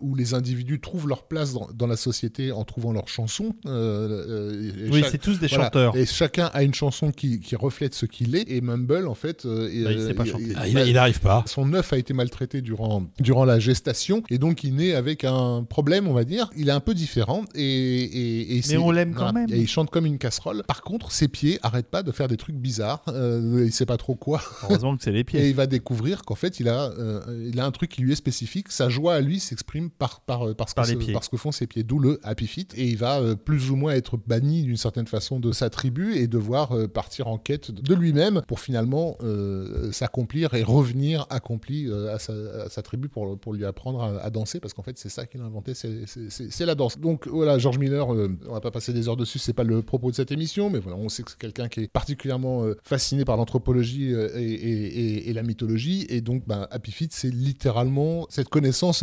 où 0.00 0.14
les 0.14 0.34
individus 0.34 0.80
trouvent 0.80 1.08
leur 1.08 1.26
place 1.26 1.52
dans, 1.54 1.68
dans 1.74 1.86
la 1.86 1.96
société 1.96 2.52
en 2.52 2.64
trouvant 2.64 2.92
leur 2.92 3.08
chanson. 3.08 3.54
Euh, 3.66 4.24
euh, 4.28 4.63
Oui, 4.90 5.00
chaque- 5.00 5.10
c'est 5.10 5.18
tous 5.18 5.38
des 5.38 5.46
voilà. 5.48 5.64
chanteurs. 5.64 5.96
Et 5.96 6.06
chacun 6.06 6.50
a 6.52 6.62
une 6.62 6.74
chanson 6.74 7.10
qui, 7.12 7.40
qui 7.40 7.56
reflète 7.56 7.94
ce 7.94 8.06
qu'il 8.06 8.34
est. 8.36 8.50
Et 8.50 8.60
Mumble, 8.60 9.06
en 9.08 9.14
fait, 9.14 9.44
euh, 9.44 9.66
Bah, 9.66 9.70
il 9.72 9.86
euh, 9.86 10.06
sait 10.08 10.14
pas 10.14 10.24
chanter. 10.24 10.52
Ah, 10.56 10.68
il, 10.68 11.14
pas. 11.20 11.44
son 11.46 11.72
œuf 11.74 11.92
a 11.92 11.98
été 11.98 12.12
maltraité 12.14 12.60
durant, 12.62 13.06
durant 13.20 13.44
la 13.44 13.58
gestation 13.58 14.22
et 14.30 14.38
donc 14.38 14.64
il 14.64 14.74
naît 14.74 14.94
avec 14.94 15.24
un 15.24 15.64
problème, 15.68 16.06
on 16.08 16.12
va 16.12 16.24
dire. 16.24 16.50
Il 16.56 16.68
est 16.68 16.72
un 16.72 16.80
peu 16.80 16.94
différent 16.94 17.44
et, 17.54 17.62
et, 17.62 18.56
et 18.56 18.62
c'est- 18.62 18.76
on 18.76 18.90
l'aime 18.90 19.14
quand 19.14 19.32
même. 19.32 19.48
Et 19.50 19.58
il 19.58 19.68
chante 19.68 19.90
comme 19.90 20.06
une 20.06 20.18
casserole. 20.18 20.62
Par 20.66 20.82
contre, 20.82 21.12
ses 21.12 21.28
pieds 21.28 21.58
arrêtent 21.62 21.90
pas 21.90 22.02
de 22.02 22.12
faire 22.12 22.28
des 22.28 22.36
trucs 22.36 22.56
bizarres. 22.56 23.02
Euh, 23.08 23.62
il 23.66 23.72
sait 23.72 23.86
pas 23.86 23.96
trop 23.96 24.14
quoi. 24.14 24.40
Heureusement 24.64 24.96
que 24.96 25.02
c'est 25.02 25.12
les 25.12 25.20
Et 25.24 25.24
pieds. 25.24 25.48
il 25.48 25.54
va 25.54 25.66
découvrir 25.66 26.22
qu'en 26.22 26.34
fait, 26.34 26.60
il 26.60 26.68
a, 26.68 26.90
euh, 26.98 27.48
il 27.52 27.58
a 27.60 27.64
un 27.66 27.70
truc 27.70 27.90
qui 27.90 28.02
lui 28.02 28.12
est 28.12 28.16
spécifique. 28.16 28.66
Sa 28.70 28.88
joie 28.88 29.14
à 29.14 29.20
lui 29.20 29.40
s'exprime 29.40 29.90
par, 29.90 30.20
par, 30.20 30.48
euh, 30.48 30.54
par, 30.54 30.68
ce 30.68 30.74
Par 30.74 30.86
que 30.86 31.12
par 31.12 31.24
ce 31.24 31.30
font 31.36 31.52
ses 31.52 31.66
pieds, 31.66 31.82
d'où 31.82 31.98
le 31.98 32.20
Happy 32.22 32.46
Feet. 32.46 32.72
Et 32.76 32.86
il 32.88 32.96
va 32.96 33.18
euh, 33.20 33.34
plus 33.34 33.70
ou 33.70 33.76
moins 33.76 33.92
être 33.92 34.16
banni 34.26 34.53
d'une 34.62 34.76
certaine 34.76 35.06
façon 35.06 35.40
de 35.40 35.52
sa 35.52 35.70
tribu 35.70 36.14
et 36.16 36.26
devoir 36.26 36.72
euh, 36.72 36.86
partir 36.88 37.28
en 37.28 37.38
quête 37.38 37.70
de 37.70 37.94
lui-même 37.94 38.42
pour 38.46 38.60
finalement 38.60 39.16
euh, 39.22 39.90
s'accomplir 39.92 40.54
et 40.54 40.62
revenir 40.62 41.26
accompli 41.30 41.86
euh, 41.88 42.14
à, 42.14 42.18
sa, 42.18 42.82
tribu 42.82 43.08
pour, 43.08 43.38
pour 43.38 43.52
lui 43.54 43.64
apprendre 43.64 44.02
à, 44.22 44.30
danser 44.30 44.60
parce 44.60 44.72
qu'en 44.74 44.82
fait, 44.82 44.98
c'est 44.98 45.08
ça 45.08 45.26
qu'il 45.26 45.40
a 45.40 45.44
inventé, 45.44 45.74
c'est- 45.74 46.64
la 46.64 46.74
danse. 46.74 46.98
Donc 46.98 47.26
voilà, 47.28 47.58
George 47.58 47.78
Miller, 47.78 48.14
euh, 48.14 48.28
on 48.48 48.52
va 48.54 48.60
pas 48.60 48.70
passer 48.70 48.92
des 48.92 49.08
heures 49.08 49.16
dessus, 49.16 49.38
c'est 49.38 49.52
pas 49.52 49.64
le 49.64 49.82
propos 49.82 50.10
de 50.10 50.16
cette 50.16 50.32
émission, 50.32 50.70
mais 50.70 50.78
voilà, 50.78 50.96
on 50.98 51.08
sait 51.08 51.22
que 51.22 51.30
c'est 51.30 51.38
quelqu'un 51.38 51.68
qui 51.68 51.80
est 51.80 51.88
particulièrement 51.92 52.64
fasciné 52.82 53.24
par 53.24 53.36
l'anthropologie 53.36 54.12
et, 54.12 55.28
et- 55.28 55.32
la 55.34 55.42
mythologie, 55.42 56.06
et 56.08 56.20
donc 56.20 56.44
ben, 56.46 56.68
Happy 56.70 56.92
Feet, 56.92 57.12
c'est 57.12 57.30
littéralement 57.30 58.26
cette 58.30 58.48
connaissance 58.48 59.02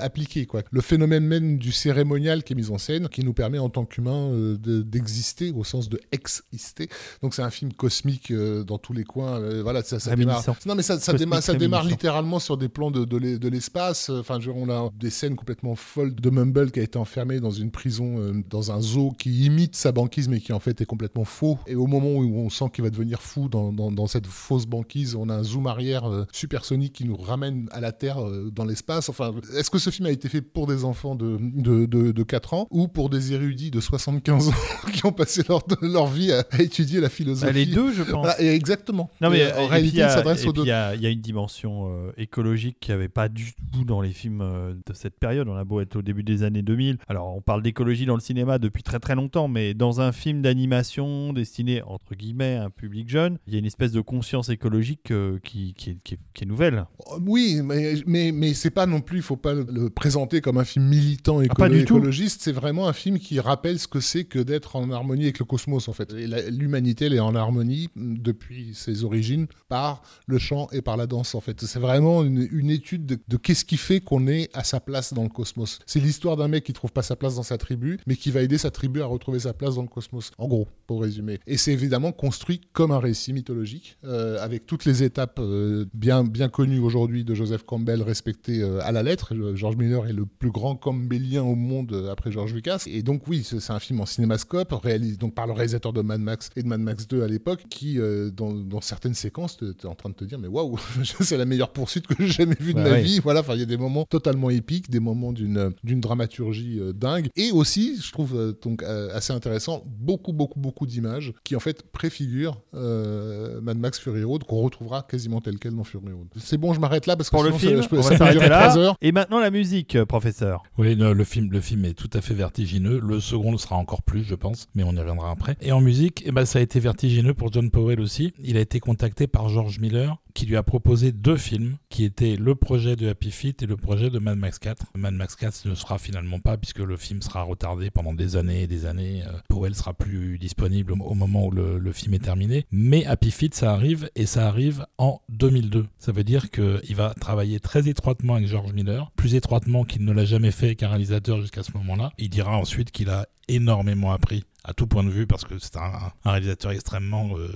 appliquée, 0.00 0.46
quoi. 0.46 0.62
Le 0.70 0.80
phénomène 0.80 1.24
même 1.24 1.58
du 1.58 1.70
cérémonial 1.72 2.42
qui 2.44 2.54
est 2.54 2.56
mis 2.56 2.70
en 2.70 2.78
scène, 2.78 3.08
qui 3.08 3.22
nous 3.24 3.34
permet 3.34 3.58
en 3.58 3.68
tant 3.68 3.84
qu'humain 3.84 4.30
de- 4.32 4.82
d'exister 4.90 5.52
au 5.52 5.64
sens 5.64 5.88
de 5.88 6.00
exister. 6.12 6.88
Donc 7.22 7.34
c'est 7.34 7.42
un 7.42 7.50
film 7.50 7.72
cosmique 7.72 8.30
euh, 8.30 8.64
dans 8.64 8.78
tous 8.78 8.92
les 8.92 9.04
coins. 9.04 9.40
euh, 9.40 9.62
voilà, 9.62 9.82
ça, 9.82 9.98
ça 10.00 10.10
démarre. 10.16 10.42
Non, 10.66 10.74
mais 10.74 10.82
ça, 10.82 10.98
ça 10.98 11.12
démarre, 11.18 11.42
ça 11.42 11.52
démarre 11.54 11.82
littéralement 11.90 12.38
sur 12.38 12.56
des 12.56 12.68
plans 12.68 12.90
de, 12.90 13.04
de 13.04 13.16
l'e- 13.16 13.38
de 13.38 13.48
l'espace. 13.48 14.10
Enfin, 14.10 14.38
je 14.40 14.50
on 14.50 14.68
a 14.70 14.90
des 14.98 15.10
scènes 15.10 15.36
complètement 15.36 15.74
folles 15.74 16.14
de 16.14 16.30
Mumble 16.30 16.70
qui 16.70 16.80
a 16.80 16.82
été 16.82 16.98
enfermé 16.98 17.40
dans 17.40 17.50
une 17.50 17.70
prison, 17.70 18.18
euh, 18.18 18.32
dans 18.48 18.72
un 18.72 18.80
zoo 18.80 19.12
qui 19.18 19.44
imite 19.44 19.76
sa 19.76 19.92
banquise, 19.92 20.28
mais 20.28 20.40
qui 20.40 20.52
en 20.52 20.60
fait 20.60 20.80
est 20.80 20.86
complètement 20.86 21.24
faux. 21.24 21.58
Et 21.66 21.74
au 21.74 21.86
moment 21.86 22.08
où 22.14 22.36
on 22.38 22.48
sent 22.50 22.66
qu'il 22.72 22.84
va 22.84 22.90
devenir 22.90 23.20
fou 23.22 23.48
dans, 23.48 23.72
dans- 23.72 23.90
dans 23.92 24.06
cette 24.06 24.26
fausse 24.26 24.66
banquise, 24.66 25.14
on 25.14 25.28
a 25.28 25.34
un 25.34 25.42
zoom 25.42 25.66
arrière 25.66 26.04
euh, 26.10 26.24
supersonique 26.32 26.92
qui 26.94 27.04
nous 27.04 27.16
ramène 27.16 27.68
à 27.72 27.80
la 27.80 27.92
Terre 27.92 28.24
euh, 28.24 28.50
dans 28.54 28.64
l'espace. 28.64 29.08
Enfin, 29.08 29.34
est-ce 29.56 29.70
que 29.70 29.78
ce 29.78 29.90
film 29.90 30.06
a 30.06 30.10
été 30.10 30.28
fait 30.28 30.40
pour 30.42 30.66
des 30.66 30.84
enfants 30.84 31.14
de, 31.14 31.38
de, 31.40 31.86
de, 31.86 32.12
de 32.12 32.22
4 32.22 32.54
ans 32.54 32.66
ou 32.70 32.88
pour 32.88 33.10
des 33.10 33.32
érudits 33.32 33.70
de 33.70 33.80
75 33.80 34.48
ans? 34.48 34.52
qui 34.92 35.04
ont 35.06 35.12
passé 35.12 35.42
leur, 35.48 35.62
leur 35.82 36.06
vie 36.06 36.32
à, 36.32 36.44
à 36.50 36.62
étudier 36.62 37.00
la 37.00 37.08
philosophie 37.08 37.46
Bah, 37.46 37.52
les 37.52 37.66
deux, 37.66 37.92
je 37.92 38.02
pense. 38.02 38.24
Voilà, 38.24 38.40
et 38.42 38.48
exactement. 38.54 39.10
Non 39.20 39.30
mais 39.30 39.38
Et 39.38 39.42
euh, 39.44 39.56
en 39.58 39.62
et 39.62 39.66
réalité, 39.68 39.96
il 39.96 39.98
y 39.98 40.02
a- 40.02 40.08
il 40.08 40.12
s'adresse 40.12 40.46
aux 40.46 40.52
deux. 40.52 40.62
Il 40.62 40.68
y, 40.68 40.72
a- 40.72 40.94
il 40.94 41.00
y 41.02 41.06
a 41.06 41.10
une 41.10 41.20
dimension 41.20 41.88
euh, 41.90 42.12
écologique 42.16 42.78
qui 42.80 42.92
avait 42.92 43.08
pas 43.08 43.28
du 43.28 43.52
tout 43.72 43.84
dans 43.84 44.00
les 44.00 44.12
films 44.12 44.40
euh, 44.42 44.74
de 44.74 44.92
cette 44.94 45.18
période. 45.18 45.48
On 45.48 45.56
a 45.56 45.64
beau 45.64 45.80
être 45.80 45.96
au 45.96 46.02
début 46.02 46.22
des 46.22 46.42
années 46.42 46.62
2000. 46.62 46.98
Alors 47.08 47.34
on 47.36 47.40
parle 47.40 47.62
d'écologie 47.62 48.06
dans 48.06 48.14
le 48.14 48.20
cinéma 48.20 48.58
depuis 48.58 48.82
très 48.82 48.98
très 48.98 49.14
longtemps, 49.14 49.48
mais 49.48 49.74
dans 49.74 50.00
un 50.00 50.12
film 50.12 50.42
d'animation 50.42 51.32
destiné 51.32 51.82
entre 51.82 52.14
guillemets 52.14 52.56
à 52.56 52.64
un 52.64 52.70
public 52.70 53.08
jeune, 53.08 53.38
il 53.46 53.52
y 53.52 53.56
a 53.56 53.58
une 53.58 53.66
espèce 53.66 53.92
de 53.92 54.00
conscience 54.00 54.48
écologique 54.48 55.10
euh, 55.10 55.38
qui, 55.42 55.74
qui, 55.74 55.90
est, 55.90 55.98
qui 56.02 56.14
est- 56.14 56.18
qui 56.34 56.44
est 56.44 56.46
nouvelle. 56.46 56.84
Oui, 57.20 57.60
mais, 57.64 57.94
mais, 58.06 58.32
mais 58.32 58.52
c'est 58.54 58.70
pas 58.70 58.86
non 58.86 59.00
plus, 59.00 59.18
il 59.18 59.22
faut 59.22 59.36
pas 59.36 59.54
le, 59.54 59.66
le 59.70 59.90
présenter 59.90 60.40
comme 60.40 60.58
un 60.58 60.64
film 60.64 60.86
militant 60.86 61.40
écolo- 61.40 61.48
Ah, 61.50 61.54
pas 61.54 61.68
du 61.68 61.84
tout. 61.84 61.96
écologiste. 61.96 62.42
C'est 62.42 62.52
vraiment 62.52 62.88
un 62.88 62.92
film 62.92 63.18
qui 63.18 63.38
rappelle 63.40 63.78
ce 63.78 63.88
que 63.88 64.00
c'est 64.00 64.24
que 64.24 64.38
d'être 64.38 64.65
en 64.74 64.90
harmonie 64.90 65.24
avec 65.24 65.38
le 65.38 65.44
cosmos, 65.44 65.88
en 65.88 65.92
fait. 65.92 66.12
L'humanité, 66.12 67.06
elle 67.06 67.14
est 67.14 67.20
en 67.20 67.34
harmonie 67.34 67.88
mm, 67.94 68.18
depuis 68.18 68.74
ses 68.74 69.04
origines 69.04 69.46
par 69.68 70.02
le 70.26 70.38
chant 70.38 70.68
et 70.72 70.82
par 70.82 70.96
la 70.96 71.06
danse, 71.06 71.34
en 71.34 71.40
fait. 71.40 71.60
C'est 71.64 71.78
vraiment 71.78 72.24
une, 72.24 72.70
étude 72.70 73.06
de, 73.06 73.36
qu'est-ce 73.36 73.64
qui 73.64 73.76
fait 73.76 74.00
qu'on 74.00 74.26
est 74.26 74.50
à 74.54 74.64
sa 74.64 74.80
place 74.80 75.12
dans 75.12 75.22
le 75.22 75.28
cosmos. 75.28 75.78
C'est 75.86 76.00
l'histoire 76.00 76.36
d'un 76.36 76.48
mec 76.48 76.64
qui 76.64 76.72
trouve 76.72 76.92
pas 76.92 77.02
sa 77.02 77.16
place 77.16 77.36
dans 77.36 77.42
sa 77.42 77.58
tribu, 77.58 77.98
mais 78.06 78.16
qui 78.16 78.30
va 78.30 78.42
aider 78.42 78.58
sa 78.58 78.70
tribu 78.70 79.02
à 79.02 79.06
retrouver 79.06 79.40
sa 79.40 79.52
place 79.52 79.76
dans 79.76 79.82
le 79.82 79.88
cosmos. 79.88 80.32
En 80.38 80.48
gros, 80.48 80.66
pour 80.86 81.02
résumer. 81.02 81.38
Et 81.46 81.56
c'est 81.56 81.72
évidemment 81.72 82.12
construit 82.12 82.60
comme 82.72 82.90
un 82.90 82.98
récit 82.98 83.32
mythologique, 83.32 83.98
euh, 84.04 84.42
avec 84.42 84.66
toutes 84.66 84.84
les 84.84 85.02
étapes 85.02 85.38
euh, 85.38 85.84
bien, 85.94 86.24
bien 86.24 86.48
connues 86.48 86.78
aujourd'hui 86.78 87.24
de 87.24 87.34
Joseph 87.34 87.64
Campbell 87.64 88.02
respectées 88.02 88.62
euh, 88.62 88.80
à 88.82 88.92
la 88.92 89.02
lettre. 89.02 89.34
George 89.54 89.76
Miller 89.76 90.06
est 90.06 90.12
le 90.12 90.26
plus 90.26 90.50
grand 90.50 90.76
Campbellien 90.76 91.42
au 91.42 91.54
monde 91.54 92.08
après 92.10 92.32
George 92.32 92.54
Lucas. 92.54 92.84
Et 92.86 93.02
donc 93.02 93.26
oui, 93.28 93.44
c'est 93.44 93.72
un 93.72 93.80
film 93.80 94.00
en 94.00 94.06
cinémascope 94.06 94.55
Réalisé 94.82 95.16
donc 95.16 95.34
par 95.34 95.46
le 95.46 95.52
réalisateur 95.52 95.92
de 95.92 96.00
Mad 96.02 96.20
Max 96.20 96.50
et 96.56 96.62
de 96.62 96.68
Mad 96.68 96.80
Max 96.80 97.06
2 97.08 97.22
à 97.22 97.26
l'époque, 97.28 97.64
qui 97.70 97.98
euh, 97.98 98.30
dans, 98.30 98.52
dans, 98.52 98.80
certaines 98.80 99.14
séquences, 99.14 99.56
tu 99.58 99.64
es 99.66 99.86
en 99.86 99.94
train 99.94 100.10
de 100.10 100.14
te 100.14 100.24
dire 100.24 100.38
mais 100.38 100.48
waouh, 100.48 100.78
c'est 101.20 101.36
la 101.36 101.44
meilleure 101.44 101.70
poursuite 101.72 102.06
que 102.06 102.14
j'ai 102.18 102.28
jamais 102.28 102.56
vue 102.60 102.72
de 102.74 102.82
bah 102.82 102.90
ma 102.90 102.96
oui. 102.96 103.02
vie. 103.02 103.20
Voilà, 103.20 103.40
enfin 103.40 103.54
il 103.54 103.60
y 103.60 103.62
a 103.62 103.66
des 103.66 103.76
moments 103.76 104.04
totalement 104.04 104.50
épiques, 104.50 104.90
des 104.90 105.00
moments 105.00 105.32
d'une 105.32 105.72
dramaturgie 106.00 106.78
euh, 106.80 106.92
dingue, 106.92 107.28
et 107.36 107.50
aussi, 107.52 107.98
je 108.00 108.12
trouve 108.12 108.36
euh, 108.36 108.52
donc 108.62 108.82
euh, 108.82 109.08
assez 109.14 109.32
intéressant, 109.32 109.82
beaucoup 109.86 110.32
beaucoup 110.32 110.60
beaucoup 110.60 110.86
d'images 110.86 111.32
qui 111.44 111.56
en 111.56 111.60
fait 111.60 111.82
préfigurent 111.82 112.60
euh, 112.74 113.60
Mad 113.60 113.78
Max 113.78 113.98
Fury 113.98 114.22
Road 114.24 114.44
qu'on 114.44 114.62
retrouvera 114.62 115.02
quasiment 115.02 115.40
tel 115.40 115.58
quel 115.58 115.74
dans 115.74 115.84
Fury 115.84 116.12
Road. 116.12 116.28
C'est 116.36 116.58
bon, 116.58 116.72
je 116.74 116.80
m'arrête 116.80 117.06
là 117.06 117.16
parce 117.16 117.30
que 117.30 117.34
Pour 117.36 117.44
le 117.44 117.52
ça- 117.52 117.58
film, 117.58 117.82
je 117.82 117.88
peux- 117.88 117.98
on 117.98 118.02
ça 118.02 118.14
va 118.16 118.26
peut 118.26 118.32
durer 118.32 118.48
s'arrêter 118.48 118.64
13 118.64 118.76
là. 118.76 118.82
heures. 118.82 118.96
Et 119.00 119.12
maintenant 119.12 119.40
la 119.40 119.50
musique, 119.50 120.02
professeur. 120.04 120.62
Oui, 120.78 120.96
non, 120.96 121.12
le 121.12 121.24
film, 121.24 121.50
le 121.50 121.60
film 121.60 121.84
est 121.84 121.94
tout 121.94 122.10
à 122.12 122.20
fait 122.20 122.34
vertigineux. 122.34 123.00
Le 123.02 123.20
second 123.20 123.52
le 123.52 123.58
sera 123.58 123.76
encore 123.76 124.02
plus, 124.02 124.22
je 124.24 124.34
pense, 124.34 124.45
mais 124.74 124.82
on 124.82 124.92
y 124.92 124.98
reviendra 124.98 125.30
après. 125.30 125.56
Et 125.60 125.72
en 125.72 125.80
musique, 125.80 126.22
eh 126.26 126.32
ben, 126.32 126.44
ça 126.44 126.58
a 126.58 126.62
été 126.62 126.80
vertigineux 126.80 127.34
pour 127.34 127.52
John 127.52 127.70
Powell 127.70 128.00
aussi. 128.00 128.32
Il 128.42 128.56
a 128.56 128.60
été 128.60 128.80
contacté 128.80 129.26
par 129.26 129.48
George 129.48 129.78
Miller, 129.78 130.16
qui 130.34 130.46
lui 130.46 130.56
a 130.56 130.62
proposé 130.62 131.12
deux 131.12 131.36
films, 131.36 131.76
qui 131.88 132.04
étaient 132.04 132.36
le 132.36 132.54
projet 132.54 132.96
de 132.96 133.08
Happy 133.08 133.30
Feet 133.30 133.62
et 133.62 133.66
le 133.66 133.76
projet 133.76 134.10
de 134.10 134.18
Mad 134.18 134.38
Max 134.38 134.58
4. 134.58 134.84
Mad 134.94 135.14
Max 135.14 135.34
4 135.36 135.68
ne 135.68 135.74
sera 135.74 135.98
finalement 135.98 136.40
pas, 136.40 136.56
puisque 136.56 136.80
le 136.80 136.96
film 136.96 137.22
sera 137.22 137.42
retardé 137.42 137.90
pendant 137.90 138.12
des 138.12 138.36
années 138.36 138.62
et 138.62 138.66
des 138.66 138.86
années. 138.86 139.22
Euh, 139.26 139.32
Powell 139.48 139.74
sera 139.74 139.94
plus 139.94 140.38
disponible 140.38 140.92
au, 140.92 141.14
moment 141.14 141.46
où 141.46 141.50
le, 141.50 141.78
le 141.78 141.92
film 141.92 142.14
est 142.14 142.24
terminé. 142.24 142.66
Mais 142.70 143.06
Happy 143.06 143.30
Feet, 143.30 143.54
ça 143.54 143.72
arrive, 143.72 144.10
et 144.14 144.26
ça 144.26 144.46
arrive 144.46 144.86
en 144.98 145.20
2002. 145.30 145.86
Ça 145.98 146.12
veut 146.12 146.24
dire 146.24 146.50
qu'il 146.50 146.94
va 146.94 147.14
travailler 147.14 147.60
très 147.60 147.88
étroitement 147.88 148.34
avec 148.34 148.46
George 148.46 148.72
Miller, 148.72 149.10
plus 149.16 149.34
étroitement 149.34 149.84
qu'il 149.84 150.04
ne 150.04 150.12
l'a 150.12 150.24
jamais 150.24 150.50
fait 150.50 150.74
qu'un 150.74 150.88
réalisateur 150.88 151.40
jusqu'à 151.40 151.62
ce 151.62 151.72
moment-là. 151.72 152.12
Il 152.18 152.28
dira 152.28 152.56
ensuite 152.56 152.90
qu'il 152.90 153.08
a 153.10 153.26
énormément 153.48 154.12
appris 154.12 154.44
à 154.66 154.74
tout 154.74 154.86
point 154.86 155.04
de 155.04 155.08
vue 155.08 155.26
parce 155.26 155.44
que 155.44 155.58
c'est 155.58 155.76
un, 155.76 156.12
réalisateur 156.24 156.72
extrêmement 156.72 157.30
euh, 157.38 157.48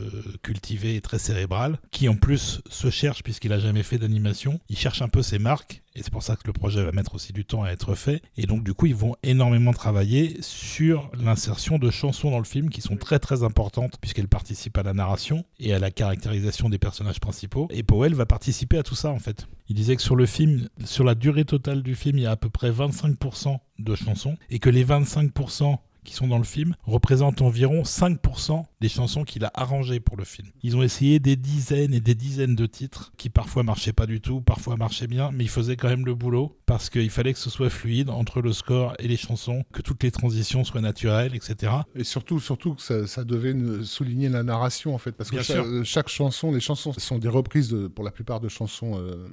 cultivé 0.43 0.95
et 0.95 1.01
très 1.01 1.19
cérébral 1.19 1.79
qui 1.91 2.09
en 2.09 2.17
plus 2.17 2.63
se 2.71 2.89
cherche 2.89 3.23
puisqu'il 3.23 3.53
a 3.53 3.59
jamais 3.59 3.83
fait 3.83 3.99
d'animation. 3.99 4.61
Il 4.69 4.79
cherche 4.79 5.03
un 5.03 5.09
peu 5.09 5.23
ses 5.23 5.39
marques 5.39 5.83
et 5.97 6.03
c'est 6.05 6.13
pour 6.13 6.23
ça 6.23 6.37
que 6.37 6.43
le 6.47 6.53
projet 6.53 6.85
va 6.85 6.93
mettre 6.93 7.17
aussi 7.17 7.33
du 7.33 7.45
temps 7.45 7.65
à 7.65 7.71
être 7.71 7.97
fait. 7.97 8.23
Et 8.37 8.47
donc 8.47 8.63
du 8.63 8.75
coup 8.75 8.87
ils 8.87 8.95
vont 8.95 9.17
énormément 9.25 9.73
travailler 9.73 10.39
sur 10.41 11.11
l'insertion 11.21 11.79
de 11.79 11.91
chansons 11.91 12.31
dans 12.31 12.39
le 12.39 12.45
film 12.45 12.71
qui 12.71 12.81
sont 12.81 12.97
très 12.97 13.19
très 13.19 13.43
importantes 13.43 13.99
puisqu'elles 14.01 14.29
participent 14.29 14.79
à 14.79 14.85
la 14.85 14.95
narration 14.95 15.45
et 15.59 15.75
à 15.75 15.81
la 15.81 15.91
caractérisation 15.91 16.69
des 16.69 16.79
personnages 16.79 17.19
principaux. 17.19 17.67
Et 17.71 17.83
Powell 17.83 18.15
va 18.15 18.25
participer 18.25 18.79
à 18.79 18.85
tout 18.85 18.95
ça 18.95 19.11
en 19.11 19.19
fait. 19.19 19.49
Il 19.69 19.75
disait 19.75 19.97
que 19.97 20.03
sur 20.03 20.17
le 20.17 20.27
film, 20.27 20.69
sur 20.85 21.05
la 21.05 21.15
durée 21.15 21.45
totale 21.45 21.83
du 21.83 21.95
film, 21.95 22.19
il 22.19 22.23
y 22.23 22.27
a 22.27 22.33
à 22.33 22.37
peu 22.37 22.51
près 22.51 22.71
25% 22.71 23.59
de 23.79 23.95
chansons 23.95 24.37
et 24.51 24.59
que 24.59 24.71
les 24.71 24.85
25% 24.85 25.77
qui 26.05 26.15
sont 26.15 26.27
dans 26.29 26.39
le 26.39 26.45
film 26.45 26.75
représentent 26.85 27.43
environ 27.43 27.83
5% 27.83 28.65
des 28.81 28.89
chansons 28.89 29.25
qu'il 29.25 29.45
a 29.45 29.51
arrangées 29.55 30.01
pour 30.01 30.17
le 30.17 30.25
film. 30.25 30.49
Ils 30.63 30.77
ont 30.77 30.83
essayé 30.83 31.19
des 31.19 31.37
dizaines 31.37 31.93
et 31.95 32.01
des 32.01 32.15
dizaines 32.15 32.55
de 32.55 32.67
titres 32.67 33.13
qui 33.17 33.29
parfois 33.29 33.63
marchaient 33.63 33.93
pas 33.93 34.07
du 34.07 34.21
tout, 34.21 34.41
parfois 34.41 34.77
marchaient 34.77 35.07
bien, 35.07 35.31
mais 35.33 35.45
ils 35.45 35.51
faisaient 35.51 35.77
quand 35.77 35.89
même 35.89 36.07
le 36.07 36.15
boulot 36.15 36.57
parce 36.67 36.89
qu'il 36.89 37.11
fallait 37.11 37.33
que 37.33 37.39
ce 37.39 37.51
soit 37.51 37.69
fluide 37.69 38.11
entre 38.11 38.41
le 38.41 38.53
score 38.53 38.95
et 38.99 39.09
les 39.09 39.17
chansons, 39.17 39.65
que 39.73 39.83
toutes 39.83 40.03
les 40.03 40.11
transitions 40.11 40.65
soient 40.65 40.81
naturelles, 40.81 41.35
etc. 41.35 41.73
Et 41.97 42.05
surtout, 42.05 42.39
surtout 42.41 42.75
que 42.75 42.83
ça, 42.83 43.07
ça 43.07 43.25
devait 43.25 43.55
ne- 43.55 43.83
souligner 43.83 44.29
la 44.29 44.43
narration 44.43 44.95
en 44.95 44.99
fait, 44.99 45.13
parce 45.13 45.31
que 45.31 45.37
Bien 45.37 45.43
cha- 45.43 45.55
sûr. 45.55 45.65
euh, 45.65 45.85
chaque, 45.85 46.09
chanson, 46.09 46.53
les 46.53 46.61
chansons 46.61 46.93
sont 46.97 47.19
des 47.19 47.29
reprises 47.29 47.69
de- 47.69 47.89
pour 47.89 48.05
la 48.05 48.11
plupart 48.11 48.41
de 48.41 48.49
chansons 48.49 48.99
euh, 48.99 49.27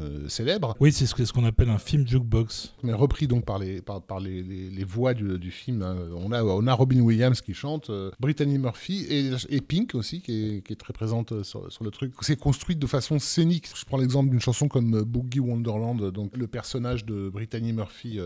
euh, 0.00 0.28
célèbres, 0.28 0.76
Oui, 0.80 0.92
c'est 0.92 1.06
ce 1.06 1.32
qu'on 1.32 1.44
appelle 1.44 1.68
un 1.68 1.78
film 1.78 2.06
jukebox. 2.06 2.74
mais 2.82 2.92
repris 2.92 3.26
donc 3.26 3.44
par 3.44 3.58
les, 3.58 3.82
par, 3.82 4.00
par 4.02 4.20
les, 4.20 4.42
les- 4.42 4.70
les 4.70 4.84
voix 4.84 5.14
du, 5.14 5.38
du 5.38 5.50
film. 5.50 5.82
hein. 5.82 5.96
On, 6.16 6.32
a, 6.32 6.72
Robin 6.74 7.00
Williams 7.00 7.40
qui 7.40 7.54
chante, 7.54 7.90
euh, 7.90 8.10
Brittany 8.20 8.58
Murphy 8.58 9.06
et, 9.08 9.60
Pink 9.60 9.94
aussi 9.94 10.20
qui 10.20 10.62
est, 10.68 10.78
très 10.78 10.92
présente 10.92 11.32
euh, 11.32 11.42
sur, 11.42 11.84
le 11.84 11.90
truc. 11.90 12.12
C'est 12.20 12.38
construit 12.38 12.76
de 12.76 12.86
façon 12.86 13.18
scénique. 13.18 13.68
Je 13.74 13.84
prends 13.84 13.96
l'exemple 13.96 14.30
d'une 14.30 14.40
chanson 14.40 14.68
comme 14.68 14.94
euh, 14.94 15.04
Boogie 15.04 15.40
Wonderland, 15.40 16.10
donc 16.10 16.36
le 16.36 16.46
personnage 16.46 17.04
de 17.04 17.28
Brittany 17.28 17.72
Murphy, 17.72 18.18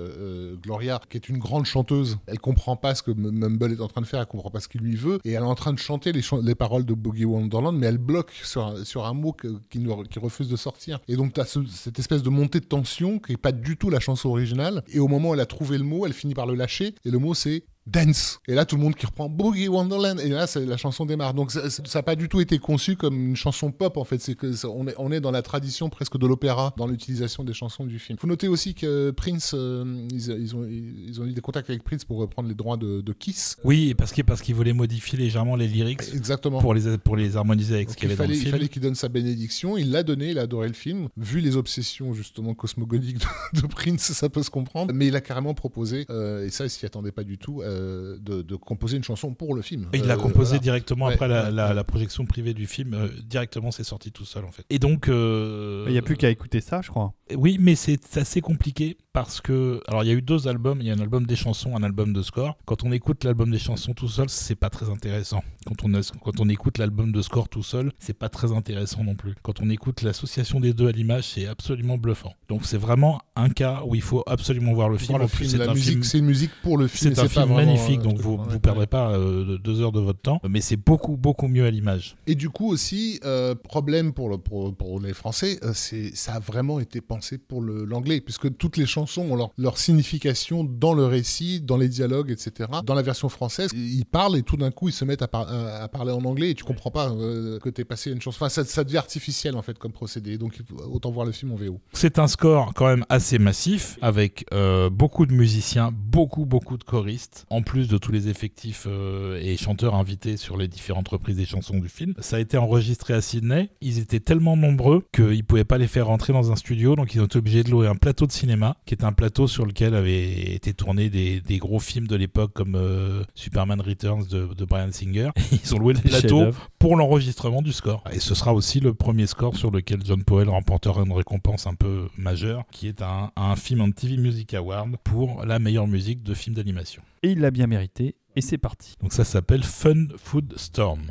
Gloria, 0.62 1.01
qui 1.09 1.16
est 1.16 1.28
une 1.28 1.39
grande 1.39 1.65
chanteuse. 1.65 2.19
Elle 2.27 2.39
comprend 2.39 2.77
pas 2.77 2.94
ce 2.94 3.02
que 3.02 3.10
Mumble 3.10 3.73
est 3.73 3.81
en 3.81 3.89
train 3.89 4.01
de 4.01 4.06
faire, 4.06 4.20
elle 4.20 4.27
comprend 4.27 4.51
pas 4.51 4.60
ce 4.60 4.69
qu'il 4.69 4.81
lui 4.81 4.97
veut, 4.97 5.19
et 5.24 5.32
elle 5.32 5.43
est 5.43 5.47
en 5.47 5.55
train 5.55 5.73
de 5.73 5.78
chanter 5.78 6.12
les, 6.12 6.55
paroles 6.55 6.85
de 6.85 6.94
Boogie 6.94 7.24
Wonderland, 7.24 7.77
mais 7.77 7.86
elle 7.86 7.98
bloque 7.98 8.32
sur 8.32 9.06
un, 9.06 9.15
mot 9.15 9.35
qui 9.69 10.19
refuse 10.19 10.48
de 10.48 10.56
sortir. 10.56 11.01
Et 11.09 11.16
donc 11.16 11.35
tu 11.35 11.40
as 11.40 11.59
cette 11.70 11.98
espèce 11.98 12.23
de 12.23 12.31
montée 12.31 12.60
de 12.60 12.66
tension 12.66 13.19
qui 13.19 13.32
est 13.32 13.36
pas 13.36 13.52
du 13.52 13.77
tout 13.77 13.90
la 13.90 14.01
chanson 14.01 14.28
originale, 14.28 14.82
et 14.89 14.98
au 14.98 15.09
moment 15.09 15.31
où 15.31 15.35
elle 15.35 15.40
a 15.40 15.47
trouvé 15.47 15.78
le 15.78 15.85
mot, 15.85 16.06
elle 16.06 16.12
finit 16.12 16.35
par 16.35 16.47
le 16.47 16.55
lâcher, 16.55 16.94
et 17.05 17.10
le 17.10 17.19
mot 17.19 17.35
c'est 17.35 17.65
Dance. 17.90 18.40
Et 18.48 18.55
là, 18.55 18.65
tout 18.65 18.77
le 18.77 18.82
monde 18.82 18.94
qui 18.94 19.06
reprend 19.06 19.28
Boogie 19.28 19.69
Wonderland. 19.69 20.20
Et 20.20 20.28
là, 20.28 20.47
c'est- 20.47 20.65
la 20.66 20.77
chanson 20.77 21.06
démarre. 21.06 21.35
Donc, 21.35 21.51
ça 21.51 21.69
n'a 21.94 22.02
pas 22.02 22.16
du 22.16 22.28
tout 22.28 22.40
été 22.40 22.59
conçu 22.59 22.97
comme 22.97 23.16
une 23.31 23.36
chanson 23.36 23.70
pop, 23.73 23.97
en 23.97 24.05
fait. 24.05 24.20
C'est 24.20 24.35
que 24.35 24.52
ça- 24.52 24.69
on 24.69 24.86
est, 24.86 24.94
on 24.98 25.10
est 25.12 25.20
dans 25.20 25.31
la 25.31 25.43
tradition 25.43 25.89
presque 25.89 26.19
de 26.19 26.27
l'opéra 26.27 26.74
dans 26.77 26.86
l'utilisation 26.86 27.44
des 27.44 27.55
chansons 27.55 27.85
du 27.86 27.98
film. 27.98 28.19
faut 28.19 28.27
noter 28.27 28.48
aussi 28.48 28.74
que 28.74 29.10
Prince, 29.10 29.52
euh, 29.55 30.06
ils, 30.10 30.31
ils 30.31 30.55
ont, 30.56 30.66
ils 30.69 31.20
ont 31.20 31.24
eu 31.27 31.32
des 31.32 31.40
contacts 31.40 31.70
avec 31.70 31.82
Prince 31.82 32.05
pour 32.05 32.19
reprendre 32.19 32.48
les 32.48 32.55
droits 32.55 32.77
de, 32.77 33.01
de 33.01 33.12
Kiss. 33.12 33.56
Oui, 33.65 33.94
parce 33.94 34.12
qu'il 34.12 34.24
parce 34.24 34.43
qu'il 34.43 34.55
voulait 34.55 34.73
modifier 34.73 35.19
légèrement 35.19 35.56
les 35.56 35.69
lyrics 35.69 36.02
Exactement. 36.12 36.60
pour 36.60 36.74
les, 36.74 36.98
pour 36.98 37.16
les 37.16 37.36
harmoniser 37.36 37.74
avec 37.77 37.90
ce 37.90 37.97
qu'il 37.97 38.09
y 38.09 38.12
il 38.12 38.12
avait 38.12 38.16
dans 38.16 38.23
fallait, 38.24 38.35
le 38.35 38.39
il 38.39 38.43
film. 38.43 38.51
fallait 38.52 38.69
qu'il 38.69 38.82
donne 38.82 38.94
sa 38.94 39.09
bénédiction. 39.09 39.77
Il 39.77 39.90
l'a 39.90 40.02
donné, 40.02 40.31
il 40.31 40.39
a 40.39 40.43
adoré 40.43 40.69
le 40.69 40.74
film. 40.74 41.09
Vu 41.16 41.40
les 41.40 41.56
obsessions 41.56 42.12
justement 42.15 42.55
cosmogoniques 42.55 43.19
de, 43.55 43.60
de 43.62 43.66
Prince, 43.66 44.12
ça 44.12 44.28
peut 44.28 44.43
se 44.43 44.51
comprendre. 44.51 44.93
Mais 44.94 45.06
il 45.06 45.16
a 45.16 45.20
carrément 45.20 45.55
proposé, 45.55 46.06
euh, 46.10 46.44
et 46.47 46.51
ça, 46.51 46.65
il 46.65 46.70
s'y 46.70 46.85
attendait 46.86 47.12
pas 47.12 47.24
du 47.24 47.39
tout, 47.39 47.62
euh, 47.62 47.77
de, 47.78 48.42
de 48.42 48.56
composer 48.56 48.96
une 48.96 49.05
chanson 49.05 49.34
pour 49.34 49.55
le 49.55 49.62
film. 49.62 49.88
Et 49.92 49.98
il 49.98 50.05
l'a 50.05 50.14
Euh, 50.14 50.16
composé 50.16 50.50
voilà. 50.50 50.59
directement 50.62 51.06
Ouais, 51.06 51.14
après 51.14 51.28
la, 51.28 51.44
ouais, 51.44 51.50
la- 51.52 51.68
ouais. 51.68 51.74
la 51.74 51.84
projection 51.84 52.24
privée 52.26 52.55
du 52.55 52.66
film. 52.66 52.94
euh, 52.94 53.09
directement, 53.24 53.70
c'est 53.70 53.84
sorti 53.84 54.10
tout 54.12 54.24
seul 54.24 54.44
en 54.44 54.50
fait. 54.52 54.64
Et 54.70 54.78
donc, 54.78 55.09
euh, 55.09 55.84
Il 55.86 55.92
n'y 55.92 55.98
a 55.98 56.02
plus 56.02 56.16
qu'à 56.16 56.30
écouter 56.30 56.60
ça, 56.60 56.80
je 56.82 56.88
crois. 56.90 57.12
Oui, 57.36 57.59
mais 57.60 57.74
c'est 57.74 58.16
assez 58.16 58.40
compliqué 58.40 58.96
parce 59.12 59.40
que 59.40 59.80
alors 59.86 60.02
il 60.02 60.06
y 60.06 60.10
a 60.10 60.14
eu 60.14 60.22
deux 60.22 60.48
albums. 60.48 60.78
Il 60.80 60.86
y 60.86 60.90
a 60.90 60.94
un 60.94 61.00
album 61.00 61.26
des 61.26 61.36
chansons, 61.36 61.76
un 61.76 61.82
album 61.82 62.12
de 62.12 62.22
score. 62.22 62.56
Quand 62.64 62.84
on 62.84 62.92
écoute 62.92 63.24
l'album 63.24 63.50
des 63.50 63.59
chansons 63.59 63.92
tout 63.92 64.09
seul, 64.09 64.28
c'est 64.30 64.55
pas 64.55 64.70
très 64.70 64.88
intéressant. 64.88 65.42
Quand 65.66 65.84
on 65.84 65.92
a- 65.94 66.12
quand 66.22 66.40
on 66.40 66.48
écoute 66.48 66.78
l'album 66.78 67.12
de 67.12 67.20
score 67.22 67.48
tout 67.48 67.62
seul, 67.62 67.92
c'est 67.98 68.14
pas 68.18 68.28
très 68.30 68.52
intéressant 68.52 69.05
non 69.05 69.14
plus. 69.14 69.34
Quand 69.42 69.60
on 69.60 69.68
écoute 69.68 70.00
l'association 70.02 70.59
des 70.60 70.72
deux 70.72 70.88
à 70.88 70.92
l'image, 70.92 71.24
c'est 71.34 71.46
absolument 71.46 71.98
bluffant. 71.98 72.32
Donc 72.48 72.64
c'est 72.64 72.78
vraiment 72.78 73.20
un 73.36 73.50
cas 73.50 73.82
où 73.86 73.94
il 73.94 74.02
faut 74.02 74.22
absolument 74.26 74.72
voir 74.72 74.88
le 74.88 74.96
film. 74.96 75.09
Voir 75.10 75.18
le 75.18 75.24
En 75.26 75.28
plus, 75.28 75.36
film, 75.38 75.50
c'est 75.50 75.59
la 75.59 75.70
un 75.70 75.74
musique, 75.74 75.90
film 75.90 76.02
c'est 76.05 76.18
une 76.18 76.24
musique 76.26 76.50
pour 76.62 76.78
le 76.78 76.86
film. 76.88 77.14
c'est 77.14 77.20
un 77.20 77.28
film 77.28 77.44
magnifique, 77.69 78.01
euh, 78.01 78.03
donc 78.05 78.19
vous 78.19 78.36
ouais. 78.36 78.59
perdrez 78.59 78.86
pas 78.86 79.11
euh, 79.12 79.45
de 79.45 79.57
deux 79.57 79.81
heures 79.81 79.93
de 79.93 80.01
votre 80.01 80.20
temps, 80.20 80.40
mais 80.49 80.61
c'est 80.61 80.77
beaucoup 80.77 81.16
beaucoup 81.16 81.49
mieux 81.49 81.65
à 81.66 81.70
l'image. 81.70 82.16
Et 82.27 82.35
du 82.35 82.51
coup 82.51 82.69
aussi, 82.70 83.20
euh, 83.24 83.55
problème 83.55 84.12
pour, 84.12 84.28
le, 84.28 84.39
pour, 84.39 84.74
pour 84.74 85.01
les 85.01 85.12
Français, 85.15 85.59
euh, 85.62 85.73
c'est 85.74 86.15
ça 86.15 86.35
a 86.35 86.39
vraiment 86.40 86.81
été 86.81 87.01
pensé 87.01 87.39
pour 87.39 87.62
l'anglais, 87.62 88.20
puisque 88.20 88.57
toutes 88.57 88.77
les 88.77 88.86
chansons 88.86 89.23
ont 89.31 89.36
leur, 89.36 89.51
leur 89.59 89.78
signification 89.78 90.65
dans 90.65 90.95
le 90.95 91.05
récit, 91.07 91.61
dans 91.61 91.77
les 91.77 91.89
dialogues, 91.89 92.31
etc. 92.31 92.70
Dans 92.85 92.95
la 92.95 93.03
version 93.03 93.28
française, 93.28 93.70
ils 93.74 94.05
parlent 94.05 94.36
et 94.36 94.43
tout 94.43 94.57
d'un 94.57 94.70
coup 94.70 94.89
ils 94.89 94.93
se 94.93 95.05
mettent 95.05 95.23
à, 95.23 95.28
par- 95.28 95.49
à- 95.49 95.82
à 95.82 95.89
parler 95.89 96.12
en 96.12 96.24
anglais 96.24 96.51
et 96.51 96.55
tu 96.55 96.65
comprends 96.65 96.90
pas 96.90 97.11
euh, 97.11 97.59
que 97.59 97.69
t'es 97.69 97.85
passé 97.85 98.11
à 98.11 98.12
une 98.12 98.20
chanson. 98.20 98.36
Enfin, 98.40 98.49
ça, 98.49 98.65
ça 98.65 98.85
devient 98.85 98.97
artificiel 98.99 99.57
en 99.57 99.62
fait 99.62 99.78
comme 99.78 99.93
procédé, 99.93 100.39
donc 100.39 100.59
autant 100.90 101.11
voir 101.11 101.27
le 101.27 101.32
film 101.32 101.53
en 101.53 101.57
VO. 101.57 101.81
C'est 101.93 102.19
un 102.19 102.28
score 102.28 102.73
quand 102.74 102.86
même 102.86 103.05
assez 103.09 103.39
massif 103.39 103.99
avec 104.03 104.47
euh, 104.53 104.90
beaucoup 104.90 105.27
de 105.27 105.32
musiciens, 105.32 105.90
beaucoup 105.93 106.45
beaucoup 106.47 106.77
de 106.77 106.85
choristes, 106.85 107.47
en 107.51 107.62
plus 107.62 107.89
de 107.89 107.99
tous 107.99 108.12
les 108.12 108.29
effectifs 108.29 108.87
euh, 108.89 109.41
et 109.43 109.57
chanteurs 109.57 109.95
invités 109.95 110.37
sur 110.37 110.57
les 110.57 110.69
différentes 110.69 111.09
reprises 111.09 111.37
des 111.37 111.47
chansons 111.47 111.79
du 111.79 111.89
film. 111.89 112.15
Ça 112.20 112.37
a 112.37 112.41
été 112.41 112.57
enregistré 112.57 113.15
à 113.15 113.20
Sydney. 113.20 113.70
Ils 113.81 113.99
étaient 113.99 114.20
tellement 114.20 114.57
nombreux 114.57 115.05
qu'ils 115.12 115.45
pouvaient 115.45 115.65
pas 115.65 115.79
les 115.79 115.87
faire 115.87 116.07
rentrer 116.07 116.33
dans 116.33 116.53
un 116.53 116.57
studio, 116.57 116.97
donc 116.97 117.15
ils 117.15 117.20
ont 117.20 117.25
été 117.25 117.39
obligés 117.39 117.62
de 117.62 117.70
louer 117.70 117.87
un 117.87 117.95
plateau 117.95 118.27
de 118.27 118.33
cinéma, 118.33 118.77
qui 118.87 118.95
est 118.95 119.05
un 119.05 119.12
plateau 119.12 119.47
sur 119.47 119.66
lequel 119.66 119.95
avaient 119.95 120.55
été 120.55 120.75
tournés 120.75 121.11
des, 121.11 121.41
des 121.41 121.59
gros 121.59 121.79
films 121.79 122.07
de 122.07 122.16
l'époque 122.16 122.53
comme 122.53 122.75
euh, 122.75 123.23
Superman 123.35 123.81
Returns 123.81 124.27
de, 124.29 124.53
de 124.55 124.65
Brian 124.65 124.93
Singer. 124.93 125.31
Ils 125.53 125.75
ont 125.75 125.79
loué 125.79 125.95
le 125.95 126.01
plateau 126.01 126.47
pour 126.79 126.97
l'enregistrement 126.97 127.62
du 127.62 127.73
score. 127.73 128.05
Et 128.12 128.20
ce 128.20 128.35
sera 128.35 128.55
aussi 128.55 128.81
le 128.81 128.95
premier 128.95 129.27
score 129.27 129.57
sur 129.57 129.70
lequel 129.70 130.01
John 130.05 130.23
Powell 130.25 130.49
remportera 130.49 131.03
une 131.03 131.12
récompense 131.12 131.66
un 131.66 131.75
peu 131.75 132.09
majeure, 132.16 132.65
qui 132.70 132.89
est 132.89 133.03
un, 133.03 133.31
un 133.37 133.57
film 133.57 133.81
en 133.81 133.91
TV 133.91 134.16
Music 134.16 134.55
Award 134.55 134.97
pour 135.05 135.45
la 135.45 135.59
meilleure 135.59 135.87
musique 135.87 136.23
de 136.23 136.35
film 136.35 136.57
d'animation. 136.57 137.03
Et 137.23 137.32
il 137.32 137.40
l'a 137.40 137.51
bien 137.51 137.66
mérité. 137.66 138.16
Et 138.36 138.40
c'est 138.40 138.59
parti. 138.59 138.95
Donc 139.01 139.12
ça 139.12 139.24
s'appelle 139.24 139.65
Fun 139.65 140.07
Food 140.16 140.55
Storm. 140.57 141.03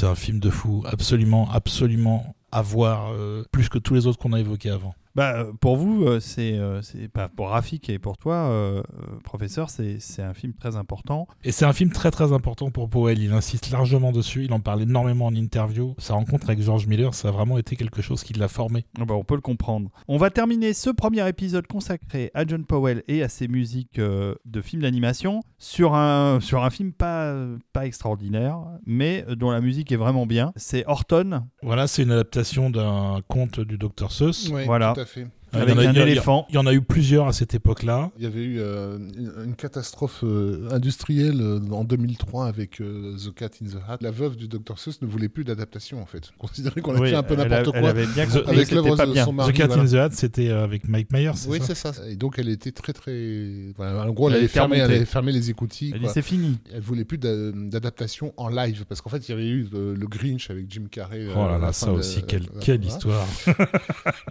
C'est 0.00 0.06
un 0.06 0.14
film 0.14 0.40
de 0.40 0.48
fou. 0.48 0.82
Absolument, 0.86 1.50
absolument 1.50 2.34
à 2.52 2.62
voir, 2.62 3.12
euh, 3.12 3.44
plus 3.52 3.68
que 3.68 3.78
tous 3.78 3.94
les 3.94 4.06
autres 4.06 4.18
qu'on 4.18 4.32
a 4.32 4.40
évoqués 4.40 4.70
avant. 4.70 4.94
Bah, 5.20 5.34
euh, 5.36 5.52
pour 5.60 5.76
vous, 5.76 6.04
euh, 6.06 6.18
c'est 6.18 6.54
euh, 6.54 6.80
c'est 6.80 7.08
pas 7.08 7.28
pour 7.28 7.50
Rafik 7.50 7.90
et 7.90 7.98
pour 7.98 8.16
toi, 8.16 8.36
euh, 8.36 8.82
professeur, 9.22 9.68
c'est 9.68 9.98
c'est 10.00 10.22
un 10.22 10.32
film 10.32 10.54
très 10.54 10.76
important. 10.76 11.28
Et 11.44 11.52
c'est 11.52 11.66
un 11.66 11.74
film 11.74 11.90
très 11.92 12.10
très 12.10 12.32
important 12.32 12.70
pour 12.70 12.88
Powell. 12.88 13.18
Il 13.18 13.30
insiste 13.34 13.70
largement 13.70 14.12
dessus. 14.12 14.46
Il 14.46 14.52
en 14.54 14.60
parle 14.60 14.80
énormément 14.80 15.26
en 15.26 15.34
interview. 15.34 15.94
Sa 15.98 16.14
rencontre 16.14 16.48
avec 16.48 16.62
George 16.62 16.86
Miller, 16.86 17.12
ça 17.12 17.28
a 17.28 17.32
vraiment 17.32 17.58
été 17.58 17.76
quelque 17.76 18.00
chose 18.00 18.22
qui 18.22 18.32
l'a 18.32 18.48
formé. 18.48 18.86
Ah 18.98 19.04
bah, 19.04 19.12
on 19.12 19.22
peut 19.22 19.34
le 19.34 19.42
comprendre. 19.42 19.90
On 20.08 20.16
va 20.16 20.30
terminer 20.30 20.72
ce 20.72 20.88
premier 20.88 21.28
épisode 21.28 21.66
consacré 21.66 22.30
à 22.32 22.46
John 22.46 22.64
Powell 22.64 23.02
et 23.06 23.22
à 23.22 23.28
ses 23.28 23.46
musiques 23.46 23.98
euh, 23.98 24.34
de 24.46 24.62
films 24.62 24.80
d'animation 24.80 25.42
sur 25.58 25.96
un, 25.96 26.40
sur 26.40 26.64
un 26.64 26.70
film 26.70 26.94
pas, 26.94 27.34
pas 27.74 27.84
extraordinaire, 27.84 28.56
mais 28.86 29.26
dont 29.36 29.50
la 29.50 29.60
musique 29.60 29.92
est 29.92 29.96
vraiment 29.96 30.24
bien. 30.24 30.54
C'est 30.56 30.82
Horton, 30.86 31.42
Voilà, 31.62 31.88
c'est 31.88 32.04
une 32.04 32.12
adaptation 32.12 32.70
d'un 32.70 33.20
conte 33.28 33.60
du 33.60 33.76
Dr. 33.76 34.10
Seuss. 34.10 34.48
Ouais, 34.48 34.64
Voilà. 34.64 34.94
tout 34.94 35.00
à 35.00 35.04
fait. 35.04 35.09
Euh, 35.16 35.24
avec 35.52 35.74
il 35.74 35.82
y 35.82 35.86
en 35.86 35.86
a- 35.86 35.88
un 35.88 35.92
il 35.92 35.96
y 35.96 36.00
a- 36.00 36.06
éléphant. 36.06 36.46
Il 36.50 36.54
y 36.54 36.58
en 36.58 36.66
a 36.66 36.72
eu 36.72 36.80
plusieurs 36.82 37.26
à 37.26 37.32
cette 37.32 37.54
époque-là. 37.54 38.10
Il 38.18 38.24
y 38.24 38.26
avait 38.26 38.42
eu 38.42 38.58
euh, 38.60 38.98
une, 39.44 39.54
catastrophe 39.54 40.20
euh, 40.24 40.68
industrielle 40.70 41.40
euh, 41.40 41.60
en 41.72 41.84
2003 41.84 42.46
avec 42.46 42.80
euh, 42.80 43.16
The 43.16 43.34
Cat 43.34 43.50
in 43.62 43.66
the 43.66 43.76
Hat. 43.88 43.98
La 44.00 44.10
veuve 44.10 44.36
du 44.36 44.48
Dr 44.48 44.78
Seuss 44.78 45.02
ne 45.02 45.06
voulait 45.06 45.28
plus 45.28 45.44
d'adaptation 45.44 46.00
en 46.02 46.06
fait. 46.06 46.30
Considérait 46.38 46.80
qu'on 46.80 46.94
a 46.94 47.00
Oui, 47.00 47.10
fait 47.10 47.16
un 47.16 47.22
peu 47.22 47.34
elle 47.34 47.48
n'importe 47.48 47.74
Elle 47.76 47.80
quoi. 47.82 47.90
avait 47.90 48.06
bien 48.06 48.26
The- 48.26 48.32
compris 48.32 48.56
avec 48.56 48.68
que 48.68 48.74
l'œuvre 48.74 49.06
de 49.06 49.12
bien. 49.12 49.24
son 49.24 49.32
mari. 49.32 49.52
The 49.52 49.56
Cat 49.56 49.66
voilà. 49.66 49.82
in 49.82 49.86
the 49.86 49.94
Hat, 49.94 50.10
c'était 50.12 50.50
avec 50.50 50.88
Mike 50.88 51.12
Myers. 51.12 51.30
Oui, 51.48 51.58
c'est 51.62 51.74
ça. 51.74 51.92
Et 52.08 52.16
donc 52.16 52.38
elle 52.38 52.48
était 52.48 52.72
très 52.72 52.92
très. 52.92 53.72
voilà, 53.76 54.02
en 54.08 54.10
gros, 54.12 54.28
elle, 54.28 54.34
Elle 54.36 54.38
avait 54.40 54.48
fermé, 54.48 54.76
elle 54.76 54.82
remontée. 54.82 54.96
avait 54.96 55.04
fermé 55.06 55.32
les 55.32 55.50
écoutilles. 55.50 55.92
Elle 55.94 56.08
c'est 56.10 56.22
fini. 56.22 56.58
Elle 56.72 56.80
voulait 56.80 57.04
plus 57.04 57.18
d'a- 57.18 57.52
d'adaptation 57.52 58.32
en 58.36 58.48
live 58.48 58.84
parce 58.88 59.00
qu'en 59.00 59.10
fait 59.10 59.28
il 59.28 59.30
y 59.30 59.34
avait 59.34 59.48
eu 59.48 59.68
le, 59.72 59.94
le 59.94 60.06
Grinch 60.06 60.50
avec 60.50 60.70
Jim 60.70 60.84
Carrey. 60.90 61.26
Oh 61.34 61.46
là 61.46 61.58
là, 61.58 61.72
ça 61.72 61.86
de- 61.86 61.92
aussi, 61.92 62.22
quelle, 62.22 62.48
quelle 62.60 62.84
histoire. 62.84 63.26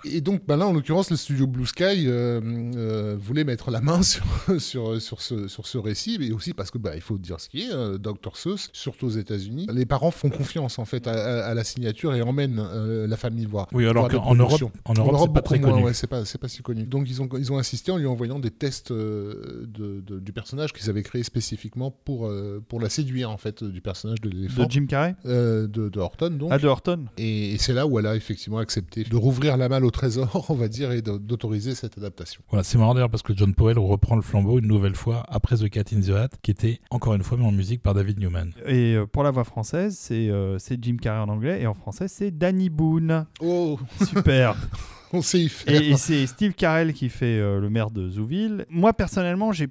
Et 0.05 0.21
donc 0.21 0.41
bah 0.47 0.55
là 0.57 0.67
en 0.67 0.73
l'occurrence 0.73 1.08
le 1.11 1.17
studio 1.17 1.47
Blue 1.47 1.65
Sky 1.65 2.05
euh, 2.07 2.39
euh, 2.75 3.15
voulait 3.19 3.43
mettre 3.43 3.71
la 3.71 3.81
main 3.81 4.01
sur 4.03 4.23
sur 4.59 5.01
sur 5.01 5.21
ce 5.21 5.47
sur 5.47 5.67
ce 5.67 5.77
récit, 5.77 6.17
mais 6.19 6.31
aussi 6.31 6.53
parce 6.53 6.71
que 6.71 6.77
bah 6.77 6.91
il 6.95 7.01
faut 7.01 7.17
dire 7.17 7.39
ce 7.39 7.49
qui 7.49 7.61
est 7.63 7.71
euh, 7.73 7.97
Dr 7.97 8.35
Seuss, 8.35 8.69
surtout 8.73 9.07
aux 9.07 9.09
États-Unis, 9.11 9.67
les 9.73 9.85
parents 9.85 10.11
font 10.11 10.29
confiance 10.29 10.79
en 10.79 10.85
fait 10.85 11.07
à, 11.07 11.11
à- 11.11 11.49
à 11.49 11.53
la 11.53 11.63
signature 11.63 12.13
et 12.15 12.21
emmènent 12.21 12.59
euh, 12.59 13.07
la 13.07 13.17
famille 13.17 13.45
voir. 13.45 13.67
Oui, 13.71 13.85
alors 13.87 14.07
qu'en 14.09 14.35
Europe, 14.35 14.61
en 14.85 14.93
Europe, 14.93 15.19
c'est 15.23 15.33
pas 15.33 15.41
très 15.41 15.59
moins, 15.59 15.71
connu. 15.71 15.83
ouais, 15.85 15.93
c'est 15.93 16.07
pas, 16.07 16.25
c'est 16.25 16.37
pas 16.39 16.47
si 16.47 16.61
connu. 16.61 16.83
Donc 16.85 17.09
ils 17.09 17.21
ont, 17.21 17.29
ils 17.37 17.51
ont 17.51 17.57
insisté 17.57 17.91
en 17.91 17.97
lui 17.97 18.05
envoyant 18.05 18.39
des 18.39 18.51
tests 18.51 18.91
euh, 18.91 19.65
de, 19.67 20.01
de- 20.01 20.19
du 20.19 20.31
personnage 20.33 20.73
qu'ils 20.73 20.89
avaient 20.89 21.03
créé 21.03 21.23
spécifiquement 21.23 21.91
pour, 21.91 22.27
euh, 22.27 22.63
pour 22.67 22.79
la 22.79 22.89
séduire 22.89 23.29
en 23.31 23.37
fait 23.37 23.63
du 23.63 23.81
personnage 23.81 24.21
de 24.21 24.29
l'éléphant 24.29 24.65
De 24.65 24.71
Jim 24.71 24.85
Carrey? 24.87 25.15
Euh, 25.25 25.67
de, 25.67 25.89
de 25.89 25.99
Horton 25.99 26.29
donc. 26.31 26.49
Ah, 26.51 26.57
de 26.59 26.67
Horton 26.67 27.05
Et, 27.17 27.53
et 27.53 27.57
c'est 27.57 27.73
là 27.73 27.87
où 27.87 27.99
elle 27.99 28.05
a 28.05 28.15
effectivement 28.15 28.57
accepté 28.59 29.03
de 29.03 29.15
rouvrir 29.15 29.57
la 29.57 29.69
malle 29.69 29.85
au 29.85 29.91
trésor, 29.91 30.45
on 30.49 30.53
va 30.53 30.67
dire, 30.67 30.91
et 30.91 30.98
d'autoriser 31.01 31.75
cette 31.75 31.97
adaptation. 31.97 32.41
Voilà, 32.49 32.63
c'est 32.63 32.77
marrant 32.77 32.93
d'ailleurs 32.93 33.09
parce 33.09 33.23
que 33.23 33.35
John 33.35 33.53
Powell 33.53 33.79
reprend 33.79 34.15
le 34.15 34.21
flambeau 34.21 34.59
une 34.59 34.67
nouvelle 34.67 34.95
fois 34.95 35.23
après 35.27 35.57
The 35.57 35.69
Cat 35.69 35.85
in 35.93 36.01
the 36.01 36.09
Hat, 36.09 36.29
qui 36.41 36.51
était 36.51 36.79
encore 36.89 37.13
une 37.13 37.23
fois 37.23 37.37
mis 37.37 37.45
en 37.45 37.51
musique 37.51 37.81
par 37.81 37.93
David 37.93 38.19
Newman. 38.19 38.51
Et 38.65 38.95
euh, 38.95 39.05
pour 39.05 39.23
la 39.23 39.31
voix 39.31 39.43
française, 39.43 39.97
c'est 39.97 40.29
euh, 40.29 40.57
c'est 40.59 40.83
Jim 40.83 40.97
Carrey 41.01 41.19
en 41.19 41.29
anglais 41.29 41.61
et 41.61 41.67
en 41.67 41.73
français, 41.73 42.07
c'est 42.07 42.31
Danny 42.31 42.69
Boone. 42.69 43.25
Oh, 43.41 43.79
Super. 44.05 44.55
on 45.13 45.21
sait 45.21 45.39
y 45.39 45.49
faire. 45.49 45.81
et 45.81 45.89
et 45.89 45.97
c'est 45.97 46.27
Steve 46.27 46.53
Carell 46.53 46.93
qui 46.93 47.09
fait 47.09 47.39
euh, 47.39 47.59
le 47.59 47.69
maire 47.69 47.91
de 47.91 48.07
Zouville. 48.09 48.65
Moi, 48.69 48.93
personnellement, 48.93 49.51
j'ai 49.51 49.67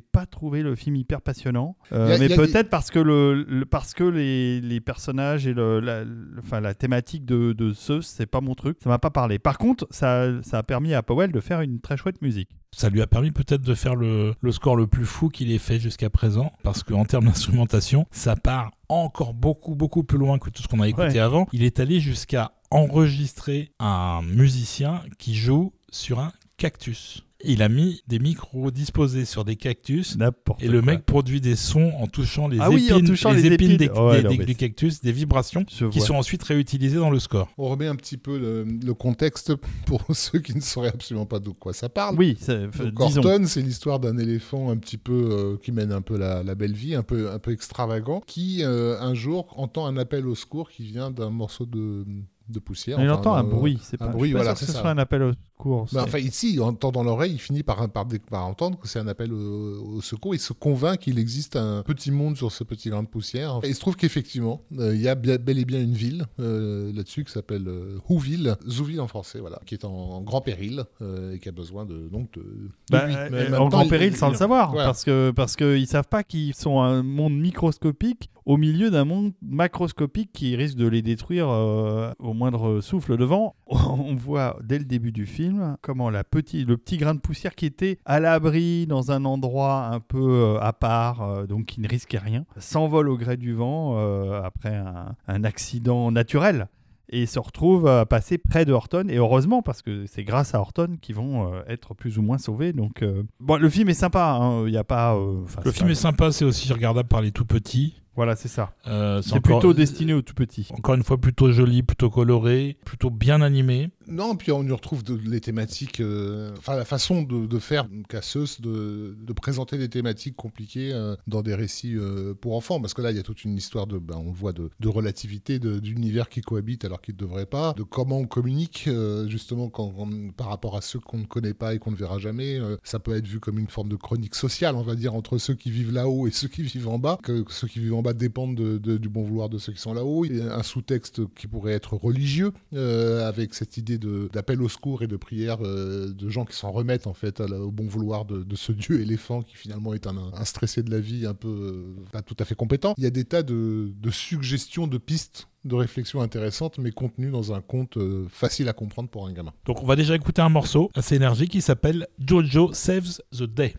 pas 0.00 0.26
trouvé 0.26 0.62
le 0.62 0.74
film 0.74 0.96
hyper 0.96 1.20
passionnant. 1.22 1.76
Euh, 1.92 2.14
a- 2.14 2.18
mais 2.18 2.28
peut-être 2.28 2.68
parce 2.70 2.90
que, 2.90 2.98
le, 2.98 3.44
le- 3.48 3.64
parce 3.66 3.94
que 3.94 4.04
les, 4.04 4.60
les 4.60 4.80
personnages 4.80 5.46
et 5.46 5.54
le, 5.54 5.80
la, 5.80 6.04
le- 6.04 6.36
enfin, 6.38 6.60
la 6.60 6.74
thématique 6.74 7.24
de, 7.24 7.52
de 7.52 7.72
ce, 7.72 8.00
c'est 8.00 8.26
pas 8.26 8.40
mon 8.40 8.54
truc. 8.54 8.78
Ça 8.82 8.88
m'a 8.88 8.98
pas 8.98 9.10
parlé. 9.10 9.38
Par 9.38 9.58
contre, 9.58 9.86
ça, 9.90 10.26
ça 10.42 10.58
a 10.58 10.62
permis 10.62 10.94
à 10.94 11.02
Powell 11.02 11.32
de 11.32 11.40
faire 11.40 11.60
une 11.60 11.80
très 11.80 11.96
chouette 11.96 12.20
musique. 12.22 12.50
Ça 12.72 12.90
lui 12.90 13.00
a 13.00 13.06
permis 13.06 13.30
peut-être 13.30 13.62
de 13.62 13.74
faire 13.74 13.94
le, 13.96 14.34
le 14.40 14.52
score 14.52 14.76
le 14.76 14.86
plus 14.86 15.06
fou 15.06 15.28
qu'il 15.28 15.50
ait 15.52 15.58
fait 15.58 15.78
jusqu'à 15.78 16.10
présent, 16.10 16.52
parce 16.62 16.82
qu'en 16.82 17.04
termes 17.06 17.24
d'instrumentation, 17.24 18.06
ça 18.10 18.36
part 18.36 18.70
encore 18.88 19.32
beaucoup, 19.34 19.74
beaucoup 19.74 20.04
plus 20.04 20.18
loin 20.18 20.38
que 20.38 20.50
tout 20.50 20.62
ce 20.62 20.68
qu'on 20.68 20.80
a 20.80 20.88
écouté 20.88 21.06
Ouais. 21.08 21.18
avant. 21.18 21.46
Il 21.52 21.62
est 21.64 21.80
allé 21.80 22.00
jusqu'à 22.00 22.52
enregistrer 22.76 23.72
un 23.78 24.22
musicien 24.22 25.02
qui 25.18 25.34
joue 25.34 25.72
sur 25.90 26.18
un 26.20 26.32
cactus. 26.56 27.22
Il 27.44 27.60
a 27.62 27.68
mis 27.68 28.00
des 28.08 28.18
micros 28.18 28.70
disposés 28.70 29.26
sur 29.26 29.44
des 29.44 29.56
cactus. 29.56 30.16
N'importe 30.16 30.62
Et 30.62 30.68
le 30.68 30.80
quoi. 30.80 30.92
mec 30.94 31.04
produit 31.04 31.42
des 31.42 31.54
sons 31.54 31.92
en 32.00 32.06
touchant 32.06 32.48
les 32.48 32.56
Ah 32.58 32.70
oui, 32.70 32.90
en 32.90 32.96
épines, 32.96 33.08
touchant 33.08 33.30
les 33.30 33.42
les 33.42 33.52
épines 33.52 33.72
épines. 33.72 33.88
des- 33.88 34.00
Ouais, 34.00 34.16
des- 34.16 34.22
non, 34.24 34.30
des- 34.30 34.38
mais 34.38 34.44
du 34.46 34.54
cactus, 34.56 35.02
des 35.02 35.12
vibrations 35.12 35.64
Je 35.70 35.84
qui 35.86 35.98
vois. 35.98 36.06
sont 36.06 36.14
ensuite 36.14 36.42
réutilisées 36.42 36.96
dans 36.96 37.10
le 37.10 37.18
score. 37.20 37.50
On 37.58 37.68
remet 37.68 37.86
un 37.88 37.94
petit 37.94 38.16
peu 38.16 38.38
le, 38.38 38.64
le 38.64 38.94
contexte 38.94 39.54
pour 39.84 40.02
ceux 40.16 40.38
qui 40.38 40.54
ne 40.56 40.60
sauraient 40.62 40.88
absolument 40.88 41.26
pas 41.26 41.38
de 41.38 41.50
quoi 41.50 41.74
ça 41.74 41.90
parle. 41.90 42.16
Oui, 42.18 42.38
c'est- 42.40 42.68
Donc, 42.78 43.06
disons. 43.06 43.22
Horton, 43.22 43.44
c'est 43.46 43.62
l'histoire 43.62 44.00
d'un 44.00 44.16
éléphant 44.16 44.70
un 44.70 44.78
petit 44.78 44.98
peu 44.98 45.12
euh, 45.30 45.56
qui 45.62 45.72
mène 45.72 45.92
un 45.92 46.00
peu 46.02 46.16
la, 46.16 46.42
la 46.42 46.54
belle 46.54 46.74
vie, 46.74 46.94
un 46.94 47.02
peu, 47.02 47.30
un 47.30 47.38
peu 47.38 47.52
extravagant, 47.52 48.22
qui 48.26 48.62
euh, 48.64 48.98
un 48.98 49.12
jour 49.14 49.52
entend 49.58 49.84
un 49.86 49.98
appel 49.98 50.26
au 50.26 50.34
secours 50.34 50.70
qui 50.70 50.84
vient 50.84 51.10
d'un 51.10 51.30
morceau 51.30 51.66
de, 51.66 52.02
de 52.48 52.58
poussière. 52.58 52.98
Il 53.00 53.08
enfin, 53.10 53.18
entend 53.20 53.34
un 53.34 53.42
d'un- 53.42 53.48
bruit. 53.50 53.78
C'est 53.82 54.00
un 54.00 54.06
pas, 54.06 54.12
bruit, 54.12 54.22
je 54.22 54.26
suis 54.28 54.32
pas 54.34 54.38
voilà, 54.40 54.54
sûr 54.54 54.60
que 54.60 54.66
c'est 54.66 54.72
ce 54.72 54.76
ça. 54.76 54.80
soit 54.82 54.90
un 54.90 54.98
appel 54.98 55.22
au 55.22 55.32
secours. 55.58 55.86
Bah, 55.92 56.02
enfin, 56.04 56.18
ici, 56.18 56.52
il 56.54 56.60
entend 56.62 56.92
dans 56.92 57.02
l'oreille, 57.02 57.32
il 57.32 57.38
finit 57.38 57.62
par, 57.62 57.88
par, 57.90 58.06
par 58.30 58.46
entendre 58.46 58.78
que 58.78 58.88
c'est 58.88 58.98
un 58.98 59.08
appel 59.08 59.32
au, 59.32 59.96
au 59.96 60.00
secours. 60.00 60.34
Il 60.34 60.38
se 60.40 60.52
convainc 60.52 60.98
qu'il 61.00 61.18
existe 61.18 61.56
un 61.56 61.82
petit 61.82 62.10
monde 62.10 62.36
sur 62.36 62.52
ce 62.52 62.64
petit 62.64 62.90
grain 62.90 63.02
de 63.02 63.08
poussière. 63.08 63.60
Et 63.62 63.68
il 63.68 63.74
se 63.74 63.80
trouve 63.80 63.96
qu'effectivement, 63.96 64.62
euh, 64.78 64.94
il 64.94 65.00
y 65.00 65.08
a 65.08 65.14
bel 65.14 65.58
et 65.58 65.64
bien 65.64 65.80
une 65.80 65.92
ville 65.94 66.26
euh, 66.40 66.92
là-dessus 66.92 67.24
qui 67.24 67.32
s'appelle 67.32 67.66
euh, 67.68 67.98
Whoville, 68.08 68.56
Zouville 68.68 69.00
en 69.00 69.08
français, 69.08 69.40
voilà, 69.40 69.60
qui 69.66 69.74
est 69.74 69.84
en, 69.84 69.90
en 69.92 70.20
grand 70.22 70.40
péril 70.40 70.84
et 71.32 71.38
qui 71.38 71.48
a 71.48 71.52
besoin 71.52 71.84
de 71.84 72.08
donc 72.08 72.32
de, 72.32 72.40
de 72.42 72.70
Bah, 72.90 73.06
lui. 73.06 73.14
Mais 73.30 73.48
en 73.56 73.66
en 73.66 73.68
temps, 73.68 73.68
grand 73.68 73.82
il- 73.84 73.90
péril 73.90 74.12
il- 74.12 74.16
sans 74.16 74.28
le 74.30 74.36
savoir, 74.36 74.70
Voilà. 74.72 74.86
parce 74.86 75.04
que 75.04 75.30
parce 75.34 75.56
qu'ils 75.56 75.86
savent 75.86 76.08
pas 76.08 76.22
qu'ils 76.22 76.54
sont 76.54 76.80
un 76.80 77.02
monde 77.02 77.34
microscopique 77.38 78.30
au 78.44 78.56
milieu 78.56 78.90
d'un 78.90 79.04
monde 79.04 79.32
macroscopique 79.42 80.30
qui 80.32 80.54
risque 80.54 80.76
de 80.76 80.86
les 80.86 81.02
détruire 81.02 81.48
au 81.48 82.32
moindre 82.32 82.80
souffle 82.80 83.16
de 83.16 83.24
vent. 83.24 83.56
On 83.66 84.14
voit 84.14 84.58
dès 84.62 84.78
le 84.78 84.84
début 84.84 85.10
du 85.12 85.26
film 85.26 85.45
comment 85.80 86.10
la 86.10 86.22
le 86.64 86.76
petit 86.76 86.96
grain 86.96 87.14
de 87.14 87.20
poussière 87.20 87.54
qui 87.54 87.66
était 87.66 87.98
à 88.04 88.20
l'abri 88.20 88.86
dans 88.86 89.10
un 89.10 89.24
endroit 89.24 89.86
un 89.86 90.00
peu 90.00 90.18
euh, 90.56 90.58
à 90.60 90.72
part, 90.72 91.22
euh, 91.22 91.46
donc 91.46 91.66
qui 91.66 91.80
ne 91.80 91.88
risquait 91.88 92.18
rien, 92.18 92.44
s'envole 92.58 93.08
au 93.08 93.16
gré 93.16 93.36
du 93.36 93.52
vent 93.52 93.94
euh, 93.98 94.42
après 94.42 94.74
un, 94.76 95.14
un 95.28 95.44
accident 95.44 96.10
naturel 96.10 96.68
et 97.08 97.26
se 97.26 97.38
retrouve 97.38 97.86
à 97.86 98.04
passer 98.04 98.36
près 98.36 98.64
de 98.64 98.72
Horton. 98.72 99.06
Et 99.08 99.16
heureusement, 99.16 99.62
parce 99.62 99.80
que 99.80 100.06
c'est 100.06 100.24
grâce 100.24 100.54
à 100.56 100.60
Horton 100.60 100.96
qu'ils 101.00 101.14
vont 101.14 101.54
euh, 101.54 101.62
être 101.68 101.94
plus 101.94 102.18
ou 102.18 102.22
moins 102.22 102.38
sauvés. 102.38 102.72
Donc, 102.72 103.02
euh, 103.02 103.22
bon, 103.38 103.60
le 103.60 103.68
film 103.70 103.88
est 103.88 103.94
sympa. 103.94 104.24
hein, 104.40 104.66
Il 104.66 104.72
y 104.72 104.76
a 104.76 104.82
pas. 104.82 105.14
euh, 105.14 105.42
Le 105.64 105.70
film 105.70 105.86
pas- 105.86 105.92
est 105.92 105.94
sympa, 105.94 106.32
c'est 106.32 106.44
aussi 106.44 106.72
regardable 106.72 107.08
par 107.08 107.20
les 107.20 107.30
tout 107.30 107.44
petits. 107.44 108.02
Voilà, 108.16 108.34
c'est 108.34 108.48
ça. 108.48 108.72
Euh, 108.86 109.20
C'est 109.22 109.34
encore- 109.34 109.60
plutôt 109.60 109.74
destiné 109.74 110.12
aux 110.14 110.22
tout 110.22 110.34
petits. 110.34 110.66
Encore 110.72 110.94
une 110.94 111.02
fois, 111.04 111.18
plutôt 111.18 111.52
joli, 111.52 111.82
plutôt 111.82 112.10
coloré, 112.10 112.76
plutôt 112.84 113.10
bien 113.10 113.42
animé. 113.42 113.90
Non, 114.08 114.36
puis 114.36 114.52
on 114.52 114.62
y 114.62 114.70
retrouve 114.72 115.02
de- 115.04 115.18
les 115.28 115.40
thématiques, 115.40 116.00
euh, 116.00 116.52
enfin 116.56 116.76
la 116.76 116.84
façon 116.84 117.22
de, 117.22 117.46
de 117.46 117.58
faire 117.58 117.86
casseuse, 118.08 118.60
de, 118.60 119.16
de 119.20 119.32
présenter 119.32 119.78
des 119.78 119.88
thématiques 119.88 120.36
compliquées 120.36 120.92
euh, 120.92 121.16
dans 121.26 121.42
des 121.42 121.54
récits 121.54 121.94
euh, 121.96 122.32
pour 122.34 122.54
enfants, 122.56 122.80
parce 122.80 122.94
que 122.94 123.02
là 123.02 123.10
il 123.10 123.16
y 123.16 123.20
a 123.20 123.22
toute 123.24 123.44
une 123.44 123.56
histoire 123.56 123.86
de, 123.86 123.98
ben, 123.98 124.16
on 124.18 124.26
le 124.30 124.36
voit, 124.36 124.52
de, 124.52 124.70
de 124.80 124.88
relativité, 124.88 125.58
de- 125.58 125.78
d'univers 125.80 126.28
qui 126.28 126.40
cohabitent 126.40 126.84
alors 126.84 127.00
qu'ils 127.02 127.14
ne 127.14 127.18
devraient 127.20 127.46
pas, 127.46 127.74
de 127.76 127.82
comment 127.82 128.18
on 128.18 128.26
communique 128.26 128.84
euh, 128.86 129.28
justement 129.28 129.68
quand, 129.68 129.90
quand- 129.90 130.32
par 130.36 130.48
rapport 130.48 130.76
à 130.76 130.80
ceux 130.80 131.00
qu'on 131.00 131.18
ne 131.18 131.24
connaît 131.26 131.54
pas 131.54 131.74
et 131.74 131.78
qu'on 131.78 131.90
ne 131.90 131.96
verra 131.96 132.18
jamais. 132.18 132.58
euh, 132.60 132.76
ça 132.84 132.98
peut 133.00 133.16
être 133.16 133.26
vu 133.26 133.40
comme 133.40 133.58
une 133.58 133.68
forme 133.68 133.88
de 133.88 133.96
chronique 133.96 134.36
sociale, 134.36 134.76
on 134.76 134.82
va 134.82 134.94
dire, 134.94 135.14
entre 135.14 135.36
ceux 135.38 135.54
qui 135.54 135.70
vivent 135.70 135.92
là-haut 135.92 136.28
et 136.28 136.30
ceux 136.30 136.48
qui 136.48 136.62
vivent 136.62 136.88
en 136.88 136.98
bas, 136.98 137.18
que 137.22 137.44
ceux 137.48 137.66
qui 137.66 137.80
vivent 137.80 137.94
en 137.94 138.02
bas 138.02 138.05
de- 138.12 138.78
de- 138.78 138.96
du 138.98 139.08
bon 139.08 139.22
vouloir 139.22 139.48
de 139.48 139.58
ceux 139.58 139.72
qui 139.72 139.80
sont 139.80 139.94
là-haut. 139.94 140.24
Il 140.24 140.36
y 140.36 140.40
a 140.40 140.54
un 140.56 140.62
sous-texte 140.62 141.22
qui 141.34 141.46
pourrait 141.46 141.72
être 141.72 141.94
religieux, 141.94 142.52
euh, 142.74 143.26
avec 143.28 143.54
cette 143.54 143.76
idée 143.76 143.98
d'appel 144.32 144.62
au 144.62 144.68
secours 144.68 145.02
et 145.02 145.06
de 145.06 145.16
prière 145.16 145.58
euh, 145.62 146.12
de 146.12 146.28
gens 146.28 146.44
qui 146.44 146.56
s'en 146.56 146.70
remettent 146.70 147.06
en 147.06 147.14
fait 147.14 147.40
au 147.40 147.70
bon 147.70 147.86
vouloir 147.86 148.24
de, 148.24 148.44
ce 148.56 148.72
dieu 148.72 149.00
éléphant 149.00 149.42
qui 149.42 149.56
finalement 149.56 149.94
est 149.94 150.06
un, 150.06 150.44
stressé 150.44 150.82
de 150.82 150.90
la 150.90 151.00
vie 151.00 151.26
un 151.26 151.34
peu 151.34 151.48
euh, 151.48 152.04
pas 152.12 152.22
tout 152.22 152.36
à 152.38 152.44
fait 152.44 152.54
compétent. 152.54 152.94
Il 152.98 153.04
y 153.04 153.06
a 153.06 153.10
des 153.10 153.24
tas 153.24 153.42
de, 153.42 153.92
suggestions, 154.10 154.86
de 154.86 154.98
pistes 154.98 155.48
de 155.64 155.74
réflexion 155.74 156.20
intéressantes, 156.20 156.78
mais 156.78 156.92
contenues 156.92 157.30
dans 157.30 157.52
un 157.52 157.60
conte 157.60 157.98
facile 158.28 158.68
à 158.68 158.72
comprendre 158.72 159.08
pour 159.08 159.26
un 159.26 159.32
gamin. 159.32 159.52
Donc 159.64 159.82
on 159.82 159.86
va 159.86 159.96
déjà 159.96 160.14
écouter 160.14 160.40
un 160.40 160.48
morceau 160.48 160.90
assez 160.94 161.16
énergique 161.16 161.50
qui 161.50 161.60
s'appelle 161.60 162.06
Jojo 162.24 162.72
Saves 162.72 163.18
the 163.32 163.42
Day. 163.42 163.74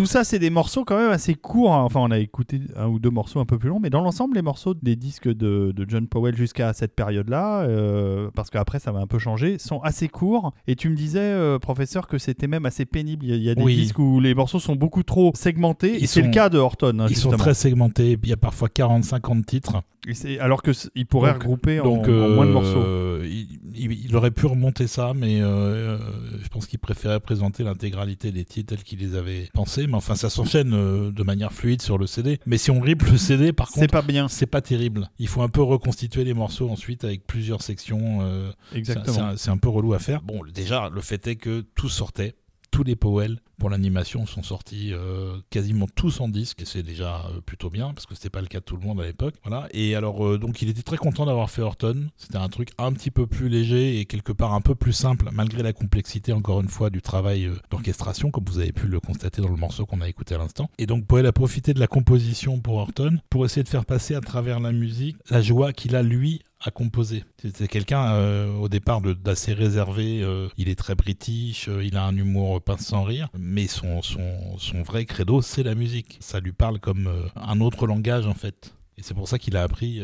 Tout 0.00 0.06
ça, 0.06 0.24
c'est 0.24 0.38
des 0.38 0.48
morceaux 0.48 0.84
quand 0.86 0.96
même 0.96 1.10
assez 1.10 1.34
courts. 1.34 1.74
hein. 1.74 1.82
Enfin, 1.84 2.00
on 2.00 2.10
a 2.10 2.18
écouté 2.18 2.58
un 2.74 2.86
ou 2.88 2.98
deux 2.98 3.10
morceaux 3.10 3.38
un 3.38 3.44
peu 3.44 3.58
plus 3.58 3.68
longs, 3.68 3.80
mais 3.80 3.90
dans 3.90 4.00
l'ensemble, 4.00 4.34
les 4.34 4.40
morceaux 4.40 4.72
des 4.72 4.96
disques 4.96 5.28
de, 5.28 5.72
de 5.76 5.84
John 5.86 6.06
Powell 6.06 6.34
jusqu'à 6.34 6.72
cette 6.72 6.94
période-là, 6.94 7.64
euh, 7.64 8.30
parce 8.34 8.48
qu'après 8.48 8.78
ça 8.78 8.92
va 8.92 9.00
un 9.00 9.06
peu 9.06 9.18
changer, 9.18 9.58
sont 9.58 9.80
assez 9.80 10.08
courts. 10.08 10.54
Et 10.66 10.74
tu 10.74 10.88
me 10.88 10.96
disais, 10.96 11.20
euh, 11.20 11.58
professeur, 11.58 12.06
que 12.06 12.16
c'était 12.16 12.46
même 12.46 12.64
assez 12.64 12.86
pénible. 12.86 13.26
Il 13.26 13.30
y 13.30 13.32
a, 13.34 13.36
il 13.36 13.42
y 13.42 13.50
a 13.50 13.54
des 13.54 13.62
Oui. 13.62 13.76
disques 13.76 13.98
où 13.98 14.20
les 14.20 14.34
morceaux 14.34 14.58
sont 14.58 14.74
beaucoup 14.74 15.02
trop 15.02 15.32
segmentés. 15.34 15.96
Ils 15.98 16.04
et 16.04 16.06
c'est 16.06 16.22
le 16.22 16.30
cas 16.30 16.48
de 16.48 16.56
Horton, 16.56 16.98
hein, 17.00 17.06
Ils 17.10 17.16
sont 17.16 17.30
très 17.32 17.52
segmentés. 17.52 18.16
Il 18.22 18.28
y 18.28 18.32
a 18.32 18.38
parfois 18.38 18.68
40-50 18.68 19.44
titres. 19.44 19.82
Et 20.24 20.40
alors 20.40 20.62
ils 20.94 21.04
pourraient 21.04 21.34
Donc- 21.34 21.42
regrouper 21.42 21.78
en, 21.80 21.98
moins 22.00 22.46
de 22.46 22.52
morceaux. 22.52 22.78
euh, 22.78 23.28
il, 23.74 23.92
il- 24.06 24.16
aurait 24.16 24.30
pu 24.30 24.46
remonter 24.46 24.86
ça, 24.86 25.12
mais 25.14 25.40
je 25.40 26.48
pense 26.50 26.66
qu'il 26.66 26.78
préférait 26.78 27.20
présenter 27.20 27.64
l'intégralité 27.64 28.32
des 28.32 28.44
titres 28.46 28.74
tels 28.74 28.82
qu'il 28.84 28.98
les 29.00 29.14
avait 29.14 29.48
pensés. 29.52 29.86
Mais 29.86 29.92
enfin, 30.00 30.14
ça 30.16 30.28
s'enchaîne 30.30 30.72
euh, 30.74 31.10
de 31.12 31.22
manière 31.22 31.52
fluide 31.52 31.80
sur 31.82 31.96
le 31.98 32.06
CD. 32.06 32.40
Mais 32.46 32.58
si 32.58 32.70
on 32.70 32.80
rip 32.80 33.02
le 33.04 33.16
CD, 33.16 33.52
par 33.52 33.68
C'est 33.68 33.80
contre, 33.80 33.92
pas 33.92 34.02
bien. 34.02 34.28
c'est 34.28 34.46
pas 34.46 34.60
terrible. 34.60 35.10
Il 35.18 35.28
faut 35.28 35.42
un 35.42 35.48
peu 35.48 35.62
reconstituer 35.62 36.24
les 36.24 36.34
morceaux 36.34 36.68
ensuite 36.70 37.04
avec 37.04 37.26
plusieurs 37.26 37.62
sections. 37.62 38.18
euh, 38.22 38.50
c'est- 38.72 38.78
Exactement. 38.78 39.14
C'est 39.14 39.20
un, 39.20 39.36
c'est 39.36 39.50
un 39.50 39.58
peu 39.58 39.68
relou 39.68 39.94
à 39.94 39.98
faire. 39.98 40.22
Bon, 40.22 40.40
déjà, 40.52 40.88
le 40.92 41.00
fait 41.00 41.26
est 41.26 41.36
que 41.36 41.60
tout 41.74 41.88
sortait. 41.88 42.34
Tous 42.70 42.84
les 42.84 42.96
Powell 42.96 43.40
pour 43.58 43.70
l'animation 43.70 44.26
sont 44.26 44.42
sortis 44.42 44.92
euh, 44.92 45.36
quasiment 45.50 45.86
tous 45.94 46.20
en 46.20 46.28
disque 46.28 46.62
et 46.62 46.64
c'est 46.64 46.82
déjà 46.82 47.26
euh, 47.26 47.40
plutôt 47.40 47.68
bien 47.68 47.92
parce 47.92 48.06
que 48.06 48.14
c'était 48.14 48.30
pas 48.30 48.40
le 48.40 48.46
cas 48.46 48.60
de 48.60 48.64
tout 48.64 48.76
le 48.76 48.86
monde 48.86 49.00
à 49.00 49.04
l'époque. 49.04 49.34
Voilà. 49.44 49.68
Et 49.72 49.94
alors 49.94 50.26
euh, 50.26 50.38
donc 50.38 50.62
il 50.62 50.68
était 50.68 50.82
très 50.82 50.96
content 50.96 51.26
d'avoir 51.26 51.50
fait 51.50 51.62
Horton. 51.62 52.08
C'était 52.16 52.38
un 52.38 52.48
truc 52.48 52.70
un 52.78 52.92
petit 52.92 53.10
peu 53.10 53.26
plus 53.26 53.48
léger 53.48 54.00
et 54.00 54.06
quelque 54.06 54.32
part 54.32 54.54
un 54.54 54.60
peu 54.60 54.74
plus 54.74 54.92
simple 54.92 55.28
malgré 55.32 55.62
la 55.62 55.72
complexité 55.72 56.32
encore 56.32 56.60
une 56.60 56.68
fois 56.68 56.90
du 56.90 57.02
travail 57.02 57.50
d'orchestration 57.70 58.30
comme 58.30 58.44
vous 58.46 58.58
avez 58.58 58.72
pu 58.72 58.86
le 58.86 58.98
constater 58.98 59.42
dans 59.42 59.50
le 59.50 59.56
morceau 59.56 59.84
qu'on 59.84 60.00
a 60.00 60.08
écouté 60.08 60.34
à 60.34 60.38
l'instant. 60.38 60.70
Et 60.78 60.86
donc 60.86 61.06
Powell 61.06 61.26
a 61.26 61.32
profité 61.32 61.74
de 61.74 61.80
la 61.80 61.86
composition 61.86 62.60
pour 62.60 62.76
Horton 62.76 63.18
pour 63.28 63.44
essayer 63.44 63.62
de 63.62 63.68
faire 63.68 63.84
passer 63.84 64.14
à 64.14 64.20
travers 64.20 64.58
la 64.58 64.72
musique 64.72 65.16
la 65.28 65.42
joie 65.42 65.72
qu'il 65.72 65.96
a 65.96 66.02
lui 66.02 66.40
composer. 66.70 67.24
C'était 67.40 67.68
quelqu'un 67.68 68.12
euh, 68.12 68.54
au 68.56 68.68
départ 68.68 69.00
d'assez 69.00 69.54
réservé. 69.54 70.20
euh, 70.22 70.48
il 70.58 70.68
est 70.68 70.78
très 70.78 70.94
british, 70.94 71.68
euh, 71.68 71.82
il 71.82 71.96
a 71.96 72.04
un 72.04 72.14
humour 72.14 72.60
pince 72.60 72.86
sans 72.86 73.02
rire, 73.02 73.28
mais 73.38 73.66
son, 73.66 74.02
son, 74.02 74.58
son 74.58 74.82
vrai 74.82 75.06
credo, 75.06 75.40
c'est 75.40 75.62
la 75.62 75.74
musique. 75.74 76.18
Ça 76.20 76.40
lui 76.40 76.52
parle 76.52 76.78
comme 76.78 77.10
un 77.34 77.60
autre 77.60 77.86
langage 77.86 78.26
en 78.26 78.34
fait. 78.34 78.74
Et 78.98 79.02
c'est 79.02 79.14
pour 79.14 79.28
ça 79.28 79.38
qu'il 79.38 79.56
a 79.56 79.62
appris, 79.62 80.02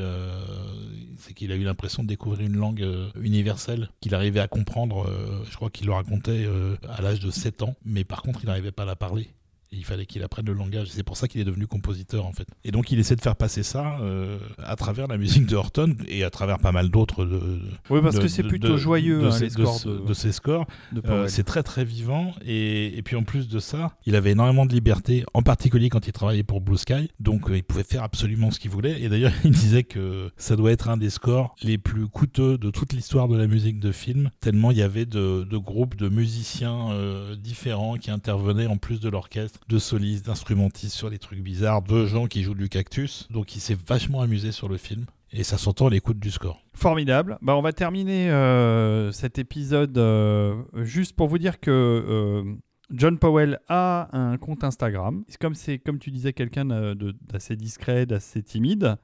c'est 1.19 1.35
qu'il 1.35 1.53
a 1.53 1.57
eu 1.57 1.65
l'impression 1.65 2.03
de 2.03 2.09
découvrir 2.09 2.47
une 2.47 2.57
langue 2.57 2.87
universelle 3.21 3.91
qu'il 4.01 4.15
arrivait 4.15 4.41
à 4.41 4.49
comprendre. 4.49 5.07
je 5.51 5.55
crois 5.55 5.69
qu'il 5.69 5.87
le 5.87 5.93
racontait 5.93 6.49
à 6.89 7.03
l'âge 7.03 7.21
de 7.21 7.31
7 7.31 7.63
ans, 7.63 7.75
mais 7.85 8.05
par 8.05 8.23
contre 8.23 8.41
il 8.43 8.47
n'arrivait 8.47 8.73
pas 8.73 8.85
à 8.85 8.87
la 8.87 8.97
parler. 8.97 9.29
Il 9.73 9.85
fallait 9.85 10.07
qu'il 10.07 10.23
apprenne 10.23 10.47
le 10.47 10.53
langage. 10.53 10.89
C'est 10.91 11.03
pour 11.03 11.17
ça 11.17 11.29
qu'il 11.29 11.41
est 11.41 11.45
devenu 11.45 11.67
compositeur 11.67 12.25
en 12.27 12.33
fait. 12.33 12.47
Et 12.65 12.71
donc 12.71 12.91
il 12.93 12.99
essaie 12.99 13.17
de 13.17 13.21
faire 13.21 13.37
passer 13.37 13.63
ça 13.63 13.99
euh, 14.01 14.39
à 14.63 14.77
travers 14.77 15.07
la 15.09 15.19
musique 15.19 15.47
de 15.47 15.57
Horton 15.57 15.95
et 16.09 16.25
à 16.25 16.31
travers 16.31 16.59
pas 16.59 16.73
mal 16.73 16.89
d'autres. 16.89 17.25
de- 17.25 17.39
de- 17.39 17.61
Oui, 17.91 18.01
parce 18.03 18.17
de- 18.17 18.21
que 18.23 18.29
c'est 18.29 18.43
plutôt 18.45 18.77
joyeux, 18.77 19.23
de 19.23 19.27
hein, 19.29 19.39
les 19.41 19.51
scores 19.51 19.81
de, 19.85 20.15
ces 20.15 20.33
scores. 20.33 20.67
Euh, 21.07 21.29
c'est 21.29 21.43
très 21.45 21.63
très 21.63 21.85
vivant 21.85 22.33
et, 22.45 22.97
et 22.97 23.03
puis 23.03 23.17
en 23.17 23.23
plus 23.25 23.49
de 23.49 23.59
ça, 23.59 23.97
il 24.07 24.15
avait 24.17 24.31
énormément 24.33 24.67
de 24.67 24.73
liberté, 24.73 25.25
en 25.35 25.43
particulier 25.43 25.89
quand 25.89 26.07
il 26.07 26.13
travaillait 26.13 26.43
pour 26.45 26.61
Blue 26.61 26.79
Sky, 26.79 27.11
donc 27.21 27.51
euh, 27.51 27.57
il 27.57 27.63
pouvait 27.65 27.83
faire 27.85 28.03
absolument 28.03 28.51
ce 28.51 28.59
qu'il 28.61 28.71
voulait. 28.71 29.01
Et 29.03 29.09
d'ailleurs, 29.09 29.33
il 29.45 29.51
disait 29.51 29.83
que 29.85 30.31
ça 30.37 30.57
doit 30.57 30.73
être 30.73 30.89
un 30.89 30.97
des 30.97 31.11
scores 31.11 31.55
les 31.63 31.79
plus 31.79 32.07
coûteux 32.09 32.57
de 32.59 32.71
toute 32.71 32.93
l'histoire 32.93 33.29
de 33.29 33.37
la 33.37 33.47
musique 33.47 33.81
de 33.81 33.93
film, 33.93 34.31
tellement 34.41 34.71
il 34.71 34.79
y 34.79 34.83
avait 34.83 35.07
de, 35.07 35.45
groupes 35.57 35.97
de 35.97 36.09
musiciens 36.09 36.91
différents 37.37 37.97
qui 37.97 38.11
intervenaient 38.11 38.67
en 38.67 38.77
plus 38.77 39.01
de 39.01 39.09
l'orchestre, 39.09 39.56
de 39.69 39.79
solistes, 39.79 40.27
d'instrumentistes 40.27 40.95
sur 40.95 41.11
des 41.11 41.19
trucs 41.19 41.41
bizarres, 41.41 41.83
de 41.83 42.07
gens 42.07 42.27
qui 42.27 42.43
jouent 42.43 42.55
du 42.55 42.69
cactus. 42.69 43.29
Donc 43.31 43.57
il 43.57 43.61
s'est 43.61 43.77
vachement 43.87 44.21
amusé 44.21 44.53
sur 44.53 44.69
le 44.69 44.77
film. 44.77 45.07
Et 45.33 45.43
ça 45.43 45.59
s'entend 45.59 45.89
à 45.89 45.91
l'écoute 45.91 46.19
du 46.19 46.31
score. 46.31 46.63
Formidable. 46.75 47.39
Bah, 47.43 47.57
on 47.57 47.63
va 47.63 47.73
terminer 47.73 48.31
euh, 48.31 49.11
cet 49.13 49.39
épisode 49.39 49.99
euh, 49.99 50.63
juste 50.77 51.15
pour 51.15 51.29
vous 51.29 51.39
dire 51.39 51.59
que 51.59 51.71
euh, 51.71 52.55
John 52.91 53.19
Powell 53.19 53.59
a 53.69 54.09
un 54.17 54.39
compte 54.39 54.63
Instagram. 54.63 55.25
Comme 55.41 55.55
c'est 55.55 55.79
comme 55.79 55.99
tu 55.99 56.11
disais 56.11 56.33
quelqu'un 56.33 56.65
d'assez 56.95 57.57
discret, 57.57 58.07
d'assez 58.07 58.43
timide, 58.43 58.97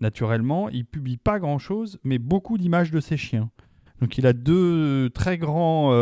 naturellement, 0.00 0.68
il 0.68 0.84
publie 0.84 1.16
pas 1.16 1.38
grand-chose, 1.38 1.98
mais 2.04 2.18
beaucoup 2.18 2.58
d'images 2.58 2.90
de 2.90 3.00
ses 3.00 3.16
chiens. 3.16 3.50
Donc 4.00 4.18
il 4.18 4.26
a 4.26 4.32
deux 4.32 5.10
très 5.10 5.38
grands 5.38 5.92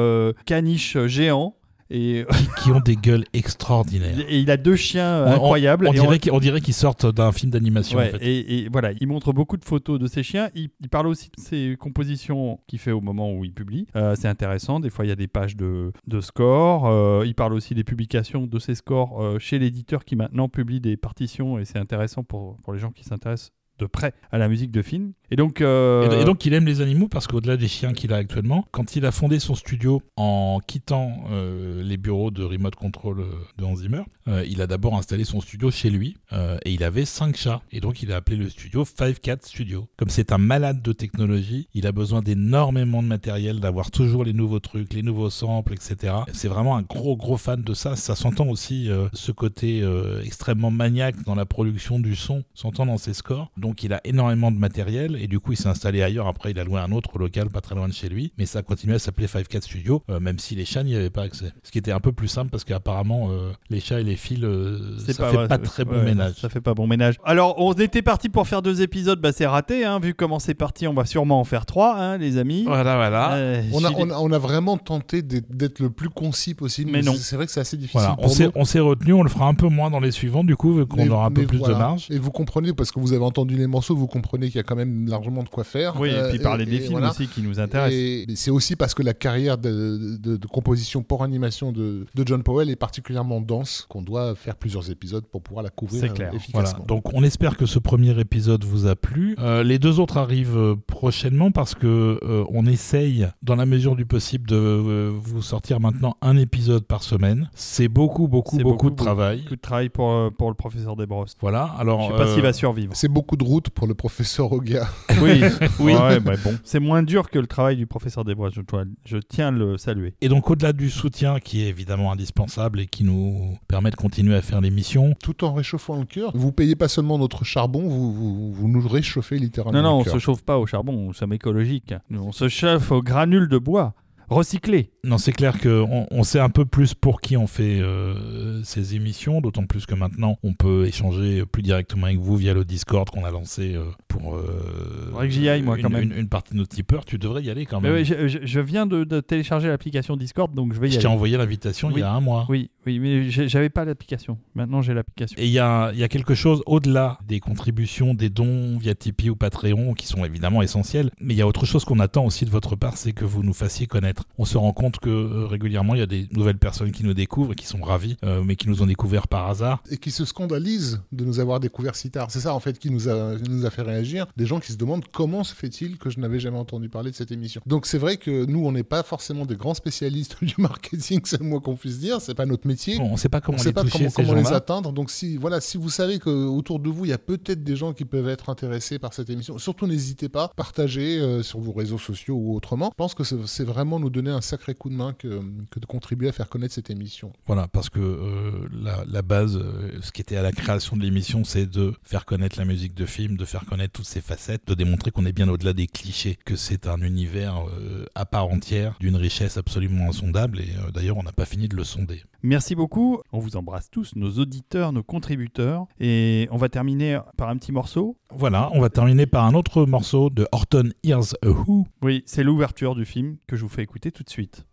caniches 0.45 0.99
géants 1.07 1.57
et, 1.91 2.25
qui 2.63 2.71
ont 2.71 2.81
des 2.81 2.97
gueules 2.97 3.25
extraordinaires. 3.33 4.19
et 4.29 4.41
il 4.41 4.51
a 4.51 4.57
deux 4.57 4.77
chiens 4.77 5.25
On- 5.25 5.29
on- 5.29 5.33
incroyables. 5.35 5.89
On 5.89 5.93
dirait 5.93 6.19
qu'ils 6.19 6.33
on 6.33 6.41
dirait 6.41 6.61
qu'ils 6.61 6.75
sortent 6.75 7.07
d'un 7.07 7.33
film 7.33 7.51
d'animation 7.51 7.99
Ouais, 7.99 8.09
en 8.15 8.19
fait. 8.19 8.25
et, 8.27 8.59
et 8.65 8.69
voilà, 8.71 8.93
il 9.01 9.07
montre 9.07 9.33
beaucoup 9.33 9.57
de 9.57 9.65
photos 9.65 9.99
de 9.99 10.07
ses 10.07 10.23
chiens. 10.23 10.51
Il, 10.55 10.69
il 10.81 10.89
parle 10.89 11.07
aussi 11.07 11.31
de 11.37 11.41
ses 11.41 11.77
compositions 11.79 12.61
qu'il 12.67 12.79
fait 12.79 12.93
au 12.93 13.01
moment 13.01 13.33
où 13.33 13.45
il 13.45 13.53
publie. 13.53 13.87
Euh, 13.97 14.15
c'est 14.19 14.29
intéressant. 14.29 14.81
Des 14.81 14.91
fois, 14.91 15.05
il 15.05 15.09
y 15.09 15.13
a 15.13 15.17
des 15.17 15.29
pages 15.29 15.57
de, 15.57 15.93
de 16.07 16.21
scores. 16.21 16.87
Euh, 16.87 17.25
il 17.27 17.35
parle 17.35 17.55
aussi 17.55 17.75
des 17.75 17.85
publications 17.85 18.47
de 18.47 18.59
ses 18.59 18.75
scores 18.75 19.23
euh, 19.23 19.39
chez 19.39 19.59
l'éditeur 19.59 20.05
qui 20.05 20.17
maintenant 20.17 20.49
publie 20.49 20.81
des 20.81 20.97
partitions. 20.97 21.59
Et 21.59 21.65
c'est 21.65 21.79
intéressant 21.79 22.23
pour, 22.25 22.57
pour 22.59 22.73
les 22.73 22.79
gens 22.79 22.91
qui 22.91 23.05
s'intéressent 23.05 23.51
de 23.79 23.87
près 23.87 24.13
à 24.31 24.39
la 24.39 24.49
musique 24.49 24.71
de 24.71 24.83
film. 24.83 25.13
Et 25.31 25.37
donc, 25.37 25.61
euh, 25.61 26.21
Et, 26.21 26.25
donc 26.25 26.47
il 26.47 26.55
aime 26.55 26.67
les 26.67 26.81
animaux 26.81 27.09
parce 27.09 27.27
qu'au-delà 27.27 27.57
des 27.57 27.69
chiens 27.69 27.93
qu'il 27.93 28.13
a 28.13 28.17
actuellement, 28.17 28.67
quand 28.71 28.97
il 28.97 29.05
a 29.05 29.13
fondé 29.13 29.39
son 29.39 29.55
studio 29.55 30.03
en 30.17 30.61
quittant 30.67 31.25
euh, 31.31 31.83
les 31.83 31.97
bureaux 31.97 32.31
de 32.31 32.43
remote 32.43 32.75
control 32.75 33.21
euh, 33.21 33.25
de 33.59 33.65
Hans 33.65 33.77
Zimmer, 33.77 34.03
il 34.47 34.61
a 34.61 34.67
d'abord 34.67 34.95
installé 34.95 35.25
son 35.25 35.41
studio 35.41 35.71
chez 35.71 35.89
lui 35.89 36.19
et 36.67 36.71
il 36.71 36.85
avait 36.85 37.07
cinq 37.07 37.35
chats. 37.35 37.63
Et 37.73 37.81
donc 37.81 38.03
il 38.03 38.13
a 38.13 38.17
appelé 38.17 38.37
le 38.37 38.51
studio 38.51 38.85
Five 38.85 39.21
Cat 39.21 39.39
Studio. 39.41 39.89
Comme 39.97 40.11
c'est 40.11 40.33
un 40.33 40.39
malade 40.39 40.83
de 40.83 40.93
technologie, 40.93 41.67
il 41.73 41.87
a 41.87 41.93
besoin 41.93 42.21
d'énormément 42.21 43.03
de 43.03 43.09
matériel, 43.09 43.59
d'avoir 43.59 43.91
toujours 43.91 44.25
les 44.25 44.35
nouveaux 44.35 44.61
trucs, 44.61 44.93
les 44.93 45.03
nouveaux 45.03 45.31
samples, 45.31 45.73
etc. 45.73 46.13
C'est 46.35 46.49
vraiment 46.49 46.77
un 46.77 46.83
gros 46.83 47.17
gros 47.17 47.39
fan 47.39 47.63
de 47.63 47.73
ça. 47.73 47.97
Ça 47.97 48.15
s'entend 48.17 48.49
aussi 48.49 48.91
ce 49.15 49.33
côté 49.33 49.83
extrêmement 50.23 50.71
maniaque 50.71 51.23
dans 51.25 51.35
la 51.35 51.47
production 51.47 51.99
du 51.99 52.15
son, 52.15 52.45
s'entend 52.53 52.85
dans 52.85 52.99
ses 52.99 53.15
scores. 53.15 53.51
Donc 53.57 53.68
il 53.83 53.93
a 53.93 54.01
énormément 54.05 54.51
de 54.51 54.59
matériel 54.59 55.17
et 55.21 55.27
du 55.27 55.41
coup 55.41 55.53
il 55.53 55.57
s'est 55.57 55.69
installé 55.69 56.03
ailleurs. 56.03 56.27
Après 56.27 56.51
il 56.51 56.59
a 56.59 56.65
loué 56.65 56.81
un 56.81 56.93
autre 56.93 57.19
local 57.19 57.49
pas 57.49 57.61
très 57.61 57.75
loin 57.75 57.89
de 57.89 57.93
chez 57.93 58.09
lui, 58.09 58.33
mais 58.39 58.47
ça 58.47 58.61
a 58.61 58.63
continué 58.63 58.95
à 58.95 58.99
s'appeler 58.99 59.27
5 59.27 59.47
Studio, 59.61 60.03
euh, 60.11 60.21
même 60.21 60.39
si 60.39 60.55
les 60.55 60.65
chats 60.65 60.83
n'y 60.83 60.95
avaient 60.95 61.11
pas 61.11 61.23
accès. 61.23 61.53
Ce 61.63 61.71
qui 61.71 61.79
était 61.79 61.93
un 61.93 62.01
peu 62.01 62.13
plus 62.13 62.29
simple 62.29 62.51
parce 62.51 62.65
qu'apparemment 62.65 63.29
euh, 63.31 63.53
les 63.71 63.81
chats 63.81 64.01
et 64.01 64.05
les 64.05 64.17
fils, 64.17 64.41
euh, 64.43 64.97
ça 64.99 65.31
fait 65.31 65.37
ouais, 65.37 65.49
pas 65.49 65.59
très 65.59 65.85
bon 65.85 65.93
ouais, 65.93 66.05
ménage. 66.05 66.35
Ça 66.41 66.49
fait 66.49 66.61
pas 66.61 66.75
bon 66.75 66.87
ménage. 66.87 67.17
Alors, 67.25 67.55
on 67.59 67.73
était 67.73 68.03
parti 68.03 68.29
pour 68.29 68.47
faire 68.47 68.63
deux 68.63 68.83
épisodes. 68.83 69.21
Bah, 69.21 69.33
c'est 69.33 69.47
raté. 69.47 69.85
Hein, 69.85 69.99
vu 70.01 70.15
comment 70.15 70.39
c'est 70.39 70.55
parti, 70.55 70.87
on 70.87 70.95
va 70.95 71.05
sûrement 71.05 71.41
en 71.41 71.45
faire 71.45 71.67
trois, 71.67 71.97
hein, 71.97 72.19
les 72.19 72.37
amis. 72.39 72.65
Voilà, 72.67 72.97
voilà. 72.97 73.35
Euh, 73.35 73.63
On 73.73 73.85
a, 73.85 73.89
Gilles- 73.89 73.97
on, 73.99 74.11
a, 74.11 74.19
on 74.19 74.33
a 74.33 74.39
vraiment 74.39 74.77
tenté 74.79 75.23
d'être 75.23 75.81
le 75.81 75.91
plus 75.91 76.09
concis 76.09 76.55
possible, 76.55 76.91
Mais 76.91 77.03
non. 77.03 77.15
c'est- 77.15 77.37
vrai 77.37 77.47
que 77.47 77.53
c'est 77.53 77.61
assez 77.61 77.77
difficile. 77.77 78.01
Voilà, 78.01 78.17
on 78.55 78.65
s'est, 78.65 78.81
retenu, 78.81 79.13
on 79.13 79.23
le 79.23 79.29
fera 79.29 79.47
un 79.47 79.55
peu 79.55 79.69
moins 79.69 79.91
dans 79.91 80.01
les 80.01 80.11
suivants 80.11 80.45
du 80.45 80.57
coup, 80.57 80.75
vu 80.75 80.87
qu'on 80.87 81.09
aura 81.09 81.27
un 81.27 81.31
peu 81.31 81.47
plus 81.47 81.59
voilà. 81.59 81.75
de 81.75 81.79
marge. 81.79 82.07
Et 82.11 82.19
vous 82.19 82.31
comprenez, 82.31 82.73
parce 82.73 82.91
que 82.91 83.01
vous 83.01 83.13
avez 83.13 83.25
entendu 83.25 83.57
les 83.59 83.67
morceaux, 83.67 83.95
vous 83.97 84.07
comprenez 84.07 84.47
qu'il 84.47 84.57
y 84.57 84.61
a 84.61 84.63
quand 84.63 84.77
même 84.77 85.07
largement 85.09 85.43
de 85.43 85.49
quoi 85.49 85.65
faire. 85.65 85.99
Oui, 86.01 86.11
Euh, 86.11 86.29
et 86.29 86.31
puis 86.31 86.39
parler 86.39 86.65
et- 86.65 86.67
des 86.67 86.77
et 86.77 86.81
films 86.81 86.93
voilà. 86.93 87.11
aussi 87.11 87.27
qui 87.29 87.43
nous 87.43 87.61
intéressent. 87.61 87.93
Et 87.99 88.27
c'est 88.35 88.51
aussi 88.51 88.77
parce 88.77 88.95
que 88.95 89.03
la 89.03 89.15
carrière 89.15 89.59
de, 89.59 90.17
de- 90.19 90.37
de 90.37 90.47
composition 90.47 91.03
pour 91.03 91.23
animation 91.23 91.73
de, 91.73 92.07
de 92.15 92.27
John 92.27 92.43
Powell 92.43 92.71
est 92.71 92.77
particulièrement 92.77 93.41
dense 93.41 93.87
qu'on 93.89 94.03
doit 94.03 94.35
faire 94.35 94.57
plusieurs 94.57 94.91
épisodes 94.91 95.25
pour 95.27 95.43
pouvoir 95.43 95.63
la 95.63 95.71
couvrir 95.71 96.01
C'est 96.01 96.11
euh, 96.11 96.13
clair. 96.15 96.31
Voilà, 96.53 96.69
efficacement. 96.69 96.85
donc 96.87 97.13
on 97.15 97.23
espère 97.23 97.57
que 97.57 97.67
ce 97.67 97.79
premier 97.79 98.19
épisode 98.21 98.65
vous 98.65 98.87
a 98.87 98.95
plu. 98.97 99.37
Euh, 99.39 99.63
les 99.63 99.79
deux 99.79 100.01
autres 100.01 100.17
arrivent 100.17 100.57
euh, 100.57 100.75
prochainement 100.87 101.51
parce 101.51 101.75
que 101.75 102.19
euh, 102.23 102.45
on 102.51 102.67
essaye, 102.67 103.27
dans 103.43 103.57
la 103.57 103.67
mesure 103.67 103.97
du 103.97 104.07
possible, 104.07 104.49
de 104.49 104.57
euh, 104.57 105.13
vous 105.15 105.43
sortir 105.43 105.81
maintenant 105.81 106.17
un 106.23 106.37
épisode 106.37 106.85
par 106.85 107.03
semaine. 107.03 107.51
C'est 107.55 107.89
beaucoup, 107.89 108.29
beaucoup, 108.29 108.57
beaucoup, 108.57 108.69
beaucoup, 108.71 108.91
de 108.91 108.97
travail. 108.97 109.43
Beaucoup 109.43 109.57
de 109.57 109.61
travail 109.61 109.89
pour, 109.89 110.11
euh, 110.11 110.31
pour 110.31 110.49
le 110.49 110.55
professeur 110.55 110.97
Desbrosses. 110.97 111.37
Voilà, 111.41 111.65
alors. 111.79 112.03
Je 112.03 112.07
sais 112.13 112.17
pas 112.17 112.29
euh, 112.29 112.35
s'il 112.35 112.43
va 112.43 112.53
survivre. 112.53 112.93
C'est 112.95 113.09
beaucoup 113.09 113.37
de 113.37 113.45
route 113.49 113.71
pour 113.71 113.87
le 113.87 113.95
professeur 113.95 114.53
Oga. 114.53 114.89
Oui, 115.23 115.43
Oui. 115.81 115.95
Ouais, 115.95 116.21
bah 116.21 116.35
bon. 116.45 116.55
C'est 116.63 116.79
moins 116.79 117.03
dur 117.03 117.29
que 117.31 117.39
le 117.41 117.47
travail 117.49 117.77
du 117.77 117.87
professeur 117.87 118.25
Desbrosses. 118.25 118.55
Je, 118.55 118.61
je 119.05 119.17
tiens 119.19 119.49
à 119.49 119.51
le 119.51 119.77
saluer. 119.79 120.15
Et 120.21 120.29
donc, 120.29 120.49
au-delà 120.51 120.73
du 120.73 120.91
soutien 120.91 121.41
qui 121.41 121.63
est 121.63 121.69
évidemment 121.69 122.13
indispensable 122.13 122.81
et 122.81 122.87
qui 122.87 123.03
nous 123.05 123.57
permet 123.67 123.91
de 123.91 123.97
continuer 123.97 124.37
à 124.37 124.43
faire 124.43 124.61
l'émission, 124.61 125.15
Tout 125.23 125.45
en 125.45 125.53
réchauffant 125.55 125.99
le 125.99 126.05
cœur. 126.05 126.31
Vous 126.35 126.53
payez 126.53 126.77
pas 126.77 126.89
seulement 126.89 127.19
notre 127.19 127.45
charbon, 127.45 127.81
vous, 127.89 128.13
vous, 128.13 128.53
vous 128.53 128.69
nous 128.69 128.87
réchauffez 128.87 129.39
littéralement 129.39 129.83
Non, 129.83 129.89
non, 129.89 129.95
le 129.97 130.01
on 130.03 130.05
cœur. 130.05 130.15
se 130.15 130.19
chauffe 130.19 130.43
pas 130.43 130.59
au 130.59 130.67
charbon, 130.67 130.93
nous 130.93 131.13
sommes 131.15 131.33
écologiques. 131.33 131.95
Nous, 132.11 132.23
on 132.23 132.33
se 132.33 132.49
chauffe 132.49 132.93
au 132.93 133.03
granule 133.03 133.49
de 133.49 133.59
bois. 133.59 133.95
Recyclé. 134.29 134.91
Non, 135.05 135.19
c'est 135.19 135.33
clair 135.33 135.59
qu'on 135.61 136.07
on 136.11 136.23
sait 136.23 136.41
un 136.41 136.51
peu 136.51 136.65
plus 136.65 136.95
pour 136.95 137.21
qui 137.21 137.37
on 137.37 137.47
fait 137.47 137.81
euh, 137.81 138.63
ces 138.63 138.95
émissions, 138.95 139.41
d'autant 139.41 139.65
plus 139.67 139.87
que 139.87 139.95
maintenant 139.95 140.39
on 140.43 140.53
peut 140.55 140.87
échanger 140.87 141.45
plus 141.47 141.63
directement 141.63 142.07
avec 142.07 142.19
vous 142.19 142.37
via 142.37 142.53
le 142.55 142.65
Discord 142.65 143.09
qu'on 143.11 143.25
a 143.25 143.31
lancé 143.31 143.75
euh, 143.75 143.85
pour 144.09 144.35
euh, 144.37 145.13
que 145.21 145.29
j'y 145.29 145.49
aille, 145.49 145.63
moi, 145.63 145.77
une, 145.77 145.83
quand 145.83 145.91
même. 145.91 146.03
une- 146.13 146.13
une 146.19 146.29
partie 146.29 146.53
de 146.55 146.59
nos 146.59 146.67
tipeurs. 146.67 147.05
Tu 147.05 147.19
devrais 147.19 147.43
y 147.43 147.51
aller 147.51 147.65
quand 147.67 147.81
Mais 147.81 147.89
même. 147.89 147.99
ouais, 147.99 148.05
je, 148.05 148.29
je- 148.29 148.39
je 148.43 148.61
viens 148.61 148.87
de, 148.87 149.05
de 149.05 149.21
télécharger 149.21 149.69
l'application 149.69 150.17
Discord, 150.17 150.55
donc 150.55 150.73
je 150.75 150.81
vais 150.81 150.89
y 150.89 150.91
je 150.91 150.97
aller. 150.97 151.03
t'ai 151.03 151.09
envoyé 151.09 151.37
l'invitation 151.37 151.91
il 151.91 151.95
Oui. 151.95 152.01
y 152.01 152.05
a 152.05 152.13
un 152.13 152.21
mois. 152.21 152.47
Oui, 152.49 152.71
oui, 152.87 152.99
mais 152.99 153.31
j'avais 153.31 153.69
pas 153.71 153.85
l'application. 153.85 154.39
Maintenant, 154.55 154.83
j'ai 154.83 154.95
l'application. 154.95 155.37
Et 155.41 155.47
il 155.47 155.53
y 155.53 155.59
a, 155.59 155.91
il 155.93 155.99
y 155.99 156.05
a 156.05 156.09
quelque 156.09 156.35
chose 156.35 156.63
au-delà 156.67 157.19
des 157.27 157.41
contributions, 157.41 158.15
des 158.15 158.29
dons 158.31 158.77
via 158.79 158.95
Tipeee 158.95 159.31
ou 159.31 159.37
Patreon 159.37 159.95
qui 159.95 160.07
sont 160.07 160.25
évidemment 160.25 160.63
essentiels. 160.63 161.11
Mais 161.21 161.35
il 161.35 161.37
y 161.37 161.43
a 161.43 161.47
autre 161.47 161.67
chose 161.67 161.85
qu'on 161.85 162.01
attend 162.01 162.25
aussi 162.27 162.45
de 162.45 162.51
votre 162.51 162.77
part, 162.77 162.97
c'est 162.97 163.13
que 163.13 163.25
vous 163.25 163.43
nous 163.43 163.55
fassiez 163.55 163.87
connaître. 163.87 164.18
On 164.39 164.45
se 164.45 164.57
rend 164.57 164.73
compte 164.73 164.99
que 164.99 165.09
euh, 165.09 165.47
régulièrement, 165.47 165.95
il 165.95 166.01
y 166.01 166.03
a 166.03 166.07
des 166.07 166.29
nouvelles 166.33 166.59
personnes 166.59 166.93
qui 166.93 167.05
nous 167.05 167.15
découvrent 167.15 167.53
et 167.53 167.55
qui 167.55 167.67
sont 167.67 167.81
ravis, 167.81 168.17
euh, 168.25 168.43
mais 168.45 168.57
qui 168.57 168.69
nous 168.69 168.83
ont 168.83 168.87
découvert 168.87 169.29
par 169.29 169.49
hasard. 169.49 169.83
et 169.91 169.97
qui 169.97 170.11
se 170.11 170.25
scandalisent 170.25 171.01
de 171.13 171.25
nous 171.25 171.41
avoir 171.41 171.61
découvert 171.61 171.97
si 171.97 172.11
tard. 172.11 172.31
C'est 172.31 172.41
ça 172.41 172.55
en 172.55 172.61
fait 172.61 172.79
qui 172.79 172.91
nous 172.91 173.09
a, 173.09 173.37
qui 173.37 173.51
nous 173.51 173.67
a 173.67 173.71
fait 173.71 173.83
réagir. 173.83 174.27
Des 174.37 174.47
gens 174.47 174.61
qui 174.61 174.73
se 174.73 174.77
demandent 174.77 175.05
comment 175.13 175.45
se 175.45 175.55
fait-il 175.55 175.99
que 175.99 176.11
je 176.11 176.21
n'avais 176.21 176.39
jamais 176.39 176.59
entendu 176.59 176.89
parler 176.89 177.11
de 177.11 177.17
cette 177.17 177.33
émission. 177.33 177.61
Donc 177.67 177.87
c'est 177.87 177.99
vrai 177.99 178.17
que 178.17 178.45
nous 178.45 178.65
on 178.65 178.73
n'est 178.73 178.83
pas 178.83 179.03
forcément 179.03 179.47
des 179.47 179.57
grands 179.57 179.75
spécialistes 179.75 180.37
du 180.43 180.55
marketing, 180.59 181.21
c'est 181.25 181.41
le 181.41 181.47
moins 181.47 181.61
qu'on 181.61 181.77
puisse 181.77 181.99
dire. 181.99 182.21
C'est 182.21 182.35
pas 182.35 182.47
notre 182.47 182.67
métier. 182.67 182.99
Bon, 182.99 183.09
on 183.09 183.13
ne 183.13 183.17
sait 183.17 183.29
pas 183.29 183.41
comment 183.41 183.59
on 183.59 183.61
sait 183.61 183.69
les 183.69 183.73
pas 183.73 183.83
toucher, 183.83 183.99
comment, 183.99 184.11
ces 184.11 184.23
comment 184.23 184.35
les 184.35 184.45
gens-là. 184.45 184.57
atteindre. 184.57 184.93
Donc 184.93 185.11
si 185.11 185.37
voilà, 185.37 185.61
si 185.61 185.77
vous 185.79 185.91
savez 185.91 186.19
que 186.19 186.31
autour 186.31 186.79
de 186.79 186.89
vous 186.89 187.05
il 187.05 187.09
y 187.09 187.15
a 187.15 187.19
peut-être 187.19 187.65
des 187.65 187.77
gens 187.77 187.93
qui 187.93 188.05
peuvent 188.05 188.29
être 188.29 188.51
intéressés 188.51 188.99
par 188.99 189.13
cette 189.15 189.31
émission, 189.31 189.59
surtout 189.59 189.87
n'hésitez 189.87 190.29
pas, 190.29 190.53
partagez 190.57 191.19
euh, 191.19 191.43
sur 191.43 191.61
vos 191.61 191.73
réseaux 191.73 191.99
sociaux 191.99 192.37
ou 192.37 192.55
autrement. 192.55 192.91
Je 192.93 192.97
pense 192.97 193.15
que 193.15 193.25
c'est 193.25 193.39
c'est 193.47 193.65
vraiment 193.65 193.99
nous 194.09 194.15
donner 194.15 194.31
un 194.31 194.41
sacré 194.41 194.75
coup 194.75 194.89
de 194.89 194.95
main 194.95 195.13
que, 195.13 195.43
que 195.71 195.79
de 195.79 195.87
contribuer 195.87 196.29
à 196.29 196.33
faire 196.33 196.49
connaître 196.49 196.75
cette 196.75 196.91
émission. 196.91 197.33
Voilà, 197.47 197.69
parce 197.69 197.91
que 197.91 198.01
euh, 198.01 198.69
la, 198.73 199.05
la 199.07 199.23
base, 199.23 199.57
euh, 199.57 199.99
ce 200.01 200.13
qui 200.13 200.21
était 200.21 200.37
à 200.37 200.43
la 200.43 200.53
création 200.53 200.97
de 200.97 201.03
l'émission, 201.03 201.45
c'est 201.45 201.67
de 201.67 201.93
faire 202.03 202.25
connaître 202.25 202.59
la 202.59 202.65
musique 202.65 202.95
de 202.95 203.07
film, 203.07 203.37
de 203.37 203.45
faire 203.45 203.67
connaître 203.67 203.93
toutes 203.93 204.07
ses 204.07 204.21
facettes, 204.21 204.67
de 204.67 204.75
démontrer 204.75 205.11
qu'on 205.11 205.27
est 205.27 205.33
bien 205.33 205.49
au-delà 205.49 205.73
des 205.73 205.87
clichés, 205.87 206.39
que 206.45 206.57
c'est 206.57 206.87
un 206.87 207.01
univers 207.03 207.67
euh, 207.69 208.07
à 208.15 208.25
part 208.25 208.49
entière, 208.49 208.97
d'une 209.01 209.17
richesse 209.17 209.57
absolument 209.57 210.09
insondable, 210.09 210.61
et 210.61 210.71
euh, 210.87 210.91
d'ailleurs 210.91 211.19
on 211.19 211.23
n'a 211.23 211.33
pas 211.33 211.45
fini 211.45 211.69
de 211.69 211.77
le 211.77 211.85
sonder. 211.85 212.23
Merci 212.43 212.77
beaucoup. 212.77 213.21
On 213.33 213.41
vous 213.41 213.57
embrasse 213.57 213.91
tous, 213.91 214.15
nos 214.15 214.31
auditeurs, 214.39 214.93
nos 214.93 215.03
contributeurs. 215.03 215.87
Et 215.99 216.49
on 216.53 216.57
va 216.57 216.69
terminer 216.69 217.19
par 217.37 217.49
un 217.49 217.57
petit 217.57 217.73
morceau. 217.73 218.17
Voilà, 218.31 218.71
on 218.75 218.81
va 218.81 218.91
terminer 218.91 219.27
par 219.27 219.45
un 219.45 219.55
autre 219.55 219.87
morceau 219.87 220.31
de 220.31 220.47
Horton 220.53 220.91
Hears 221.03 221.35
a 221.43 221.49
Who. 221.49 221.89
Oui, 222.01 222.23
c'est 222.27 222.45
l'ouverture 222.45 222.95
du 222.95 223.05
film 223.05 223.39
que 223.49 223.57
je 223.57 223.63
vous 223.63 223.69
fais 223.69 223.83
tout 224.13 224.23
de 224.23 224.31
suite. 224.31 224.65